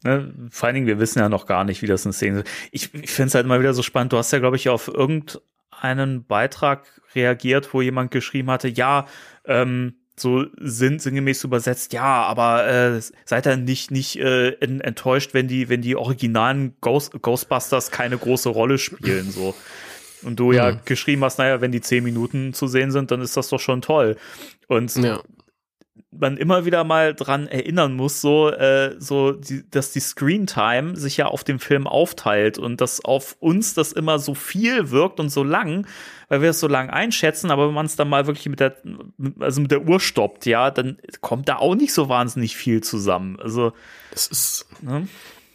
ne, 0.04 0.34
vor 0.50 0.68
allen 0.68 0.76
Dingen, 0.76 0.88
wir 0.88 1.00
wissen 1.00 1.20
ja 1.20 1.30
noch 1.30 1.46
gar 1.46 1.64
nicht, 1.64 1.82
wie 1.82 1.88
das 1.88 2.06
in 2.06 2.14
Szene 2.14 2.40
ist. 2.40 2.48
Ich, 2.72 2.94
ich 2.94 3.12
finde 3.12 3.28
es 3.28 3.36
halt 3.36 3.46
immer 3.46 3.60
wieder 3.60 3.74
so 3.74 3.82
spannend. 3.82 4.14
Du 4.14 4.18
hast 4.18 4.32
ja, 4.32 4.40
glaube 4.40 4.56
ich, 4.56 4.70
auf 4.70 4.88
irgendeinen 4.88 6.26
Beitrag 6.26 7.02
reagiert, 7.16 7.74
wo 7.74 7.82
jemand 7.82 8.12
geschrieben 8.12 8.50
hatte, 8.50 8.68
ja, 8.70 9.06
ähm, 9.46 9.99
so 10.20 10.46
sind 10.60 11.02
sinngemäß 11.02 11.44
übersetzt, 11.44 11.94
ja, 11.94 12.24
aber 12.24 12.68
äh, 12.68 13.02
seid 13.26 13.48
ihr 13.48 13.58
nicht 13.58 13.92
nicht 13.92 14.18
äh, 14.18 14.52
enttäuscht, 14.60 15.34
wenn 15.34 15.48
die 15.48 15.70
wenn 15.70 15.82
die 15.82 15.96
originalen 15.96 16.76
Ghost, 16.82 17.22
Ghostbusters 17.22 17.92
keine 17.92 18.18
große 18.18 18.50
Rolle 18.50 18.78
spielen 18.78 19.32
so. 19.32 19.56
Und 20.22 20.38
du 20.38 20.52
ja 20.52 20.74
mhm. 20.74 20.80
geschrieben 20.84 21.24
hast, 21.24 21.38
naja, 21.40 21.62
wenn 21.62 21.72
die 21.72 21.80
zehn 21.80 22.04
Minuten 22.04 22.54
zu 22.54 22.68
sehen 22.68 22.92
sind, 22.92 23.10
dann 23.12 23.22
ist 23.22 23.38
das 23.38 23.48
doch 23.48 23.60
schon 23.60 23.82
toll. 23.82 24.18
Und 24.68 24.94
ja 24.98 25.22
man 26.12 26.38
immer 26.38 26.66
wieder 26.66 26.84
mal 26.84 27.14
dran 27.14 27.48
erinnern 27.48 27.96
muss, 27.96 28.22
so, 28.22 28.50
äh, 28.50 28.96
so, 29.00 29.32
die, 29.32 29.70
dass 29.70 29.92
die 29.92 30.00
Screentime 30.00 30.96
sich 30.96 31.18
ja 31.18 31.28
auf 31.28 31.44
dem 31.44 31.60
Film 31.60 31.88
aufteilt 31.88 32.58
und 32.58 32.82
dass 32.82 33.04
auf 33.04 33.36
uns 33.40 33.74
das 33.74 33.92
immer 33.92 34.20
so 34.20 34.34
viel 34.34 34.92
wirkt 34.92 35.20
und 35.20 35.30
so 35.30 35.44
lang, 35.44 35.88
weil 36.28 36.42
wir 36.42 36.50
es 36.52 36.60
so 36.60 36.68
lang 36.68 36.90
einschätzen, 36.90 37.52
aber 37.52 37.68
wenn 37.68 37.74
man 37.74 37.86
es 37.86 37.96
dann 37.96 38.10
mal 38.10 38.28
wirklich 38.28 38.48
mit 38.50 38.60
der, 38.60 38.78
also 39.40 39.62
mit 39.62 39.72
der 39.72 39.88
Uhr 39.88 40.00
stoppt, 40.00 40.46
ja, 40.46 40.72
dann 40.72 40.98
kommt 41.22 41.50
da 41.50 41.58
auch 41.58 41.76
nicht 41.76 41.94
so 41.94 42.10
wahnsinnig 42.10 42.56
viel 42.56 42.82
zusammen. 42.82 43.40
Also, 43.40 43.74
das 44.12 44.28
ist, 44.28 44.66
ne? 44.82 45.08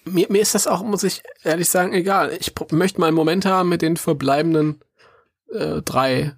Mir, 0.07 0.27
mir 0.29 0.43
ist 0.43 0.55
das 0.55 0.67
auch, 0.67 0.83
muss 0.83 1.03
ich 1.03 1.23
ehrlich 1.45 1.71
sagen, 1.71 1.95
egal. 1.95 2.37
Ich 2.39 2.53
möchte 2.73 3.01
mal 3.01 3.07
einen 3.07 3.17
Moment 3.17 3.47
haben 3.47 3.71
mit 3.71 3.81
den 3.81 3.97
verbleibenden 3.97 4.83
äh, 5.51 5.81
drei 5.83 6.35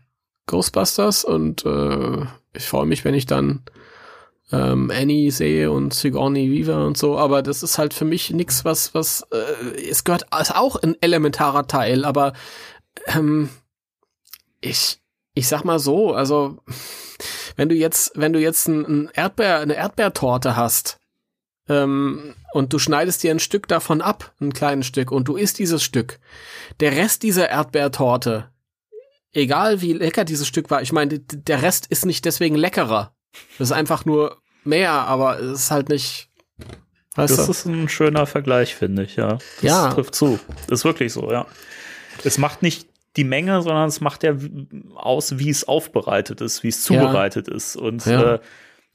Ghostbusters 0.47 1.25
und 1.25 1.65
äh, 1.67 2.27
ich 2.53 2.67
freue 2.67 2.87
mich, 2.87 3.05
wenn 3.05 3.15
ich 3.15 3.27
dann 3.27 3.63
ähm, 4.53 4.91
Annie 4.95 5.31
sehe 5.31 5.71
und 5.71 5.93
Sigourney 5.93 6.51
Weaver 6.51 6.87
und 6.87 6.97
so, 6.97 7.19
aber 7.19 7.43
das 7.43 7.63
ist 7.63 7.79
halt 7.79 7.95
für 7.95 8.05
mich 8.05 8.31
nichts, 8.31 8.65
was, 8.65 8.95
was, 8.95 9.27
äh, 9.33 9.89
es 9.89 10.05
gehört, 10.05 10.27
ist 10.41 10.55
auch 10.55 10.77
ein 10.77 10.97
elementarer 11.01 11.67
Teil, 11.67 12.05
aber 12.05 12.33
ähm, 13.07 13.49
ich, 14.61 14.99
ich 15.35 15.49
sag 15.49 15.65
mal 15.65 15.79
so, 15.79 16.15
also 16.15 16.59
wenn 17.57 17.69
du 17.69 17.75
jetzt, 17.75 18.13
wenn 18.15 18.33
du 18.33 18.41
jetzt 18.41 18.69
ein, 18.69 18.85
ein 18.85 19.11
Erdbeer, 19.15 19.61
eine 19.61 19.75
Erdbeertorte 19.75 20.57
hast, 20.57 21.01
ähm, 21.69 22.35
und 22.53 22.73
du 22.73 22.79
schneidest 22.79 23.23
dir 23.23 23.33
ein 23.33 23.41
Stück 23.41 23.67
davon 23.69 24.01
ab, 24.01 24.33
ein 24.41 24.53
kleines 24.53 24.87
Stück, 24.87 25.11
und 25.11 25.27
du 25.29 25.37
isst 25.37 25.59
dieses 25.59 25.83
Stück. 25.83 26.21
Der 26.81 26.93
Rest 26.93 27.23
dieser 27.23 27.49
Erdbeertorte, 27.49 28.51
egal 29.33 29.81
wie 29.81 29.93
lecker 29.93 30.25
dieses 30.25 30.47
Stück 30.47 30.71
war, 30.71 30.83
ich 30.83 30.93
meine, 30.93 31.19
der 31.19 31.63
Rest 31.63 31.87
ist 31.87 32.07
nicht 32.07 32.25
deswegen 32.25 32.55
leckerer, 32.55 33.16
das 33.59 33.69
ist 33.69 33.73
einfach 33.73 34.05
nur 34.05 34.39
mehr, 34.65 34.93
aber 34.93 35.41
es 35.41 35.61
ist 35.61 35.71
halt 35.71 35.89
nicht. 35.89 36.29
Weißt 37.15 37.39
das 37.39 37.47
du? 37.47 37.53
ist 37.53 37.67
ein 37.67 37.89
schöner 37.89 38.27
Vergleich, 38.27 38.75
finde 38.75 39.05
ich, 39.05 39.17
ja. 39.17 39.39
Das 39.39 39.63
ja. 39.63 39.91
trifft 39.91 40.15
zu. 40.15 40.39
Ist 40.69 40.85
wirklich 40.85 41.13
so, 41.13 41.31
ja. 41.31 41.47
Es 42.25 42.37
macht 42.39 42.63
nicht 42.63 42.89
die 43.17 43.25
Menge, 43.25 43.63
sondern 43.63 43.89
es 43.89 44.01
macht 44.01 44.23
ja 44.23 44.37
aus, 44.95 45.39
wie 45.39 45.49
es 45.49 45.67
aufbereitet 45.67 46.41
ist, 46.41 46.63
wie 46.63 46.69
es 46.69 46.83
zubereitet 46.83 47.49
ja. 47.49 47.55
ist. 47.55 47.77
Und 47.77 48.05
ja. 48.05 48.35
äh, 48.35 48.41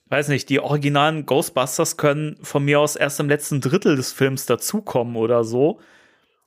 weiß 0.10 0.28
nicht, 0.28 0.50
die 0.50 0.60
originalen 0.60 1.26
Ghostbusters 1.26 1.98
können 1.98 2.38
von 2.44 2.64
mir 2.64 2.80
aus 2.80 2.96
erst 2.96 3.20
im 3.20 3.30
letzten 3.30 3.62
Drittel 3.62 3.96
des 3.96 4.12
Films 4.12 4.46
dazukommen 4.46 5.16
oder 5.16 5.44
so. 5.44 5.80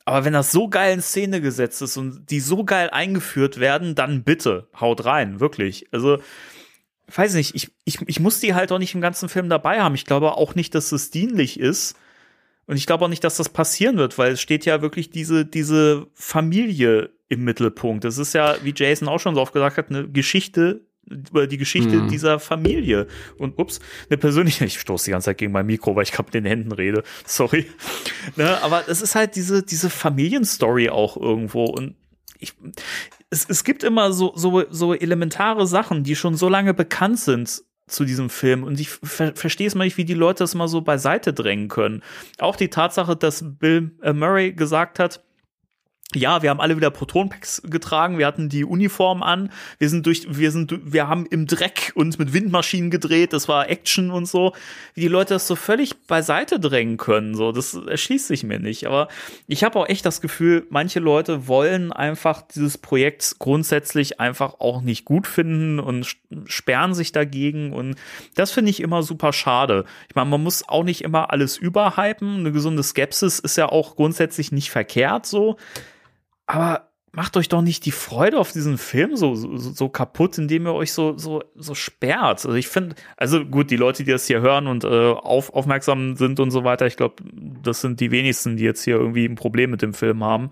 Aber 0.05 0.25
wenn 0.25 0.35
das 0.35 0.53
so 0.53 0.69
geil 0.69 0.95
in 0.95 1.01
Szene 1.01 1.41
gesetzt 1.41 1.81
ist 1.83 1.97
und 1.97 2.31
die 2.31 2.41
so 2.41 2.65
geil 2.65 2.91
eingeführt 2.91 3.59
werden, 3.59 3.95
dann 3.95 4.23
bitte, 4.23 4.69
haut 4.79 5.07
rein, 5.07 5.41
wirklich. 5.41 5.89
Also, 5.93 6.19
weiß 7.15 7.35
nicht, 7.35 7.55
ich, 7.55 7.71
ich, 7.85 7.99
ich 8.07 8.21
muss 8.21 8.41
die 8.41 8.55
halt 8.55 8.73
auch 8.73 8.79
nicht 8.79 8.95
im 8.95 9.01
ganzen 9.01 9.29
Film 9.29 9.49
dabei 9.49 9.81
haben. 9.81 9.95
Ich 9.95 10.07
glaube 10.07 10.37
auch 10.37 10.55
nicht, 10.55 10.75
dass 10.75 10.93
es 10.93 11.11
dienlich 11.11 11.61
ist. 11.61 11.97
Und 12.67 12.77
ich 12.77 12.87
glaube 12.87 13.05
auch 13.05 13.09
nicht, 13.09 13.25
dass 13.25 13.37
das 13.37 13.51
passieren 13.51 13.99
wird, 13.99 14.17
weil 14.17 14.33
es 14.33 14.41
steht 14.41 14.65
ja 14.65 14.81
wirklich 14.81 15.11
diese, 15.11 15.45
diese 15.45 16.07
Familie 16.15 17.11
im 17.29 17.45
Mittelpunkt. 17.45 18.05
Das 18.05 18.17
ist 18.17 18.33
ja, 18.33 18.57
wie 18.63 18.73
Jason 18.75 19.09
auch 19.09 19.21
schon 19.21 19.35
so 19.35 19.43
oft 19.43 19.53
gesagt 19.53 19.77
hat, 19.77 19.91
eine 19.91 20.09
Geschichte 20.09 20.87
über 21.07 21.47
die 21.47 21.59
Geschichte 21.59 21.97
mhm. 21.97 22.09
dieser 22.09 22.39
Familie. 22.39 23.07
Und 23.37 23.59
ups, 23.59 23.81
eine 24.09 24.17
persönliche, 24.17 24.65
ich 24.65 24.81
stoße 24.81 25.07
die 25.07 25.11
ganze 25.11 25.27
Zeit 25.27 25.39
gegen 25.39 25.53
mein 25.53 25.67
Mikro, 25.67 25.95
weil 25.95 26.05
ich 26.05 26.13
gerade 26.13 26.29
mit 26.29 26.35
den 26.35 26.47
Händen 26.47 26.73
rede. 26.73 27.03
Sorry. 27.27 27.67
ne, 28.37 28.63
aber 28.63 28.89
es 28.89 29.03
ist 29.03 29.15
halt 29.15 29.37
diese, 29.37 29.63
diese 29.63 29.91
Familienstory 29.91 30.89
auch 30.89 31.17
irgendwo. 31.17 31.65
Und 31.65 31.97
ich, 32.39 32.55
es, 33.35 33.47
es 33.49 33.65
gibt 33.65 33.83
immer 33.83 34.13
so, 34.13 34.33
so, 34.37 34.65
so 34.71 34.95
elementare 34.95 35.67
Sachen, 35.67 36.05
die 36.05 36.15
schon 36.15 36.37
so 36.37 36.49
lange 36.49 36.73
bekannt 36.73 37.19
sind, 37.19 37.63
zu 37.87 38.07
diesem 38.07 38.31
Film 38.31 38.63
und 38.63 38.81
ich 38.81 38.89
ver 38.89 39.35
verstehe 39.35 39.67
es 39.67 39.75
mal 39.75 39.85
nicht, 39.85 39.99
wie 39.99 40.07
die 40.07 40.15
Leute 40.15 40.43
das 40.43 40.55
mal 40.55 40.69
so 40.69 40.81
beiseite 40.81 41.35
drängen 41.35 41.69
können. 41.69 42.03
Auch 42.39 42.57
die 42.57 42.71
Tatsache, 42.71 43.15
dass 43.15 43.45
Bill 43.59 43.95
äh, 44.03 44.15
Murray 44.15 44.53
gesagt 44.53 44.99
hat, 44.99 45.23
ja, 46.17 46.43
wir 46.43 46.51
haben 46.51 46.61
alle 46.61 46.77
wieder 46.77 46.91
Protonpacks 46.91 47.63
getragen, 47.65 48.19
wir 48.19 48.27
hatten 48.27 48.49
die 48.49 48.65
Uniform 48.65 49.23
an, 49.23 49.51
wir 49.79 49.89
sind 49.89 50.07
durch, 50.07 50.27
wir 50.29 50.51
sind, 50.51 50.93
wir 50.93 51.09
haben 51.09 51.27
im 51.27 51.47
Dreck 51.47 51.93
uns 51.95 52.19
mit 52.19 52.33
Windmaschinen 52.33 52.91
gedreht, 52.91 53.33
das 53.33 53.49
war 53.49 53.69
Action 53.69 54.11
und 54.11 54.27
so. 54.27 54.53
Wie 54.95 55.03
die 55.03 55.09
Leute 55.09 55.35
das 55.35 55.47
so 55.47 55.57
völlig 55.57 56.07
beiseite 56.07 56.61
drängen 56.61 56.97
können, 56.97 57.35
so, 57.35 57.53
das 57.53 57.75
erschließt 57.75 58.27
sich 58.27 58.45
mir 58.45 58.59
nicht. 58.59 58.87
Aber 58.87 59.09
ich 59.47 59.65
habe 59.65 59.79
auch 59.79 59.89
echt 59.89 60.07
das 60.07 60.21
Gefühl, 60.21 60.67
manche 60.71 61.01
Leute 61.01 61.49
wollen 61.49 61.93
einfach 61.93 62.43
dieses 62.43 62.79
Projekt 62.79 63.37
grundsätzlich 63.39 64.21
einfach 64.21 64.61
auch 64.61 64.83
nicht 64.83 65.05
gut 65.05 65.27
finden 65.27 65.81
und 65.81 66.17
sperren 66.47 66.95
sich 66.95 67.13
dagegen. 67.13 67.73
Und 67.73 67.97
das 68.35 68.51
finde 68.51 68.71
ich 68.71 68.81
immer 68.81 69.03
super 69.03 69.33
schade. 69.33 69.85
Ich 70.09 70.15
meine, 70.15 70.31
man 70.31 70.43
muss 70.43 70.69
auch 70.69 70.85
nicht 70.85 71.03
immer 71.03 71.31
alles 71.31 71.57
überhypen, 71.57 72.41
eine 72.41 72.53
gesunde 72.53 72.83
Skepsis 72.83 73.39
ist 73.39 73.57
ja 73.57 73.69
auch 73.69 73.97
grundsätzlich 73.97 74.53
nicht 74.53 74.71
verkehrt 74.71 75.27
so 75.27 75.57
aber 76.47 76.89
macht 77.13 77.37
euch 77.37 77.49
doch 77.49 77.63
nicht 77.63 77.87
die 77.87 77.93
Freude 77.93 78.39
auf 78.39 78.53
diesen 78.53 78.77
Film 78.77 79.17
so, 79.17 79.35
so, 79.35 79.57
so 79.57 79.89
kaputt, 79.89 80.37
indem 80.39 80.67
ihr 80.67 80.75
euch 80.75 80.93
so, 80.93 81.17
so, 81.17 81.43
so 81.55 81.75
sperrt. 81.75 82.45
Also 82.45 82.55
ich 82.55 82.69
finde, 82.69 82.97
also 83.17 83.45
gut, 83.45 83.71
die 83.71 83.77
Leute, 83.77 84.05
die 84.05 84.11
das 84.11 84.27
hier 84.27 84.41
hören 84.41 84.67
und 84.67 84.85
äh, 84.85 85.13
auf, 85.13 85.55
aufmerksam 85.55 86.17
sind 86.17 86.41
und 86.41 86.51
so 86.51 86.65
weiter, 86.65 86.87
ich 86.87 86.97
glaube, 86.97 87.23
das 87.63 87.81
sind 87.81 88.01
die 88.01 88.11
wenigsten, 88.11 88.57
die 88.57 88.65
jetzt 88.65 88.83
hier 88.83 88.97
irgendwie 88.97 89.27
ein 89.27 89.37
Problem 89.37 89.71
mit 89.71 89.83
dem 89.83 89.95
Film 89.95 90.25
haben. 90.25 90.51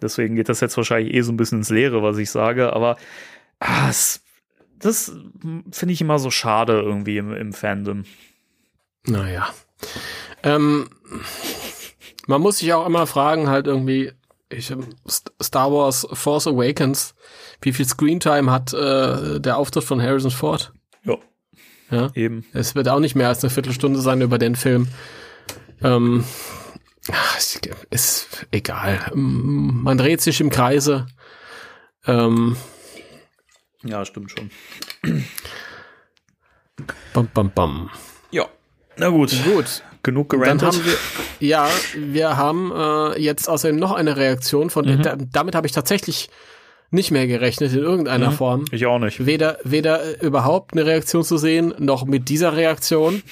Deswegen 0.00 0.36
geht 0.36 0.48
das 0.48 0.60
jetzt 0.60 0.76
wahrscheinlich 0.76 1.14
eh 1.14 1.20
so 1.20 1.32
ein 1.32 1.36
bisschen 1.36 1.58
ins 1.58 1.70
Leere, 1.70 2.02
was 2.02 2.16
ich 2.16 2.30
sage. 2.30 2.72
Aber 2.72 2.96
ah, 3.58 3.90
es, 3.90 4.22
das 4.78 5.12
finde 5.70 5.92
ich 5.92 6.00
immer 6.00 6.18
so 6.18 6.30
schade 6.30 6.80
irgendwie 6.80 7.18
im, 7.18 7.34
im 7.34 7.52
Fandom. 7.52 8.04
Naja. 9.06 9.48
Ähm, 10.42 10.88
man 12.26 12.40
muss 12.40 12.58
sich 12.58 12.72
auch 12.72 12.86
immer 12.86 13.06
fragen, 13.06 13.50
halt 13.50 13.66
irgendwie, 13.66 14.12
ich, 14.50 14.72
Star 15.42 15.72
Wars 15.72 16.06
Force 16.12 16.46
Awakens, 16.46 17.14
wie 17.62 17.72
viel 17.72 17.86
Screentime 17.86 18.50
hat 18.50 18.72
äh, 18.72 19.40
der 19.40 19.56
Auftritt 19.56 19.84
von 19.84 20.02
Harrison 20.02 20.30
Ford? 20.30 20.72
Ja. 21.04 21.16
Ja, 21.90 22.10
eben. 22.14 22.44
Es 22.52 22.74
wird 22.74 22.88
auch 22.88 23.00
nicht 23.00 23.14
mehr 23.14 23.28
als 23.28 23.42
eine 23.42 23.50
Viertelstunde 23.50 24.00
sein 24.00 24.20
über 24.20 24.38
den 24.38 24.54
Film. 24.54 24.88
Ähm, 25.82 26.24
ist 27.90 28.46
egal. 28.50 29.10
Man 29.14 29.98
dreht 29.98 30.20
sich 30.20 30.40
im 30.40 30.50
Kreise. 30.50 31.06
Ähm, 32.06 32.56
ja, 33.82 34.04
stimmt 34.04 34.30
schon. 34.30 34.50
Bam, 37.12 37.28
bam, 37.34 37.50
bam. 37.50 37.90
Ja. 38.30 38.48
Na 38.96 39.08
gut. 39.08 39.34
Gut 39.44 39.82
genug 40.02 40.30
gerantet. 40.30 40.62
Dann 40.62 40.72
haben 40.72 40.84
wir, 40.84 41.46
ja, 41.48 41.68
wir 41.96 42.36
haben 42.36 42.72
äh, 42.74 43.20
jetzt 43.20 43.48
außerdem 43.48 43.76
noch 43.76 43.92
eine 43.92 44.16
Reaktion 44.16 44.70
von, 44.70 44.86
mhm. 44.86 45.02
da, 45.02 45.16
damit 45.16 45.54
habe 45.54 45.66
ich 45.66 45.72
tatsächlich 45.72 46.30
nicht 46.90 47.10
mehr 47.10 47.26
gerechnet 47.26 47.72
in 47.72 47.80
irgendeiner 47.80 48.30
mhm. 48.30 48.34
Form. 48.34 48.64
Ich 48.72 48.86
auch 48.86 48.98
nicht. 48.98 49.24
Weder, 49.24 49.58
weder 49.64 50.02
äh, 50.02 50.26
überhaupt 50.26 50.72
eine 50.72 50.86
Reaktion 50.86 51.22
zu 51.22 51.36
sehen, 51.36 51.74
noch 51.78 52.04
mit 52.04 52.28
dieser 52.28 52.56
Reaktion. 52.56 53.22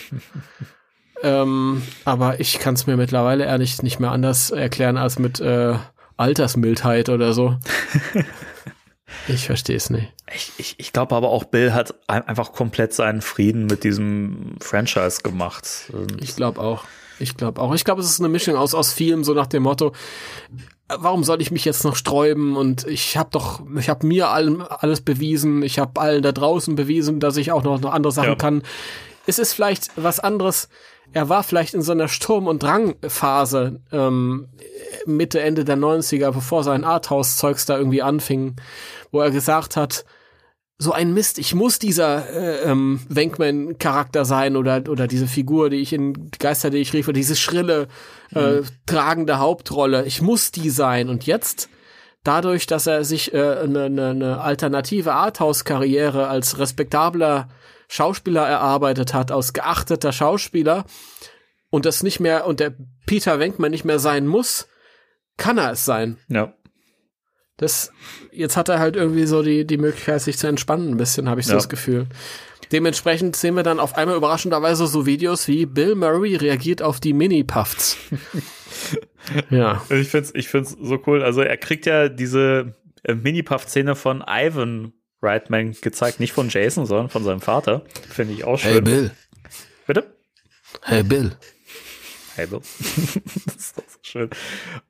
ähm, 1.22 1.82
aber 2.04 2.40
ich 2.40 2.58
kann 2.58 2.74
es 2.74 2.86
mir 2.86 2.96
mittlerweile 2.96 3.44
ehrlich 3.44 3.82
nicht 3.82 3.98
mehr 4.00 4.12
anders 4.12 4.50
erklären 4.50 4.96
als 4.96 5.18
mit 5.18 5.40
äh, 5.40 5.74
Altersmildheit 6.16 7.08
oder 7.08 7.32
so. 7.32 7.56
Ich 9.26 9.46
verstehe 9.46 9.76
es 9.76 9.90
nicht. 9.90 10.12
Ich, 10.34 10.52
ich, 10.58 10.74
ich 10.78 10.92
glaube 10.92 11.14
aber 11.14 11.30
auch, 11.30 11.44
Bill 11.44 11.72
hat 11.72 11.94
einfach 12.06 12.52
komplett 12.52 12.92
seinen 12.92 13.22
Frieden 13.22 13.66
mit 13.66 13.84
diesem 13.84 14.56
Franchise 14.60 15.22
gemacht. 15.22 15.90
Ich 16.20 16.36
glaube 16.36 16.60
auch. 16.60 16.84
Ich 17.18 17.36
glaube 17.36 17.60
auch. 17.60 17.74
Ich 17.74 17.84
glaube, 17.84 18.00
es 18.00 18.10
ist 18.10 18.20
eine 18.20 18.28
Mischung 18.28 18.56
aus, 18.56 18.74
aus 18.74 18.92
vielem, 18.92 19.24
so 19.24 19.34
nach 19.34 19.46
dem 19.46 19.64
Motto, 19.64 19.92
warum 20.88 21.24
soll 21.24 21.42
ich 21.42 21.50
mich 21.50 21.64
jetzt 21.64 21.84
noch 21.84 21.96
sträuben? 21.96 22.56
Und 22.56 22.86
ich 22.86 23.16
habe 23.16 23.30
doch, 23.30 23.62
ich 23.78 23.88
habe 23.88 24.06
mir 24.06 24.28
allem 24.28 24.62
alles 24.62 25.00
bewiesen, 25.00 25.62
ich 25.62 25.78
habe 25.78 26.00
allen 26.00 26.22
da 26.22 26.32
draußen 26.32 26.74
bewiesen, 26.74 27.20
dass 27.20 27.36
ich 27.36 27.52
auch 27.52 27.62
noch, 27.62 27.80
noch 27.80 27.92
andere 27.92 28.12
Sachen 28.12 28.30
ja. 28.30 28.36
kann. 28.36 28.62
Es 29.26 29.38
ist 29.38 29.52
vielleicht 29.52 29.90
was 29.96 30.20
anderes. 30.20 30.68
Er 31.12 31.28
war 31.28 31.42
vielleicht 31.42 31.74
in 31.74 31.82
so 31.82 31.92
einer 31.92 32.08
Sturm- 32.08 32.46
und 32.46 32.62
Drangphase 32.62 33.80
ähm, 33.92 34.48
Mitte, 35.16 35.40
Ende 35.40 35.64
der 35.64 35.76
90er, 35.76 36.30
bevor 36.32 36.64
sein 36.64 36.84
Arthouse-Zeugs 36.84 37.66
da 37.66 37.76
irgendwie 37.76 38.02
anfing 38.02 38.56
wo 39.10 39.20
er 39.20 39.30
gesagt 39.30 39.76
hat, 39.76 40.04
so 40.80 40.92
ein 40.92 41.12
Mist, 41.12 41.38
ich 41.38 41.54
muss 41.54 41.80
dieser 41.80 42.30
äh, 42.30 42.70
ähm, 42.70 43.00
Wenkman-Charakter 43.08 44.24
sein 44.24 44.56
oder, 44.56 44.84
oder 44.88 45.08
diese 45.08 45.26
Figur, 45.26 45.70
die 45.70 45.78
ich 45.78 45.92
in 45.92 46.30
Geister, 46.38 46.70
die 46.70 46.78
ich 46.78 46.92
rief, 46.92 47.10
diese 47.12 47.34
schrille, 47.34 47.88
äh, 48.34 48.60
mhm. 48.60 48.66
tragende 48.86 49.38
Hauptrolle, 49.38 50.04
ich 50.04 50.22
muss 50.22 50.52
die 50.52 50.70
sein. 50.70 51.08
Und 51.08 51.26
jetzt, 51.26 51.68
dadurch, 52.22 52.66
dass 52.66 52.86
er 52.86 53.02
sich 53.02 53.34
eine 53.34 53.42
äh, 53.42 53.66
ne, 53.66 53.90
ne, 53.90 54.14
ne 54.14 54.40
alternative 54.40 55.14
Arthouse-Karriere 55.14 56.28
als 56.28 56.58
respektabler 56.58 57.48
Schauspieler 57.88 58.46
erarbeitet 58.46 59.14
hat, 59.14 59.32
aus 59.32 59.52
geachteter 59.52 60.12
Schauspieler, 60.12 60.84
und 61.70 61.86
das 61.86 62.02
nicht 62.02 62.20
mehr, 62.20 62.46
und 62.46 62.60
der 62.60 62.74
Peter 63.04 63.40
Wenkman 63.40 63.72
nicht 63.72 63.84
mehr 63.84 63.98
sein 63.98 64.26
muss, 64.26 64.68
kann 65.38 65.56
er 65.56 65.72
es 65.72 65.86
sein. 65.86 66.18
Ja 66.28 66.52
das, 67.58 67.92
jetzt 68.32 68.56
hat 68.56 68.68
er 68.68 68.78
halt 68.78 68.96
irgendwie 68.96 69.26
so 69.26 69.42
die, 69.42 69.66
die 69.66 69.78
Möglichkeit, 69.78 70.22
sich 70.22 70.38
zu 70.38 70.46
entspannen, 70.46 70.90
ein 70.92 70.96
bisschen, 70.96 71.28
habe 71.28 71.40
ich 71.40 71.46
so 71.46 71.52
ja. 71.52 71.58
das 71.58 71.68
Gefühl. 71.68 72.06
Dementsprechend 72.70 73.34
sehen 73.34 73.56
wir 73.56 73.62
dann 73.62 73.80
auf 73.80 73.96
einmal 73.96 74.16
überraschenderweise 74.16 74.86
so 74.86 75.06
Videos 75.06 75.48
wie 75.48 75.66
Bill 75.66 75.94
Murray 75.94 76.36
reagiert 76.36 76.82
auf 76.82 77.00
die 77.00 77.12
Mini-Puffs. 77.12 77.96
ja. 79.50 79.82
Ich 79.90 80.08
find's, 80.08 80.32
ich 80.34 80.48
find's 80.48 80.76
so 80.80 81.02
cool. 81.06 81.22
Also 81.22 81.40
er 81.40 81.56
kriegt 81.56 81.86
ja 81.86 82.08
diese 82.08 82.74
äh, 83.02 83.14
Mini-Puff-Szene 83.14 83.96
von 83.96 84.22
Ivan 84.26 84.92
Reitman 85.20 85.72
gezeigt, 85.80 86.20
nicht 86.20 86.32
von 86.32 86.48
Jason, 86.48 86.86
sondern 86.86 87.08
von 87.08 87.24
seinem 87.24 87.40
Vater. 87.40 87.84
Finde 88.08 88.34
ich 88.34 88.44
auch 88.44 88.58
schön. 88.58 88.72
Hey 88.72 88.80
Bill. 88.82 89.10
Bitte? 89.86 90.14
Hey 90.82 91.02
Bill. 91.02 91.32
Bill. 92.46 92.60
das 93.46 93.54
ist 93.54 93.76
so 93.76 93.82
schön. 94.02 94.30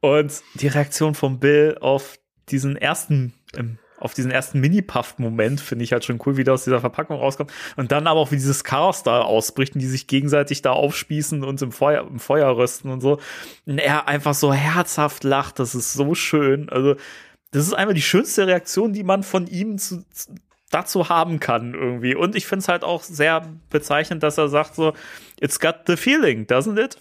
Und 0.01 0.33
die 0.55 0.69
Reaktion 0.69 1.15
von 1.15 1.39
Bill 1.39 1.77
auf 1.81 2.19
diesen 2.51 2.77
ersten, 2.77 3.35
ähm, 3.57 3.79
auf 3.99 4.15
diesen 4.15 4.31
ersten 4.31 4.61
Mini-Puff-Moment 4.61 5.61
finde 5.61 5.85
ich 5.85 5.93
halt 5.93 6.05
schon 6.05 6.21
cool, 6.25 6.37
wie 6.37 6.45
der 6.45 6.55
aus 6.55 6.65
dieser 6.65 6.81
Verpackung 6.81 7.19
rauskommt. 7.19 7.53
Und 7.77 7.91
dann 7.91 8.07
aber 8.07 8.21
auch, 8.21 8.31
wie 8.31 8.37
dieses 8.37 8.65
Chaos 8.65 9.03
da 9.03 9.23
ausbricht 9.23 9.75
und 9.75 9.81
die 9.81 9.87
sich 9.87 10.07
gegenseitig 10.07 10.63
da 10.63 10.73
aufspießen 10.73 11.43
und 11.43 11.61
im 11.63 11.73
Feuer, 11.73 12.07
im 12.07 12.21
Feuer 12.21 12.57
rösten 12.57 12.91
und 12.91 13.01
so. 13.01 13.19
Und 13.67 13.79
er 13.79 14.07
einfach 14.07 14.35
so 14.35 14.53
herzhaft 14.53 15.25
lacht, 15.25 15.59
das 15.59 15.75
ist 15.75 15.93
so 15.93 16.15
schön. 16.15 16.69
Also, 16.69 16.95
das 17.51 17.67
ist 17.67 17.73
einfach 17.73 17.95
die 17.95 18.03
schönste 18.03 18.47
Reaktion, 18.47 18.93
die 18.93 19.03
man 19.03 19.23
von 19.23 19.47
ihm 19.47 19.79
zu, 19.79 20.05
zu 20.11 20.35
dazu 20.71 21.09
haben 21.09 21.41
kann 21.41 21.75
irgendwie. 21.75 22.15
Und 22.15 22.37
ich 22.37 22.47
finde 22.47 22.61
es 22.61 22.69
halt 22.69 22.85
auch 22.85 23.03
sehr 23.03 23.49
bezeichnend, 23.71 24.23
dass 24.23 24.39
er 24.39 24.49
sagt 24.49 24.75
so, 24.75 24.93
it's 25.41 25.59
got 25.59 25.77
the 25.87 25.97
feeling, 25.97 26.47
doesn't 26.47 26.83
it? 26.83 26.99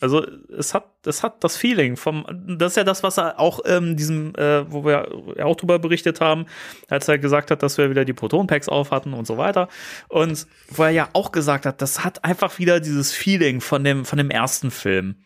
Also 0.00 0.26
es 0.56 0.74
hat, 0.74 0.86
es 1.04 1.22
hat 1.22 1.44
das 1.44 1.56
Feeling 1.56 1.96
vom, 1.96 2.24
das 2.58 2.72
ist 2.72 2.76
ja 2.76 2.84
das, 2.84 3.02
was 3.02 3.18
er 3.18 3.38
auch 3.38 3.60
ähm, 3.66 3.96
diesem, 3.96 4.34
äh, 4.36 4.70
wo 4.70 4.84
wir 4.84 5.08
auch 5.44 5.56
drüber 5.56 5.78
berichtet 5.78 6.20
haben, 6.20 6.46
als 6.88 7.08
er 7.08 7.18
gesagt 7.18 7.50
hat, 7.50 7.62
dass 7.62 7.76
wir 7.76 7.90
wieder 7.90 8.04
die 8.04 8.12
Proton-Packs 8.12 8.68
auf 8.68 8.90
hatten 8.90 9.12
und 9.12 9.26
so 9.26 9.36
weiter. 9.36 9.68
Und 10.08 10.46
wo 10.68 10.84
er 10.84 10.90
ja 10.90 11.08
auch 11.12 11.32
gesagt 11.32 11.66
hat, 11.66 11.82
das 11.82 12.04
hat 12.04 12.24
einfach 12.24 12.58
wieder 12.58 12.80
dieses 12.80 13.12
Feeling 13.12 13.60
von 13.60 13.84
dem, 13.84 14.04
von 14.04 14.16
dem 14.16 14.30
ersten 14.30 14.70
Film. 14.70 15.16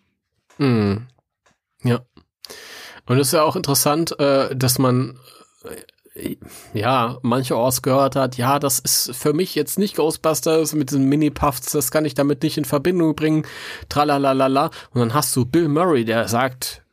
Mhm. 0.59 1.07
Ja. 1.83 2.01
Und 3.07 3.19
es 3.19 3.29
ist 3.29 3.33
ja 3.35 3.43
auch 3.43 3.57
interessant, 3.57 4.19
äh, 4.19 4.57
dass 4.57 4.79
man 4.79 5.19
ja, 6.73 7.19
mancherorts 7.23 7.83
gehört 7.83 8.15
hat, 8.15 8.37
ja, 8.37 8.59
das 8.59 8.79
ist 8.79 9.15
für 9.15 9.33
mich 9.33 9.55
jetzt 9.55 9.79
nicht 9.79 9.97
Ghostbusters 9.97 10.75
mit 10.75 10.91
diesen 10.91 11.09
Mini-Puffs, 11.09 11.73
das 11.73 11.91
kann 11.91 12.05
ich 12.05 12.15
damit 12.15 12.43
nicht 12.43 12.57
in 12.57 12.65
Verbindung 12.65 13.17
bringen, 13.17 13.45
tralalala. 13.89 14.71
Und 14.91 15.01
dann 15.01 15.15
hast 15.15 15.35
du 15.35 15.45
Bill 15.45 15.69
Murray, 15.69 16.05
der 16.05 16.29
sagt, 16.29 16.85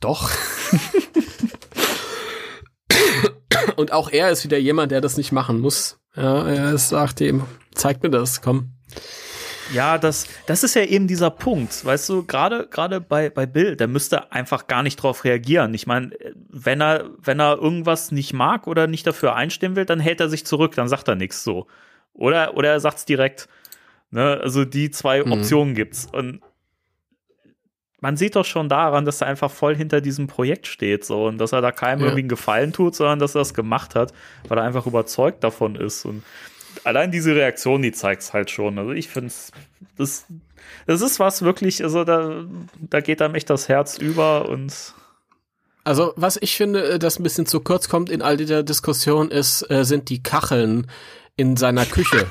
doch. 0.00 0.30
Und 3.76 3.92
auch 3.92 4.10
er 4.10 4.30
ist 4.30 4.44
wieder 4.44 4.58
jemand, 4.58 4.92
der 4.92 5.00
das 5.00 5.16
nicht 5.16 5.32
machen 5.32 5.60
muss. 5.60 5.98
Ja, 6.16 6.46
er 6.48 6.76
sagt 6.78 7.20
ihm, 7.20 7.44
zeig 7.74 8.02
mir 8.02 8.10
das, 8.10 8.40
komm. 8.42 8.72
Ja, 9.72 9.98
das, 9.98 10.26
das 10.46 10.64
ist 10.64 10.74
ja 10.74 10.82
eben 10.82 11.06
dieser 11.06 11.30
Punkt, 11.30 11.84
weißt 11.84 12.08
du, 12.08 12.24
gerade 12.24 12.66
gerade 12.68 13.00
bei 13.00 13.30
bei 13.30 13.46
Bill, 13.46 13.76
der 13.76 13.88
müsste 13.88 14.32
einfach 14.32 14.66
gar 14.66 14.82
nicht 14.82 14.96
drauf 14.96 15.24
reagieren. 15.24 15.74
Ich 15.74 15.86
meine, 15.86 16.10
wenn 16.48 16.80
er 16.80 17.10
wenn 17.18 17.40
er 17.40 17.58
irgendwas 17.58 18.10
nicht 18.10 18.32
mag 18.32 18.66
oder 18.66 18.86
nicht 18.86 19.06
dafür 19.06 19.34
einstehen 19.34 19.76
will, 19.76 19.84
dann 19.84 20.00
hält 20.00 20.20
er 20.20 20.28
sich 20.28 20.44
zurück, 20.44 20.74
dann 20.74 20.88
sagt 20.88 21.08
er 21.08 21.14
nichts 21.14 21.44
so. 21.44 21.66
Oder 22.12 22.56
oder 22.56 22.70
er 22.70 22.80
sagt's 22.80 23.04
direkt. 23.04 23.48
Ne, 24.10 24.40
also 24.42 24.64
die 24.64 24.90
zwei 24.90 25.22
mhm. 25.22 25.32
Optionen 25.32 25.74
gibt's 25.74 26.08
und 26.10 26.40
man 28.00 28.16
sieht 28.16 28.34
doch 28.34 28.44
schon 28.44 28.68
daran, 28.68 29.04
dass 29.04 29.20
er 29.20 29.26
einfach 29.26 29.50
voll 29.50 29.76
hinter 29.76 30.00
diesem 30.00 30.26
Projekt 30.26 30.66
steht 30.66 31.04
so 31.04 31.26
und 31.26 31.38
dass 31.38 31.52
er 31.52 31.60
da 31.60 31.70
keinem 31.70 32.00
ja. 32.00 32.06
irgendwie 32.06 32.22
einen 32.22 32.28
Gefallen 32.28 32.72
tut, 32.72 32.94
sondern 32.94 33.18
dass 33.18 33.34
er 33.34 33.40
das 33.40 33.54
gemacht 33.54 33.94
hat, 33.94 34.12
weil 34.48 34.58
er 34.58 34.64
einfach 34.64 34.86
überzeugt 34.86 35.44
davon 35.44 35.76
ist 35.76 36.04
und 36.04 36.24
allein 36.84 37.10
diese 37.10 37.34
Reaktion, 37.34 37.82
die 37.82 37.92
zeigt 37.92 38.22
es 38.22 38.32
halt 38.32 38.50
schon. 38.50 38.78
Also 38.78 38.92
ich 38.92 39.08
finde 39.08 39.32
das, 39.96 40.26
das 40.86 41.00
ist 41.00 41.20
was 41.20 41.42
wirklich, 41.42 41.82
also 41.82 42.04
da, 42.04 42.44
da 42.78 43.00
geht 43.00 43.22
einem 43.22 43.34
echt 43.34 43.50
das 43.50 43.68
Herz 43.68 43.98
über 43.98 44.48
und 44.48 44.94
also, 45.82 46.12
was 46.16 46.38
ich 46.40 46.56
finde, 46.56 46.84
äh, 46.84 46.98
das 46.98 47.18
ein 47.18 47.22
bisschen 47.22 47.46
zu 47.46 47.60
kurz 47.60 47.88
kommt 47.88 48.10
in 48.10 48.20
all 48.20 48.36
dieser 48.36 48.62
Diskussion, 48.62 49.30
ist, 49.30 49.68
äh, 49.70 49.84
sind 49.84 50.10
die 50.10 50.22
Kacheln 50.22 50.90
in 51.36 51.56
seiner 51.56 51.86
Küche. 51.86 52.26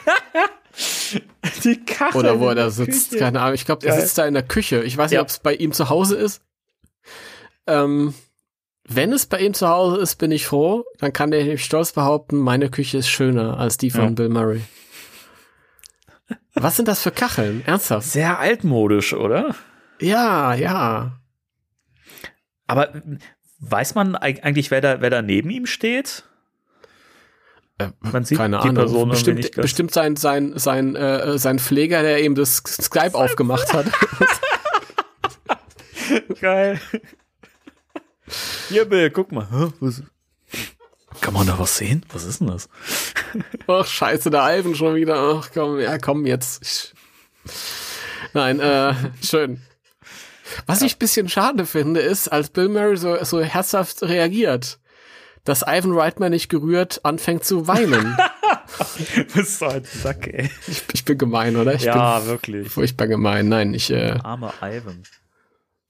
die 1.63 1.83
Kacheln. 1.83 2.19
Oder 2.19 2.39
wo 2.39 2.47
er 2.47 2.55
da 2.55 2.69
sitzt, 2.69 3.09
Küche. 3.09 3.23
keine 3.23 3.41
Ahnung. 3.41 3.55
Ich 3.55 3.65
glaube, 3.65 3.87
er 3.87 3.99
sitzt 3.99 4.17
da 4.17 4.25
in 4.25 4.35
der 4.35 4.43
Küche. 4.43 4.83
Ich 4.83 4.95
weiß 4.95 5.11
ja. 5.11 5.17
nicht, 5.17 5.23
ob 5.23 5.29
es 5.29 5.39
bei 5.39 5.55
ihm 5.55 5.71
zu 5.71 5.89
Hause 5.89 6.15
ist. 6.15 6.43
Ähm, 7.65 8.13
wenn 8.89 9.13
es 9.13 9.25
bei 9.25 9.39
ihm 9.39 9.53
zu 9.53 9.67
Hause 9.67 10.01
ist, 10.01 10.15
bin 10.17 10.31
ich 10.31 10.45
froh. 10.45 10.85
Dann 10.97 11.13
kann 11.13 11.31
er 11.31 11.57
stolz 11.57 11.93
behaupten, 11.93 12.37
meine 12.37 12.69
Küche 12.69 12.97
ist 12.97 13.09
schöner 13.09 13.57
als 13.57 13.77
die 13.77 13.91
von 13.91 14.03
ja. 14.03 14.09
Bill 14.09 14.29
Murray. 14.29 14.61
Was 16.53 16.75
sind 16.75 16.87
das 16.87 17.01
für 17.01 17.11
Kacheln? 17.11 17.63
Ernsthaft? 17.65 18.07
Sehr 18.07 18.39
altmodisch, 18.39 19.13
oder? 19.13 19.55
Ja, 20.01 20.53
ja. 20.53 21.19
Aber 22.67 22.89
Weiß 23.59 23.93
man 23.93 24.15
eigentlich, 24.15 24.71
wer 24.71 24.79
da, 24.79 25.01
wer 25.01 25.09
da 25.09 25.21
neben 25.21 25.49
ihm 25.49 25.65
steht? 25.65 26.23
Äh, 27.77 27.89
man 27.99 28.23
sieht 28.23 28.37
keine 28.37 28.57
die 28.57 28.69
Ahnung. 28.69 28.75
Person 28.75 29.09
bestimmt, 29.09 29.51
bestimmt 29.51 29.91
sein, 29.93 30.15
sein, 30.15 30.53
sein, 30.55 30.95
äh, 30.95 31.37
sein 31.37 31.59
Pfleger, 31.59 32.01
der 32.01 32.21
eben 32.23 32.35
das 32.35 32.63
Skype 32.65 33.15
aufgemacht 33.15 33.73
hat. 33.73 33.87
Geil. 36.41 36.79
Hier, 38.69 38.85
Bill, 38.85 39.09
guck 39.09 39.31
mal. 39.31 39.47
Was? 39.79 40.03
Kann 41.21 41.33
man 41.33 41.47
da 41.47 41.57
was 41.57 41.77
sehen? 41.77 42.05
Was 42.13 42.23
ist 42.23 42.39
denn 42.39 42.47
das? 42.47 42.69
Ach, 43.67 43.85
scheiße, 43.85 44.29
der 44.29 44.43
Alben 44.43 44.75
schon 44.75 44.95
wieder. 44.95 45.15
Ach, 45.17 45.49
komm, 45.51 45.79
ja, 45.79 45.97
komm 45.97 46.27
jetzt. 46.27 46.93
Nein, 48.33 48.59
äh, 48.59 48.93
schön. 49.23 49.59
Was 50.67 50.81
ja. 50.81 50.85
ich 50.85 50.95
ein 50.95 50.99
bisschen 50.99 51.29
schade 51.29 51.65
finde, 51.65 51.99
ist, 51.99 52.27
als 52.27 52.49
Bill 52.49 52.69
Murray 52.69 52.97
so, 52.97 53.23
so 53.23 53.41
herzhaft 53.41 54.03
reagiert, 54.03 54.79
dass 55.43 55.63
Ivan 55.63 55.97
Reitman 55.97 56.31
nicht 56.31 56.49
gerührt 56.49 57.03
anfängt 57.03 57.45
zu 57.45 57.67
weinen. 57.67 58.17
bist 59.33 59.59
so 59.59 59.67
ein 59.67 59.83
Sack, 59.83 60.27
ey. 60.27 60.49
Ich, 60.67 60.83
ich 60.93 61.05
bin 61.05 61.17
gemein, 61.17 61.55
oder? 61.55 61.73
Ich 61.73 61.83
ja, 61.83 62.23
wirklich. 62.27 62.69
Furchtbar 62.69 63.07
gemein. 63.07 63.49
Nein, 63.49 63.73
ich. 63.73 63.89
Äh, 63.89 64.19
Armer 64.23 64.53
Ivan. 64.61 65.03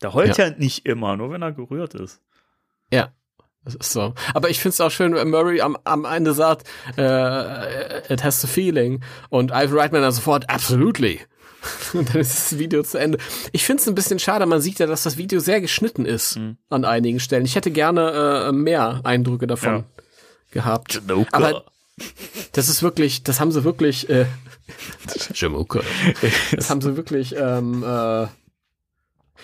Der 0.02 0.14
heult 0.14 0.38
ja. 0.38 0.48
ja 0.48 0.56
nicht 0.58 0.86
immer, 0.86 1.18
nur 1.18 1.32
wenn 1.32 1.42
er 1.42 1.52
gerührt 1.52 1.94
ist. 1.94 2.22
Ja, 2.92 3.12
das 3.64 3.76
ist 3.76 3.94
so. 3.94 4.14
Aber 4.34 4.50
ich 4.50 4.60
finde 4.60 4.74
es 4.74 4.82
auch 4.82 4.92
schön, 4.92 5.14
wenn 5.14 5.30
Murray 5.30 5.62
am, 5.62 5.78
am 5.84 6.06
Ende 6.06 6.34
sagt, 6.34 6.68
äh, 6.98 8.14
it 8.14 8.24
has 8.24 8.42
the 8.42 8.48
feeling. 8.48 9.02
Und 9.30 9.52
Ivan 9.52 9.78
Reitman 9.78 10.02
dann 10.02 10.12
sofort, 10.12 10.50
absolutely. 10.50 11.20
Und 11.94 12.10
dann 12.10 12.22
ist 12.22 12.34
das 12.34 12.58
Video 12.58 12.84
zu 12.84 12.98
Ende. 12.98 13.18
Ich 13.52 13.66
finde 13.66 13.82
es 13.82 13.88
ein 13.88 13.96
bisschen 13.96 14.20
schade, 14.20 14.46
man 14.46 14.62
sieht 14.62 14.80
ja, 14.80 14.86
dass 14.86 15.04
das 15.04 15.18
Video 15.18 15.40
sehr 15.40 15.62
geschnitten 15.62 16.06
ist 16.06 16.38
mhm. 16.38 16.58
an 16.70 16.86
einigen 16.86 17.20
Stellen. 17.20 17.46
Ich 17.46 17.56
hätte 17.56 17.72
gerne 17.72 18.48
äh, 18.48 18.52
mehr 18.54 19.02
Eindrücke 19.04 19.46
davon 19.46 19.74
ja. 19.74 19.84
gehabt. 20.52 20.96
Janoka. 20.96 21.38
Aber 21.38 21.66
das 22.54 22.70
ist 22.70 22.82
wirklich, 22.82 23.24
das 23.24 23.40
haben 23.40 23.52
sie 23.52 23.64
wirklich, 23.66 24.10
äh, 24.10 24.26
Jamoka. 25.34 25.82
das 26.52 26.70
haben 26.70 26.82
sie 26.82 26.96
wirklich, 26.96 27.36
ähm, 27.38 27.84
äh, 27.84 28.28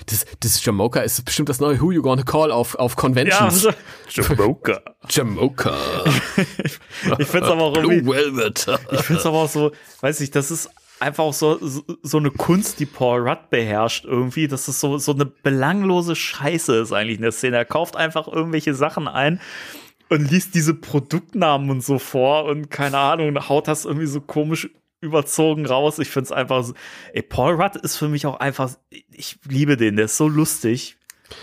das, 0.07 0.25
das 0.39 0.63
Jamoka 0.63 1.01
ist 1.01 1.23
bestimmt 1.25 1.49
das 1.49 1.59
neue 1.59 1.79
Who 1.81 1.91
You 1.91 2.01
Gonna 2.01 2.23
Call 2.23 2.51
auf, 2.51 2.75
auf 2.75 2.95
Conventions. 2.95 3.63
Ja, 3.63 3.73
Jamoka. 4.09 4.81
Jamoka. 5.09 5.75
ich 7.19 7.27
find's 7.27 7.47
aber 7.47 7.61
auch 7.61 7.77
irgendwie, 7.77 8.19
ich 8.91 9.01
find's 9.01 9.25
aber 9.25 9.37
auch 9.37 9.49
so, 9.49 9.71
weiß 10.01 10.21
ich, 10.21 10.31
das 10.31 10.51
ist 10.51 10.69
einfach 10.99 11.23
auch 11.23 11.33
so, 11.33 11.57
so, 11.61 11.83
so 12.03 12.17
eine 12.17 12.31
Kunst, 12.31 12.79
die 12.79 12.85
Paul 12.85 13.27
Rudd 13.27 13.49
beherrscht 13.49 14.05
irgendwie, 14.05 14.47
dass 14.47 14.67
es 14.67 14.79
so, 14.79 14.97
so 14.97 15.13
eine 15.13 15.25
belanglose 15.25 16.15
Scheiße 16.15 16.75
ist 16.77 16.93
eigentlich 16.93 17.17
in 17.17 17.23
der 17.23 17.31
Szene. 17.31 17.57
Er 17.57 17.65
kauft 17.65 17.95
einfach 17.95 18.27
irgendwelche 18.27 18.73
Sachen 18.73 19.07
ein 19.07 19.41
und 20.09 20.29
liest 20.31 20.55
diese 20.55 20.73
Produktnamen 20.73 21.69
und 21.69 21.83
so 21.83 21.99
vor 21.99 22.45
und 22.45 22.69
keine 22.69 22.97
Ahnung, 22.97 23.49
haut 23.49 23.67
das 23.67 23.85
irgendwie 23.85 24.07
so 24.07 24.21
komisch 24.21 24.69
überzogen 25.05 25.65
raus. 25.65 25.99
Ich 25.99 26.09
finde 26.09 26.25
es 26.25 26.31
einfach, 26.31 26.63
so, 26.63 26.73
ey, 27.13 27.21
Paul 27.21 27.53
Rudd 27.53 27.75
ist 27.77 27.97
für 27.97 28.07
mich 28.07 28.25
auch 28.25 28.39
einfach, 28.39 28.71
ich 28.89 29.37
liebe 29.47 29.77
den, 29.77 29.95
der 29.95 30.05
ist 30.05 30.17
so 30.17 30.27
lustig. 30.27 30.97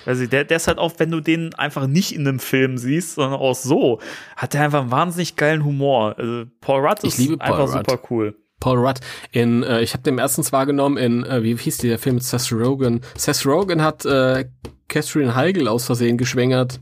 Also 0.07 0.27
der, 0.27 0.45
der 0.45 0.59
ist 0.59 0.69
halt 0.69 0.79
auch, 0.79 0.93
wenn 0.99 1.11
du 1.11 1.21
den 1.21 1.55
einfach 1.55 1.87
nicht 1.87 2.15
in 2.15 2.27
einem 2.27 2.39
Film 2.39 2.79
siehst, 2.79 3.17
sondern 3.17 3.41
auch 3.41 3.55
so, 3.55 4.01
hat 4.37 4.55
der 4.55 4.63
einfach 4.63 4.83
einen 4.83 4.91
wahnsinnig 4.91 5.37
geilen 5.37 5.65
Humor. 5.65 6.15
Also 6.19 6.45
Paul 6.61 6.87
Rudd 6.87 7.05
ist 7.05 7.19
einfach 7.41 7.59
Rudd. 7.61 7.87
super 7.87 8.01
cool. 8.11 8.37
Paul 8.61 8.79
Rudd 8.79 9.01
in, 9.33 9.65
äh, 9.65 9.83
ich 9.83 9.93
habe 9.93 10.05
den 10.05 10.19
erstens 10.19 10.53
wahrgenommen 10.53 10.97
in, 10.97 11.25
äh, 11.25 11.43
wie 11.43 11.57
hieß 11.57 11.79
der 11.79 11.99
Film 11.99 12.17
mit 12.17 12.25
Seth 12.25 12.53
Rogen? 12.53 13.01
Seth 13.17 13.45
Rogen 13.45 13.83
hat 13.83 14.05
äh, 14.05 14.45
Catherine 14.89 15.35
Heigl 15.35 15.67
aus 15.67 15.87
Versehen 15.87 16.17
geschwängert. 16.17 16.79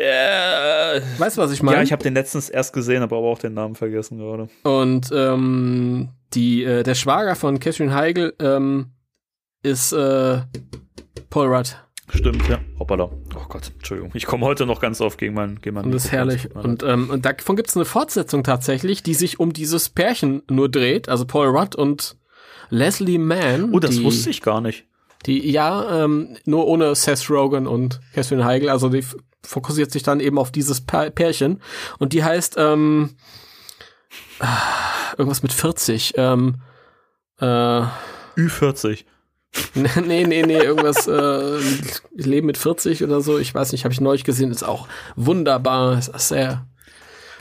Äh, 0.00 1.02
weißt 1.18 1.36
du, 1.36 1.42
was 1.42 1.52
ich 1.52 1.62
meine? 1.62 1.76
Ja, 1.76 1.82
ich 1.82 1.92
habe 1.92 2.02
den 2.02 2.14
letztens 2.14 2.48
erst 2.48 2.72
gesehen, 2.72 3.02
aber 3.02 3.18
auch 3.18 3.38
den 3.38 3.52
Namen 3.52 3.74
vergessen 3.74 4.16
gerade. 4.16 4.48
Und 4.62 5.10
ähm, 5.12 6.08
die, 6.32 6.64
äh, 6.64 6.82
der 6.82 6.94
Schwager 6.94 7.36
von 7.36 7.60
Catherine 7.60 7.94
Heigl 7.94 8.32
ähm, 8.40 8.92
ist 9.62 9.92
äh, 9.92 10.38
Paul 11.28 11.54
Rudd. 11.54 11.76
Stimmt, 12.14 12.48
ja. 12.48 12.60
Hoppala. 12.78 13.04
Oh 13.04 13.46
Gott, 13.50 13.72
Entschuldigung. 13.74 14.10
Ich 14.14 14.24
komme 14.24 14.46
heute 14.46 14.64
noch 14.64 14.80
ganz 14.80 15.02
oft 15.02 15.18
gegen 15.18 15.34
meinen 15.34 15.60
gegen 15.60 15.74
mein 15.74 15.84
Und 15.84 15.92
das 15.92 16.06
ist 16.06 16.12
herrlich. 16.12 16.48
Und, 16.54 16.82
ähm, 16.82 17.10
und 17.10 17.26
davon 17.26 17.56
gibt 17.56 17.68
es 17.68 17.76
eine 17.76 17.84
Fortsetzung 17.84 18.42
tatsächlich, 18.42 19.02
die 19.02 19.14
sich 19.14 19.38
um 19.38 19.52
dieses 19.52 19.90
Pärchen 19.90 20.42
nur 20.48 20.70
dreht, 20.70 21.10
also 21.10 21.26
Paul 21.26 21.48
Rudd 21.48 21.76
und 21.76 22.16
Leslie 22.70 23.18
Mann. 23.18 23.70
Oh, 23.72 23.80
das 23.80 24.02
wusste 24.02 24.30
ich 24.30 24.40
gar 24.40 24.62
nicht. 24.62 24.86
Die, 25.26 25.50
ja, 25.50 26.04
ähm, 26.04 26.36
nur 26.44 26.66
ohne 26.66 26.94
Seth 26.94 27.28
Rogen 27.28 27.66
und 27.66 28.00
Catherine 28.14 28.44
Heigl, 28.44 28.70
also 28.70 28.88
die 28.88 29.04
fokussiert 29.42 29.90
sich 29.90 30.02
dann 30.02 30.20
eben 30.20 30.38
auf 30.38 30.50
dieses 30.50 30.80
Pärchen. 30.80 31.60
Und 31.98 32.12
die 32.12 32.24
heißt, 32.24 32.54
ähm, 32.58 33.10
irgendwas 35.16 35.42
mit 35.42 35.52
40, 35.52 36.14
ähm, 36.16 36.56
äh, 37.40 37.82
Ü40. 38.36 39.04
nee, 39.74 40.24
nee, 40.24 40.42
nee, 40.42 40.58
irgendwas 40.58 41.08
äh, 41.08 41.58
Leben 42.14 42.46
mit 42.46 42.56
40 42.56 43.02
oder 43.02 43.20
so, 43.20 43.38
ich 43.38 43.52
weiß 43.52 43.72
nicht, 43.72 43.84
habe 43.84 43.92
ich 43.92 44.00
neulich 44.00 44.24
gesehen, 44.24 44.52
ist 44.52 44.62
auch 44.62 44.86
wunderbar, 45.16 45.98
ist 45.98 46.28
sehr 46.28 46.66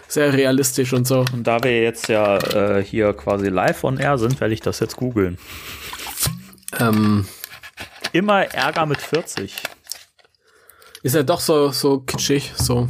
sehr 0.09 0.34
realistisch 0.34 0.91
und 0.93 1.07
so. 1.07 1.23
Und 1.32 1.43
da 1.45 1.63
wir 1.63 1.84
jetzt 1.84 2.09
ja 2.09 2.38
äh, 2.38 2.84
hier 2.84 3.13
quasi 3.13 3.49
live 3.49 3.84
on 3.84 3.99
air 3.99 4.17
sind, 4.17 4.41
werde 4.41 4.53
ich 4.53 4.59
das 4.59 4.80
jetzt 4.80 4.95
googeln. 4.95 5.38
Ähm, 6.80 7.27
Immer 8.12 8.53
Ärger 8.53 8.86
mit 8.86 9.01
40. 9.01 9.55
Ist 11.03 11.16
ja 11.16 11.24
doch 11.24 11.39
so 11.39 11.70
so 11.70 11.99
kitschig, 11.99 12.51
so 12.55 12.89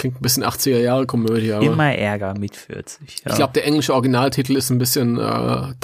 klingt 0.00 0.18
ein 0.18 0.22
bisschen 0.22 0.44
80er 0.44 0.78
Jahre 0.78 1.06
Komödie, 1.06 1.52
aber 1.52 1.64
Immer 1.64 1.94
Ärger 1.94 2.34
mit 2.38 2.56
40. 2.56 3.22
Ja. 3.24 3.30
Ich 3.30 3.36
glaube, 3.36 3.52
der 3.52 3.66
englische 3.66 3.92
Originaltitel 3.92 4.56
ist 4.56 4.70
ein 4.70 4.78
bisschen 4.78 5.18
äh, 5.18 5.74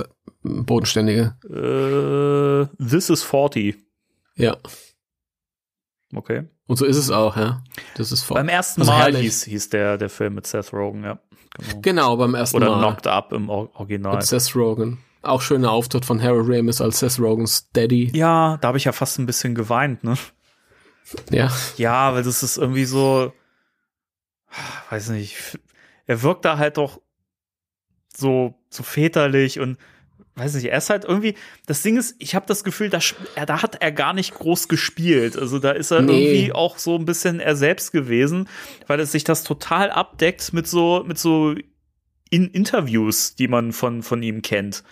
bodenständige. 0.42 1.36
Äh, 1.44 2.82
This 2.82 3.10
is 3.10 3.22
40. 3.22 3.76
Ja. 4.36 4.56
Okay. 6.14 6.44
Und 6.66 6.78
so 6.78 6.86
ist 6.86 6.96
es 6.96 7.10
auch, 7.10 7.36
ja. 7.36 7.62
Das 7.96 8.10
ist 8.10 8.26
Beim 8.28 8.48
ersten 8.48 8.80
also 8.80 8.92
Mal 8.92 9.14
hieß, 9.14 9.44
hieß 9.44 9.68
der, 9.68 9.98
der 9.98 10.08
Film 10.08 10.34
mit 10.34 10.46
Seth 10.46 10.72
Rogen, 10.72 11.04
ja. 11.04 11.18
Genau, 11.58 11.80
genau 11.82 12.16
beim 12.16 12.34
ersten 12.34 12.56
Oder 12.56 12.70
Mal. 12.70 12.78
Oder 12.78 12.86
Knocked 12.88 13.06
Up 13.06 13.32
im 13.32 13.50
Original. 13.50 14.16
Mit 14.16 14.24
Seth 14.24 14.56
Rogen. 14.56 14.98
Auch 15.26 15.42
schöner 15.42 15.70
Auftritt 15.70 16.04
von 16.04 16.22
Harold 16.22 16.48
Ramis 16.48 16.80
als 16.80 17.00
Seth 17.00 17.18
Rogens 17.18 17.70
Daddy. 17.72 18.10
Ja, 18.14 18.58
da 18.60 18.68
habe 18.68 18.78
ich 18.78 18.84
ja 18.84 18.92
fast 18.92 19.18
ein 19.18 19.26
bisschen 19.26 19.54
geweint, 19.54 20.04
ne? 20.04 20.16
Ja. 21.30 21.52
Ja, 21.76 22.14
weil 22.14 22.22
das 22.22 22.42
ist 22.42 22.56
irgendwie 22.56 22.84
so, 22.84 23.32
weiß 24.90 25.10
nicht, 25.10 25.58
er 26.06 26.22
wirkt 26.22 26.44
da 26.44 26.58
halt 26.58 26.76
doch 26.76 27.00
so, 28.16 28.54
so 28.70 28.82
väterlich 28.82 29.60
und 29.60 29.78
weiß 30.36 30.54
nicht, 30.54 30.66
er 30.66 30.78
ist 30.78 30.90
halt 30.90 31.04
irgendwie, 31.04 31.34
das 31.66 31.82
Ding 31.82 31.96
ist, 31.96 32.14
ich 32.18 32.34
habe 32.34 32.46
das 32.46 32.62
Gefühl, 32.62 32.90
da, 32.90 33.00
da 33.46 33.62
hat 33.62 33.82
er 33.82 33.90
gar 33.90 34.12
nicht 34.12 34.34
groß 34.34 34.68
gespielt. 34.68 35.36
Also 35.36 35.58
da 35.58 35.70
ist 35.72 35.90
er 35.90 36.02
nee. 36.02 36.12
irgendwie 36.12 36.52
auch 36.52 36.78
so 36.78 36.96
ein 36.96 37.06
bisschen 37.06 37.40
er 37.40 37.56
selbst 37.56 37.90
gewesen, 37.90 38.48
weil 38.86 39.00
es 39.00 39.12
sich 39.12 39.24
das 39.24 39.44
total 39.44 39.90
abdeckt 39.90 40.52
mit 40.52 40.66
so, 40.66 41.04
mit 41.06 41.18
so 41.18 41.54
in 42.28 42.48
Interviews, 42.48 43.34
die 43.34 43.48
man 43.48 43.72
von, 43.72 44.02
von 44.02 44.22
ihm 44.22 44.42
kennt. 44.42 44.84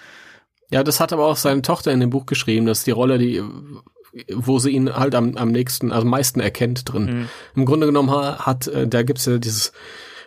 Ja, 0.75 0.83
das 0.83 0.99
hat 0.99 1.13
aber 1.13 1.27
auch 1.27 1.37
seine 1.37 1.63
Tochter 1.63 1.93
in 1.93 2.01
dem 2.01 2.11
Buch 2.11 2.27
geschrieben, 2.27 2.67
dass 2.67 2.83
die 2.83 2.91
Rolle, 2.91 3.17
die, 3.17 3.41
wo 4.33 4.59
sie 4.59 4.71
ihn 4.71 4.93
halt 4.93 5.15
am, 5.15 5.37
am 5.37 5.53
nächsten, 5.53 5.93
also 5.93 6.03
am 6.03 6.11
meisten 6.11 6.41
erkennt 6.41 6.93
drin. 6.93 7.05
Mhm. 7.05 7.29
Im 7.55 7.65
Grunde 7.65 7.87
genommen 7.87 8.11
hat, 8.11 8.67
äh, 8.67 8.89
da 8.89 9.05
gibt's 9.05 9.25
ja 9.27 9.39
dieses 9.39 9.73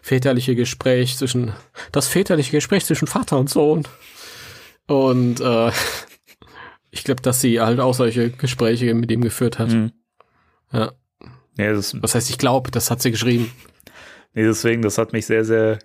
väterliche 0.01 0.55
Gespräch 0.55 1.17
zwischen, 1.17 1.51
das 1.91 2.07
väterliche 2.07 2.51
Gespräch 2.51 2.85
zwischen 2.85 3.09
Vater 3.09 3.37
und 3.37 3.49
Sohn. 3.49 3.89
Und 4.87 5.41
äh, 5.41 5.71
ich 6.91 7.03
glaube, 7.03 7.21
dass 7.21 7.41
sie 7.41 7.59
halt 7.59 7.81
auch 7.81 7.93
solche 7.93 8.29
Gespräche 8.29 8.93
mit 8.93 9.11
ihm 9.11 9.19
geführt 9.19 9.59
hat. 9.59 9.71
Mhm. 9.71 9.91
Ja. 10.71 10.93
ja 11.57 11.73
das, 11.73 11.93
das 12.01 12.15
heißt, 12.15 12.29
ich 12.29 12.37
glaube, 12.37 12.71
das 12.71 12.89
hat 12.89 13.01
sie 13.01 13.11
geschrieben. 13.11 13.51
Nee, 14.33 14.45
deswegen, 14.45 14.81
das 14.81 14.97
hat 14.97 15.11
mich 15.11 15.25
sehr, 15.25 15.43
sehr 15.43 15.79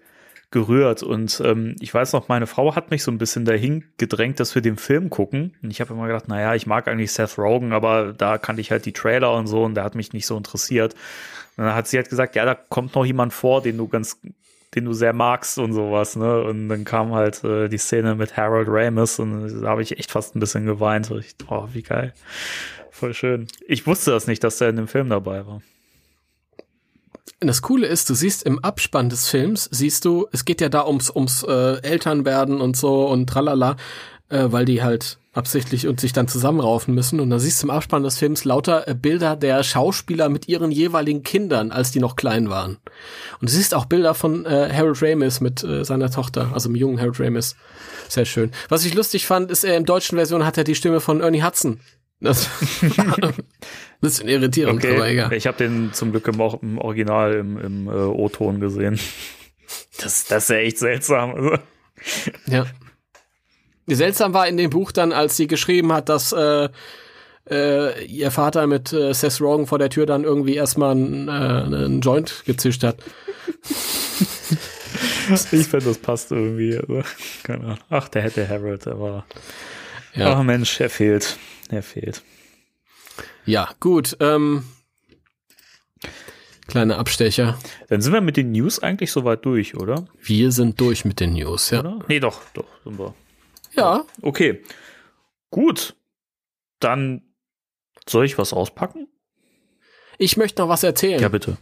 gerührt. 0.52 1.02
Und 1.02 1.42
ähm, 1.44 1.76
ich 1.80 1.92
weiß 1.92 2.12
noch, 2.12 2.28
meine 2.28 2.46
Frau 2.46 2.76
hat 2.76 2.90
mich 2.90 3.02
so 3.02 3.10
ein 3.10 3.18
bisschen 3.18 3.44
dahin 3.44 3.84
gedrängt, 3.98 4.38
dass 4.38 4.54
wir 4.54 4.62
den 4.62 4.76
Film 4.76 5.10
gucken. 5.10 5.54
Und 5.62 5.70
ich 5.70 5.80
habe 5.80 5.92
immer 5.92 6.06
gedacht, 6.06 6.28
naja, 6.28 6.54
ich 6.54 6.66
mag 6.66 6.86
eigentlich 6.86 7.12
Seth 7.12 7.38
Rogen, 7.38 7.72
aber 7.72 8.12
da 8.12 8.38
kannte 8.38 8.60
ich 8.60 8.70
halt 8.70 8.86
die 8.86 8.92
Trailer 8.92 9.34
und 9.34 9.46
so 9.46 9.64
und 9.64 9.74
der 9.74 9.84
hat 9.84 9.94
mich 9.94 10.12
nicht 10.12 10.26
so 10.26 10.36
interessiert. 10.36 10.94
Und 11.56 11.64
dann 11.64 11.74
hat 11.74 11.88
sie 11.88 11.96
halt 11.96 12.08
gesagt, 12.08 12.36
ja, 12.36 12.44
da 12.44 12.54
kommt 12.54 12.94
noch 12.94 13.04
jemand 13.04 13.32
vor, 13.32 13.62
den 13.62 13.76
du 13.76 13.88
ganz, 13.88 14.20
den 14.74 14.84
du 14.84 14.92
sehr 14.92 15.12
magst 15.12 15.58
und 15.58 15.72
sowas, 15.72 16.16
ne? 16.16 16.42
Und 16.42 16.68
dann 16.68 16.84
kam 16.84 17.12
halt 17.12 17.42
äh, 17.44 17.68
die 17.68 17.78
Szene 17.78 18.14
mit 18.14 18.36
Harold 18.36 18.68
Ramis 18.70 19.18
und 19.18 19.62
da 19.62 19.68
habe 19.68 19.82
ich 19.82 19.98
echt 19.98 20.10
fast 20.10 20.34
ein 20.34 20.40
bisschen 20.40 20.64
geweint. 20.64 21.10
Ich, 21.10 21.34
oh, 21.48 21.68
wie 21.72 21.82
geil. 21.82 22.14
Voll 22.90 23.14
schön. 23.14 23.48
Ich 23.66 23.86
wusste 23.86 24.12
das 24.12 24.26
nicht, 24.26 24.44
dass 24.44 24.60
er 24.60 24.68
in 24.68 24.76
dem 24.76 24.88
Film 24.88 25.08
dabei 25.08 25.46
war. 25.46 25.62
Das 27.46 27.62
Coole 27.62 27.86
ist, 27.86 28.08
du 28.08 28.14
siehst 28.14 28.44
im 28.44 28.58
Abspann 28.60 29.08
des 29.08 29.28
Films, 29.28 29.68
siehst 29.70 30.04
du, 30.04 30.26
es 30.32 30.44
geht 30.44 30.60
ja 30.60 30.68
da 30.68 30.86
ums, 30.86 31.10
ums 31.10 31.42
äh, 31.42 31.82
Elternwerden 31.82 32.60
und 32.60 32.76
so 32.76 33.06
und 33.06 33.26
tralala, 33.26 33.76
äh, 34.28 34.46
weil 34.48 34.64
die 34.64 34.82
halt 34.82 35.18
absichtlich 35.32 35.86
und 35.86 35.98
sich 35.98 36.12
dann 36.12 36.28
zusammenraufen 36.28 36.94
müssen. 36.94 37.18
Und 37.18 37.30
da 37.30 37.38
siehst 37.38 37.62
du 37.62 37.66
im 37.66 37.70
Abspann 37.70 38.02
des 38.02 38.18
Films 38.18 38.44
lauter 38.44 38.86
äh, 38.86 38.94
Bilder 38.94 39.34
der 39.36 39.62
Schauspieler 39.62 40.28
mit 40.28 40.48
ihren 40.48 40.70
jeweiligen 40.70 41.22
Kindern, 41.22 41.72
als 41.72 41.90
die 41.90 42.00
noch 42.00 42.16
klein 42.16 42.50
waren. 42.50 42.78
Und 43.40 43.48
du 43.48 43.52
siehst 43.52 43.74
auch 43.74 43.86
Bilder 43.86 44.14
von 44.14 44.44
äh, 44.44 44.70
Harold 44.72 45.02
Ramis 45.02 45.40
mit 45.40 45.64
äh, 45.64 45.84
seiner 45.84 46.10
Tochter, 46.10 46.50
also 46.52 46.68
dem 46.68 46.76
jungen 46.76 47.00
Harold 47.00 47.18
Ramis. 47.18 47.56
Sehr 48.08 48.26
schön. 48.26 48.50
Was 48.68 48.84
ich 48.84 48.94
lustig 48.94 49.26
fand, 49.26 49.50
ist, 49.50 49.64
er 49.64 49.76
in 49.76 49.86
deutschen 49.86 50.16
Version 50.16 50.44
hat 50.44 50.58
er 50.58 50.64
die 50.64 50.74
Stimme 50.74 51.00
von 51.00 51.20
Ernie 51.20 51.42
Hudson. 51.42 51.80
Das 52.22 52.48
bisschen 54.00 54.28
irritierend, 54.28 54.84
okay. 54.84 54.94
aber 54.94 55.08
egal. 55.08 55.32
Ich 55.32 55.48
habe 55.48 55.58
den 55.58 55.92
zum 55.92 56.12
Glück 56.12 56.28
im, 56.28 56.40
im 56.62 56.78
Original 56.78 57.34
im, 57.34 57.58
im 57.58 57.88
äh, 57.88 57.90
O-Ton 57.90 58.60
gesehen. 58.60 59.00
Das, 59.98 60.24
das 60.28 60.44
ist 60.44 60.50
ja 60.50 60.56
echt 60.56 60.78
seltsam. 60.78 61.34
Also. 61.34 61.58
Ja. 62.46 62.66
Seltsam 63.88 64.34
war 64.34 64.46
in 64.46 64.56
dem 64.56 64.70
Buch 64.70 64.92
dann, 64.92 65.12
als 65.12 65.36
sie 65.36 65.48
geschrieben 65.48 65.92
hat, 65.92 66.08
dass 66.08 66.32
äh, 66.32 66.68
äh, 67.50 68.04
ihr 68.04 68.30
Vater 68.30 68.68
mit 68.68 68.92
äh, 68.92 69.12
Seth 69.12 69.40
Rogen 69.40 69.66
vor 69.66 69.80
der 69.80 69.90
Tür 69.90 70.06
dann 70.06 70.22
irgendwie 70.22 70.54
erstmal 70.54 70.92
einen, 70.92 71.26
äh, 71.26 71.32
einen 71.32 72.00
Joint 72.00 72.44
gezischt 72.46 72.84
hat. 72.84 72.98
ich 75.28 75.66
finde, 75.66 75.86
das 75.86 75.98
passt 75.98 76.30
irgendwie. 76.30 76.78
Also, 76.78 77.02
keine 77.42 77.64
Ahnung. 77.64 77.78
Ach, 77.90 78.08
der 78.08 78.22
hätte 78.22 78.48
Harold, 78.48 78.86
aber. 78.86 79.24
Ja. 80.14 80.34
Ach 80.34 80.42
Mensch, 80.44 80.80
er 80.80 80.90
fehlt. 80.90 81.36
Er 81.72 81.82
fehlt. 81.82 82.22
Ja, 83.46 83.70
gut. 83.80 84.18
Ähm, 84.20 84.64
kleine 86.66 86.98
Abstecher. 86.98 87.58
Dann 87.88 88.02
sind 88.02 88.12
wir 88.12 88.20
mit 88.20 88.36
den 88.36 88.52
News 88.52 88.78
eigentlich 88.80 89.10
soweit 89.10 89.46
durch, 89.46 89.74
oder? 89.74 90.04
Wir 90.20 90.52
sind 90.52 90.78
durch 90.82 91.06
mit 91.06 91.18
den 91.18 91.32
News, 91.32 91.70
ja. 91.70 91.80
Oder? 91.80 92.00
Nee, 92.08 92.20
doch, 92.20 92.42
doch, 92.52 92.66
sind 92.84 92.98
wir. 92.98 93.14
Ja. 93.74 94.04
Okay. 94.20 94.62
Gut. 95.50 95.96
Dann 96.78 97.22
soll 98.06 98.26
ich 98.26 98.36
was 98.36 98.52
auspacken? 98.52 99.08
Ich 100.18 100.36
möchte 100.36 100.60
noch 100.60 100.68
was 100.68 100.82
erzählen. 100.82 101.22
Ja, 101.22 101.30
bitte. 101.30 101.56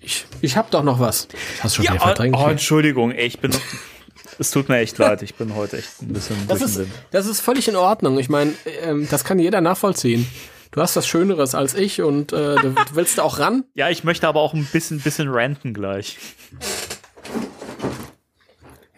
Ich, 0.00 0.26
ich 0.40 0.56
habe 0.56 0.72
doch 0.72 0.82
noch 0.82 0.98
was. 0.98 1.28
Hast 1.60 1.78
du 1.78 1.82
schon 1.82 1.84
ja, 1.84 1.92
wieder 1.92 2.02
verdrängt? 2.02 2.34
Oh, 2.36 2.48
Entschuldigung, 2.48 3.12
ich 3.12 3.38
bin. 3.38 3.52
es 4.38 4.50
tut 4.50 4.68
mir 4.68 4.78
echt 4.78 4.98
leid. 4.98 5.22
Ich 5.22 5.34
bin 5.34 5.54
heute 5.54 5.78
echt 5.78 6.02
ein 6.02 6.12
bisschen 6.12 6.36
das 6.48 6.60
ist, 6.60 6.80
das 7.10 7.26
ist 7.26 7.40
völlig 7.40 7.68
in 7.68 7.76
Ordnung. 7.76 8.18
Ich 8.18 8.28
meine, 8.28 8.52
ähm, 8.82 9.06
das 9.10 9.24
kann 9.24 9.38
jeder 9.38 9.60
nachvollziehen. 9.60 10.26
Du 10.72 10.82
hast 10.82 10.94
was 10.96 11.06
Schöneres 11.06 11.54
als 11.54 11.74
ich 11.74 12.02
und 12.02 12.32
äh, 12.32 12.56
du, 12.56 12.74
willst 12.92 13.18
da 13.18 13.22
auch 13.22 13.38
ran? 13.38 13.64
Ja, 13.74 13.88
ich 13.88 14.04
möchte 14.04 14.28
aber 14.28 14.40
auch 14.40 14.52
ein 14.52 14.66
bisschen, 14.66 15.00
bisschen 15.00 15.28
ranten 15.30 15.72
gleich. 15.72 16.18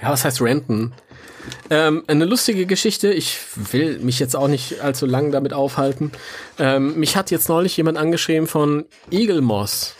Ja, 0.00 0.10
was 0.10 0.24
heißt 0.24 0.40
ranten? 0.40 0.92
Ähm, 1.70 2.04
eine 2.06 2.24
lustige 2.24 2.66
Geschichte. 2.66 3.12
Ich 3.12 3.38
will 3.54 3.98
mich 4.00 4.18
jetzt 4.18 4.34
auch 4.34 4.48
nicht 4.48 4.80
allzu 4.80 5.06
lang 5.06 5.30
damit 5.30 5.52
aufhalten. 5.52 6.12
Ähm, 6.58 6.98
mich 6.98 7.16
hat 7.16 7.30
jetzt 7.30 7.48
neulich 7.48 7.76
jemand 7.76 7.98
angeschrieben 7.98 8.46
von 8.46 8.86
Eagle 9.10 9.40
Moss. 9.40 9.94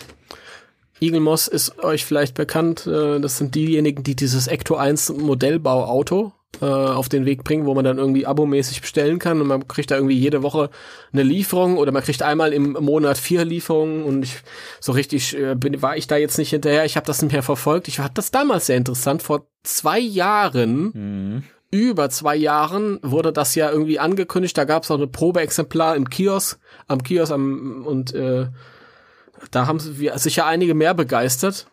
Eagle 1.01 1.21
Moss 1.21 1.49
ist 1.49 1.83
euch 1.83 2.05
vielleicht 2.05 2.35
bekannt. 2.35 2.87
Äh, 2.87 3.21
das 3.21 3.39
sind 3.39 3.55
diejenigen, 3.55 4.03
die 4.03 4.17
dieses 4.17 4.47
Ecto 4.47 4.77
1 4.77 5.11
Modellbauauto 5.11 6.33
äh, 6.61 6.65
auf 6.65 7.09
den 7.09 7.25
Weg 7.25 7.45
bringen, 7.45 7.67
wo 7.67 7.75
man 7.75 7.85
dann 7.85 7.99
irgendwie 7.99 8.27
abomäßig 8.27 8.81
bestellen 8.81 9.19
kann 9.19 9.41
und 9.41 9.47
man 9.47 9.69
kriegt 9.69 9.91
da 9.91 9.97
irgendwie 9.97 10.19
jede 10.19 10.43
Woche 10.43 10.71
eine 11.13 11.23
Lieferung 11.23 11.77
oder 11.77 11.93
man 11.93 12.03
kriegt 12.03 12.23
einmal 12.23 12.53
im 12.53 12.73
Monat 12.73 13.19
vier 13.19 13.45
Lieferungen 13.45 14.03
und 14.03 14.23
ich 14.23 14.37
so 14.81 14.93
richtig 14.93 15.37
äh, 15.39 15.55
bin, 15.55 15.83
war 15.83 15.97
ich 15.97 16.07
da 16.07 16.17
jetzt 16.17 16.39
nicht 16.39 16.51
hinterher. 16.51 16.85
Ich 16.85 16.97
habe 16.97 17.07
das 17.07 17.23
nicht 17.23 17.33
mehr 17.33 17.43
verfolgt. 17.43 17.89
Ich 17.89 17.99
fand 17.99 18.17
das 18.17 18.31
damals 18.31 18.67
sehr 18.67 18.77
interessant. 18.77 19.23
Vor 19.23 19.47
zwei 19.63 19.99
Jahren 19.99 20.93
mhm 20.95 21.43
über 21.71 22.09
zwei 22.09 22.35
Jahren 22.37 22.99
wurde 23.03 23.33
das 23.33 23.55
ja 23.55 23.71
irgendwie 23.71 23.99
angekündigt. 23.99 24.57
Da 24.57 24.65
gab 24.65 24.85
es 24.85 24.91
auch 24.91 24.97
eine 24.97 25.07
Probeexemplar 25.07 25.97
im 25.97 26.09
Kiosk, 26.09 26.59
am 26.87 27.03
Kiosk 27.03 27.33
am, 27.33 27.85
und 27.85 28.15
äh, 28.15 28.47
da 29.51 29.67
haben 29.67 29.79
sich 29.79 30.37
ja 30.37 30.47
einige 30.47 30.75
mehr 30.75 30.95
begeistert. 30.95 31.67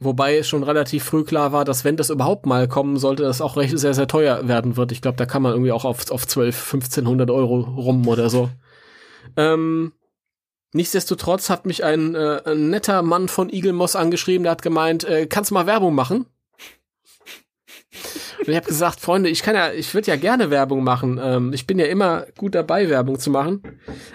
Wobei 0.00 0.44
schon 0.44 0.62
relativ 0.62 1.02
früh 1.02 1.24
klar 1.24 1.50
war, 1.50 1.64
dass 1.64 1.84
wenn 1.84 1.96
das 1.96 2.10
überhaupt 2.10 2.46
mal 2.46 2.68
kommen 2.68 2.98
sollte, 2.98 3.24
das 3.24 3.40
auch 3.40 3.56
recht 3.56 3.76
sehr, 3.76 3.94
sehr 3.94 4.06
teuer 4.06 4.46
werden 4.46 4.76
wird. 4.76 4.92
Ich 4.92 5.02
glaube, 5.02 5.16
da 5.16 5.26
kann 5.26 5.42
man 5.42 5.52
irgendwie 5.52 5.72
auch 5.72 5.84
auf, 5.84 6.08
auf 6.12 6.26
12, 6.26 6.56
1500 6.74 7.30
Euro 7.30 7.60
rum 7.60 8.06
oder 8.06 8.30
so. 8.30 8.48
Ähm, 9.36 9.92
nichtsdestotrotz 10.72 11.50
hat 11.50 11.66
mich 11.66 11.82
ein, 11.82 12.14
äh, 12.14 12.42
ein 12.44 12.70
netter 12.70 13.02
Mann 13.02 13.26
von 13.26 13.50
Eagle 13.50 13.72
Moss 13.72 13.96
angeschrieben, 13.96 14.44
der 14.44 14.52
hat 14.52 14.62
gemeint, 14.62 15.02
äh, 15.02 15.26
kannst 15.26 15.50
du 15.50 15.54
mal 15.54 15.66
Werbung 15.66 15.96
machen? 15.96 16.26
Und 18.48 18.52
ich 18.52 18.56
habe 18.56 18.68
gesagt, 18.68 19.00
Freunde, 19.00 19.28
ich 19.28 19.42
kann 19.42 19.54
ja, 19.54 19.72
ich 19.72 19.92
würde 19.92 20.06
ja 20.06 20.16
gerne 20.16 20.48
Werbung 20.48 20.82
machen. 20.82 21.20
Ähm, 21.22 21.52
ich 21.52 21.66
bin 21.66 21.78
ja 21.78 21.84
immer 21.84 22.24
gut 22.38 22.54
dabei, 22.54 22.88
Werbung 22.88 23.18
zu 23.18 23.28
machen. 23.28 23.62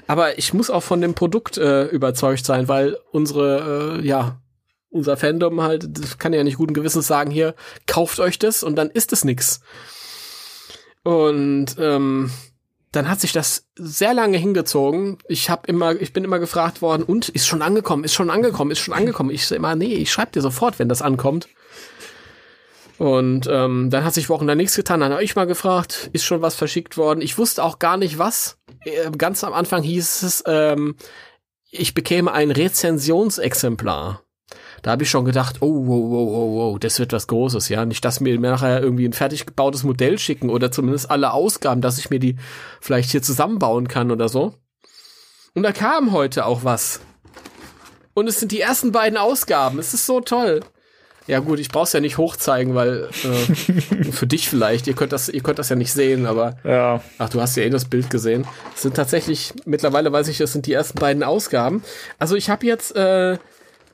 Aber 0.07 0.39
ich 0.39 0.55
muss 0.55 0.71
auch 0.71 0.81
von 0.81 1.01
dem 1.01 1.13
Produkt 1.13 1.59
äh, 1.59 1.85
überzeugt 1.85 2.43
sein, 2.43 2.67
weil 2.67 2.97
unsere, 3.11 3.99
äh, 3.99 4.07
ja, 4.07 4.41
unser 4.89 5.17
Fandom 5.17 5.61
halt, 5.61 5.85
das 5.87 6.17
kann 6.17 6.33
ja 6.33 6.43
nicht 6.43 6.57
guten 6.57 6.73
Gewissens 6.73 7.05
sagen, 7.05 7.29
hier, 7.29 7.53
kauft 7.85 8.19
euch 8.19 8.39
das 8.39 8.63
und 8.63 8.75
dann 8.75 8.89
ist 8.89 9.13
es 9.13 9.23
nix. 9.23 9.61
Und 11.03 11.75
ähm, 11.77 12.31
dann 12.91 13.09
hat 13.09 13.21
sich 13.21 13.33
das 13.33 13.67
sehr 13.75 14.15
lange 14.15 14.39
hingezogen. 14.39 15.19
Ich 15.27 15.51
habe 15.51 15.67
immer, 15.67 16.01
ich 16.01 16.11
bin 16.11 16.23
immer 16.23 16.39
gefragt 16.39 16.81
worden, 16.81 17.03
und 17.03 17.29
ist 17.29 17.45
schon 17.45 17.61
angekommen, 17.61 18.03
ist 18.03 18.15
schon 18.15 18.31
angekommen, 18.31 18.71
ist 18.71 18.79
schon 18.79 18.95
angekommen. 18.95 19.29
Ich 19.29 19.45
sage 19.45 19.57
immer, 19.57 19.75
nee, 19.75 19.93
ich 19.93 20.11
schreibe 20.11 20.31
dir 20.31 20.41
sofort, 20.41 20.79
wenn 20.79 20.89
das 20.89 21.03
ankommt. 21.03 21.47
Und 22.97 23.47
ähm, 23.51 23.89
dann 23.89 24.03
hat 24.03 24.13
sich 24.13 24.29
Wochen 24.29 24.47
da 24.47 24.55
nichts 24.55 24.75
getan. 24.75 24.99
Dann 24.99 25.11
habe 25.11 25.23
ich 25.23 25.35
mal 25.35 25.47
gefragt, 25.47 26.09
ist 26.13 26.25
schon 26.25 26.41
was 26.41 26.55
verschickt 26.55 26.97
worden? 26.97 27.21
Ich 27.21 27.37
wusste 27.37 27.63
auch 27.63 27.79
gar 27.79 27.97
nicht 27.97 28.19
was. 28.19 28.59
Äh, 28.85 29.11
ganz 29.17 29.43
am 29.43 29.53
Anfang 29.53 29.83
hieß 29.83 30.23
es, 30.23 30.43
ähm, 30.45 30.95
ich 31.71 31.93
bekäme 31.93 32.31
ein 32.31 32.51
Rezensionsexemplar. 32.51 34.21
Da 34.83 34.91
habe 34.91 35.03
ich 35.03 35.09
schon 35.09 35.25
gedacht, 35.25 35.57
oh, 35.61 35.87
wow, 35.87 36.11
wow, 36.11 36.27
wow, 36.27 36.55
wow, 36.55 36.79
das 36.79 36.99
wird 36.99 37.13
was 37.13 37.27
Großes, 37.27 37.69
ja. 37.69 37.85
Nicht, 37.85 38.05
dass 38.05 38.19
mir 38.19 38.37
nachher 38.39 38.81
irgendwie 38.81 39.07
ein 39.07 39.13
fertig 39.13 39.45
gebautes 39.45 39.83
Modell 39.83 40.19
schicken 40.19 40.49
oder 40.49 40.71
zumindest 40.71 41.09
alle 41.09 41.33
Ausgaben, 41.33 41.81
dass 41.81 41.97
ich 41.97 42.09
mir 42.09 42.19
die 42.19 42.35
vielleicht 42.81 43.09
hier 43.09 43.21
zusammenbauen 43.21 43.87
kann 43.87 44.11
oder 44.11 44.29
so. 44.29 44.53
Und 45.55 45.63
da 45.63 45.71
kam 45.71 46.11
heute 46.11 46.45
auch 46.45 46.63
was. 46.63 46.99
Und 48.13 48.27
es 48.27 48.39
sind 48.39 48.51
die 48.51 48.61
ersten 48.61 48.91
beiden 48.91 49.17
Ausgaben. 49.17 49.79
Es 49.79 49.93
ist 49.93 50.05
so 50.05 50.19
toll. 50.19 50.61
Ja 51.25 51.39
gut, 51.39 51.59
ich 51.59 51.69
brauch's 51.69 51.93
ja 51.93 52.01
nicht 52.01 52.17
hochzeigen, 52.17 52.75
weil 52.75 53.09
äh, 53.23 54.11
für 54.11 54.27
dich 54.27 54.49
vielleicht, 54.49 54.87
ihr 54.87 54.93
könnt 54.93 55.13
das, 55.13 55.29
ihr 55.29 55.41
könnt 55.41 55.59
das 55.59 55.69
ja 55.69 55.75
nicht 55.75 55.93
sehen, 55.93 56.25
aber 56.25 56.57
ja. 56.63 57.01
ach, 57.17 57.29
du 57.29 57.39
hast 57.39 57.55
ja 57.55 57.63
eh 57.63 57.69
das 57.69 57.85
Bild 57.85 58.09
gesehen. 58.09 58.45
Es 58.75 58.81
sind 58.81 58.95
tatsächlich, 58.95 59.53
mittlerweile 59.65 60.11
weiß 60.11 60.27
ich, 60.27 60.37
das 60.37 60.51
sind 60.51 60.65
die 60.65 60.73
ersten 60.73 60.99
beiden 60.99 61.23
Ausgaben. 61.23 61.83
Also 62.19 62.35
ich 62.35 62.49
habe 62.49 62.65
jetzt 62.65 62.95
äh, 62.95 63.37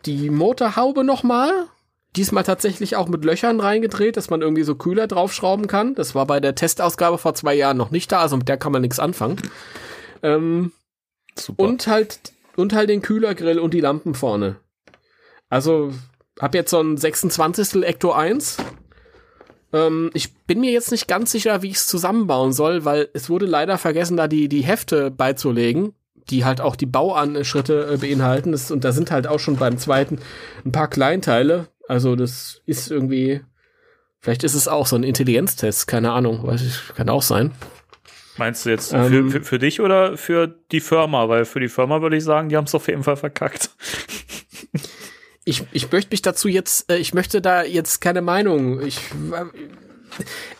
die 0.06 0.31
Motorhaube 0.31 1.03
nochmal, 1.03 1.51
diesmal 2.15 2.43
tatsächlich 2.43 2.95
auch 2.95 3.07
mit 3.07 3.23
Löchern 3.23 3.60
reingedreht, 3.60 4.18
dass 4.18 4.31
man 4.31 4.41
irgendwie 4.41 4.64
so 4.64 4.73
Kühler 4.73 5.06
draufschrauben 5.06 5.68
kann. 5.68 5.93
Das 5.93 6.15
war 6.15 6.26
bei 6.26 6.39
der 6.39 6.56
Testausgabe 6.56 7.19
vor 7.19 7.35
zwei 7.35 7.53
Jahren 7.53 7.77
noch 7.77 7.91
nicht 7.91 8.11
da, 8.11 8.22
also 8.22 8.38
mit 8.38 8.49
der 8.49 8.57
kann 8.57 8.72
man 8.72 8.81
nichts 8.81 8.99
anfangen. 8.99 9.38
Ähm, 10.23 10.72
Super. 11.38 11.64
Und 11.64 11.88
halt 11.88 12.19
und 12.56 12.73
halt 12.73 12.89
den 12.89 13.01
Kühlergrill 13.01 13.60
und 13.60 13.73
die 13.73 13.80
Lampen 13.80 14.15
vorne. 14.15 14.57
Also 15.49 15.93
hab 16.40 16.56
jetzt 16.56 16.72
so 16.72 16.80
ein 16.80 16.98
26. 16.98 17.84
Ecto 17.84 18.11
1. 18.14 18.57
Ähm, 19.74 20.10
ich 20.14 20.34
bin 20.45 20.61
mir 20.61 20.72
jetzt 20.72 20.91
nicht 20.91 21.07
ganz 21.07 21.32
sicher, 21.32 21.61
wie 21.61 21.70
ich 21.70 21.78
es 21.78 21.88
zusammenbauen 21.88 22.53
soll, 22.53 22.86
weil 22.86 23.10
es 23.14 23.30
wurde 23.30 23.45
leider 23.45 23.78
vergessen, 23.78 24.18
da 24.18 24.28
die, 24.28 24.49
die 24.49 24.61
Hefte 24.61 25.11
beizulegen, 25.11 25.94
die 26.30 26.45
halt 26.45 26.61
auch 26.61 26.76
die 26.76 26.86
Bauanschritte 26.86 27.91
äh, 27.94 27.98
beinhalten. 27.98 28.52
Das, 28.52 28.72
und 28.72 28.84
da 28.84 28.91
sind 28.91 29.11
halt 29.11 29.28
auch 29.28 29.40
schon 29.40 29.57
beim 29.57 29.78
zweiten 29.78 30.20
ein 30.66 30.72
paar 30.72 30.88
Kleinteile. 30.88 31.68
Also 31.88 32.16
das 32.16 32.61
ist 32.66 32.90
irgendwie, 32.90 33.41
vielleicht 34.20 34.44
ist 34.44 34.56
es 34.56 34.68
auch 34.68 34.88
so 34.88 34.95
ein 34.95 35.03
Intelligenztest, 35.03 35.88
keine 35.88 36.11
Ahnung, 36.11 36.45
weiß 36.45 36.61
ich, 36.61 36.95
kann 36.95 37.10
auch 37.10 37.24
sein. 37.24 37.52
Meinst 38.38 38.66
du 38.66 38.70
jetzt 38.70 38.94
ähm, 38.94 39.07
für, 39.07 39.32
für, 39.32 39.41
für, 39.41 39.60
dich 39.60 39.82
oder 39.82 40.16
für 40.16 40.48
die 40.72 40.80
Firma? 40.80 41.28
Weil 41.28 41.44
für 41.44 41.60
die 41.60 41.68
Firma 41.68 42.02
würde 42.02 42.16
ich 42.16 42.24
sagen, 42.24 42.48
die 42.48 42.56
haben 42.56 42.66
es 42.66 42.76
auf 42.76 42.88
jeden 42.88 43.03
Fall 43.03 43.18
verkackt. 43.18 43.72
ich, 45.49 45.63
ich 45.71 45.91
möchte 45.91 46.11
mich 46.11 46.21
dazu 46.21 46.47
jetzt, 46.47 46.91
äh, 46.91 46.97
ich 46.97 47.13
möchte 47.13 47.41
da 47.41 47.63
jetzt 47.63 48.01
keine 48.01 48.21
Meinung. 48.21 48.81
Ich, 48.81 48.99
äh, 49.31 49.45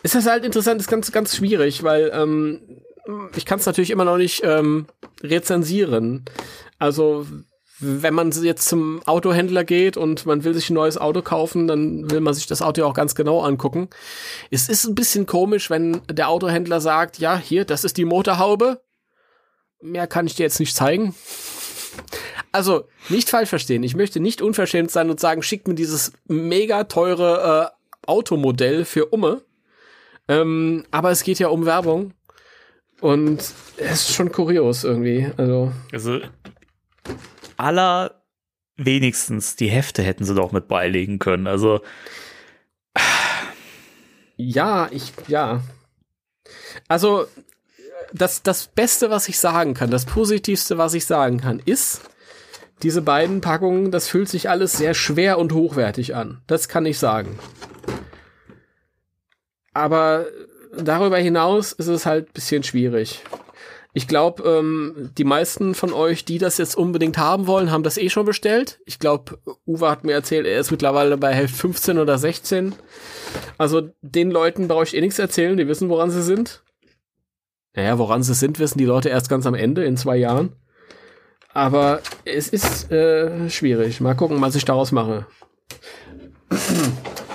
ist 0.03 0.15
das 0.15 0.25
halt 0.25 0.43
interessant, 0.43 0.81
ist 0.81 0.89
ganz, 0.89 1.11
ganz 1.11 1.35
schwierig, 1.35 1.83
weil 1.83 2.11
ähm, 2.13 2.61
ich 3.35 3.45
kann 3.45 3.59
es 3.59 3.65
natürlich 3.65 3.91
immer 3.91 4.05
noch 4.05 4.17
nicht 4.17 4.41
ähm, 4.43 4.87
rezensieren. 5.21 6.25
Also 6.77 7.25
wenn 7.79 8.13
man 8.13 8.31
jetzt 8.31 8.67
zum 8.67 9.01
Autohändler 9.05 9.63
geht 9.63 9.95
und 9.95 10.25
man 10.25 10.43
will 10.43 10.53
sich 10.53 10.69
ein 10.69 10.73
neues 10.73 10.97
Auto 10.97 11.21
kaufen, 11.21 11.67
dann 11.67 12.11
will 12.11 12.19
man 12.19 12.33
sich 12.33 12.45
das 12.45 12.61
Auto 12.61 12.83
auch 12.83 12.93
ganz 12.93 13.15
genau 13.15 13.41
angucken. 13.41 13.89
Es 14.51 14.67
ist 14.67 14.85
ein 14.85 14.95
bisschen 14.95 15.25
komisch, 15.25 15.69
wenn 15.69 16.01
der 16.11 16.29
Autohändler 16.29 16.81
sagt, 16.81 17.19
ja, 17.19 17.37
hier, 17.37 17.63
das 17.63 17.85
ist 17.85 17.97
die 17.97 18.05
Motorhaube. 18.05 18.81
Mehr 19.81 20.07
kann 20.07 20.27
ich 20.27 20.35
dir 20.35 20.43
jetzt 20.43 20.59
nicht 20.59 20.75
zeigen. 20.75 21.15
Also, 22.51 22.88
nicht 23.09 23.30
falsch 23.30 23.49
verstehen. 23.49 23.84
Ich 23.84 23.95
möchte 23.95 24.19
nicht 24.19 24.41
unverschämt 24.41 24.91
sein 24.91 25.09
und 25.09 25.19
sagen, 25.19 25.43
schickt 25.43 25.67
mir 25.67 25.76
dieses 25.76 26.13
mega 26.27 26.85
teure 26.85 27.71
äh, 27.71 28.07
Automodell 28.07 28.85
für 28.85 29.07
Umme. 29.07 29.41
Ähm, 30.27 30.85
aber 30.91 31.11
es 31.11 31.23
geht 31.23 31.39
ja 31.39 31.49
um 31.49 31.65
Werbung. 31.65 32.13
Und 33.01 33.39
es 33.77 34.09
ist 34.09 34.13
schon 34.13 34.31
kurios 34.31 34.84
irgendwie. 34.84 35.31
Also, 35.38 35.71
also 35.91 36.19
aller 37.57 38.21
wenigstens 38.77 39.55
die 39.55 39.69
Hefte 39.69 40.01
hätten 40.01 40.26
sie 40.26 40.35
doch 40.35 40.51
mit 40.51 40.67
beilegen 40.67 41.19
können. 41.19 41.47
Also. 41.47 41.81
Ja, 44.38 44.88
ich, 44.91 45.11
ja. 45.27 45.61
Also, 46.88 47.27
das, 48.13 48.41
das 48.41 48.67
Beste, 48.67 49.09
was 49.09 49.27
ich 49.27 49.38
sagen 49.38 49.73
kann, 49.73 49.91
das 49.91 50.05
Positivste, 50.05 50.77
was 50.77 50.93
ich 50.93 51.05
sagen 51.05 51.39
kann, 51.39 51.59
ist, 51.59 52.09
diese 52.81 53.01
beiden 53.01 53.41
Packungen, 53.41 53.91
das 53.91 54.07
fühlt 54.07 54.30
sich 54.30 54.49
alles 54.49 54.73
sehr 54.73 54.93
schwer 54.93 55.38
und 55.38 55.53
hochwertig 55.53 56.15
an. 56.15 56.41
Das 56.47 56.68
kann 56.68 56.85
ich 56.85 56.99
sagen. 56.99 57.38
Aber 59.73 60.26
darüber 60.77 61.18
hinaus 61.18 61.72
ist 61.72 61.88
es 61.88 62.06
halt 62.06 62.34
bisschen 62.34 62.64
schwierig. 62.64 63.23
Ich 63.93 64.07
glaube, 64.07 64.43
ähm, 64.43 65.10
die 65.18 65.23
meisten 65.23 65.73
von 65.73 65.93
euch, 65.93 66.23
die 66.23 66.38
das 66.38 66.60
jetzt 66.60 66.77
unbedingt 66.77 67.18
haben 67.18 67.47
wollen, 67.47 67.72
haben 67.72 67.84
das 67.84 67.97
eh 67.97 68.10
schon 68.10 68.26
bestellt. 68.26 68.80
Ich 68.85 68.99
glaube, 68.99 69.39
Uwe 69.65 69.89
hat 69.89 70.03
mir 70.03 70.14
erzählt, 70.14 70.45
er 70.45 70.60
ist 70.60 70.69
mittlerweile 70.69 71.18
bei 71.18 71.34
Hälfte 71.34 71.57
15 71.57 71.97
oder 71.97 72.18
16. 72.18 72.76
Also 73.57 73.89
den 74.01 74.30
Leuten 74.30 74.68
brauche 74.68 74.84
ich 74.84 74.95
eh 74.95 75.01
nichts 75.01 75.18
erzählen, 75.18 75.57
die 75.57 75.68
wissen, 75.68 75.89
woran 75.89 76.11
sie 76.11 76.22
sind. 76.22 76.64
Naja, 77.76 77.97
woran 77.97 78.22
sie 78.22 78.35
sind, 78.35 78.60
wissen 78.60 78.77
die 78.77 78.85
Leute 78.85 79.10
erst 79.10 79.30
ganz 79.30 79.47
am 79.47 79.56
Ende, 79.56 79.84
in 79.84 79.97
zwei 79.97 80.18
Jahren. 80.18 80.53
Aber 81.53 82.01
es 82.26 82.49
ist 82.49 82.91
äh, 82.91 83.49
schwierig. 83.49 84.01
Mal 84.01 84.15
gucken, 84.15 84.41
was 84.41 84.55
ich 84.55 84.65
daraus 84.65 84.91
mache. 84.91 85.26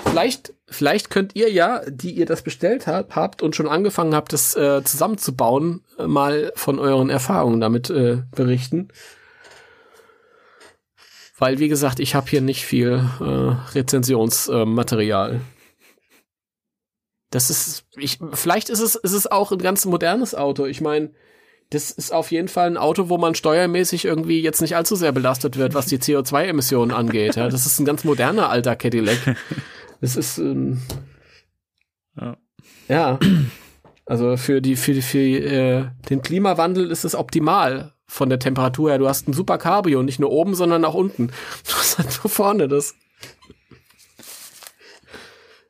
Vielleicht 0.05 0.55
vielleicht 0.75 1.09
könnt 1.09 1.35
ihr 1.35 1.51
ja, 1.51 1.81
die 1.87 2.11
ihr 2.11 2.25
das 2.25 2.41
bestellt 2.41 2.87
habt, 2.87 3.15
habt 3.15 3.41
und 3.41 3.55
schon 3.55 3.67
angefangen 3.67 4.13
habt, 4.13 4.33
das 4.33 4.55
äh, 4.55 4.83
zusammenzubauen, 4.83 5.83
äh, 5.97 6.07
mal 6.07 6.51
von 6.55 6.79
euren 6.79 7.09
Erfahrungen 7.09 7.61
damit 7.61 7.89
äh, 7.89 8.23
berichten. 8.35 8.89
Weil, 11.37 11.59
wie 11.59 11.67
gesagt, 11.67 11.99
ich 11.99 12.15
habe 12.15 12.29
hier 12.29 12.41
nicht 12.41 12.65
viel 12.65 13.03
äh, 13.19 13.73
Rezensionsmaterial. 13.73 15.41
das 17.29 17.49
ist, 17.49 17.85
ich, 17.97 18.19
vielleicht 18.33 18.69
ist 18.69 18.79
es, 18.79 18.95
ist 18.95 19.11
es 19.11 19.27
auch 19.27 19.51
ein 19.51 19.57
ganz 19.57 19.85
modernes 19.85 20.33
Auto. 20.33 20.65
Ich 20.65 20.79
meine, 20.79 21.11
das 21.75 21.91
ist 21.91 22.13
auf 22.13 22.31
jeden 22.31 22.47
Fall 22.47 22.67
ein 22.67 22.77
Auto, 22.77 23.09
wo 23.09 23.17
man 23.17 23.35
steuermäßig 23.35 24.05
irgendwie 24.05 24.41
jetzt 24.41 24.61
nicht 24.61 24.77
allzu 24.77 24.95
sehr 24.95 25.11
belastet 25.11 25.57
wird, 25.57 25.73
was 25.73 25.87
die 25.87 25.97
CO2-Emissionen 25.97 26.95
angeht. 26.95 27.35
Ja, 27.35 27.49
das 27.49 27.65
ist 27.65 27.79
ein 27.79 27.85
ganz 27.85 28.05
moderner 28.05 28.49
alter 28.49 28.75
Cadillac. 28.77 29.35
Es 30.01 30.17
ist 30.17 30.37
ähm, 30.37 30.81
ja. 32.19 32.37
ja. 32.87 33.19
Also 34.05 34.37
für 34.37 34.61
die 34.61 34.75
für 34.75 34.93
die 34.93 35.01
für 35.01 35.19
äh, 35.19 35.85
den 36.09 36.21
Klimawandel 36.21 36.91
ist 36.91 37.05
es 37.05 37.15
optimal 37.15 37.93
von 38.05 38.29
der 38.29 38.39
Temperatur 38.39 38.91
her. 38.91 38.99
Du 38.99 39.07
hast 39.07 39.27
ein 39.27 39.33
super 39.33 39.57
Cabrio, 39.57 40.03
nicht 40.03 40.19
nur 40.19 40.31
oben, 40.31 40.53
sondern 40.53 40.85
auch 40.85 40.93
unten. 40.93 41.27
Du 41.67 41.73
hast 41.73 41.97
halt 41.97 42.19
nur 42.23 42.29
vorne 42.29 42.67
das. 42.67 42.93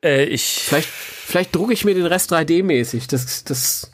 Äh, 0.04 0.24
ich 0.24 0.62
vielleicht 0.64 0.88
vielleicht 0.88 1.54
drucke 1.54 1.72
ich 1.72 1.84
mir 1.84 1.94
den 1.94 2.06
Rest 2.06 2.32
3D-mäßig. 2.32 3.08
Das 3.08 3.44
das 3.44 3.92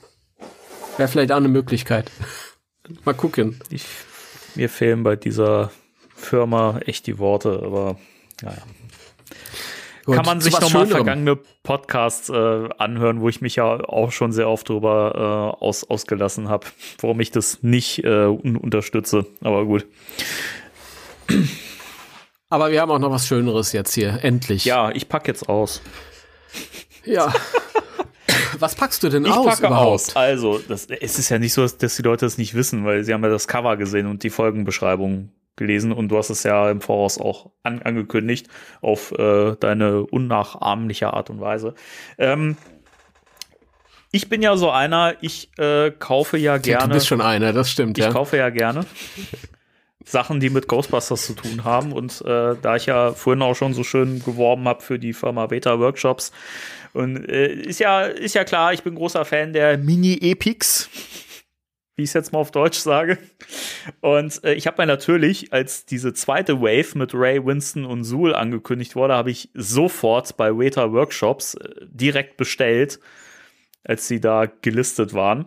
wäre 0.97 1.09
vielleicht 1.09 1.32
auch 1.32 1.36
eine 1.36 1.48
Möglichkeit. 1.48 2.10
Mal 3.05 3.14
gucken. 3.14 3.60
Ich, 3.70 3.86
mir 4.55 4.69
fehlen 4.69 5.02
bei 5.02 5.16
dieser 5.16 5.70
Firma 6.14 6.78
echt 6.85 7.06
die 7.06 7.19
Worte, 7.19 7.62
aber 7.64 7.98
naja. 8.43 8.62
Gut, 10.05 10.16
Kann 10.16 10.27
man 10.27 10.40
sich 10.40 10.59
nochmal 10.60 10.86
vergangene 10.89 11.39
Podcasts 11.62 12.28
äh, 12.28 12.69
anhören, 12.77 13.20
wo 13.20 13.28
ich 13.28 13.40
mich 13.40 13.55
ja 13.55 13.64
auch 13.64 14.10
schon 14.10 14.32
sehr 14.32 14.48
oft 14.48 14.69
drüber 14.69 15.55
äh, 15.60 15.64
aus, 15.64 15.89
ausgelassen 15.89 16.48
habe, 16.48 16.66
warum 17.01 17.20
ich 17.20 17.31
das 17.31 17.62
nicht 17.62 18.02
äh, 18.02 18.27
un 18.27 18.56
unterstütze. 18.56 19.27
Aber 19.43 19.64
gut. 19.64 19.86
Aber 22.48 22.73
wir 22.73 22.81
haben 22.81 22.90
auch 22.90 22.98
noch 22.98 23.12
was 23.12 23.28
Schöneres 23.28 23.73
jetzt 23.73 23.94
hier, 23.94 24.19
endlich. 24.23 24.64
Ja, 24.64 24.90
ich 24.90 25.09
pack 25.09 25.28
jetzt 25.28 25.48
aus. 25.48 25.82
Ja. 27.05 27.32
was 28.63 28.75
packst 28.75 29.03
du 29.03 29.09
denn 29.09 29.27
ich 29.27 29.33
aus? 29.33 29.45
Ich 29.45 29.51
packe 29.51 29.67
überhaupt? 29.67 29.93
aus. 29.93 30.17
Also, 30.17 30.59
das, 30.59 30.87
es 30.87 31.19
ist 31.19 31.29
ja 31.29 31.39
nicht 31.39 31.53
so, 31.53 31.67
dass 31.67 31.97
die 31.97 32.03
Leute 32.03 32.25
das 32.25 32.39
nicht 32.39 32.55
wissen, 32.55 32.85
weil 32.85 33.05
sie 33.05 33.13
haben 33.13 33.23
ja 33.23 33.29
das 33.29 33.49
Cover 33.49 33.77
gesehen 33.77 34.07
und 34.07 34.23
die 34.23 34.31
Folgenbeschreibung 34.31 35.31
gelesen 35.57 35.93
und 35.93 36.09
du 36.09 36.17
hast 36.17 36.31
es 36.31 36.45
ja 36.45 36.71
im 36.71 36.81
Voraus 36.81 37.21
auch 37.21 37.51
an, 37.63 37.83
angekündigt 37.83 38.49
auf 38.81 39.13
äh, 39.13 39.55
deine 39.61 40.03
unnachahmliche 40.05 41.13
Art 41.13 41.29
und 41.29 41.41
Weise. 41.41 41.75
Ähm, 42.17 42.57
ich 44.11 44.29
bin 44.29 44.43
ja 44.43 44.57
so 44.57 44.71
einer, 44.71 45.17
ich 45.21 45.51
äh, 45.59 45.91
kaufe 45.91 46.39
ja 46.39 46.57
gerne. 46.59 46.89
Du 46.89 46.95
bist 46.95 47.07
schon 47.07 47.21
einer, 47.21 47.53
das 47.53 47.71
stimmt, 47.71 47.99
ich 47.99 48.05
ja. 48.05 48.09
Ich 48.09 48.15
kaufe 48.15 48.37
ja 48.39 48.49
gerne 48.49 48.87
Sachen, 50.05 50.41
die 50.41 50.51
mit 50.51 50.69
Ghostbusters 50.69 51.27
zu 51.27 51.35
tun 51.35 51.65
haben. 51.65 51.93
Und 51.93 52.23
äh, 52.23 52.55
da 52.61 52.77
ich 52.77 52.87
ja 52.87 53.12
vorhin 53.12 53.43
auch 53.43 53.55
schon 53.55 53.74
so 53.74 53.85
schön 53.85 54.23
geworben 54.24 54.66
habe 54.66 54.83
für 54.83 54.99
die 54.99 55.12
Firma 55.12 55.47
Beta 55.47 55.79
Workshops, 55.79 56.33
und 56.95 57.27
äh, 57.27 57.55
ist 57.55 57.81
ja, 57.81 58.03
ist 58.03 58.35
ja 58.35 58.45
klar, 58.45 58.74
ich 58.74 58.83
bin 58.83 58.95
großer 58.95 59.24
Fan 59.24 59.55
der 59.55 59.79
Mini-Epics 59.79 60.91
wie 61.97 62.05
ich 62.05 62.11
es 62.11 62.15
jetzt 62.15 62.33
mal 62.33 62.39
auf 62.39 62.51
Deutsch 62.51 62.79
sage. 62.79 63.19
Und 64.01 64.43
äh, 64.45 64.55
ich 64.55 64.66
habe 64.66 64.83
mir 64.83 64.87
natürlich, 64.87 65.53
als 65.53 65.85
diese 65.85 66.15
zweite 66.15 66.61
Wave 66.61 66.97
mit 66.97 67.15
Ray, 67.15 67.45
Winston 67.45 67.85
und 67.85 68.05
Zool 68.05 68.35
angekündigt 68.35 68.97
wurde, 68.97 69.15
habe 69.15 69.31
ich 69.31 69.51
sofort 69.55 70.37
bei 70.37 70.57
Weta 70.57 70.91
Workshops 70.93 71.55
äh, 71.55 71.69
direkt 71.83 72.37
bestellt, 72.37 72.99
als 73.85 74.09
sie 74.09 74.20
da 74.20 74.47
gelistet 74.47 75.12
waren. 75.12 75.47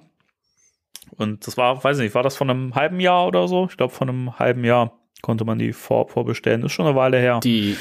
Und 1.17 1.47
das 1.47 1.57
war, 1.57 1.83
weiß 1.83 1.97
nicht, 1.97 2.15
war 2.15 2.23
das 2.23 2.35
von 2.35 2.49
einem 2.49 2.75
halben 2.75 2.99
Jahr 2.99 3.27
oder 3.27 3.47
so? 3.47 3.67
Ich 3.69 3.77
glaube, 3.77 3.93
von 3.93 4.09
einem 4.09 4.39
halben 4.39 4.63
Jahr 4.63 4.99
konnte 5.21 5.45
man 5.45 5.59
die 5.59 5.73
vor, 5.73 6.07
vorbestellen. 6.09 6.63
Ist 6.63 6.73
schon 6.73 6.85
eine 6.85 6.95
Weile 6.95 7.17
her. 7.17 7.39
Die. 7.43 7.77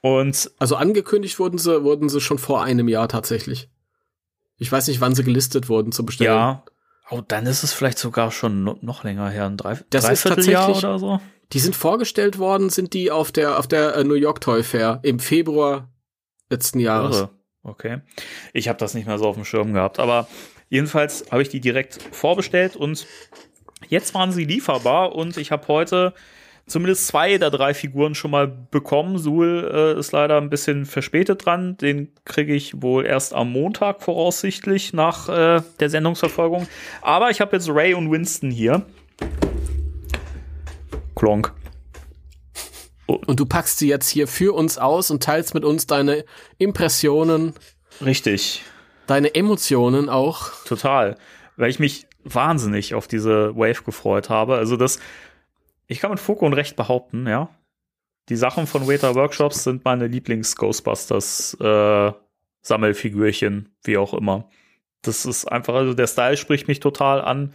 Und 0.00 0.50
also 0.58 0.76
angekündigt 0.76 1.38
wurden 1.38 1.58
sie, 1.58 1.82
wurden 1.84 2.08
sie 2.08 2.20
schon 2.20 2.38
vor 2.38 2.62
einem 2.62 2.88
Jahr 2.88 3.08
tatsächlich. 3.08 3.68
Ich 4.56 4.70
weiß 4.70 4.88
nicht, 4.88 5.00
wann 5.00 5.14
sie 5.14 5.24
gelistet 5.24 5.68
wurden 5.68 5.92
zu 5.92 6.04
bestellen. 6.04 6.30
Ja, 6.30 6.64
Oh, 7.10 7.22
dann 7.26 7.46
ist 7.46 7.62
es 7.62 7.72
vielleicht 7.72 7.98
sogar 7.98 8.30
schon 8.30 8.64
noch 8.64 9.02
länger 9.02 9.30
her, 9.30 9.46
ein 9.46 9.56
Drei 9.56 9.78
das 9.90 10.04
Dreivierteljahr 10.04 10.76
oder 10.76 10.98
so. 10.98 11.20
Die 11.52 11.58
sind 11.58 11.74
vorgestellt 11.74 12.38
worden, 12.38 12.68
sind 12.68 12.92
die 12.92 13.10
auf 13.10 13.32
der 13.32 13.58
auf 13.58 13.66
der 13.66 13.96
äh, 13.96 14.04
New 14.04 14.14
York 14.14 14.42
Toy 14.42 14.62
Fair 14.62 15.00
im 15.02 15.18
Februar 15.18 15.88
letzten 16.50 16.80
Jahres. 16.80 17.16
Irre. 17.16 17.30
Okay, 17.62 18.00
ich 18.52 18.68
habe 18.68 18.78
das 18.78 18.94
nicht 18.94 19.06
mehr 19.06 19.18
so 19.18 19.26
auf 19.26 19.36
dem 19.36 19.46
Schirm 19.46 19.72
gehabt, 19.72 19.98
aber 19.98 20.28
jedenfalls 20.68 21.26
habe 21.30 21.42
ich 21.42 21.48
die 21.48 21.60
direkt 21.60 21.98
vorbestellt 22.12 22.76
und 22.76 23.06
jetzt 23.88 24.14
waren 24.14 24.32
sie 24.32 24.44
lieferbar 24.44 25.14
und 25.14 25.36
ich 25.36 25.50
habe 25.50 25.68
heute 25.68 26.14
zumindest 26.68 27.06
zwei 27.06 27.38
der 27.38 27.50
drei 27.50 27.74
Figuren 27.74 28.14
schon 28.14 28.30
mal 28.30 28.46
bekommen. 28.46 29.18
Suhl 29.18 29.70
äh, 29.72 29.98
ist 29.98 30.12
leider 30.12 30.36
ein 30.36 30.50
bisschen 30.50 30.86
verspätet 30.86 31.44
dran. 31.44 31.76
Den 31.78 32.12
kriege 32.24 32.54
ich 32.54 32.82
wohl 32.82 33.06
erst 33.06 33.34
am 33.34 33.50
Montag 33.52 34.02
voraussichtlich 34.02 34.92
nach 34.92 35.28
äh, 35.28 35.62
der 35.80 35.90
Sendungsverfolgung. 35.90 36.68
Aber 37.02 37.30
ich 37.30 37.40
habe 37.40 37.56
jetzt 37.56 37.68
Ray 37.68 37.94
und 37.94 38.10
Winston 38.10 38.50
hier. 38.50 38.84
Klonk. 41.16 41.52
Und 43.06 43.40
du 43.40 43.46
packst 43.46 43.78
sie 43.78 43.88
jetzt 43.88 44.08
hier 44.08 44.28
für 44.28 44.54
uns 44.54 44.76
aus 44.76 45.10
und 45.10 45.22
teilst 45.22 45.54
mit 45.54 45.64
uns 45.64 45.86
deine 45.86 46.24
Impressionen. 46.58 47.54
Richtig. 48.04 48.62
Deine 49.08 49.34
Emotionen 49.34 50.08
auch. 50.08 50.52
Total. 50.64 51.16
Weil 51.56 51.70
ich 51.70 51.80
mich 51.80 52.06
wahnsinnig 52.22 52.94
auf 52.94 53.08
diese 53.08 53.56
Wave 53.56 53.82
gefreut 53.82 54.30
habe. 54.30 54.54
Also 54.54 54.76
das 54.76 55.00
ich 55.88 56.00
kann 56.00 56.10
mit 56.10 56.20
Fug 56.20 56.42
und 56.42 56.52
Recht 56.52 56.76
behaupten, 56.76 57.26
ja. 57.26 57.48
Die 58.28 58.36
Sachen 58.36 58.66
von 58.66 58.86
Waiter 58.86 59.14
Workshops 59.14 59.64
sind 59.64 59.86
meine 59.86 60.06
Lieblings-Ghostbusters 60.06 61.54
äh, 61.60 62.12
Sammelfigürchen, 62.60 63.70
wie 63.84 63.96
auch 63.96 64.12
immer. 64.12 64.50
Das 65.00 65.24
ist 65.24 65.46
einfach, 65.46 65.74
also 65.74 65.94
der 65.94 66.06
Style 66.06 66.36
spricht 66.36 66.68
mich 66.68 66.80
total 66.80 67.22
an. 67.22 67.54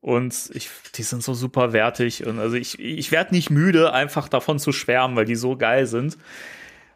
Und 0.00 0.50
ich, 0.54 0.68
die 0.96 1.04
sind 1.04 1.22
so 1.22 1.34
super 1.34 1.72
wertig. 1.72 2.26
Und 2.26 2.40
also 2.40 2.56
ich, 2.56 2.80
ich 2.80 3.12
werde 3.12 3.32
nicht 3.32 3.50
müde, 3.50 3.92
einfach 3.92 4.28
davon 4.28 4.58
zu 4.58 4.72
schwärmen, 4.72 5.16
weil 5.16 5.26
die 5.26 5.36
so 5.36 5.56
geil 5.56 5.86
sind. 5.86 6.18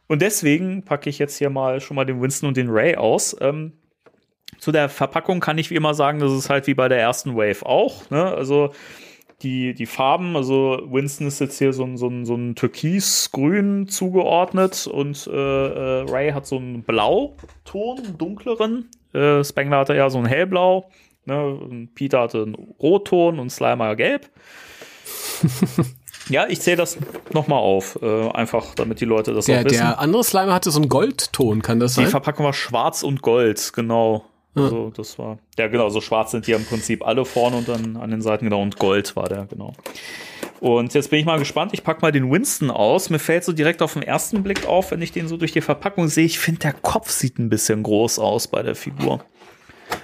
Und 0.08 0.22
deswegen 0.22 0.84
packe 0.84 1.10
ich 1.10 1.18
jetzt 1.18 1.36
hier 1.36 1.50
mal 1.50 1.80
schon 1.80 1.96
mal 1.96 2.04
den 2.04 2.20
Winston 2.20 2.48
und 2.48 2.56
den 2.56 2.70
Ray 2.70 2.96
aus. 2.96 3.36
Ähm, 3.40 3.72
zu 4.58 4.72
der 4.72 4.88
Verpackung 4.88 5.40
kann 5.40 5.58
ich 5.58 5.70
wie 5.70 5.74
immer 5.74 5.94
sagen, 5.94 6.20
das 6.20 6.32
ist 6.32 6.48
halt 6.48 6.66
wie 6.66 6.74
bei 6.74 6.88
der 6.88 7.00
ersten 7.00 7.36
Wave 7.36 7.66
auch. 7.66 8.08
Ne? 8.10 8.24
Also 8.24 8.72
die, 9.42 9.74
die 9.74 9.86
Farben, 9.86 10.36
also 10.36 10.80
Winston 10.86 11.26
ist 11.26 11.40
jetzt 11.40 11.58
hier 11.58 11.72
so 11.72 11.84
ein, 11.84 11.96
so 11.96 12.08
ein, 12.08 12.24
so 12.24 12.34
ein 12.34 12.54
Türkis-Grün 12.54 13.88
zugeordnet 13.88 14.86
und 14.86 15.26
äh, 15.26 15.30
äh, 15.30 16.10
Ray 16.10 16.32
hat 16.32 16.46
so 16.46 16.56
einen 16.56 16.82
Blauton, 16.84 18.16
dunkleren. 18.16 18.88
Äh, 19.12 19.44
Spengler 19.44 19.78
hatte 19.78 19.94
ja 19.94 20.08
so 20.08 20.18
ein 20.18 20.26
Hellblau. 20.26 20.88
Ne? 21.26 21.88
Peter 21.94 22.20
hatte 22.20 22.42
einen 22.42 22.54
Rotton 22.54 23.38
und 23.38 23.50
Slimer 23.50 23.94
gelb. 23.96 24.30
ja, 26.28 26.46
ich 26.48 26.60
zähle 26.60 26.76
das 26.76 26.98
nochmal 27.32 27.58
auf, 27.58 27.98
äh, 28.02 28.28
einfach 28.30 28.74
damit 28.74 29.00
die 29.00 29.04
Leute 29.04 29.32
das 29.32 29.46
der, 29.46 29.60
auch 29.60 29.64
wissen. 29.64 29.78
Der 29.78 29.98
andere 29.98 30.24
Slimer 30.24 30.54
hatte 30.54 30.70
so 30.70 30.80
einen 30.80 30.88
Goldton, 30.88 31.62
kann 31.62 31.80
das 31.80 31.92
die 31.92 31.96
sein? 31.96 32.04
Die 32.06 32.10
Verpackung 32.10 32.44
war 32.44 32.52
schwarz 32.52 33.02
und 33.02 33.22
gold, 33.22 33.72
genau. 33.74 34.24
Ja. 34.54 34.64
Also 34.64 34.90
das 34.96 35.18
war, 35.18 35.38
ja 35.58 35.68
genau, 35.68 35.90
so 35.90 36.00
schwarz 36.00 36.30
sind 36.30 36.46
die 36.46 36.52
im 36.52 36.64
Prinzip 36.64 37.06
alle 37.06 37.24
vorne 37.24 37.58
und 37.58 37.68
dann 37.68 37.96
an 37.96 38.10
den 38.10 38.22
Seiten, 38.22 38.46
genau, 38.46 38.62
und 38.62 38.78
Gold 38.78 39.14
war 39.14 39.28
der, 39.28 39.44
genau. 39.44 39.74
Und 40.60 40.94
jetzt 40.94 41.10
bin 41.10 41.20
ich 41.20 41.26
mal 41.26 41.38
gespannt, 41.38 41.72
ich 41.74 41.84
packe 41.84 42.00
mal 42.00 42.12
den 42.12 42.30
Winston 42.30 42.70
aus. 42.70 43.10
Mir 43.10 43.18
fällt 43.18 43.44
so 43.44 43.52
direkt 43.52 43.82
auf 43.82 43.92
den 43.92 44.02
ersten 44.02 44.42
Blick 44.42 44.66
auf, 44.66 44.90
wenn 44.90 45.02
ich 45.02 45.12
den 45.12 45.28
so 45.28 45.36
durch 45.36 45.52
die 45.52 45.60
Verpackung 45.60 46.08
sehe, 46.08 46.24
ich 46.24 46.38
finde, 46.38 46.60
der 46.60 46.72
Kopf 46.72 47.10
sieht 47.10 47.38
ein 47.38 47.50
bisschen 47.50 47.82
groß 47.82 48.18
aus 48.18 48.48
bei 48.48 48.62
der 48.62 48.74
Figur. 48.74 49.22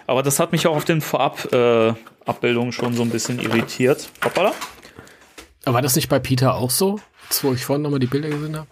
Aber 0.06 0.22
das 0.22 0.38
hat 0.38 0.52
mich 0.52 0.66
auch 0.66 0.76
auf 0.76 0.84
den 0.84 1.00
Vorab-Abbildungen 1.00 2.68
äh, 2.68 2.72
schon 2.72 2.92
so 2.92 3.02
ein 3.02 3.08
bisschen 3.08 3.40
irritiert. 3.40 4.10
Hoppala. 4.22 4.52
Aber 5.64 5.74
war 5.74 5.82
das 5.82 5.96
nicht 5.96 6.08
bei 6.08 6.18
Peter 6.18 6.54
auch 6.54 6.70
so? 6.70 7.00
Jetzt, 7.28 7.44
wo 7.44 7.52
ich 7.52 7.64
vorhin 7.64 7.82
nochmal 7.82 8.00
die 8.00 8.06
Bilder 8.06 8.28
gesehen 8.28 8.56
habe? 8.56 8.66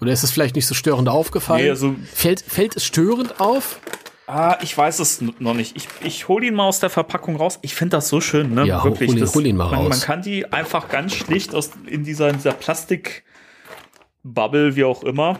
Oder 0.00 0.12
ist 0.12 0.22
es 0.22 0.30
vielleicht 0.30 0.56
nicht 0.56 0.66
so 0.66 0.74
störend 0.74 1.08
aufgefallen? 1.08 1.64
Nee, 1.64 1.70
also 1.70 1.94
fällt, 2.12 2.42
fällt 2.42 2.76
es 2.76 2.84
störend 2.84 3.40
auf? 3.40 3.80
Ah, 4.26 4.58
ich 4.60 4.76
weiß 4.76 4.98
es 4.98 5.20
noch 5.20 5.54
nicht. 5.54 5.76
Ich, 5.76 5.86
ich 6.02 6.28
hole 6.28 6.46
ihn 6.46 6.54
mal 6.54 6.66
aus 6.66 6.80
der 6.80 6.90
Verpackung 6.90 7.36
raus. 7.36 7.60
Ich 7.62 7.76
finde 7.76 7.96
das 7.96 8.08
so 8.08 8.20
schön, 8.20 8.54
ne? 8.54 8.66
Ja, 8.66 8.82
Wirklich. 8.82 9.12
Hol, 9.12 9.20
das, 9.20 9.32
hol 9.34 9.46
ihn 9.46 9.56
mal 9.56 9.70
man, 9.70 9.82
raus. 9.82 9.88
Man 9.88 10.00
kann 10.00 10.22
die 10.22 10.52
einfach 10.52 10.88
ganz 10.88 11.14
schlicht 11.14 11.54
aus, 11.54 11.70
in 11.86 12.02
dieser, 12.02 12.30
in 12.30 12.36
dieser 12.36 12.52
Plastikbubble, 12.52 14.74
wie 14.74 14.82
auch 14.82 15.04
immer, 15.04 15.38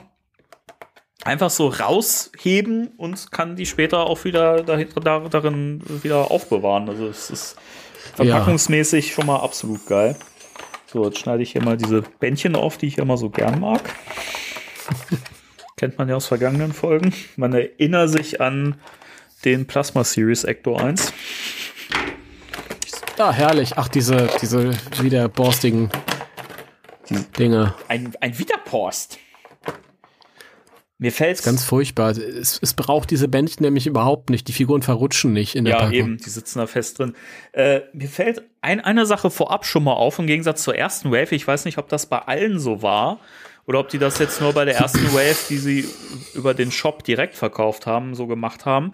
einfach 1.24 1.50
so 1.50 1.66
rausheben 1.66 2.92
und 2.96 3.32
kann 3.32 3.56
die 3.56 3.66
später 3.66 4.06
auch 4.06 4.22
wieder 4.24 4.62
dahinter, 4.62 5.00
darin 5.00 5.82
wieder 6.02 6.30
aufbewahren. 6.30 6.88
Also 6.88 7.08
es 7.08 7.30
ist 7.30 7.56
verpackungsmäßig 8.14 9.08
ja. 9.08 9.14
schon 9.14 9.26
mal 9.26 9.40
absolut 9.40 9.84
geil. 9.86 10.14
So, 10.86 11.04
jetzt 11.04 11.18
schneide 11.18 11.42
ich 11.42 11.52
hier 11.52 11.62
mal 11.62 11.76
diese 11.76 12.02
Bändchen 12.20 12.54
auf, 12.54 12.78
die 12.78 12.86
ich 12.86 12.98
immer 12.98 13.16
so 13.16 13.28
gern 13.28 13.60
mag. 13.60 13.80
Kennt 15.76 15.98
man 15.98 16.08
ja 16.08 16.14
aus 16.14 16.26
vergangenen 16.26 16.72
Folgen. 16.72 17.12
Man 17.36 17.52
erinnert 17.52 18.10
sich 18.10 18.40
an 18.40 18.76
den 19.44 19.66
Plasma 19.66 20.04
Series 20.04 20.44
Ecto 20.44 20.76
1. 20.76 21.12
Ja, 23.18 23.32
herrlich. 23.32 23.72
Ach, 23.76 23.88
diese, 23.88 24.28
diese 24.40 24.72
wieder 25.02 25.28
borstigen 25.28 25.90
Dinge. 27.38 27.74
Ein, 27.88 28.12
ein 28.20 28.38
Wiederpost. 28.38 29.18
Mir 30.98 31.12
fällt 31.12 31.42
ganz 31.42 31.62
furchtbar. 31.62 32.12
Es, 32.12 32.58
es, 32.62 32.72
braucht 32.72 33.10
diese 33.10 33.28
Bändchen 33.28 33.64
nämlich 33.64 33.86
überhaupt 33.86 34.30
nicht. 34.30 34.48
Die 34.48 34.54
Figuren 34.54 34.80
verrutschen 34.80 35.34
nicht 35.34 35.54
in 35.54 35.66
der 35.66 35.74
ja, 35.74 35.78
Packung. 35.80 35.92
Ja, 35.92 35.98
eben, 35.98 36.16
die 36.16 36.30
sitzen 36.30 36.58
da 36.58 36.66
fest 36.66 36.98
drin. 36.98 37.14
Äh, 37.52 37.80
mir 37.92 38.08
fällt 38.08 38.42
ein, 38.62 38.80
eine 38.80 39.04
Sache 39.04 39.30
vorab 39.30 39.66
schon 39.66 39.84
mal 39.84 39.92
auf, 39.92 40.18
im 40.18 40.26
Gegensatz 40.26 40.62
zur 40.62 40.74
ersten 40.74 41.10
Wave. 41.10 41.34
Ich 41.34 41.46
weiß 41.46 41.66
nicht, 41.66 41.76
ob 41.76 41.90
das 41.90 42.06
bei 42.06 42.20
allen 42.20 42.58
so 42.58 42.80
war 42.80 43.20
oder 43.66 43.80
ob 43.80 43.88
die 43.88 43.98
das 43.98 44.18
jetzt 44.18 44.40
nur 44.40 44.52
bei 44.52 44.64
der 44.64 44.76
ersten 44.76 45.12
Wave, 45.12 45.36
die 45.48 45.58
sie 45.58 45.88
über 46.34 46.54
den 46.54 46.70
Shop 46.70 47.02
direkt 47.04 47.34
verkauft 47.34 47.86
haben, 47.86 48.14
so 48.14 48.26
gemacht 48.26 48.64
haben. 48.64 48.92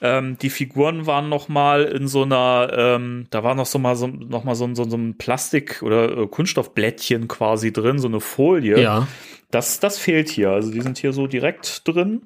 Ähm, 0.00 0.38
die 0.38 0.50
Figuren 0.50 1.06
waren 1.06 1.28
noch 1.28 1.48
mal 1.48 1.84
in 1.84 2.08
so 2.08 2.22
einer, 2.22 2.70
ähm, 2.74 3.26
da 3.30 3.44
war 3.44 3.54
noch 3.54 3.66
so 3.66 3.78
mal 3.78 3.96
so, 3.96 4.06
noch 4.06 4.44
mal 4.44 4.54
so, 4.54 4.74
so, 4.74 4.88
so 4.88 4.96
ein 4.96 5.18
Plastik- 5.18 5.82
oder 5.82 6.16
äh, 6.16 6.26
Kunststoffblättchen 6.26 7.28
quasi 7.28 7.72
drin, 7.72 7.98
so 7.98 8.08
eine 8.08 8.20
Folie. 8.20 8.80
Ja 8.80 9.06
das, 9.54 9.78
das 9.80 9.98
fehlt 9.98 10.28
hier. 10.28 10.50
Also 10.50 10.70
die 10.70 10.80
sind 10.80 10.98
hier 10.98 11.12
so 11.12 11.26
direkt 11.26 11.86
drin. 11.86 12.22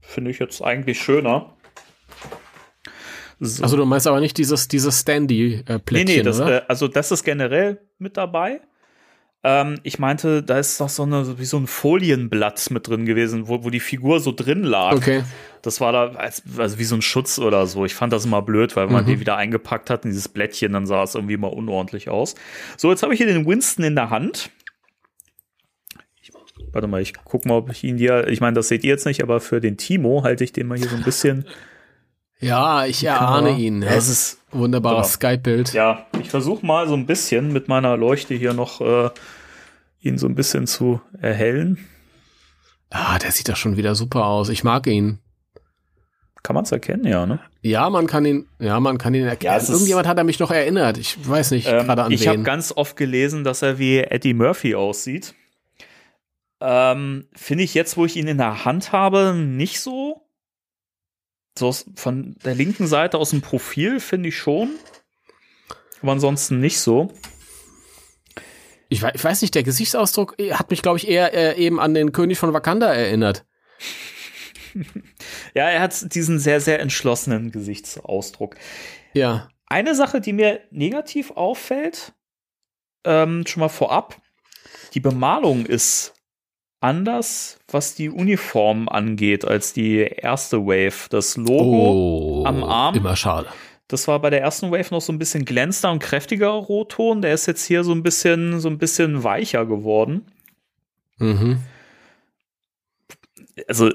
Finde 0.00 0.30
ich 0.30 0.38
jetzt 0.38 0.62
eigentlich 0.62 1.00
schöner. 1.00 1.54
So. 3.38 3.62
Also 3.62 3.76
du 3.76 3.84
meinst 3.84 4.06
aber 4.08 4.18
nicht 4.20 4.36
dieses, 4.36 4.66
dieses 4.66 5.00
Standy-Plättchen, 5.00 6.06
nee, 6.06 6.16
nee, 6.16 6.22
das? 6.22 6.40
Äh, 6.40 6.62
also 6.66 6.88
das 6.88 7.12
ist 7.12 7.22
generell 7.22 7.80
mit 7.98 8.16
dabei. 8.16 8.60
Ähm, 9.44 9.78
ich 9.84 9.98
meinte, 10.00 10.42
da 10.42 10.58
ist 10.58 10.80
doch 10.80 10.88
so 10.88 11.04
eine, 11.04 11.38
wie 11.38 11.44
so 11.44 11.58
ein 11.58 11.68
Folienblatt 11.68 12.70
mit 12.70 12.88
drin 12.88 13.06
gewesen, 13.06 13.46
wo, 13.46 13.62
wo 13.62 13.70
die 13.70 13.80
Figur 13.80 14.18
so 14.18 14.32
drin 14.32 14.64
lag. 14.64 14.94
Okay. 14.94 15.22
Das 15.62 15.80
war 15.80 15.92
da 15.92 16.08
als, 16.12 16.42
also 16.56 16.78
wie 16.78 16.84
so 16.84 16.96
ein 16.96 17.02
Schutz 17.02 17.38
oder 17.38 17.66
so. 17.66 17.84
Ich 17.84 17.94
fand 17.94 18.12
das 18.12 18.24
immer 18.24 18.42
blöd, 18.42 18.74
weil 18.74 18.88
man 18.88 19.04
mhm. 19.04 19.08
die 19.08 19.20
wieder 19.20 19.36
eingepackt 19.36 19.90
hat 19.90 20.04
in 20.04 20.10
dieses 20.10 20.28
Blättchen, 20.28 20.72
dann 20.72 20.86
sah 20.86 21.04
es 21.04 21.14
irgendwie 21.14 21.34
immer 21.34 21.52
unordentlich 21.52 22.08
aus. 22.08 22.34
So, 22.76 22.90
jetzt 22.90 23.02
habe 23.02 23.14
ich 23.14 23.18
hier 23.18 23.26
den 23.26 23.46
Winston 23.46 23.84
in 23.84 23.94
der 23.94 24.10
Hand. 24.10 24.50
Warte 26.72 26.88
mal, 26.88 27.00
ich 27.00 27.14
guck 27.24 27.46
mal, 27.46 27.54
ob 27.54 27.70
ich 27.70 27.84
ihn 27.84 27.96
dir. 27.96 28.26
Ich 28.28 28.40
meine, 28.40 28.54
das 28.54 28.68
seht 28.68 28.84
ihr 28.84 28.90
jetzt 28.90 29.06
nicht, 29.06 29.22
aber 29.22 29.40
für 29.40 29.60
den 29.60 29.76
Timo 29.76 30.24
halte 30.24 30.44
ich 30.44 30.52
den 30.52 30.66
mal 30.66 30.76
hier 30.76 30.88
so 30.88 30.96
ein 30.96 31.04
bisschen. 31.04 31.46
Ja, 32.40 32.86
ich 32.86 33.02
erahne 33.04 33.58
ihn. 33.58 33.82
Ja, 33.82 33.94
das 33.94 34.08
ist 34.08 34.38
wunderbares 34.52 35.14
Skype-Bild. 35.14 35.72
Ja, 35.72 36.06
ich 36.20 36.30
versuche 36.30 36.64
mal 36.64 36.86
so 36.88 36.94
ein 36.94 37.06
bisschen 37.06 37.52
mit 37.52 37.68
meiner 37.68 37.96
Leuchte 37.96 38.34
hier 38.34 38.52
noch 38.52 38.80
äh, 38.80 39.10
ihn 40.00 40.18
so 40.18 40.26
ein 40.26 40.34
bisschen 40.34 40.66
zu 40.66 41.00
erhellen. 41.20 41.78
Ah, 42.90 43.18
der 43.18 43.32
sieht 43.32 43.48
doch 43.48 43.56
schon 43.56 43.76
wieder 43.76 43.94
super 43.94 44.26
aus. 44.26 44.48
Ich 44.48 44.64
mag 44.64 44.86
ihn. 44.86 45.18
Kann 46.42 46.54
man 46.54 46.64
es 46.64 46.72
erkennen, 46.72 47.04
ja, 47.04 47.26
ne? 47.26 47.40
Ja, 47.60 47.90
man 47.90 48.06
kann 48.06 48.24
ihn, 48.24 48.46
ja, 48.60 48.78
man 48.78 48.96
kann 48.96 49.12
ihn 49.12 49.26
erkennen. 49.26 49.60
Ja, 49.60 49.68
Irgendjemand 49.68 50.06
hat 50.06 50.16
er 50.16 50.24
mich 50.24 50.38
noch 50.38 50.52
erinnert. 50.52 50.96
Ich 50.96 51.28
weiß 51.28 51.50
nicht 51.50 51.66
ähm, 51.66 51.84
gerade 51.84 52.04
an 52.04 52.12
ich 52.12 52.20
wen. 52.20 52.22
Ich 52.22 52.28
habe 52.28 52.42
ganz 52.42 52.72
oft 52.74 52.96
gelesen, 52.96 53.42
dass 53.44 53.62
er 53.62 53.78
wie 53.78 53.98
Eddie 53.98 54.32
Murphy 54.34 54.74
aussieht. 54.76 55.34
Ähm, 56.60 57.26
Finde 57.34 57.64
ich 57.64 57.74
jetzt, 57.74 57.96
wo 57.96 58.04
ich 58.04 58.16
ihn 58.16 58.28
in 58.28 58.38
der 58.38 58.64
Hand 58.64 58.92
habe, 58.92 59.34
nicht 59.34 59.80
so. 59.80 60.27
So 61.58 61.74
von 61.94 62.36
der 62.44 62.54
linken 62.54 62.86
Seite 62.86 63.18
aus 63.18 63.30
dem 63.30 63.42
Profil 63.42 64.00
finde 64.00 64.28
ich 64.28 64.38
schon. 64.38 64.70
Aber 66.02 66.12
ansonsten 66.12 66.60
nicht 66.60 66.80
so. 66.80 67.12
Ich 68.88 69.02
weiß, 69.02 69.12
ich 69.14 69.24
weiß 69.24 69.42
nicht, 69.42 69.54
der 69.54 69.62
Gesichtsausdruck 69.62 70.36
äh, 70.38 70.54
hat 70.54 70.70
mich, 70.70 70.82
glaube 70.82 70.98
ich, 70.98 71.08
eher 71.08 71.34
äh, 71.34 71.60
eben 71.62 71.78
an 71.80 71.94
den 71.94 72.12
König 72.12 72.38
von 72.38 72.52
Wakanda 72.52 72.92
erinnert. 72.92 73.44
ja, 75.54 75.68
er 75.68 75.80
hat 75.80 76.14
diesen 76.14 76.38
sehr, 76.38 76.60
sehr 76.60 76.80
entschlossenen 76.80 77.50
Gesichtsausdruck. 77.50 78.56
Ja. 79.12 79.48
Eine 79.66 79.94
Sache, 79.94 80.20
die 80.20 80.32
mir 80.32 80.60
negativ 80.70 81.32
auffällt, 81.32 82.14
ähm, 83.04 83.44
schon 83.46 83.60
mal 83.60 83.68
vorab, 83.68 84.20
die 84.94 85.00
Bemalung 85.00 85.66
ist 85.66 86.14
anders, 86.80 87.58
was 87.68 87.94
die 87.94 88.10
Uniform 88.10 88.88
angeht, 88.88 89.44
als 89.44 89.72
die 89.72 89.98
erste 89.98 90.66
Wave. 90.66 91.08
Das 91.10 91.36
Logo 91.36 92.42
oh, 92.42 92.44
am 92.44 92.62
Arm. 92.64 92.94
Immer 92.94 93.16
schade. 93.16 93.48
Das 93.88 94.06
war 94.06 94.20
bei 94.20 94.28
der 94.30 94.42
ersten 94.42 94.70
Wave 94.70 94.88
noch 94.90 95.00
so 95.00 95.12
ein 95.12 95.18
bisschen 95.18 95.44
glänzender 95.44 95.92
und 95.92 96.00
kräftiger 96.00 96.48
Rotton. 96.48 97.22
Der 97.22 97.32
ist 97.32 97.46
jetzt 97.46 97.64
hier 97.64 97.84
so 97.84 97.92
ein 97.92 98.02
bisschen, 98.02 98.60
so 98.60 98.68
ein 98.68 98.78
bisschen 98.78 99.24
weicher 99.24 99.64
geworden. 99.64 100.26
Mhm. 101.16 101.60
Also, 103.66 103.90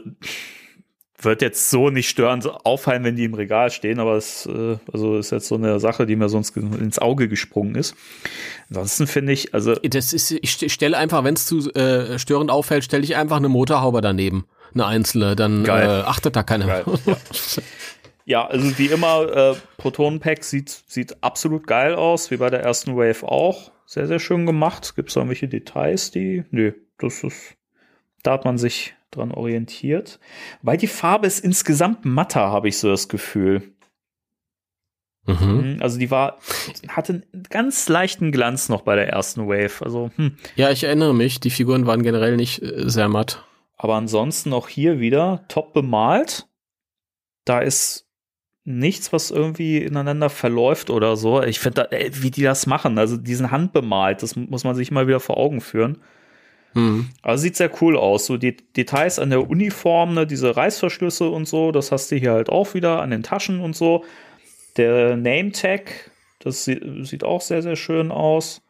wird 1.26 1.42
jetzt 1.42 1.70
so 1.70 1.90
nicht 1.90 2.10
störend 2.10 2.48
auffallen, 2.66 3.04
wenn 3.04 3.16
die 3.16 3.26
im 3.26 3.34
Regal 3.34 3.72
stehen, 3.72 4.00
aber 4.00 4.16
es 4.16 4.46
äh, 4.46 4.78
also 4.92 5.18
ist 5.18 5.32
jetzt 5.32 5.48
so 5.48 5.56
eine 5.56 5.80
Sache, 5.80 6.06
die 6.06 6.16
mir 6.16 6.30
sonst 6.30 6.56
ins 6.58 7.00
Auge 7.00 7.28
gesprungen 7.28 7.76
ist. 7.76 7.96
Ansonsten 8.70 9.08
finde 9.08 9.34
ich, 9.34 9.54
also 9.54 9.76
das 9.76 10.14
ist, 10.14 10.32
ich 10.32 10.74
stelle 10.74 10.98
einfach, 10.98 11.24
wenn 11.24 11.36
es 11.36 11.46
zu 11.46 11.70
äh, 11.74 12.18
störend 12.20 12.52
auffällt, 12.52 12.84
stelle 12.84 13.04
ich 13.04 13.16
einfach 13.16 13.38
eine 13.38 13.50
Motorhaube 13.50 14.02
daneben, 14.02 14.46
eine 14.74 14.86
einzelne, 14.86 15.36
dann 15.36 15.66
äh, 15.66 15.70
achtet 15.70 16.36
da 16.36 16.44
keiner. 16.44 16.68
Geil, 16.68 16.84
ja. 17.06 17.18
ja. 18.26 18.48
also 18.48 18.78
wie 18.78 18.88
immer, 18.88 19.36
äh, 19.36 19.56
Protonenpack 19.78 20.44
sieht 20.44 20.70
sieht 20.88 21.24
absolut 21.24 21.68
geil 21.68 21.96
aus, 21.96 22.32
wie 22.32 22.38
bei 22.38 22.50
der 22.50 22.62
ersten 22.62 22.96
Wave 22.96 23.24
auch, 23.24 23.72
sehr 23.86 24.08
sehr 24.08 24.20
schön 24.20 24.46
gemacht. 24.46 24.96
Gibt 24.96 25.10
es 25.10 25.16
irgendwelche 25.16 25.48
Details, 25.48 26.12
die? 26.12 26.44
Nö, 26.52 26.74
das 26.98 27.24
ist, 27.24 27.56
da 28.24 28.34
hat 28.34 28.46
man 28.46 28.58
sich 28.58 28.96
dran 29.16 29.32
orientiert. 29.32 30.20
Weil 30.62 30.78
die 30.78 30.88
Farbe 30.88 31.28
ist 31.28 31.40
insgesamt 31.40 32.06
matter, 32.06 32.52
habe 32.52 32.68
ich 32.68 32.78
so 32.78 32.90
das 32.90 33.10
Gefühl. 33.10 33.74
Mhm. 35.26 35.36
mhm. 35.36 35.78
Also 35.82 36.00
die 36.00 36.12
war, 36.12 36.38
hatte 36.88 37.24
einen 37.32 37.44
ganz 37.50 37.88
leichten 37.90 38.32
Glanz 38.32 38.70
noch 38.70 38.82
bei 38.82 38.96
der 38.96 39.10
ersten 39.10 39.48
Wave. 39.48 39.84
Also, 39.84 40.12
hm. 40.16 40.38
Ja, 40.56 40.70
ich 40.72 40.84
erinnere 40.84 41.14
mich, 41.14 41.40
die 41.40 41.50
Figuren 41.50 41.86
waren 41.86 42.04
generell 42.04 42.36
nicht 42.36 42.62
äh, 42.62 42.90
sehr 42.90 43.10
matt. 43.10 43.46
Aber 43.78 43.96
ansonsten 43.96 44.54
auch 44.54 44.70
hier 44.70 45.00
wieder 45.00 45.44
top 45.48 45.74
bemalt. 45.74 46.48
Da 47.46 47.60
ist 47.60 48.08
nichts, 48.66 49.12
was 49.12 49.32
irgendwie 49.32 49.78
ineinander 49.80 50.30
verläuft 50.30 50.90
oder 50.90 51.18
so. 51.18 51.44
Ich 51.44 51.60
finde, 51.60 51.90
wie 51.92 52.32
die 52.32 52.44
das 52.44 52.66
machen, 52.66 52.98
also 52.98 53.18
diesen 53.18 53.52
handbemalt, 53.52 54.24
das 54.24 54.36
muss 54.38 54.64
man 54.64 54.76
sich 54.76 54.92
mal 54.92 55.08
wieder 55.08 55.20
vor 55.20 55.38
Augen 55.38 55.60
führen. 55.60 55.98
Mhm. 56.74 57.10
Also 57.22 57.44
sieht 57.44 57.56
sehr 57.56 57.72
cool 57.82 57.98
aus. 57.98 58.26
So 58.26 58.38
die 58.38 58.58
Details 58.58 59.20
an 59.20 59.30
der 59.30 59.50
Uniform, 59.50 60.14
ne, 60.14 60.28
diese 60.28 60.56
Reißverschlüsse 60.56 61.30
und 61.30 61.48
so, 61.48 61.72
das 61.72 61.92
hast 61.92 62.12
du 62.12 62.16
hier 62.16 62.34
halt 62.34 62.50
auch 62.50 62.74
wieder 62.74 63.02
an 63.02 63.12
den 63.12 63.24
Taschen 63.24 63.60
und 63.60 63.76
so. 63.76 64.04
Der 64.78 65.16
Name 65.16 65.52
Tag, 65.52 66.12
das 66.40 66.66
sieht, 66.66 66.84
sieht 67.06 67.24
auch 67.24 67.42
sehr, 67.42 67.62
sehr 67.62 67.76
schön 67.76 68.12
aus. 68.12 68.62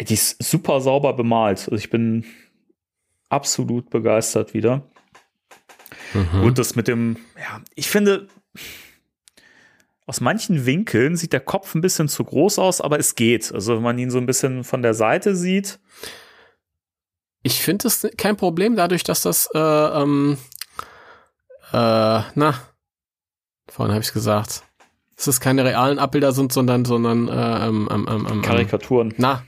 Die 0.00 0.14
ist 0.14 0.42
super 0.42 0.80
sauber 0.80 1.14
bemalt. 1.14 1.60
Also 1.60 1.76
ich 1.76 1.90
bin 1.90 2.24
absolut 3.28 3.90
begeistert 3.90 4.54
wieder. 4.54 4.82
Mhm. 6.12 6.42
Und 6.42 6.58
das 6.58 6.76
mit 6.76 6.88
dem, 6.88 7.16
ja, 7.36 7.62
ich 7.74 7.88
finde, 7.88 8.28
aus 10.06 10.20
manchen 10.20 10.66
Winkeln 10.66 11.16
sieht 11.16 11.32
der 11.32 11.40
Kopf 11.40 11.74
ein 11.74 11.80
bisschen 11.80 12.08
zu 12.08 12.24
groß 12.24 12.58
aus, 12.58 12.80
aber 12.80 12.98
es 12.98 13.14
geht. 13.14 13.52
Also 13.52 13.76
wenn 13.76 13.82
man 13.82 13.98
ihn 13.98 14.10
so 14.10 14.18
ein 14.18 14.26
bisschen 14.26 14.62
von 14.62 14.82
der 14.82 14.94
Seite 14.94 15.34
sieht. 15.34 15.80
Ich 17.46 17.62
finde 17.62 17.86
es 17.86 18.04
kein 18.16 18.36
Problem, 18.36 18.74
dadurch, 18.74 19.04
dass 19.04 19.22
das, 19.22 19.48
äh, 19.54 19.58
ähm, 19.60 20.36
äh, 21.72 22.20
na, 22.34 22.54
vorhin 23.68 23.94
habe 23.94 24.02
ich 24.02 24.12
gesagt, 24.12 24.64
dass 25.14 25.28
es 25.28 25.38
keine 25.38 25.64
realen 25.64 26.00
Abbilder 26.00 26.32
sind, 26.32 26.52
sondern, 26.52 26.84
sondern 26.84 27.28
äh, 27.28 27.68
ähm, 27.68 27.88
ähm, 27.88 28.08
ähm, 28.10 28.26
ähm, 28.28 28.42
Karikaturen. 28.42 29.14
Na, 29.18 29.44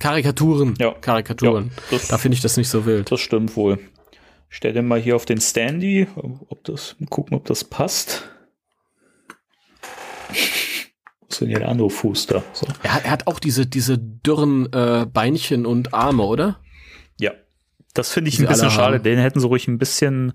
Karikaturen. 0.00 0.74
Ja. 0.80 0.94
Karikaturen. 0.94 1.70
Ja, 1.92 1.98
da 2.08 2.18
finde 2.18 2.34
ich 2.34 2.40
das 2.40 2.56
nicht 2.56 2.70
so 2.70 2.86
wild. 2.86 3.12
Das 3.12 3.20
stimmt 3.20 3.54
wohl. 3.54 3.78
Ich 4.50 4.56
stell 4.56 4.72
den 4.72 4.88
mal 4.88 4.98
hier 4.98 5.14
auf 5.14 5.24
den 5.24 5.40
Standy, 5.40 6.08
ob 6.16 6.64
das, 6.64 6.96
gucken, 7.08 7.36
ob 7.36 7.44
das 7.44 7.62
passt. 7.62 8.28
Was 10.28 11.36
ist 11.36 11.40
denn 11.40 11.50
hier 11.50 11.60
der 11.60 11.68
andere 11.68 11.90
Fuß 11.90 12.26
da? 12.26 12.42
So. 12.52 12.66
Er, 12.82 13.04
er, 13.04 13.10
hat 13.12 13.28
auch 13.28 13.38
diese, 13.38 13.64
diese 13.64 13.96
dürren 13.96 14.72
äh, 14.72 15.06
Beinchen 15.06 15.66
und 15.66 15.94
Arme, 15.94 16.24
oder? 16.24 16.58
Ja. 17.18 17.32
Das 17.94 18.12
finde 18.12 18.28
ich 18.28 18.38
ein 18.38 18.46
bisschen 18.46 18.70
schade. 18.70 19.00
Den 19.00 19.18
hätten 19.18 19.40
sie 19.40 19.46
ruhig 19.46 19.66
ein 19.66 19.78
bisschen 19.78 20.32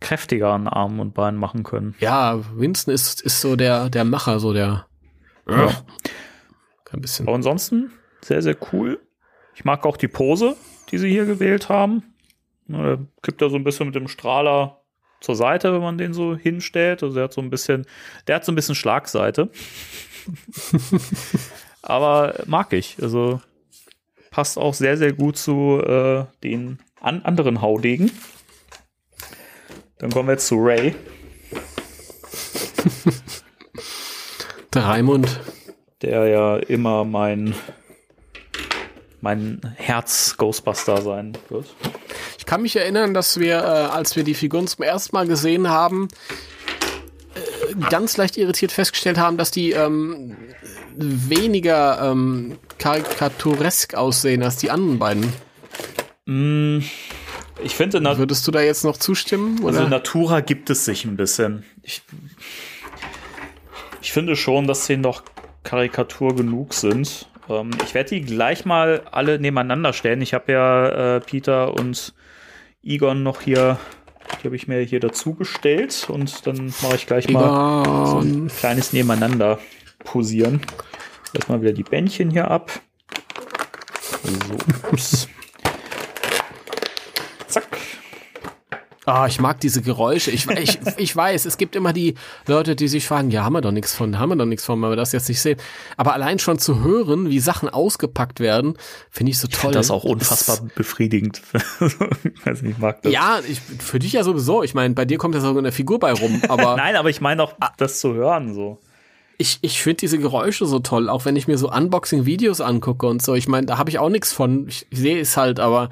kräftiger 0.00 0.52
an 0.52 0.66
Armen 0.66 1.00
und 1.00 1.14
Beinen 1.14 1.38
machen 1.38 1.62
können. 1.62 1.94
Ja, 2.00 2.40
Winston 2.56 2.92
ist, 2.92 3.20
ist 3.20 3.40
so 3.40 3.54
der, 3.54 3.90
der 3.90 4.04
Macher, 4.04 4.40
so 4.40 4.52
der. 4.52 4.86
Ja. 5.48 5.84
Ein 6.92 7.00
bisschen. 7.00 7.26
Aber 7.26 7.36
ansonsten 7.36 7.92
sehr, 8.22 8.42
sehr 8.42 8.56
cool. 8.72 9.00
Ich 9.54 9.64
mag 9.64 9.84
auch 9.86 9.96
die 9.96 10.08
Pose, 10.08 10.56
die 10.90 10.98
sie 10.98 11.10
hier 11.10 11.26
gewählt 11.26 11.68
haben. 11.68 12.02
Er 12.68 12.98
kippt 13.22 13.40
da 13.40 13.48
so 13.48 13.56
ein 13.56 13.64
bisschen 13.64 13.86
mit 13.86 13.94
dem 13.94 14.08
Strahler 14.08 14.80
zur 15.20 15.36
Seite, 15.36 15.72
wenn 15.72 15.80
man 15.80 15.98
den 15.98 16.12
so 16.12 16.36
hinstellt. 16.36 17.02
Also 17.02 17.18
er 17.18 17.24
hat 17.24 17.32
so 17.32 17.40
ein 17.40 17.50
bisschen, 17.50 17.86
der 18.26 18.36
hat 18.36 18.44
so 18.44 18.52
ein 18.52 18.54
bisschen 18.54 18.74
Schlagseite. 18.74 19.50
Aber 21.82 22.34
mag 22.46 22.72
ich. 22.72 22.96
Also 23.00 23.40
passt 24.36 24.58
auch 24.58 24.74
sehr, 24.74 24.98
sehr 24.98 25.14
gut 25.14 25.38
zu 25.38 25.80
äh, 25.82 26.26
den 26.42 26.78
an 27.00 27.22
anderen 27.22 27.62
Haudegen. 27.62 28.10
Dann 29.96 30.10
kommen 30.10 30.28
wir 30.28 30.32
jetzt 30.32 30.48
zu 30.48 30.56
Ray. 30.56 30.94
Der 34.74 34.82
Raimund. 34.84 35.40
Der 36.02 36.26
ja 36.26 36.56
immer 36.58 37.06
mein 37.06 37.54
mein 39.22 39.74
Herz 39.76 40.36
Ghostbuster 40.36 41.00
sein 41.00 41.32
wird. 41.48 41.74
Ich 42.36 42.44
kann 42.44 42.60
mich 42.60 42.76
erinnern, 42.76 43.14
dass 43.14 43.40
wir, 43.40 43.56
äh, 43.56 43.62
als 43.62 44.16
wir 44.16 44.22
die 44.22 44.34
Figuren 44.34 44.66
zum 44.66 44.84
ersten 44.84 45.16
Mal 45.16 45.26
gesehen 45.26 45.70
haben, 45.70 46.08
äh, 47.34 47.74
ganz 47.88 48.18
leicht 48.18 48.36
irritiert 48.36 48.70
festgestellt 48.70 49.16
haben, 49.16 49.38
dass 49.38 49.50
die 49.50 49.70
ähm, 49.70 50.36
weniger 50.94 52.10
ähm, 52.12 52.58
karikaturesk 52.78 53.94
aussehen 53.94 54.42
als 54.42 54.56
die 54.56 54.70
anderen 54.70 54.98
beiden. 54.98 55.32
Mm, 56.26 56.78
ich 57.62 57.74
finde, 57.74 58.02
würdest 58.18 58.46
du 58.46 58.50
da 58.50 58.60
jetzt 58.60 58.84
noch 58.84 58.96
zustimmen? 58.96 59.60
Oder? 59.62 59.78
Also 59.78 59.88
Natura 59.88 60.40
gibt 60.40 60.70
es 60.70 60.84
sich 60.84 61.04
ein 61.04 61.16
bisschen. 61.16 61.64
Ich, 61.82 62.02
ich 64.02 64.12
finde 64.12 64.36
schon, 64.36 64.66
dass 64.66 64.86
sie 64.86 64.96
noch 64.96 65.22
Karikatur 65.62 66.34
genug 66.36 66.74
sind. 66.74 67.28
Ähm, 67.48 67.70
ich 67.84 67.94
werde 67.94 68.10
die 68.10 68.20
gleich 68.22 68.64
mal 68.64 69.02
alle 69.10 69.38
nebeneinander 69.38 69.92
stellen. 69.92 70.20
Ich 70.20 70.34
habe 70.34 70.52
ja 70.52 71.16
äh, 71.16 71.20
Peter 71.20 71.74
und 71.74 72.14
Egon 72.84 73.22
noch 73.22 73.40
hier, 73.40 73.78
die 74.40 74.46
habe 74.46 74.56
ich 74.56 74.68
mir 74.68 74.80
hier 74.80 75.00
dazugestellt 75.00 76.06
und 76.08 76.46
dann 76.46 76.72
mache 76.82 76.96
ich 76.96 77.06
gleich 77.06 77.28
Egon. 77.28 77.42
mal 77.42 78.06
so 78.06 78.18
ein 78.18 78.48
kleines 78.48 78.92
Nebeneinander 78.92 79.58
posieren. 80.04 80.60
Lass 81.36 81.48
mal 81.48 81.60
wieder 81.60 81.72
die 81.72 81.82
Bändchen 81.82 82.30
hier 82.30 82.50
ab. 82.50 82.70
So, 84.22 84.90
ups. 84.90 85.28
Ah, 89.04 89.26
ich 89.28 89.38
mag 89.38 89.60
diese 89.60 89.82
Geräusche. 89.82 90.32
Ich, 90.32 90.48
ich, 90.50 90.78
ich 90.96 91.14
weiß, 91.14 91.44
es 91.44 91.58
gibt 91.58 91.76
immer 91.76 91.92
die 91.92 92.14
Leute, 92.48 92.74
die 92.74 92.88
sich 92.88 93.06
fragen, 93.06 93.30
ja, 93.30 93.44
haben 93.44 93.52
wir 93.52 93.60
doch 93.60 93.70
nichts 93.70 93.94
von, 93.94 94.18
haben 94.18 94.30
wir 94.30 94.36
doch 94.36 94.46
nichts 94.46 94.64
von, 94.64 94.82
weil 94.82 94.90
wir 94.90 94.96
das 94.96 95.12
jetzt 95.12 95.28
nicht 95.28 95.40
sehen. 95.40 95.60
Aber 95.96 96.12
allein 96.14 96.40
schon 96.40 96.58
zu 96.58 96.82
hören, 96.82 97.30
wie 97.30 97.38
Sachen 97.38 97.68
ausgepackt 97.68 98.40
werden, 98.40 98.76
finde 99.10 99.30
ich 99.30 99.38
so 99.38 99.46
toll. 99.46 99.70
Das 99.70 99.86
ist 99.86 99.90
auch 99.92 100.02
unfassbar 100.02 100.56
das, 100.56 100.74
befriedigend. 100.74 101.40
ich 101.80 102.46
weiß 102.46 102.62
nicht, 102.62 102.72
ich 102.72 102.78
mag 102.78 103.02
das. 103.02 103.12
Ja, 103.12 103.38
ich, 103.46 103.60
für 103.60 104.00
dich 104.00 104.14
ja 104.14 104.24
sowieso. 104.24 104.64
Ich 104.64 104.74
meine, 104.74 104.94
bei 104.94 105.04
dir 105.04 105.18
kommt 105.18 105.36
ja 105.36 105.40
so 105.40 105.56
eine 105.56 105.70
Figur 105.70 106.00
bei 106.00 106.12
rum. 106.12 106.42
Aber 106.48 106.76
Nein, 106.76 106.96
aber 106.96 107.10
ich 107.10 107.20
meine 107.20 107.44
auch, 107.44 107.52
das 107.76 108.00
zu 108.00 108.14
hören 108.14 108.54
so. 108.54 108.80
Ich, 109.38 109.58
ich 109.60 109.82
finde 109.82 109.98
diese 109.98 110.18
Geräusche 110.18 110.66
so 110.66 110.78
toll, 110.78 111.08
auch 111.08 111.24
wenn 111.24 111.36
ich 111.36 111.46
mir 111.46 111.58
so 111.58 111.70
Unboxing-Videos 111.70 112.60
angucke 112.60 113.06
und 113.06 113.22
so. 113.22 113.34
Ich 113.34 113.48
meine, 113.48 113.66
da 113.66 113.78
habe 113.78 113.90
ich 113.90 113.98
auch 113.98 114.08
nichts 114.08 114.32
von. 114.32 114.66
Ich, 114.68 114.86
sehe 114.90 115.20
es 115.20 115.36
halt, 115.36 115.60
aber 115.60 115.90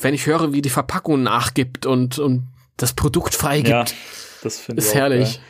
wenn 0.00 0.14
ich 0.14 0.26
höre, 0.26 0.52
wie 0.52 0.62
die 0.62 0.70
Verpackung 0.70 1.22
nachgibt 1.22 1.86
und, 1.86 2.18
und 2.18 2.48
das 2.76 2.94
Produkt 2.94 3.34
freigibt. 3.34 3.68
Ja, 3.68 3.84
das 4.42 4.58
finde 4.58 4.80
ich 4.80 4.88
Ist 4.88 4.94
herrlich. 4.94 5.34
Geil. 5.34 5.42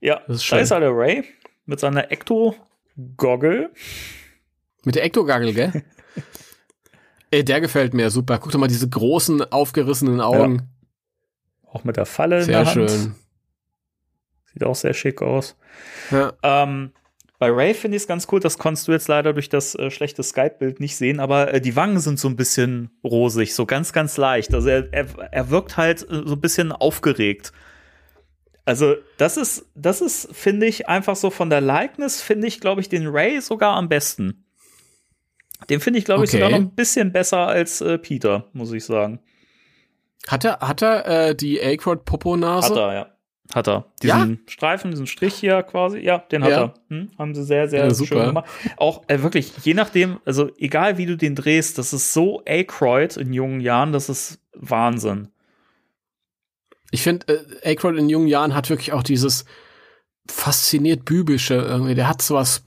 Ja, 0.00 0.22
das 0.26 0.36
ist 0.36 0.44
schön. 0.44 0.58
da 0.58 0.62
ist 0.62 0.70
halt 0.70 0.82
der 0.82 0.94
Ray 0.94 1.24
mit 1.66 1.80
seiner 1.80 2.10
Ecto-Goggle. 2.10 3.70
Mit 4.84 4.94
der 4.94 5.04
Ecto-Goggle, 5.04 5.52
gell? 5.52 5.84
Ey, 7.30 7.44
der 7.44 7.60
gefällt 7.60 7.94
mir 7.94 8.10
super. 8.10 8.38
Guck 8.38 8.52
doch 8.52 8.58
mal 8.58 8.68
diese 8.68 8.88
großen, 8.88 9.52
aufgerissenen 9.52 10.20
Augen. 10.20 10.56
Ja. 10.56 11.72
Auch 11.72 11.84
mit 11.84 11.96
der 11.96 12.06
Falle 12.06 12.42
sehr 12.42 12.60
in 12.60 12.64
der 12.64 12.74
Hand. 12.74 12.90
schön. 12.90 13.14
Sieht 14.58 14.64
auch 14.64 14.74
sehr 14.74 14.94
schick 14.94 15.22
aus. 15.22 15.56
Ja. 16.10 16.32
Ähm, 16.42 16.92
bei 17.38 17.50
Ray 17.50 17.72
finde 17.72 17.96
ich 17.96 18.02
es 18.02 18.08
ganz 18.08 18.26
cool, 18.32 18.40
das 18.40 18.58
konntest 18.58 18.88
du 18.88 18.92
jetzt 18.92 19.06
leider 19.06 19.32
durch 19.32 19.48
das 19.48 19.76
äh, 19.76 19.90
schlechte 19.90 20.24
Skype-Bild 20.24 20.80
nicht 20.80 20.96
sehen, 20.96 21.20
aber 21.20 21.54
äh, 21.54 21.60
die 21.60 21.76
Wangen 21.76 22.00
sind 22.00 22.18
so 22.18 22.28
ein 22.28 22.34
bisschen 22.34 22.90
rosig, 23.04 23.54
so 23.54 23.64
ganz, 23.64 23.92
ganz 23.92 24.16
leicht. 24.16 24.52
Also 24.54 24.68
er, 24.68 24.92
er, 24.92 25.06
er 25.30 25.50
wirkt 25.50 25.76
halt 25.76 26.02
äh, 26.02 26.22
so 26.24 26.34
ein 26.34 26.40
bisschen 26.40 26.72
aufgeregt. 26.72 27.52
Also 28.64 28.96
das 29.18 29.36
ist, 29.36 29.66
das 29.76 30.00
ist, 30.00 30.34
finde 30.34 30.66
ich, 30.66 30.88
einfach 30.88 31.14
so 31.14 31.30
von 31.30 31.48
der 31.48 31.60
Likeness, 31.60 32.20
finde 32.20 32.48
ich, 32.48 32.60
glaube 32.60 32.80
ich, 32.80 32.88
den 32.88 33.06
Ray 33.06 33.40
sogar 33.40 33.76
am 33.76 33.88
besten. 33.88 34.44
Den 35.70 35.80
finde 35.80 36.00
ich, 36.00 36.04
glaube 36.04 36.24
ich, 36.24 36.30
sogar 36.30 36.50
noch 36.50 36.56
ein 36.56 36.74
bisschen 36.74 37.12
besser 37.12 37.46
als 37.46 37.80
äh, 37.80 37.98
Peter, 37.98 38.48
muss 38.52 38.72
ich 38.72 38.84
sagen. 38.84 39.20
Hat 40.26 40.44
er, 40.44 40.58
hat 40.60 40.82
er 40.82 41.06
äh, 41.06 41.34
die 41.34 41.60
Aykroyd-Popo-Nase? 41.60 42.70
Hat 42.70 42.76
er, 42.76 42.92
ja. 42.92 43.17
Hat 43.54 43.66
er. 43.66 43.86
Diesen 44.02 44.30
ja? 44.30 44.36
Streifen, 44.46 44.90
diesen 44.90 45.06
Strich 45.06 45.34
hier 45.34 45.62
quasi, 45.62 45.98
ja, 46.00 46.18
den 46.18 46.44
hat 46.44 46.50
ja. 46.50 46.62
er. 46.64 46.74
Hm? 46.88 47.10
Haben 47.18 47.34
sie 47.34 47.44
sehr, 47.44 47.68
sehr 47.68 47.88
ja, 47.88 47.94
schön 47.94 48.26
gemacht. 48.26 48.46
Auch 48.76 49.04
äh, 49.08 49.22
wirklich, 49.22 49.52
je 49.62 49.72
nachdem, 49.72 50.20
also 50.26 50.50
egal 50.58 50.98
wie 50.98 51.06
du 51.06 51.16
den 51.16 51.34
drehst, 51.34 51.78
das 51.78 51.94
ist 51.94 52.12
so 52.12 52.42
Aykroyd 52.46 53.16
in 53.16 53.32
jungen 53.32 53.60
Jahren, 53.60 53.92
das 53.92 54.10
ist 54.10 54.38
Wahnsinn. 54.52 55.28
Ich 56.90 57.02
finde, 57.02 57.26
äh, 57.62 57.70
Aykroyd 57.70 57.96
in 57.96 58.10
jungen 58.10 58.28
Jahren 58.28 58.54
hat 58.54 58.68
wirklich 58.68 58.92
auch 58.92 59.02
dieses 59.02 59.46
fasziniert 60.30 61.06
Bübische 61.06 61.54
irgendwie. 61.54 61.94
Der 61.94 62.08
hat 62.08 62.20
sowas 62.20 62.62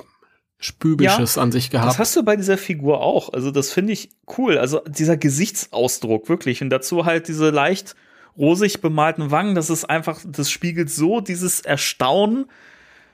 Spübisches 0.58 1.36
ja, 1.36 1.42
an 1.42 1.52
sich 1.52 1.70
gehabt. 1.70 1.90
Das 1.90 2.00
hast 2.00 2.16
du 2.16 2.24
bei 2.24 2.36
dieser 2.36 2.58
Figur 2.58 3.02
auch. 3.02 3.34
Also, 3.34 3.50
das 3.50 3.72
finde 3.72 3.94
ich 3.94 4.10
cool. 4.38 4.58
Also, 4.58 4.82
dieser 4.88 5.18
Gesichtsausdruck, 5.18 6.30
wirklich. 6.30 6.62
Und 6.62 6.70
dazu 6.70 7.06
halt 7.06 7.28
diese 7.28 7.50
leicht 7.50 7.96
rosig 8.38 8.82
bemalten 8.82 9.32
Wangen, 9.32 9.56
das 9.56 9.70
ist 9.70 9.86
einfach, 9.86 10.20
das 10.26 10.50
spiegelt 10.50 10.90
so 10.90 11.22
dieses 11.22 11.62
Erstaunen 11.62 12.46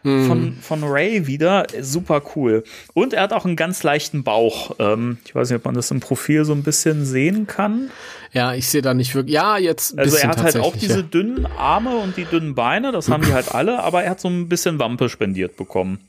hm. 0.03 0.27
von, 0.27 0.53
von 0.61 0.84
Ray 0.84 1.27
wieder. 1.27 1.65
Super 1.81 2.22
cool. 2.35 2.64
Und 2.94 3.14
er 3.14 3.23
hat 3.23 3.34
auch 3.34 3.45
einen 3.45 3.56
ganz 3.56 3.84
leichten 3.84 4.23
Bauch. 4.23 4.76
Ähm, 4.80 5.18
ich 5.26 5.35
weiß 5.35 5.49
nicht, 5.49 5.57
ob 5.57 5.65
man 5.65 5.76
das 5.76 5.91
im 5.91 5.99
Profil 5.99 6.45
so 6.45 6.53
ein 6.53 6.64
bisschen 6.64 7.06
sehen 7.06 7.48
kann. 7.48 7.89
Ja, 8.31 8.53
ich 8.53 8.68
sehe 8.68 8.81
da 8.81 8.94
nicht 8.94 9.15
wirklich. 9.15 9.34
Ja, 9.34 9.57
jetzt. 9.57 9.98
Also 9.98 10.18
er 10.18 10.30
hat 10.30 10.41
halt 10.41 10.57
auch 10.57 10.76
diese 10.76 10.98
ja. 10.98 11.02
dünnen 11.02 11.45
Arme 11.45 11.98
und 11.98 12.18
die 12.18 12.26
dünnen 12.26 12.56
Beine, 12.56 12.91
das 12.91 13.10
haben 13.10 13.23
die 13.23 13.34
halt 13.34 13.53
alle, 13.53 13.84
aber 13.84 14.03
er 14.03 14.11
hat 14.11 14.19
so 14.19 14.30
ein 14.30 14.48
bisschen 14.48 14.80
Wampe 14.80 15.10
spendiert 15.10 15.57
bekommen. 15.57 15.99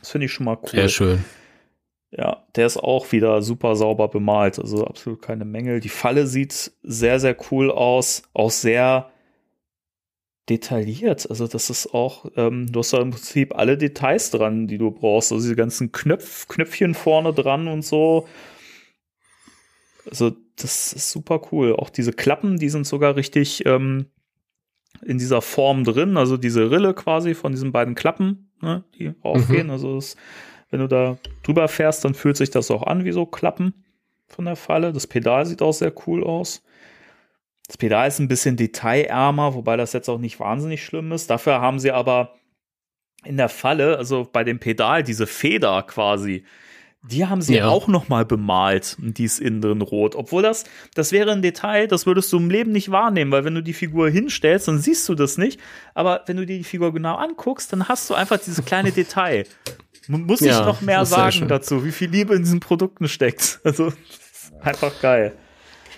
Das 0.00 0.10
finde 0.10 0.26
ich 0.26 0.32
schon 0.32 0.46
mal 0.46 0.58
cool. 0.62 0.70
Sehr 0.70 0.88
schön. 0.88 1.24
Ja, 2.14 2.46
der 2.56 2.66
ist 2.66 2.76
auch 2.76 3.10
wieder 3.12 3.40
super 3.40 3.74
sauber 3.74 4.08
bemalt, 4.08 4.58
also 4.58 4.84
absolut 4.84 5.22
keine 5.22 5.46
Mängel. 5.46 5.80
Die 5.80 5.88
Falle 5.88 6.26
sieht 6.26 6.72
sehr, 6.82 7.18
sehr 7.18 7.34
cool 7.50 7.70
aus, 7.70 8.22
auch 8.34 8.50
sehr 8.50 9.10
detailliert. 10.48 11.28
Also 11.30 11.46
das 11.46 11.70
ist 11.70 11.94
auch, 11.94 12.26
ähm, 12.36 12.70
du 12.70 12.80
hast 12.80 12.92
da 12.92 13.00
im 13.00 13.12
Prinzip 13.12 13.56
alle 13.56 13.78
Details 13.78 14.30
dran, 14.30 14.66
die 14.66 14.76
du 14.76 14.90
brauchst. 14.90 15.32
Also 15.32 15.42
diese 15.42 15.56
ganzen 15.56 15.92
Knöpf, 15.92 16.48
Knöpfchen 16.48 16.94
vorne 16.94 17.32
dran 17.32 17.66
und 17.68 17.82
so. 17.82 18.26
Also 20.04 20.32
das 20.56 20.92
ist 20.92 21.10
super 21.10 21.40
cool. 21.50 21.74
Auch 21.76 21.88
diese 21.90 22.12
Klappen, 22.12 22.58
die 22.58 22.68
sind 22.68 22.86
sogar 22.86 23.16
richtig 23.16 23.64
ähm, 23.64 24.06
in 25.04 25.18
dieser 25.18 25.40
Form 25.40 25.84
drin. 25.84 26.16
Also 26.16 26.36
diese 26.36 26.70
Rille 26.70 26.92
quasi 26.92 27.34
von 27.34 27.52
diesen 27.52 27.72
beiden 27.72 27.94
Klappen, 27.94 28.50
ne, 28.60 28.84
die 28.98 29.14
aufgehen. 29.22 29.68
Mhm. 29.68 29.72
Also 29.72 29.94
das, 29.94 30.16
wenn 30.72 30.80
du 30.80 30.88
da 30.88 31.18
drüber 31.42 31.68
fährst, 31.68 32.04
dann 32.04 32.14
fühlt 32.14 32.36
sich 32.36 32.50
das 32.50 32.70
auch 32.70 32.82
an 32.82 33.04
wie 33.04 33.12
so 33.12 33.26
Klappen 33.26 33.74
von 34.26 34.46
der 34.46 34.56
Falle. 34.56 34.92
Das 34.92 35.06
Pedal 35.06 35.44
sieht 35.44 35.60
auch 35.62 35.74
sehr 35.74 35.92
cool 36.06 36.24
aus. 36.24 36.64
Das 37.66 37.76
Pedal 37.76 38.08
ist 38.08 38.18
ein 38.18 38.28
bisschen 38.28 38.56
detailärmer, 38.56 39.54
wobei 39.54 39.76
das 39.76 39.92
jetzt 39.92 40.08
auch 40.08 40.18
nicht 40.18 40.40
wahnsinnig 40.40 40.82
schlimm 40.82 41.12
ist. 41.12 41.28
Dafür 41.28 41.60
haben 41.60 41.78
sie 41.78 41.92
aber 41.92 42.34
in 43.24 43.36
der 43.36 43.50
Falle, 43.50 43.98
also 43.98 44.26
bei 44.30 44.44
dem 44.44 44.58
Pedal, 44.58 45.02
diese 45.02 45.26
Feder 45.26 45.82
quasi, 45.82 46.44
die 47.02 47.26
haben 47.26 47.42
sie 47.42 47.56
ja. 47.56 47.68
auch 47.68 47.86
noch 47.86 48.08
mal 48.08 48.24
bemalt 48.24 48.96
und 49.00 49.18
die 49.18 49.24
ist 49.24 49.40
innen 49.40 49.60
drin 49.60 49.82
rot. 49.82 50.14
Obwohl 50.14 50.42
das, 50.42 50.64
das 50.94 51.12
wäre 51.12 51.32
ein 51.32 51.42
Detail, 51.42 51.86
das 51.86 52.06
würdest 52.06 52.32
du 52.32 52.38
im 52.38 52.48
Leben 52.48 52.72
nicht 52.72 52.90
wahrnehmen, 52.90 53.30
weil 53.30 53.44
wenn 53.44 53.54
du 53.54 53.62
die 53.62 53.72
Figur 53.74 54.08
hinstellst, 54.08 54.68
dann 54.68 54.78
siehst 54.78 55.08
du 55.08 55.14
das 55.14 55.36
nicht. 55.36 55.60
Aber 55.94 56.22
wenn 56.26 56.38
du 56.38 56.46
dir 56.46 56.56
die 56.56 56.64
Figur 56.64 56.94
genau 56.94 57.16
anguckst, 57.16 57.72
dann 57.72 57.88
hast 57.88 58.08
du 58.08 58.14
einfach 58.14 58.38
dieses 58.38 58.64
kleine 58.64 58.92
Detail. 58.92 59.46
Muss 60.08 60.40
ja, 60.40 60.60
ich 60.60 60.66
noch 60.66 60.80
mehr 60.80 61.04
sagen 61.04 61.48
dazu, 61.48 61.84
wie 61.84 61.92
viel 61.92 62.10
Liebe 62.10 62.34
in 62.34 62.42
diesen 62.42 62.60
Produkten 62.60 63.08
steckt. 63.08 63.60
Also 63.64 63.92
einfach 64.60 65.00
geil. 65.00 65.36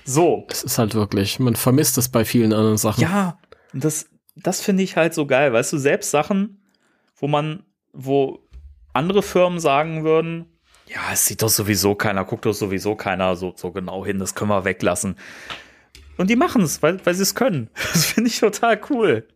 So. 0.05 0.47
Es 0.51 0.63
ist 0.63 0.79
halt 0.79 0.95
wirklich, 0.95 1.39
man 1.39 1.57
vermisst 1.57 1.99
es 1.99 2.09
bei 2.09 2.25
vielen 2.25 2.53
anderen 2.53 2.77
Sachen. 2.77 3.01
Ja, 3.01 3.39
das, 3.73 4.07
das 4.37 4.61
finde 4.61 4.83
ich 4.83 4.97
halt 4.97 5.15
so 5.15 5.27
geil. 5.27 5.53
Weißt 5.53 5.73
du, 5.73 5.79
selbst 5.79 6.11
Sachen, 6.11 6.63
wo 7.17 7.27
man, 7.27 7.65
wo 7.93 8.41
andere 8.93 9.23
Firmen 9.23 9.61
sagen 9.61 10.05
würden, 10.05 10.47
ja, 10.87 11.01
es 11.13 11.27
sieht 11.27 11.43
doch 11.43 11.49
sowieso 11.49 11.95
keiner, 11.95 12.25
guckt 12.25 12.45
doch 12.45 12.53
sowieso 12.53 12.95
keiner 12.95 13.37
so, 13.37 13.55
so 13.57 13.73
genau 13.73 14.05
hin, 14.05 14.19
das 14.19 14.35
können 14.35 14.51
wir 14.51 14.65
weglassen. 14.65 15.17
Und 16.17 16.31
die 16.31 16.37
machen 16.37 16.63
es, 16.63 16.83
weil, 16.83 17.05
weil 17.05 17.15
sie 17.15 17.23
es 17.23 17.35
können. 17.35 17.71
Das 17.93 18.05
finde 18.05 18.29
ich 18.29 18.39
total 18.39 18.81
cool. 18.91 19.27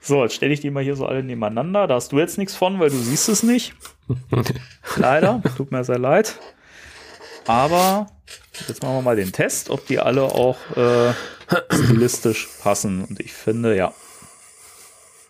So, 0.00 0.22
jetzt 0.22 0.34
stelle 0.34 0.52
ich 0.52 0.60
die 0.60 0.70
mal 0.70 0.82
hier 0.82 0.96
so 0.96 1.06
alle 1.06 1.22
nebeneinander. 1.22 1.86
Da 1.86 1.94
hast 1.94 2.12
du 2.12 2.18
jetzt 2.18 2.38
nichts 2.38 2.54
von, 2.54 2.80
weil 2.80 2.90
du 2.90 2.96
siehst 2.96 3.28
es 3.28 3.42
nicht. 3.42 3.74
Leider, 4.96 5.42
tut 5.56 5.70
mir 5.70 5.84
sehr 5.84 5.98
leid. 5.98 6.38
Aber 7.46 8.06
Jetzt 8.68 8.82
machen 8.82 8.96
wir 8.96 9.02
mal 9.02 9.16
den 9.16 9.32
Test, 9.32 9.70
ob 9.70 9.86
die 9.86 9.98
alle 9.98 10.22
auch 10.22 10.56
äh, 10.76 11.12
stilistisch 11.72 12.48
passen. 12.62 13.04
Und 13.04 13.20
ich 13.20 13.32
finde, 13.32 13.76
ja. 13.76 13.92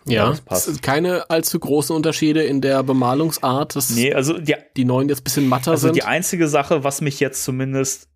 Ja, 0.05 0.33
ja 0.33 0.59
keine 0.81 1.29
allzu 1.29 1.59
großen 1.59 1.95
Unterschiede 1.95 2.43
in 2.43 2.61
der 2.61 2.81
Bemalungsart. 2.81 3.75
Das 3.75 3.91
nee, 3.91 4.13
also 4.13 4.37
die, 4.37 4.55
die 4.75 4.85
neuen 4.85 5.09
jetzt 5.09 5.21
ein 5.21 5.23
bisschen 5.25 5.47
matter 5.47 5.71
also 5.71 5.81
sind. 5.81 5.91
Also 5.91 5.99
die 5.99 6.03
einzige 6.03 6.47
Sache, 6.47 6.83
was 6.83 7.01
mich 7.01 7.19
jetzt 7.19 7.43
zumindest 7.43 8.07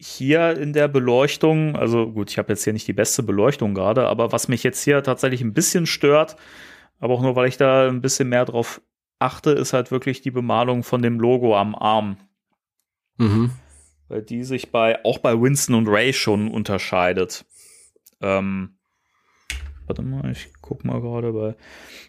hier 0.00 0.56
in 0.56 0.72
der 0.72 0.88
Beleuchtung, 0.88 1.76
also 1.76 2.10
gut, 2.10 2.30
ich 2.30 2.38
habe 2.38 2.52
jetzt 2.52 2.64
hier 2.64 2.72
nicht 2.72 2.88
die 2.88 2.92
beste 2.92 3.22
Beleuchtung 3.22 3.74
gerade, 3.74 4.06
aber 4.06 4.32
was 4.32 4.48
mich 4.48 4.62
jetzt 4.62 4.82
hier 4.82 5.02
tatsächlich 5.02 5.42
ein 5.42 5.52
bisschen 5.52 5.86
stört, 5.86 6.36
aber 6.98 7.14
auch 7.14 7.22
nur, 7.22 7.36
weil 7.36 7.48
ich 7.48 7.56
da 7.56 7.88
ein 7.88 8.00
bisschen 8.00 8.28
mehr 8.28 8.44
drauf 8.44 8.80
achte, 9.18 9.50
ist 9.50 9.72
halt 9.72 9.90
wirklich 9.90 10.22
die 10.22 10.30
Bemalung 10.30 10.82
von 10.82 11.02
dem 11.02 11.20
Logo 11.20 11.56
am 11.56 11.74
Arm. 11.74 12.16
Mhm 13.18 13.50
weil 14.10 14.22
die 14.22 14.42
sich 14.42 14.70
bei 14.72 15.02
auch 15.04 15.18
bei 15.18 15.40
Winston 15.40 15.76
und 15.76 15.88
Ray 15.88 16.12
schon 16.12 16.50
unterscheidet. 16.50 17.46
Ähm, 18.20 18.76
warte 19.90 20.02
mal, 20.02 20.30
ich 20.30 20.50
guck 20.62 20.84
mal 20.84 21.00
gerade 21.00 21.32
bei. 21.32 21.54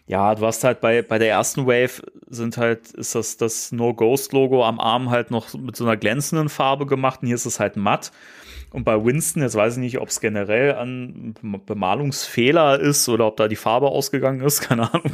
Ja, 0.06 0.34
du 0.36 0.46
hast 0.46 0.62
halt 0.62 0.80
bei, 0.80 1.02
bei 1.02 1.18
der 1.18 1.30
ersten 1.30 1.66
Wave 1.66 2.02
sind 2.28 2.56
halt, 2.56 2.92
ist 2.92 3.16
das 3.16 3.36
das 3.36 3.72
No 3.72 3.92
Ghost 3.92 4.32
Logo 4.32 4.64
am 4.64 4.78
Arm 4.78 5.10
halt 5.10 5.32
noch 5.32 5.52
mit 5.54 5.74
so 5.74 5.84
einer 5.84 5.96
glänzenden 5.96 6.48
Farbe 6.48 6.86
gemacht 6.86 7.22
und 7.22 7.26
hier 7.26 7.34
ist 7.34 7.46
es 7.46 7.58
halt 7.58 7.76
matt. 7.76 8.12
Und 8.72 8.84
bei 8.84 9.04
Winston, 9.04 9.42
jetzt 9.42 9.54
weiß 9.54 9.74
ich 9.74 9.80
nicht, 9.80 9.98
ob 9.98 10.08
es 10.08 10.20
generell 10.20 10.74
an 10.74 11.34
Bemalungsfehler 11.66 12.80
ist 12.80 13.08
oder 13.08 13.26
ob 13.26 13.36
da 13.36 13.46
die 13.46 13.56
Farbe 13.56 13.88
ausgegangen 13.88 14.40
ist, 14.40 14.60
keine 14.68 14.92
Ahnung. 14.92 15.12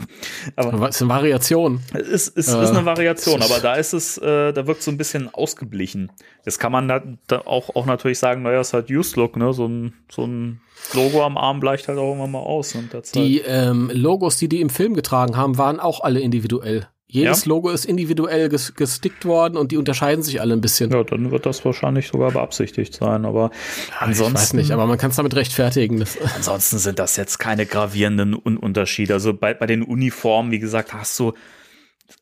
Aber 0.54 0.88
es 0.88 0.96
ist 0.96 1.02
eine 1.02 1.10
Variation. 1.10 1.80
Es 1.92 2.28
ist, 2.28 2.36
ist, 2.36 2.54
äh, 2.54 2.62
ist 2.62 2.70
eine 2.70 2.84
Variation, 2.84 3.42
aber 3.42 3.58
da 3.60 3.74
ist 3.74 3.92
es, 3.92 4.16
äh, 4.18 4.52
da 4.52 4.66
wirkt 4.66 4.82
so 4.82 4.90
ein 4.90 4.96
bisschen 4.96 5.32
ausgeblichen. 5.34 6.12
Jetzt 6.44 6.58
kann 6.58 6.72
man 6.72 6.86
da, 6.86 7.02
da 7.26 7.40
auch, 7.46 7.74
auch 7.74 7.86
natürlich 7.86 8.18
sagen, 8.18 8.42
naja, 8.42 8.60
es 8.60 8.68
ist 8.68 8.74
halt 8.74 8.90
Used 8.90 9.16
Look, 9.16 9.36
ne? 9.36 9.52
So 9.52 9.66
ein, 9.66 9.94
so 10.10 10.24
ein 10.24 10.60
Logo 10.94 11.24
am 11.24 11.36
Arm 11.36 11.60
bleicht 11.60 11.88
halt 11.88 11.98
auch 11.98 12.14
immer 12.14 12.28
mal 12.28 12.38
aus. 12.38 12.74
Und 12.74 12.90
die 13.14 13.40
ähm, 13.40 13.90
Logos, 13.92 14.36
die 14.36 14.48
die 14.48 14.60
im 14.60 14.70
Film 14.70 14.94
getragen 14.94 15.36
haben, 15.36 15.58
waren 15.58 15.80
auch 15.80 16.00
alle 16.00 16.20
individuell. 16.20 16.88
Jedes 17.10 17.46
ja? 17.46 17.48
Logo 17.48 17.70
ist 17.70 17.86
individuell 17.86 18.50
ges 18.50 18.74
gestickt 18.74 19.24
worden 19.24 19.56
und 19.56 19.72
die 19.72 19.78
unterscheiden 19.78 20.22
sich 20.22 20.42
alle 20.42 20.52
ein 20.52 20.60
bisschen. 20.60 20.90
Ja, 20.90 21.02
dann 21.04 21.30
wird 21.30 21.46
das 21.46 21.64
wahrscheinlich 21.64 22.08
sogar 22.08 22.32
beabsichtigt 22.32 22.94
sein, 22.94 23.24
aber 23.24 23.50
ja, 23.88 23.96
ansonsten. 24.00 24.34
Ich 24.34 24.42
weiß 24.42 24.52
nicht, 24.52 24.70
aber 24.72 24.86
man 24.86 24.98
kann 24.98 25.10
es 25.10 25.16
damit 25.16 25.34
rechtfertigen. 25.34 26.04
ansonsten 26.36 26.76
sind 26.76 26.98
das 26.98 27.16
jetzt 27.16 27.38
keine 27.38 27.64
gravierenden 27.64 28.34
Un 28.34 28.58
Unterschiede. 28.58 29.14
Also 29.14 29.32
bei, 29.32 29.54
bei 29.54 29.66
den 29.66 29.82
Uniformen, 29.82 30.50
wie 30.50 30.58
gesagt, 30.58 30.92
hast 30.92 31.18
du 31.18 31.32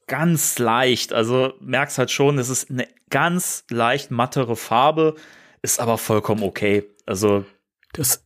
ganz 0.06 0.60
leicht, 0.60 1.12
also 1.12 1.54
merkst 1.60 1.98
halt 1.98 2.12
schon, 2.12 2.38
es 2.38 2.48
ist 2.48 2.70
eine 2.70 2.86
ganz 3.10 3.64
leicht 3.68 4.12
mattere 4.12 4.54
Farbe, 4.54 5.16
ist 5.62 5.80
aber 5.80 5.98
vollkommen 5.98 6.44
okay. 6.44 6.84
Also. 7.06 7.44
Das, 7.92 8.24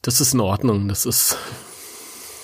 das 0.00 0.22
ist 0.22 0.32
in 0.32 0.40
Ordnung. 0.40 0.88
Das 0.88 1.04
ist. 1.04 1.36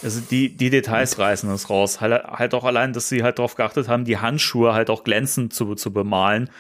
Also 0.03 0.21
die, 0.21 0.57
die 0.57 0.71
Details 0.71 1.19
reißen 1.19 1.51
es 1.51 1.69
raus. 1.69 2.01
Halt, 2.01 2.25
halt 2.25 2.55
auch 2.55 2.65
allein, 2.65 2.93
dass 2.93 3.09
sie 3.09 3.23
halt 3.23 3.39
darauf 3.39 3.55
geachtet 3.55 3.89
haben, 3.89 4.05
die 4.05 4.19
Handschuhe 4.19 4.73
halt 4.73 4.91
auch 4.91 5.05
glänzend 5.05 5.53
zu, 5.53 5.75
zu 5.75 5.93
bemalen. 5.93 6.51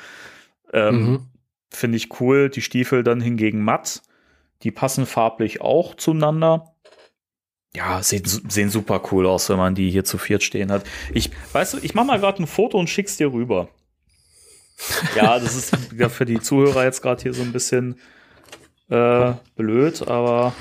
Ähm, 0.72 0.94
mhm. 0.94 1.26
Finde 1.70 1.96
ich 1.96 2.20
cool. 2.20 2.50
Die 2.50 2.62
Stiefel 2.62 3.02
dann 3.02 3.20
hingegen 3.20 3.62
matt. 3.62 4.02
Die 4.62 4.70
passen 4.70 5.06
farblich 5.06 5.60
auch 5.60 5.94
zueinander. 5.94 6.74
Ja, 7.74 8.02
sehen, 8.02 8.24
sehen 8.24 8.68
super 8.68 9.00
cool 9.12 9.26
aus, 9.26 9.48
wenn 9.48 9.56
man 9.56 9.74
die 9.74 9.90
hier 9.90 10.04
zu 10.04 10.18
viert 10.18 10.42
stehen 10.42 10.72
hat. 10.72 10.84
Ich, 11.14 11.30
weißt 11.52 11.74
du, 11.74 11.78
ich 11.78 11.94
mach 11.94 12.04
mal 12.04 12.18
gerade 12.18 12.42
ein 12.42 12.46
Foto 12.48 12.78
und 12.78 12.90
schick's 12.90 13.16
dir 13.16 13.32
rüber. 13.32 13.68
Ja, 15.14 15.38
das 15.38 15.54
ist 15.54 15.76
für 16.10 16.24
die 16.26 16.40
Zuhörer 16.40 16.84
jetzt 16.84 17.00
gerade 17.00 17.22
hier 17.22 17.32
so 17.32 17.42
ein 17.42 17.52
bisschen 17.52 17.96
äh, 18.88 19.32
blöd, 19.56 20.06
aber 20.08 20.52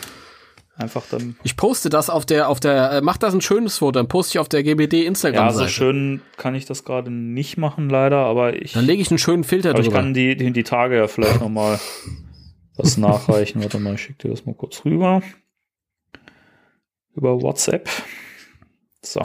Einfach 0.79 1.03
dann. 1.11 1.35
Ich 1.43 1.57
poste 1.57 1.89
das 1.89 2.09
auf 2.09 2.25
der, 2.25 2.47
auf 2.47 2.61
der, 2.61 2.93
äh, 2.93 3.01
mach 3.01 3.17
das 3.17 3.33
ein 3.33 3.41
schönes 3.41 3.79
Foto, 3.79 3.91
dann 3.91 4.07
poste 4.07 4.31
ich 4.31 4.39
auf 4.39 4.47
der 4.47 4.63
GBD 4.63 5.05
Instagram. 5.05 5.47
Ja, 5.47 5.51
so 5.51 5.67
schön 5.67 6.21
kann 6.37 6.55
ich 6.55 6.63
das 6.65 6.85
gerade 6.85 7.11
nicht 7.11 7.57
machen, 7.57 7.89
leider, 7.89 8.19
aber 8.19 8.53
ich. 8.61 8.71
Dann 8.71 8.85
lege 8.85 9.01
ich 9.01 9.11
einen 9.11 9.17
schönen 9.17 9.43
Filter 9.43 9.73
drüber. 9.73 9.87
Ich 9.87 9.93
kann 9.93 10.13
die, 10.13 10.37
die, 10.37 10.53
die 10.53 10.63
Tage 10.63 10.95
ja 10.95 11.07
vielleicht 11.09 11.41
nochmal 11.41 11.81
was 12.77 12.95
nachreichen. 12.95 13.61
Warte 13.61 13.77
mal, 13.77 13.95
ich 13.95 14.03
schicke 14.03 14.19
dir 14.19 14.29
das 14.29 14.45
mal 14.45 14.55
kurz 14.55 14.85
rüber. 14.85 15.21
Über 17.13 17.41
WhatsApp. 17.41 17.89
So. 19.01 19.21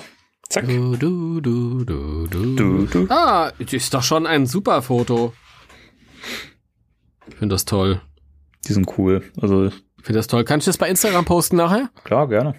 Zack. 0.48 0.66
Du, 0.66 0.96
du, 0.96 1.40
du, 1.40 1.84
du, 1.84 2.26
du. 2.26 2.86
du, 2.86 3.06
Ah, 3.10 3.52
ist 3.58 3.94
doch 3.94 4.02
schon 4.02 4.26
ein 4.26 4.46
super 4.46 4.82
Foto. 4.82 5.32
Ich 7.28 7.36
finde 7.36 7.54
das 7.54 7.64
toll. 7.64 8.00
Die 8.66 8.72
sind 8.72 8.98
cool. 8.98 9.22
Also 9.40 9.70
finde 10.04 10.18
das 10.18 10.26
toll. 10.26 10.44
Kann 10.44 10.58
ich 10.58 10.64
das 10.64 10.78
bei 10.78 10.88
Instagram 10.88 11.24
posten 11.24 11.56
nachher? 11.56 11.90
Klar, 12.04 12.28
gerne. 12.28 12.54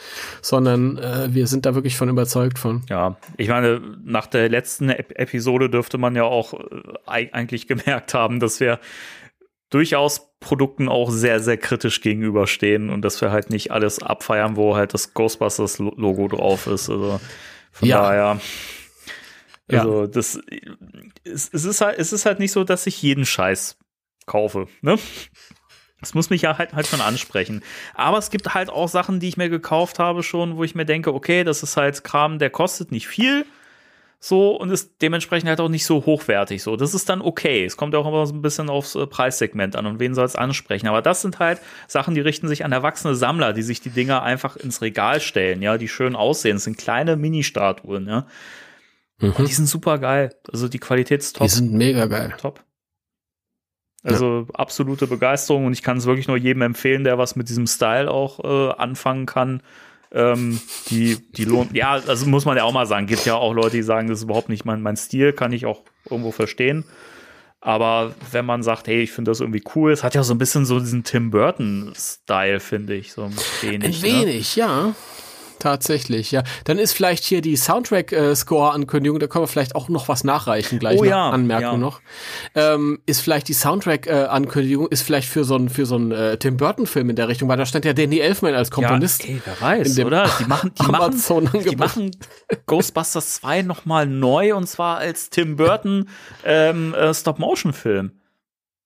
sondern 0.41 0.97
äh, 0.97 1.33
wir 1.33 1.47
sind 1.47 1.65
da 1.65 1.75
wirklich 1.75 1.95
von 1.95 2.09
überzeugt 2.09 2.59
von. 2.59 2.83
Ja, 2.89 3.15
ich 3.37 3.47
meine, 3.47 3.81
nach 4.03 4.27
der 4.27 4.49
letzten 4.49 4.89
Ep 4.89 5.11
Episode 5.17 5.69
dürfte 5.69 5.97
man 5.97 6.15
ja 6.15 6.23
auch 6.23 6.53
äh, 6.53 7.29
eigentlich 7.31 7.67
gemerkt 7.67 8.13
haben, 8.13 8.39
dass 8.39 8.59
wir 8.59 8.79
durchaus 9.69 10.31
Produkten 10.41 10.89
auch 10.89 11.09
sehr, 11.09 11.39
sehr 11.39 11.57
kritisch 11.57 12.01
gegenüberstehen 12.01 12.89
und 12.89 13.03
dass 13.03 13.21
wir 13.21 13.31
halt 13.31 13.49
nicht 13.49 13.71
alles 13.71 14.01
abfeiern, 14.01 14.57
wo 14.57 14.75
halt 14.75 14.93
das 14.93 15.13
Ghostbusters-Logo 15.13 16.27
drauf 16.27 16.67
ist. 16.67 16.89
Also 16.89 17.21
von 17.71 17.87
ja. 17.87 18.01
daher 18.01 18.41
also 19.71 20.01
ja. 20.01 20.07
das 20.07 20.39
es, 21.23 21.49
es, 21.51 21.65
ist 21.65 21.81
halt, 21.81 21.99
es 21.99 22.13
ist 22.13 22.25
halt 22.25 22.39
nicht 22.39 22.51
so, 22.51 22.63
dass 22.63 22.87
ich 22.87 23.01
jeden 23.01 23.25
Scheiß 23.25 23.77
kaufe. 24.25 24.67
Ne? 24.81 24.97
Das 25.99 26.15
muss 26.15 26.29
mich 26.29 26.41
ja 26.41 26.57
halt, 26.57 26.73
halt 26.73 26.87
schon 26.87 27.01
ansprechen. 27.01 27.63
Aber 27.93 28.17
es 28.17 28.31
gibt 28.31 28.53
halt 28.53 28.69
auch 28.69 28.89
Sachen, 28.89 29.19
die 29.19 29.27
ich 29.27 29.37
mir 29.37 29.49
gekauft 29.49 29.99
habe 29.99 30.23
schon, 30.23 30.57
wo 30.57 30.63
ich 30.63 30.75
mir 30.75 30.85
denke, 30.85 31.13
okay, 31.13 31.43
das 31.43 31.61
ist 31.63 31.77
halt 31.77 32.03
Kram, 32.03 32.39
der 32.39 32.49
kostet 32.49 32.91
nicht 32.91 33.07
viel. 33.07 33.45
So 34.23 34.55
und 34.55 34.69
ist 34.69 35.01
dementsprechend 35.01 35.49
halt 35.49 35.59
auch 35.59 35.69
nicht 35.69 35.85
so 35.85 36.05
hochwertig. 36.05 36.61
So, 36.61 36.75
das 36.75 36.93
ist 36.93 37.09
dann 37.09 37.21
okay. 37.21 37.65
Es 37.65 37.75
kommt 37.75 37.95
auch 37.95 38.07
immer 38.07 38.25
so 38.27 38.35
ein 38.35 38.43
bisschen 38.43 38.69
aufs 38.69 38.93
äh, 38.93 39.07
Preissegment 39.07 39.75
an 39.75 39.87
und 39.87 39.99
wen 39.99 40.13
soll 40.13 40.25
es 40.25 40.35
ansprechen. 40.35 40.87
Aber 40.87 41.01
das 41.01 41.23
sind 41.23 41.39
halt 41.39 41.59
Sachen, 41.87 42.13
die 42.13 42.21
richten 42.21 42.47
sich 42.47 42.63
an 42.63 42.71
erwachsene 42.71 43.15
Sammler, 43.15 43.51
die 43.51 43.63
sich 43.63 43.81
die 43.81 43.89
Dinger 43.89 44.21
einfach 44.21 44.57
ins 44.57 44.83
Regal 44.83 45.21
stellen, 45.21 45.63
ja, 45.63 45.79
die 45.79 45.87
schön 45.87 46.15
aussehen. 46.15 46.57
Das 46.57 46.65
sind 46.65 46.77
kleine 46.77 47.15
Mini-Statuen, 47.15 48.07
ja. 48.07 48.27
Mhm. 49.21 49.45
die 49.45 49.53
sind 49.53 49.67
super 49.67 49.97
geil. 49.97 50.35
Also 50.51 50.67
die 50.67 50.79
Qualität 50.79 51.21
ist 51.21 51.37
top. 51.37 51.47
Die 51.47 51.53
sind 51.53 51.73
mega 51.73 52.05
geil. 52.07 52.33
Top. 52.39 52.63
Also 54.03 54.47
ja. 54.49 54.55
absolute 54.55 55.05
Begeisterung 55.05 55.65
und 55.65 55.73
ich 55.73 55.83
kann 55.83 55.97
es 55.97 56.05
wirklich 56.05 56.27
nur 56.27 56.37
jedem 56.37 56.63
empfehlen, 56.63 57.03
der 57.03 57.17
was 57.17 57.35
mit 57.35 57.49
diesem 57.49 57.67
Style 57.67 58.09
auch 58.09 58.39
äh, 58.43 58.73
anfangen 58.73 59.27
kann. 59.27 59.61
Ähm, 60.11 60.59
die, 60.89 61.17
die 61.31 61.45
lohnt, 61.45 61.73
ja, 61.75 61.93
also 61.93 62.25
muss 62.25 62.45
man 62.45 62.57
ja 62.57 62.63
auch 62.63 62.73
mal 62.73 62.85
sagen, 62.85 63.05
gibt 63.05 63.25
ja 63.25 63.35
auch 63.35 63.53
Leute, 63.53 63.77
die 63.77 63.83
sagen, 63.83 64.07
das 64.07 64.19
ist 64.19 64.23
überhaupt 64.23 64.49
nicht 64.49 64.65
mein, 64.65 64.81
mein 64.81 64.97
Stil, 64.97 65.33
kann 65.33 65.53
ich 65.53 65.65
auch 65.65 65.83
irgendwo 66.09 66.31
verstehen. 66.31 66.83
Aber 67.61 68.15
wenn 68.31 68.45
man 68.45 68.63
sagt, 68.63 68.87
hey, 68.87 69.03
ich 69.03 69.11
finde 69.11 69.29
das 69.29 69.39
irgendwie 69.39 69.63
cool, 69.75 69.91
es 69.91 70.03
hat 70.03 70.15
ja 70.15 70.23
so 70.23 70.33
ein 70.33 70.39
bisschen 70.39 70.65
so 70.65 70.79
diesen 70.79 71.03
Tim 71.03 71.29
Burton-Style, 71.29 72.59
finde 72.59 72.95
ich, 72.95 73.13
so 73.13 73.25
ein 73.25 73.35
wenig. 73.61 74.03
Ein 74.03 74.03
wenig, 74.03 74.57
ne? 74.57 74.61
ja. 74.63 74.95
Tatsächlich, 75.61 76.31
ja. 76.31 76.41
Dann 76.63 76.79
ist 76.79 76.93
vielleicht 76.93 77.23
hier 77.23 77.41
die 77.41 77.55
Soundtrack-Score-Ankündigung, 77.55 79.19
da 79.19 79.27
können 79.27 79.43
wir 79.43 79.47
vielleicht 79.47 79.75
auch 79.75 79.89
noch 79.89 80.07
was 80.07 80.23
nachreichen, 80.23 80.79
gleich 80.79 80.99
oh, 80.99 81.03
ja, 81.03 81.29
Anmerkung 81.29 81.73
ja. 81.73 81.77
noch. 81.77 82.01
Ähm, 82.55 82.99
ist 83.05 83.21
vielleicht 83.21 83.47
die 83.47 83.53
Soundtrack-Ankündigung, 83.53 84.87
ist 84.87 85.03
vielleicht 85.03 85.29
für 85.29 85.43
so 85.43 85.53
einen 85.53 85.69
für 85.69 85.85
so 85.85 85.97
einen 85.97 86.11
äh, 86.13 86.37
Tim 86.37 86.57
Burton-Film 86.57 87.11
in 87.11 87.15
der 87.15 87.27
Richtung, 87.27 87.47
weil 87.47 87.57
da 87.57 87.67
stand 87.67 87.85
ja 87.85 87.93
Danny 87.93 88.17
Elfman 88.17 88.55
als 88.55 88.71
Komponist. 88.71 89.23
Ja, 89.23 89.35
ey, 89.35 89.41
wer 89.45 89.61
weiß, 89.61 89.99
oder? 89.99 90.29
Die 90.39 90.45
machen, 90.45 90.71
die 90.81 90.91
machen, 90.91 91.63
die 91.69 91.75
machen 91.75 92.11
Ghostbusters 92.65 93.35
2 93.35 93.61
nochmal 93.61 94.07
neu 94.07 94.55
und 94.55 94.67
zwar 94.67 94.97
als 94.97 95.29
Tim 95.29 95.57
Burton 95.57 96.09
ähm, 96.43 96.95
äh, 96.95 97.13
Stop-Motion-Film. 97.13 98.13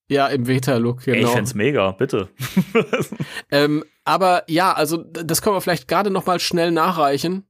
Ja, 0.10 0.28
im 0.28 0.46
Veta-Look, 0.46 1.06
genau. 1.06 1.18
Ey, 1.18 1.24
ich 1.24 1.30
find's 1.30 1.56
mega, 1.56 1.92
bitte. 1.92 2.28
ähm, 3.50 3.86
aber 4.06 4.44
ja, 4.48 4.72
also 4.72 4.98
das 4.98 5.42
können 5.42 5.56
wir 5.56 5.62
vielleicht 5.62 5.88
gerade 5.88 6.12
noch 6.12 6.26
mal 6.26 6.40
schnell 6.40 6.72
nachreichen. 6.72 7.46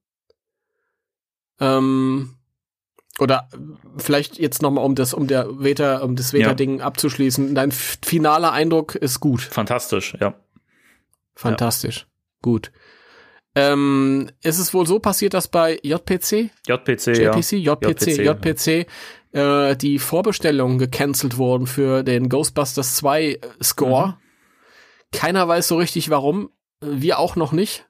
Ähm, 1.60 2.36
oder 3.20 3.48
vielleicht 3.98 4.40
jetzt 4.40 4.62
noch 4.62 4.72
mal 4.72 4.82
um 4.82 4.96
das 4.96 5.14
um 5.14 5.28
der 5.28 5.48
Veta 5.62 6.00
um 6.00 6.16
das 6.16 6.34
Veta 6.34 6.54
Ding 6.54 6.80
ja. 6.80 6.86
abzuschließen. 6.86 7.54
Dein 7.56 7.72
finaler 7.72 8.52
Eindruck 8.52 8.96
ist 8.96 9.20
gut. 9.20 9.42
Fantastisch, 9.42 10.18
ja. 10.20 10.34
Fantastisch. 11.36 12.00
Ja. 12.00 12.06
Gut. 12.42 12.72
Ähm, 13.58 14.30
ist 14.42 14.60
es 14.60 14.74
wohl 14.74 14.86
so 14.86 15.00
passiert, 15.00 15.34
dass 15.34 15.48
bei 15.48 15.80
JPC? 15.82 16.52
JPC, 16.68 17.18
JPC, 17.18 17.54
ja. 17.54 17.74
JPC, 17.74 18.18
JPC, 18.18 18.18
JPC 18.18 18.88
äh, 19.32 19.76
die 19.78 20.00
Vorbestellungen 20.00 20.78
gecancelt 20.78 21.38
wurden 21.38 21.68
für 21.68 22.04
den 22.04 22.28
Ghostbusters 22.28 22.96
2 22.96 23.40
Score. 23.62 24.08
Mhm. 24.08 24.25
Keiner 25.16 25.48
weiß 25.48 25.68
so 25.68 25.78
richtig 25.78 26.10
warum. 26.10 26.50
Wir 26.82 27.20
auch 27.20 27.36
noch 27.36 27.52
nicht. 27.52 27.88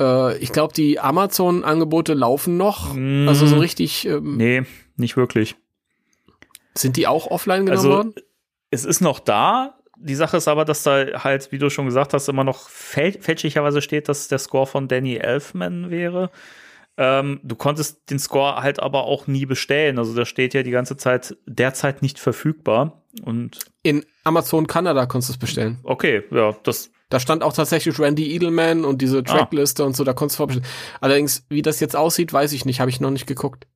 Äh, 0.00 0.38
ich 0.38 0.52
glaube, 0.52 0.74
die 0.74 1.00
Amazon-Angebote 1.00 2.14
laufen 2.14 2.56
noch. 2.56 2.94
Mm, 2.94 3.28
also 3.28 3.46
so 3.46 3.58
richtig. 3.58 4.06
Ähm, 4.06 4.36
nee, 4.36 4.62
nicht 4.96 5.16
wirklich. 5.16 5.56
Sind 6.74 6.96
die 6.96 7.06
auch 7.06 7.26
offline 7.26 7.66
genommen 7.66 7.78
also, 7.78 7.90
worden? 7.90 8.14
Es 8.70 8.84
ist 8.84 9.00
noch 9.00 9.20
da. 9.20 9.78
Die 9.98 10.14
Sache 10.14 10.36
ist 10.36 10.48
aber, 10.48 10.66
dass 10.66 10.82
da 10.82 11.24
halt, 11.24 11.50
wie 11.52 11.58
du 11.58 11.70
schon 11.70 11.86
gesagt 11.86 12.12
hast, 12.12 12.28
immer 12.28 12.44
noch 12.44 12.68
fälschlicherweise 12.68 13.80
steht, 13.80 14.08
dass 14.10 14.28
der 14.28 14.38
Score 14.38 14.66
von 14.66 14.88
Danny 14.88 15.16
Elfman 15.16 15.90
wäre. 15.90 16.30
Ähm, 16.98 17.40
du 17.42 17.56
konntest 17.56 18.10
den 18.10 18.18
Score 18.18 18.62
halt 18.62 18.80
aber 18.80 19.04
auch 19.04 19.26
nie 19.26 19.46
bestellen. 19.46 19.98
Also 19.98 20.14
da 20.14 20.26
steht 20.26 20.52
ja 20.52 20.62
die 20.62 20.70
ganze 20.70 20.98
Zeit 20.98 21.36
derzeit 21.46 22.02
nicht 22.02 22.18
verfügbar. 22.18 23.02
Und 23.22 23.58
in 23.82 24.04
Amazon 24.26 24.66
Kanada 24.66 25.06
konntest 25.06 25.30
du 25.30 25.32
es 25.34 25.38
bestellen. 25.38 25.78
Okay, 25.84 26.24
ja, 26.30 26.54
das. 26.64 26.90
Da 27.08 27.20
stand 27.20 27.44
auch 27.44 27.52
tatsächlich 27.52 28.00
Randy 28.00 28.34
Edelman 28.34 28.84
und 28.84 29.00
diese 29.00 29.18
ah. 29.18 29.22
Trackliste 29.22 29.84
ah. 29.84 29.86
und 29.86 29.96
so, 29.96 30.02
da 30.02 30.12
konntest 30.12 30.36
du 30.36 30.38
vorbestellen. 30.38 30.68
Allerdings, 31.00 31.46
wie 31.48 31.62
das 31.62 31.78
jetzt 31.78 31.94
aussieht, 31.94 32.32
weiß 32.32 32.52
ich 32.52 32.64
nicht, 32.64 32.80
habe 32.80 32.90
ich 32.90 33.00
noch 33.00 33.12
nicht 33.12 33.28
geguckt. 33.28 33.68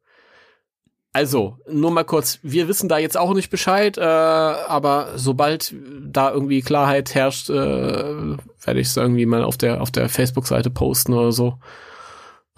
Also, 1.12 1.58
nur 1.68 1.90
mal 1.90 2.04
kurz, 2.04 2.38
wir 2.42 2.68
wissen 2.68 2.88
da 2.88 2.98
jetzt 2.98 3.16
auch 3.16 3.34
nicht 3.34 3.50
Bescheid, 3.50 3.98
äh, 3.98 4.02
aber 4.02 5.12
sobald 5.16 5.74
da 6.02 6.32
irgendwie 6.32 6.62
Klarheit 6.62 7.14
herrscht, 7.14 7.50
äh, 7.50 7.54
werde 7.54 8.80
ich 8.80 8.88
es 8.88 8.96
irgendwie 8.96 9.26
mal 9.26 9.44
auf 9.44 9.56
der, 9.56 9.80
auf 9.80 9.90
der 9.90 10.08
Facebook-Seite 10.08 10.70
posten 10.70 11.14
oder 11.14 11.32
so. 11.32 11.58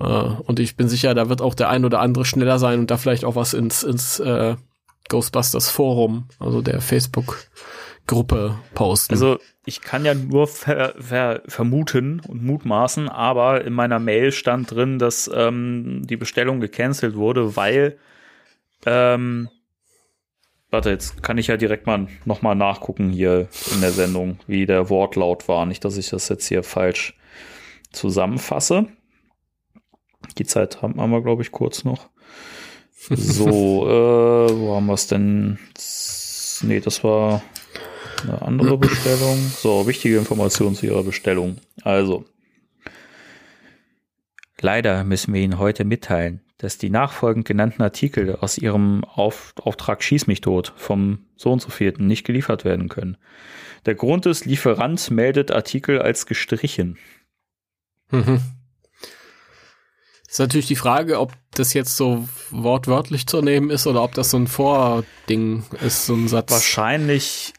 Äh, 0.01 0.05
und 0.05 0.60
ich 0.60 0.77
bin 0.77 0.89
sicher, 0.89 1.14
da 1.14 1.28
wird 1.28 1.40
auch 1.40 1.55
der 1.55 1.69
ein 1.69 1.85
oder 1.85 2.01
andere 2.01 2.24
schneller 2.24 2.59
sein 2.59 2.81
und 2.81 2.90
da 2.90 2.97
vielleicht 2.97 3.24
auch 3.24 3.36
was 3.36 3.55
ins, 3.55 3.82
ins 3.82 4.20
äh, 4.20 4.56
Ghostbusters 5.13 5.69
Forum, 5.69 6.25
also 6.39 6.63
der 6.63 6.81
Facebook-Gruppe 6.81 8.59
posten. 8.73 9.13
Also 9.13 9.39
ich 9.67 9.83
kann 9.83 10.07
ja 10.07 10.15
nur 10.15 10.47
ver 10.47 10.95
ver 10.99 11.43
vermuten 11.47 12.21
und 12.27 12.43
mutmaßen, 12.43 13.11
aber 13.11 13.63
in 13.63 13.75
meiner 13.75 13.99
Mail 13.99 14.33
stand 14.33 14.71
drin, 14.71 14.99
dass 14.99 15.31
ähm, 15.33 16.07
die 16.07 16.17
Bestellung 16.17 16.61
gecancelt 16.61 17.15
wurde, 17.15 17.57
weil 17.57 17.99
ähm, 18.87 19.51
Warte, 20.71 20.89
jetzt 20.89 21.23
kann 21.23 21.37
ich 21.37 21.49
ja 21.49 21.59
direkt 21.59 21.87
mal 21.87 22.07
nochmal 22.25 22.55
nachgucken 22.55 23.11
hier 23.11 23.47
in 23.75 23.83
der 23.83 23.93
Sendung, 23.93 24.39
wie 24.47 24.65
der 24.65 24.89
Wortlaut 24.89 25.47
war. 25.47 25.67
Nicht, 25.67 25.85
dass 25.85 25.99
ich 25.99 26.09
das 26.09 26.31
jetzt 26.31 26.47
hier 26.47 26.63
falsch 26.63 27.15
zusammenfasse. 27.93 28.87
Die 30.39 30.47
Zeit 30.47 30.81
haben 30.81 31.11
wir, 31.11 31.21
glaube 31.21 31.43
ich, 31.43 31.53
kurz 31.53 31.85
noch. 31.85 32.09
So, 33.09 33.87
äh, 33.89 34.59
wo 34.59 34.77
haben 34.77 34.87
wir 34.87 34.95
es 34.95 35.07
denn? 35.07 35.59
Nee, 36.62 36.81
das 36.81 37.03
war 37.03 37.43
eine 38.23 38.43
andere 38.43 38.79
Bestellung. 38.79 39.39
So, 39.57 39.87
wichtige 39.87 40.19
Informationen 40.19 40.77
zu 40.77 40.87
Ihrer 40.87 41.03
Bestellung. 41.03 41.59
Also, 41.83 42.24
leider 44.61 45.05
müssen 45.05 45.35
wir 45.35 45.41
Ihnen 45.41 45.59
heute 45.59 45.85
mitteilen, 45.85 46.41
dass 46.59 46.79
die 46.79 46.91
nachfolgend 46.91 47.47
genannten 47.47 47.83
Artikel 47.83 48.37
aus 48.37 48.59
Ihrem 48.59 49.05
Auf 49.05 49.55
Auftrag 49.61 50.03
Schieß 50.03 50.29
mich 50.29 50.41
tot 50.41 50.73
vom 50.77 51.27
so 51.37 51.53
und 51.53 51.61
so 51.61 51.70
vierten 51.70 52.07
nicht 52.07 52.24
geliefert 52.24 52.65
werden 52.65 52.89
können. 52.89 53.16
Der 53.85 53.97
Grund 53.97 54.27
ist, 54.27 54.45
Lieferant 54.45 55.11
meldet 55.11 55.51
Artikel 55.51 56.01
als 56.01 56.27
gestrichen. 56.27 56.99
Mhm. 58.12 58.41
Ist 60.33 60.39
natürlich 60.39 60.67
die 60.67 60.77
Frage, 60.77 61.21
ob 61.21 61.35
das 61.51 61.75
jetzt 61.75 61.95
so 61.95 62.27
wortwörtlich 62.51 63.27
zu 63.27 63.43
nehmen 63.43 63.69
ist 63.69 63.87
oder 63.87 64.03
ob 64.03 64.15
das 64.15 64.31
so 64.31 64.39
ein 64.39 64.47
Vording 64.47 65.63
ist, 65.85 66.07
so 66.07 66.15
ein 66.15 66.27
Satz. 66.27 66.51
Wahrscheinlich. 66.51 67.53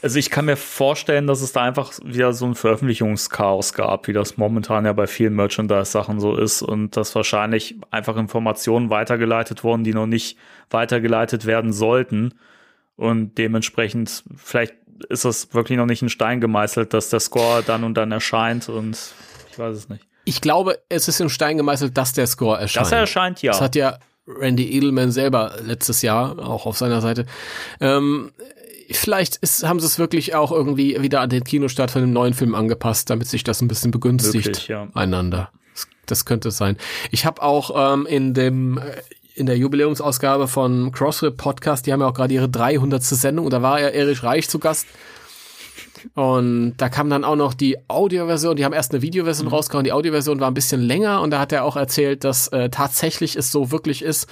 Also 0.00 0.18
ich 0.18 0.30
kann 0.30 0.46
mir 0.46 0.56
vorstellen, 0.56 1.26
dass 1.26 1.42
es 1.42 1.52
da 1.52 1.64
einfach 1.64 1.92
wieder 2.02 2.32
so 2.32 2.46
ein 2.46 2.54
Veröffentlichungschaos 2.54 3.74
gab, 3.74 4.08
wie 4.08 4.14
das 4.14 4.38
momentan 4.38 4.86
ja 4.86 4.94
bei 4.94 5.06
vielen 5.06 5.34
Merchandise-Sachen 5.34 6.18
so 6.18 6.34
ist 6.34 6.62
und 6.62 6.96
dass 6.96 7.14
wahrscheinlich 7.14 7.76
einfach 7.90 8.16
Informationen 8.16 8.88
weitergeleitet 8.88 9.62
wurden, 9.62 9.84
die 9.84 9.92
noch 9.92 10.06
nicht 10.06 10.38
weitergeleitet 10.70 11.44
werden 11.44 11.74
sollten 11.74 12.32
und 12.96 13.36
dementsprechend 13.36 14.24
vielleicht 14.34 14.74
ist 15.10 15.26
das 15.26 15.52
wirklich 15.52 15.76
noch 15.76 15.84
nicht 15.84 16.00
ein 16.00 16.08
Stein 16.08 16.40
gemeißelt, 16.40 16.94
dass 16.94 17.10
der 17.10 17.20
Score 17.20 17.62
dann 17.62 17.84
und 17.84 17.94
dann 17.94 18.12
erscheint 18.12 18.70
und 18.70 18.96
ich 19.50 19.58
weiß 19.58 19.76
es 19.76 19.90
nicht 19.90 20.06
ich 20.24 20.40
glaube, 20.40 20.78
es 20.88 21.08
ist 21.08 21.20
in 21.20 21.28
Stein 21.28 21.56
gemeißelt, 21.56 21.96
dass 21.96 22.12
der 22.12 22.26
Score 22.26 22.58
erscheint. 22.58 22.86
Das 22.86 22.92
erscheint, 22.92 23.42
ja. 23.42 23.52
Das 23.52 23.60
hat 23.60 23.76
ja, 23.76 23.98
Randy 24.26 24.70
Edelman 24.76 25.12
selber 25.12 25.56
letztes 25.62 26.02
Jahr, 26.02 26.38
auch 26.38 26.66
auf 26.66 26.78
seiner 26.78 27.00
Seite. 27.00 27.26
Ähm, 27.80 28.32
vielleicht 28.90 29.36
ist, 29.36 29.64
haben 29.64 29.80
sie 29.80 29.86
es 29.86 29.98
wirklich 29.98 30.34
auch 30.34 30.50
irgendwie 30.50 31.00
wieder 31.02 31.20
an 31.20 31.30
den 31.30 31.44
Kinostart 31.44 31.90
von 31.90 32.00
dem 32.00 32.12
neuen 32.12 32.34
Film 32.34 32.54
angepasst, 32.54 33.10
damit 33.10 33.28
sich 33.28 33.44
das 33.44 33.60
ein 33.60 33.68
bisschen 33.68 33.90
begünstigt 33.90 34.46
Möglich, 34.46 34.68
ja. 34.68 34.88
einander. 34.94 35.50
Das, 35.74 35.88
das, 36.06 36.24
könnte 36.24 36.48
es 36.48 36.56
sein. 36.56 36.76
Ich 37.10 37.26
habe 37.26 37.42
auch 37.42 37.94
ähm, 37.94 38.06
in 38.06 38.34
dem 38.34 38.78
äh, 38.78 38.82
in 39.36 39.46
der 39.46 39.58
Jubiläumsausgabe 39.58 40.46
von 40.46 40.92
CrossFit 40.92 41.36
Podcast, 41.36 41.86
die 41.86 41.92
haben 41.92 42.00
ja 42.00 42.06
auch 42.06 42.14
gerade 42.14 42.32
ihre 42.32 42.48
300. 42.48 43.02
Sendung 43.02 43.46
und 43.46 43.52
da 43.52 43.62
war 43.62 43.80
ja 43.80 43.88
Erich 43.88 44.22
Reich 44.22 44.48
zu 44.48 44.60
Gast. 44.60 44.86
Und 46.14 46.74
da 46.76 46.88
kam 46.88 47.08
dann 47.08 47.24
auch 47.24 47.36
noch 47.36 47.54
die 47.54 47.76
Audioversion, 47.88 48.56
die 48.56 48.64
haben 48.64 48.72
erst 48.72 48.92
eine 48.92 49.02
Videoversion 49.02 49.46
mhm. 49.46 49.54
rausgehauen, 49.54 49.84
die 49.84 49.92
Audioversion 49.92 50.40
war 50.40 50.50
ein 50.50 50.54
bisschen 50.54 50.82
länger 50.82 51.22
und 51.22 51.30
da 51.30 51.38
hat 51.38 51.52
er 51.52 51.64
auch 51.64 51.76
erzählt, 51.76 52.24
dass 52.24 52.48
äh, 52.48 52.68
tatsächlich 52.68 53.36
es 53.36 53.50
so 53.50 53.70
wirklich 53.70 54.02
ist, 54.02 54.28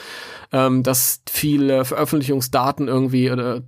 ähm, 0.52 0.82
dass 0.82 1.22
viele 1.30 1.84
Veröffentlichungsdaten 1.84 2.88
irgendwie 2.88 3.30
oder 3.30 3.62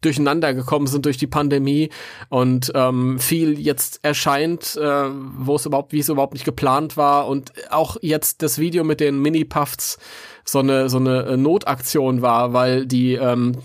durcheinander 0.00 0.54
gekommen 0.54 0.86
sind 0.86 1.04
durch 1.04 1.18
die 1.18 1.26
Pandemie 1.26 1.90
und 2.28 2.72
ähm, 2.74 3.18
viel 3.18 3.58
jetzt 3.58 4.00
erscheint, 4.02 4.76
äh, 4.76 5.10
wo 5.10 5.56
es 5.56 5.66
überhaupt, 5.66 5.92
wie 5.92 6.00
es 6.00 6.08
überhaupt 6.08 6.34
nicht 6.34 6.44
geplant 6.44 6.96
war 6.96 7.28
und 7.28 7.52
auch 7.70 7.96
jetzt 8.00 8.42
das 8.42 8.58
Video 8.58 8.84
mit 8.84 9.00
den 9.00 9.20
Mini-Puffs 9.20 9.98
so 10.44 10.60
eine 10.60 10.88
so 10.88 10.98
eine 10.98 11.22
äh, 11.24 11.36
Notaktion 11.36 12.22
war, 12.22 12.52
weil 12.52 12.86
die 12.86 13.14
ähm, 13.14 13.58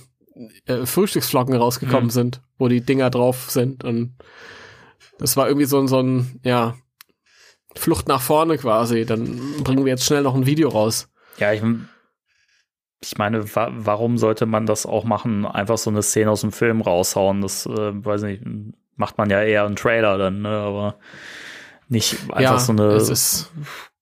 äh, 0.66 0.86
Frühstücksflocken 0.86 1.56
rausgekommen 1.56 2.06
mhm. 2.06 2.12
sind, 2.12 2.41
wo 2.57 2.68
die 2.68 2.82
Dinger 2.82 3.10
drauf 3.10 3.49
sind 3.49 3.84
und 3.84 4.16
das 5.18 5.38
war 5.38 5.48
irgendwie 5.48 5.66
so 5.66 5.80
ein 5.80 5.88
so 5.88 6.02
ein 6.02 6.40
ja 6.44 6.76
Flucht 7.76 8.07
nach 8.07 8.22
vorne 8.22 8.57
quasi. 8.57 9.06
Dann 9.06 9.64
bringen 9.64 9.86
wir 9.86 9.91
jetzt 9.91 10.06
schnell 10.06 10.24
noch 10.24 10.36
ein 10.36 10.45
Video 10.45 10.70
raus. 10.70 11.10
Ja, 11.38 11.53
ich 11.53 11.62
ich 13.02 13.18
meine, 13.18 13.56
wa 13.56 13.70
warum 13.72 14.18
sollte 14.18 14.45
man 14.45 14.66
das 14.66 14.86
auch 14.86 15.03
machen? 15.03 15.45
Einfach 15.45 15.78
so 15.78 15.90
eine 15.90 16.02
Szene 16.02 16.32
aus 16.32 16.41
dem 16.41 16.52
Film 16.52 16.82
raushauen. 16.82 17.41
Das, 17.41 17.66
äh, 17.66 18.06
weiß 18.06 18.24
nicht, 18.24 18.44
macht 18.95 19.18
man 19.18 19.30
ja 19.30 19.44
eher 19.44 19.66
einen 19.66 19.76
Trailer 19.76 20.18
dann, 20.18 20.41
ne? 20.41 20.49
aber 20.49 20.95
nicht 21.88 22.18
einfach 22.32 22.41
ja, 22.41 22.60
so 22.60 22.72
eine 22.72 22.99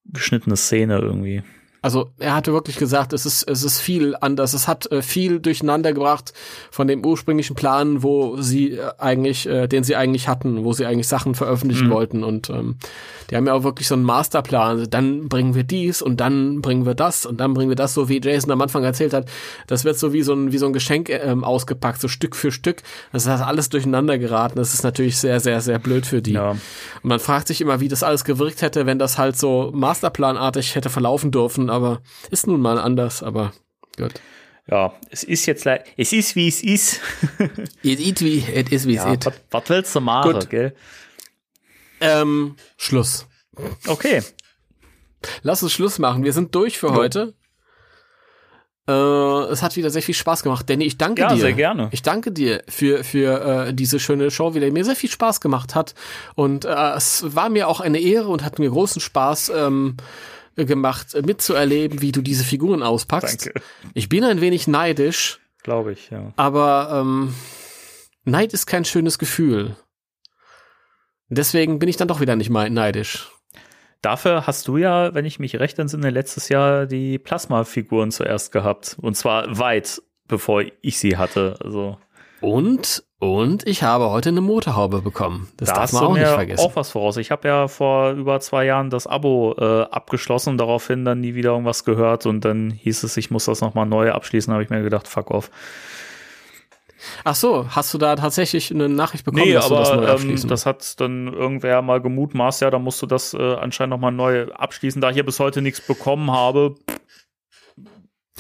geschnittene 0.06 0.56
Szene 0.56 1.00
irgendwie. 1.00 1.44
Also 1.84 2.12
er 2.18 2.34
hatte 2.34 2.54
wirklich 2.54 2.78
gesagt, 2.78 3.12
es 3.12 3.26
ist, 3.26 3.44
es 3.44 3.62
ist 3.62 3.82
viel 3.82 4.16
anders. 4.22 4.54
Es 4.54 4.70
hat 4.70 4.90
äh, 4.90 5.02
viel 5.02 5.42
durcheinander 5.42 5.92
gebracht 5.92 6.34
von 6.72 6.88
dem 6.88 7.06
ursprünglichen 7.06 7.58
Plan, 7.58 8.04
wo 8.04 8.38
sie 8.42 8.72
äh, 8.72 8.92
eigentlich, 8.98 9.46
äh, 9.48 9.68
den 9.68 9.84
sie 9.84 9.98
eigentlich 9.98 10.30
hatten, 10.30 10.64
wo 10.64 10.72
sie 10.72 10.86
eigentlich 10.86 11.10
Sachen 11.10 11.36
veröffentlichen 11.36 11.88
mhm. 11.88 11.92
wollten. 11.92 12.24
Und 12.24 12.50
ähm, 12.50 12.78
die 13.30 13.36
haben 13.36 13.46
ja 13.48 13.54
auch 13.54 13.64
wirklich 13.64 13.90
so 13.90 13.96
einen 13.96 14.06
Masterplan. 14.06 14.78
Also 14.78 14.86
dann 14.86 15.28
bringen 15.28 15.56
wir 15.56 15.66
dies 15.66 16.02
und 16.02 16.22
dann 16.22 16.62
bringen 16.62 16.86
wir 16.86 16.96
das 16.96 17.26
und 17.26 17.42
dann 17.42 17.54
bringen 17.54 17.70
wir 17.70 17.76
das, 17.76 17.94
so 17.94 18.08
wie 18.08 18.22
Jason 18.24 18.52
am 18.52 18.62
Anfang 18.62 18.86
erzählt 18.86 19.14
hat. 19.14 19.28
Das 19.68 19.84
wird 19.84 20.00
so 20.00 20.14
wie 20.14 20.24
so 20.24 20.32
ein, 20.34 20.54
wie 20.54 20.60
so 20.60 20.68
ein 20.68 20.74
Geschenk 20.74 21.10
ähm, 21.10 21.44
ausgepackt, 21.44 22.00
so 22.00 22.08
Stück 22.08 22.38
für 22.38 22.54
Stück. 22.54 22.82
Das 23.12 23.28
hat 23.28 23.42
alles 23.42 23.68
durcheinander 23.68 24.18
geraten. 24.18 24.56
Das 24.56 24.74
ist 24.74 24.84
natürlich 24.84 25.18
sehr, 25.18 25.42
sehr, 25.42 25.60
sehr 25.60 25.80
blöd 25.80 26.06
für 26.06 26.22
die. 26.22 26.32
Ja. 26.32 26.52
Und 26.52 26.62
man 27.02 27.20
fragt 27.20 27.50
sich 27.50 27.60
immer, 27.60 27.82
wie 27.82 27.90
das 27.90 28.04
alles 28.04 28.24
gewirkt 28.24 28.62
hätte, 28.62 28.86
wenn 28.86 29.00
das 29.00 29.18
halt 29.18 29.36
so 29.36 29.70
Masterplanartig 29.74 30.76
hätte 30.76 30.90
verlaufen 30.90 31.32
dürfen 31.32 31.73
aber 31.74 32.02
ist 32.30 32.48
nun 32.48 32.62
mal 32.62 32.78
anders, 32.80 33.24
aber 33.24 33.54
gut. 33.98 34.14
Ja, 34.70 34.94
es 35.10 35.24
ist 35.24 35.46
jetzt 35.46 35.66
leid. 35.66 35.86
Es 35.98 36.14
ist 36.14 36.36
wie 36.36 36.48
es 36.48 36.64
ist. 36.64 37.02
it 37.84 38.00
is 38.00 38.22
wie 38.22 38.38
it 38.38 38.72
is 38.72 38.88
wie 38.88 38.96
es 38.96 39.06
ist. 39.06 39.32
Was 39.52 39.70
willst 39.70 39.94
du 39.96 40.00
machen, 40.00 40.34
gut. 40.34 40.50
gell? 40.50 40.74
Ähm, 42.00 42.56
Schluss. 42.78 43.28
Okay. 43.88 44.22
Lass 45.42 45.64
uns 45.64 45.74
Schluss 45.74 46.00
machen. 46.00 46.24
Wir 46.24 46.34
sind 46.34 46.56
durch 46.56 46.78
für 46.78 46.88
ja. 46.88 46.96
heute. 46.96 47.34
Äh, 48.88 48.92
es 48.92 49.64
hat 49.64 49.78
wieder 49.78 49.90
sehr 49.90 50.02
viel 50.02 50.16
Spaß 50.16 50.44
gemacht. 50.44 50.70
Danny, 50.70 50.86
ich 50.86 50.98
danke 50.98 51.22
ja, 51.22 51.30
dir. 51.30 51.36
Ja, 51.36 51.42
sehr 51.42 51.54
gerne. 51.54 51.90
Ich 51.92 52.02
danke 52.02 52.32
dir 52.32 52.64
für, 52.68 53.04
für 53.04 53.68
äh, 53.68 53.74
diese 53.74 54.00
schöne 54.00 54.32
Show, 54.32 54.56
wieder 54.56 54.70
mir 54.72 54.84
sehr 54.84 54.96
viel 54.96 55.10
Spaß 55.10 55.40
gemacht 55.40 55.76
hat. 55.76 55.94
Und 56.36 56.66
äh, 56.66 56.94
es 56.96 57.24
war 57.36 57.50
mir 57.50 57.70
auch 57.70 57.80
eine 57.80 58.00
Ehre 58.00 58.28
und 58.28 58.44
hat 58.44 58.60
mir 58.60 58.70
großen 58.70 59.02
Spaß 59.02 59.52
ähm, 59.56 59.96
gemacht, 60.56 61.16
mitzuerleben, 61.26 62.02
wie 62.02 62.12
du 62.12 62.22
diese 62.22 62.44
Figuren 62.44 62.84
auspackst. 62.84 63.48
Danke. 63.48 63.62
Ich 63.94 64.10
bin 64.10 64.24
ein 64.24 64.42
wenig 64.42 64.68
neidisch. 64.68 65.40
Glaube 65.64 65.94
ich, 65.94 66.10
ja. 66.10 66.34
Aber 66.36 66.90
ähm, 66.94 67.34
Neid 68.26 68.54
ist 68.54 68.66
kein 68.66 68.86
schönes 68.86 69.18
Gefühl. 69.18 69.76
Deswegen 71.30 71.80
bin 71.80 71.90
ich 71.90 71.98
dann 71.98 72.08
doch 72.08 72.22
wieder 72.22 72.36
nicht 72.36 72.50
mal 72.50 72.70
neidisch. 72.70 73.32
Dafür 74.02 74.46
hast 74.46 74.68
du 74.68 74.78
ja, 74.78 75.14
wenn 75.14 75.26
ich 75.26 75.40
mich 75.40 75.60
recht 75.60 75.80
entsinne, 75.80 76.10
letztes 76.10 76.50
Jahr 76.50 76.86
die 76.86 77.18
Plasma-Figuren 77.18 78.12
zuerst 78.12 78.52
gehabt. 78.52 78.98
Und 79.00 79.16
zwar 79.16 79.58
weit 79.58 80.02
bevor 80.28 80.64
ich 80.82 81.00
sie 81.00 81.18
hatte. 81.18 81.58
Also. 81.64 81.98
Und 82.44 83.04
und 83.20 83.66
ich 83.66 83.84
habe 83.84 84.10
heute 84.10 84.28
eine 84.30 84.42
Motorhaube 84.42 85.02
bekommen. 85.02 85.48
Das 85.56 85.70
da 85.70 85.76
darf 85.76 85.94
man 85.94 86.04
auch 86.04 86.14
nicht 86.14 86.28
vergessen. 86.28 86.62
auch 86.62 86.76
was 86.76 86.92
voraus. 86.92 87.16
Ich 87.16 87.32
habe 87.32 87.48
ja 87.48 87.70
vor 87.70 88.12
über 88.12 88.42
zwei 88.42 88.66
Jahren 88.66 88.90
das 88.90 89.08
Abo 89.08 89.56
äh, 89.58 89.84
abgeschlossen, 89.84 90.58
daraufhin 90.58 91.06
dann 91.06 91.22
nie 91.22 91.34
wieder 91.34 91.52
irgendwas 91.52 91.86
gehört 91.86 92.26
und 92.26 92.44
dann 92.44 92.70
hieß 92.72 93.04
es, 93.04 93.16
ich 93.16 93.32
muss 93.32 93.46
das 93.46 93.62
nochmal 93.62 93.86
neu 93.86 94.12
abschließen. 94.12 94.52
habe 94.52 94.62
ich 94.62 94.70
mir 94.70 94.84
gedacht, 94.84 95.08
fuck 95.08 95.32
off. 95.32 95.50
Ach 97.24 97.36
so, 97.36 97.66
hast 97.70 97.94
du 97.94 97.98
da 97.98 98.18
tatsächlich 98.18 98.72
eine 98.72 98.90
Nachricht 98.90 99.24
bekommen, 99.24 99.46
nee, 99.46 99.54
dass 99.54 99.72
aber, 99.72 99.76
du 99.76 99.82
das 99.82 99.94
neu 99.94 100.04
ähm, 100.04 100.10
abschließen? 100.10 100.46
Ähm, 100.48 100.50
das 100.50 100.66
hat 100.66 101.00
dann 101.00 101.32
irgendwer 101.32 101.82
mal 101.82 102.02
gemutmaßt, 102.02 102.62
ja, 102.62 102.70
da 102.72 102.80
musst 102.80 103.02
du 103.02 103.06
das 103.06 103.34
äh, 103.34 103.56
anscheinend 103.56 103.92
nochmal 103.92 104.12
neu 104.12 104.52
abschließen. 104.52 105.02
Da 105.02 105.12
ich 105.12 105.16
ja 105.16 105.24
bis 105.24 105.40
heute 105.40 105.62
nichts 105.62 105.80
bekommen 105.80 106.30
habe, 106.32 106.76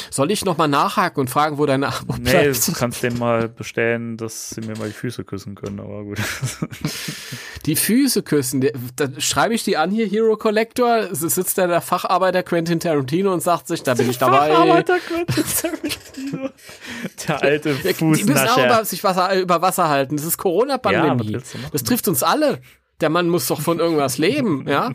soll 0.09 0.31
ich 0.31 0.43
nochmal 0.43 0.67
nachhaken 0.67 1.21
und 1.21 1.29
fragen, 1.29 1.57
wo 1.57 1.65
deine 1.65 1.87
Abo 1.87 2.15
nee, 2.17 2.31
bleibt? 2.31 2.67
du 2.67 2.73
kannst 2.73 3.03
dem 3.03 3.17
mal 3.19 3.47
bestellen, 3.47 4.17
dass 4.17 4.49
sie 4.49 4.61
mir 4.61 4.77
mal 4.77 4.87
die 4.87 4.93
Füße 4.93 5.23
küssen 5.23 5.55
können, 5.55 5.79
aber 5.79 6.03
gut. 6.03 6.19
Die 7.65 7.77
Füße 7.77 8.23
küssen, 8.23 8.67
da 8.97 9.07
schreibe 9.19 9.53
ich 9.53 9.63
die 9.63 9.77
an 9.77 9.89
hier, 9.89 10.05
Hero 10.05 10.35
Collector, 10.35 11.15
sitzt 11.15 11.57
da 11.57 11.65
der 11.65 11.79
Facharbeiter 11.79 12.43
Quentin 12.43 12.81
Tarantino 12.81 13.31
und 13.31 13.41
sagt 13.41 13.69
sich, 13.69 13.83
da 13.83 13.93
bin 13.93 14.09
ich 14.09 14.17
dabei. 14.17 14.49
Facharbeiter 14.49 14.99
Quentin 14.99 15.43
Tarantino. 15.61 16.49
Der 17.27 17.41
alte 17.41 17.73
Fußnascher. 17.75 18.15
Die 18.17 18.23
müssen 18.25 18.47
auch 18.49 18.65
über, 18.65 18.85
sich 18.85 19.03
Wasser, 19.03 19.39
über 19.39 19.61
Wasser 19.61 19.87
halten, 19.87 20.17
das 20.17 20.25
ist 20.25 20.37
Corona-Pandemie. 20.37 21.31
Ja, 21.31 21.39
das 21.71 21.83
trifft 21.83 22.09
uns 22.09 22.21
alle. 22.21 22.59
Der 22.99 23.09
Mann 23.09 23.29
muss 23.29 23.47
doch 23.47 23.61
von 23.61 23.79
irgendwas 23.79 24.17
leben, 24.17 24.65
ja? 24.67 24.91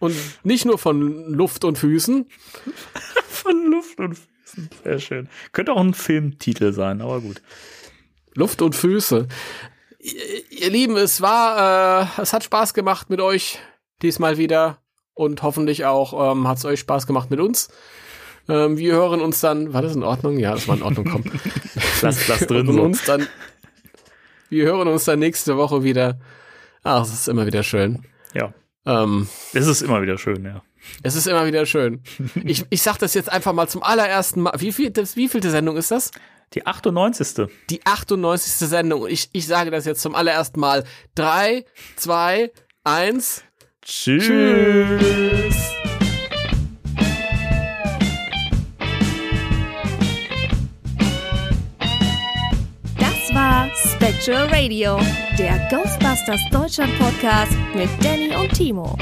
Und 0.00 0.16
nicht 0.42 0.64
nur 0.64 0.78
von 0.78 1.32
Luft 1.32 1.64
und 1.64 1.78
Füßen. 1.78 2.26
von 3.28 3.70
Luft 3.70 3.98
und 4.00 4.18
Füßen. 4.18 4.70
Sehr 4.82 4.98
schön. 4.98 5.28
Könnte 5.52 5.72
auch 5.72 5.80
ein 5.80 5.94
Filmtitel 5.94 6.72
sein, 6.72 7.00
aber 7.00 7.20
gut. 7.20 7.42
Luft 8.34 8.62
und 8.62 8.74
Füße. 8.74 9.28
Ihr 10.50 10.70
Lieben, 10.70 10.96
es 10.96 11.20
war, 11.20 12.08
äh, 12.18 12.22
es 12.22 12.32
hat 12.32 12.44
Spaß 12.44 12.74
gemacht 12.74 13.08
mit 13.08 13.20
euch 13.20 13.58
diesmal 14.02 14.36
wieder 14.36 14.78
und 15.14 15.42
hoffentlich 15.42 15.84
auch 15.86 16.32
ähm, 16.32 16.46
hat 16.46 16.58
es 16.58 16.64
euch 16.64 16.80
Spaß 16.80 17.06
gemacht 17.06 17.30
mit 17.30 17.40
uns. 17.40 17.68
Ähm, 18.48 18.76
wir 18.76 18.92
hören 18.92 19.20
uns 19.20 19.40
dann, 19.40 19.72
war 19.72 19.80
das 19.80 19.96
in 19.96 20.02
Ordnung? 20.02 20.38
Ja, 20.38 20.52
das 20.52 20.68
war 20.68 20.76
in 20.76 20.82
Ordnung, 20.82 21.06
komm. 21.10 21.24
lass, 22.02 22.28
lass 22.28 22.46
drin. 22.46 22.66
So. 22.70 22.82
Uns 22.82 23.04
dann, 23.04 23.26
wir 24.50 24.66
hören 24.66 24.88
uns 24.88 25.04
dann 25.04 25.20
nächste 25.20 25.56
Woche 25.56 25.82
wieder. 25.82 26.20
Ach, 26.82 27.02
es 27.02 27.12
ist 27.12 27.28
immer 27.28 27.46
wieder 27.46 27.62
schön. 27.62 28.04
Ja. 28.34 28.52
Ähm, 28.86 29.28
es 29.52 29.66
ist 29.66 29.82
immer 29.82 30.02
wieder 30.02 30.18
schön, 30.18 30.44
ja. 30.44 30.62
Es 31.02 31.14
ist 31.14 31.26
immer 31.26 31.46
wieder 31.46 31.66
schön. 31.66 32.02
Ich, 32.44 32.64
ich 32.70 32.82
sag 32.82 32.98
das 32.98 33.14
jetzt 33.14 33.30
einfach 33.32 33.52
mal 33.52 33.68
zum 33.68 33.82
allerersten 33.82 34.42
Mal. 34.42 34.52
Wie 34.58 34.72
viel, 34.72 34.90
das, 34.90 35.16
wie 35.16 35.28
vielte 35.28 35.50
Sendung 35.50 35.76
ist 35.76 35.90
das? 35.90 36.10
Die 36.52 36.66
98. 36.66 37.48
Die 37.70 37.84
98. 37.84 38.68
Sendung. 38.68 39.06
Ich, 39.08 39.30
ich 39.32 39.46
sage 39.46 39.70
das 39.70 39.86
jetzt 39.86 40.02
zum 40.02 40.14
allerersten 40.14 40.60
Mal. 40.60 40.84
Drei, 41.14 41.64
zwei, 41.96 42.52
eins. 42.84 43.42
Tschüss. 43.82 44.26
Tschüss. 44.26 45.83
Spectral 54.24 54.46
Radio, 54.46 54.98
der 55.38 55.58
Ghostbusters 55.68 56.40
Deutschland 56.50 56.98
Podcast 56.98 57.52
mit 57.74 57.90
Danny 58.02 58.34
und 58.34 58.50
Timo. 58.54 58.96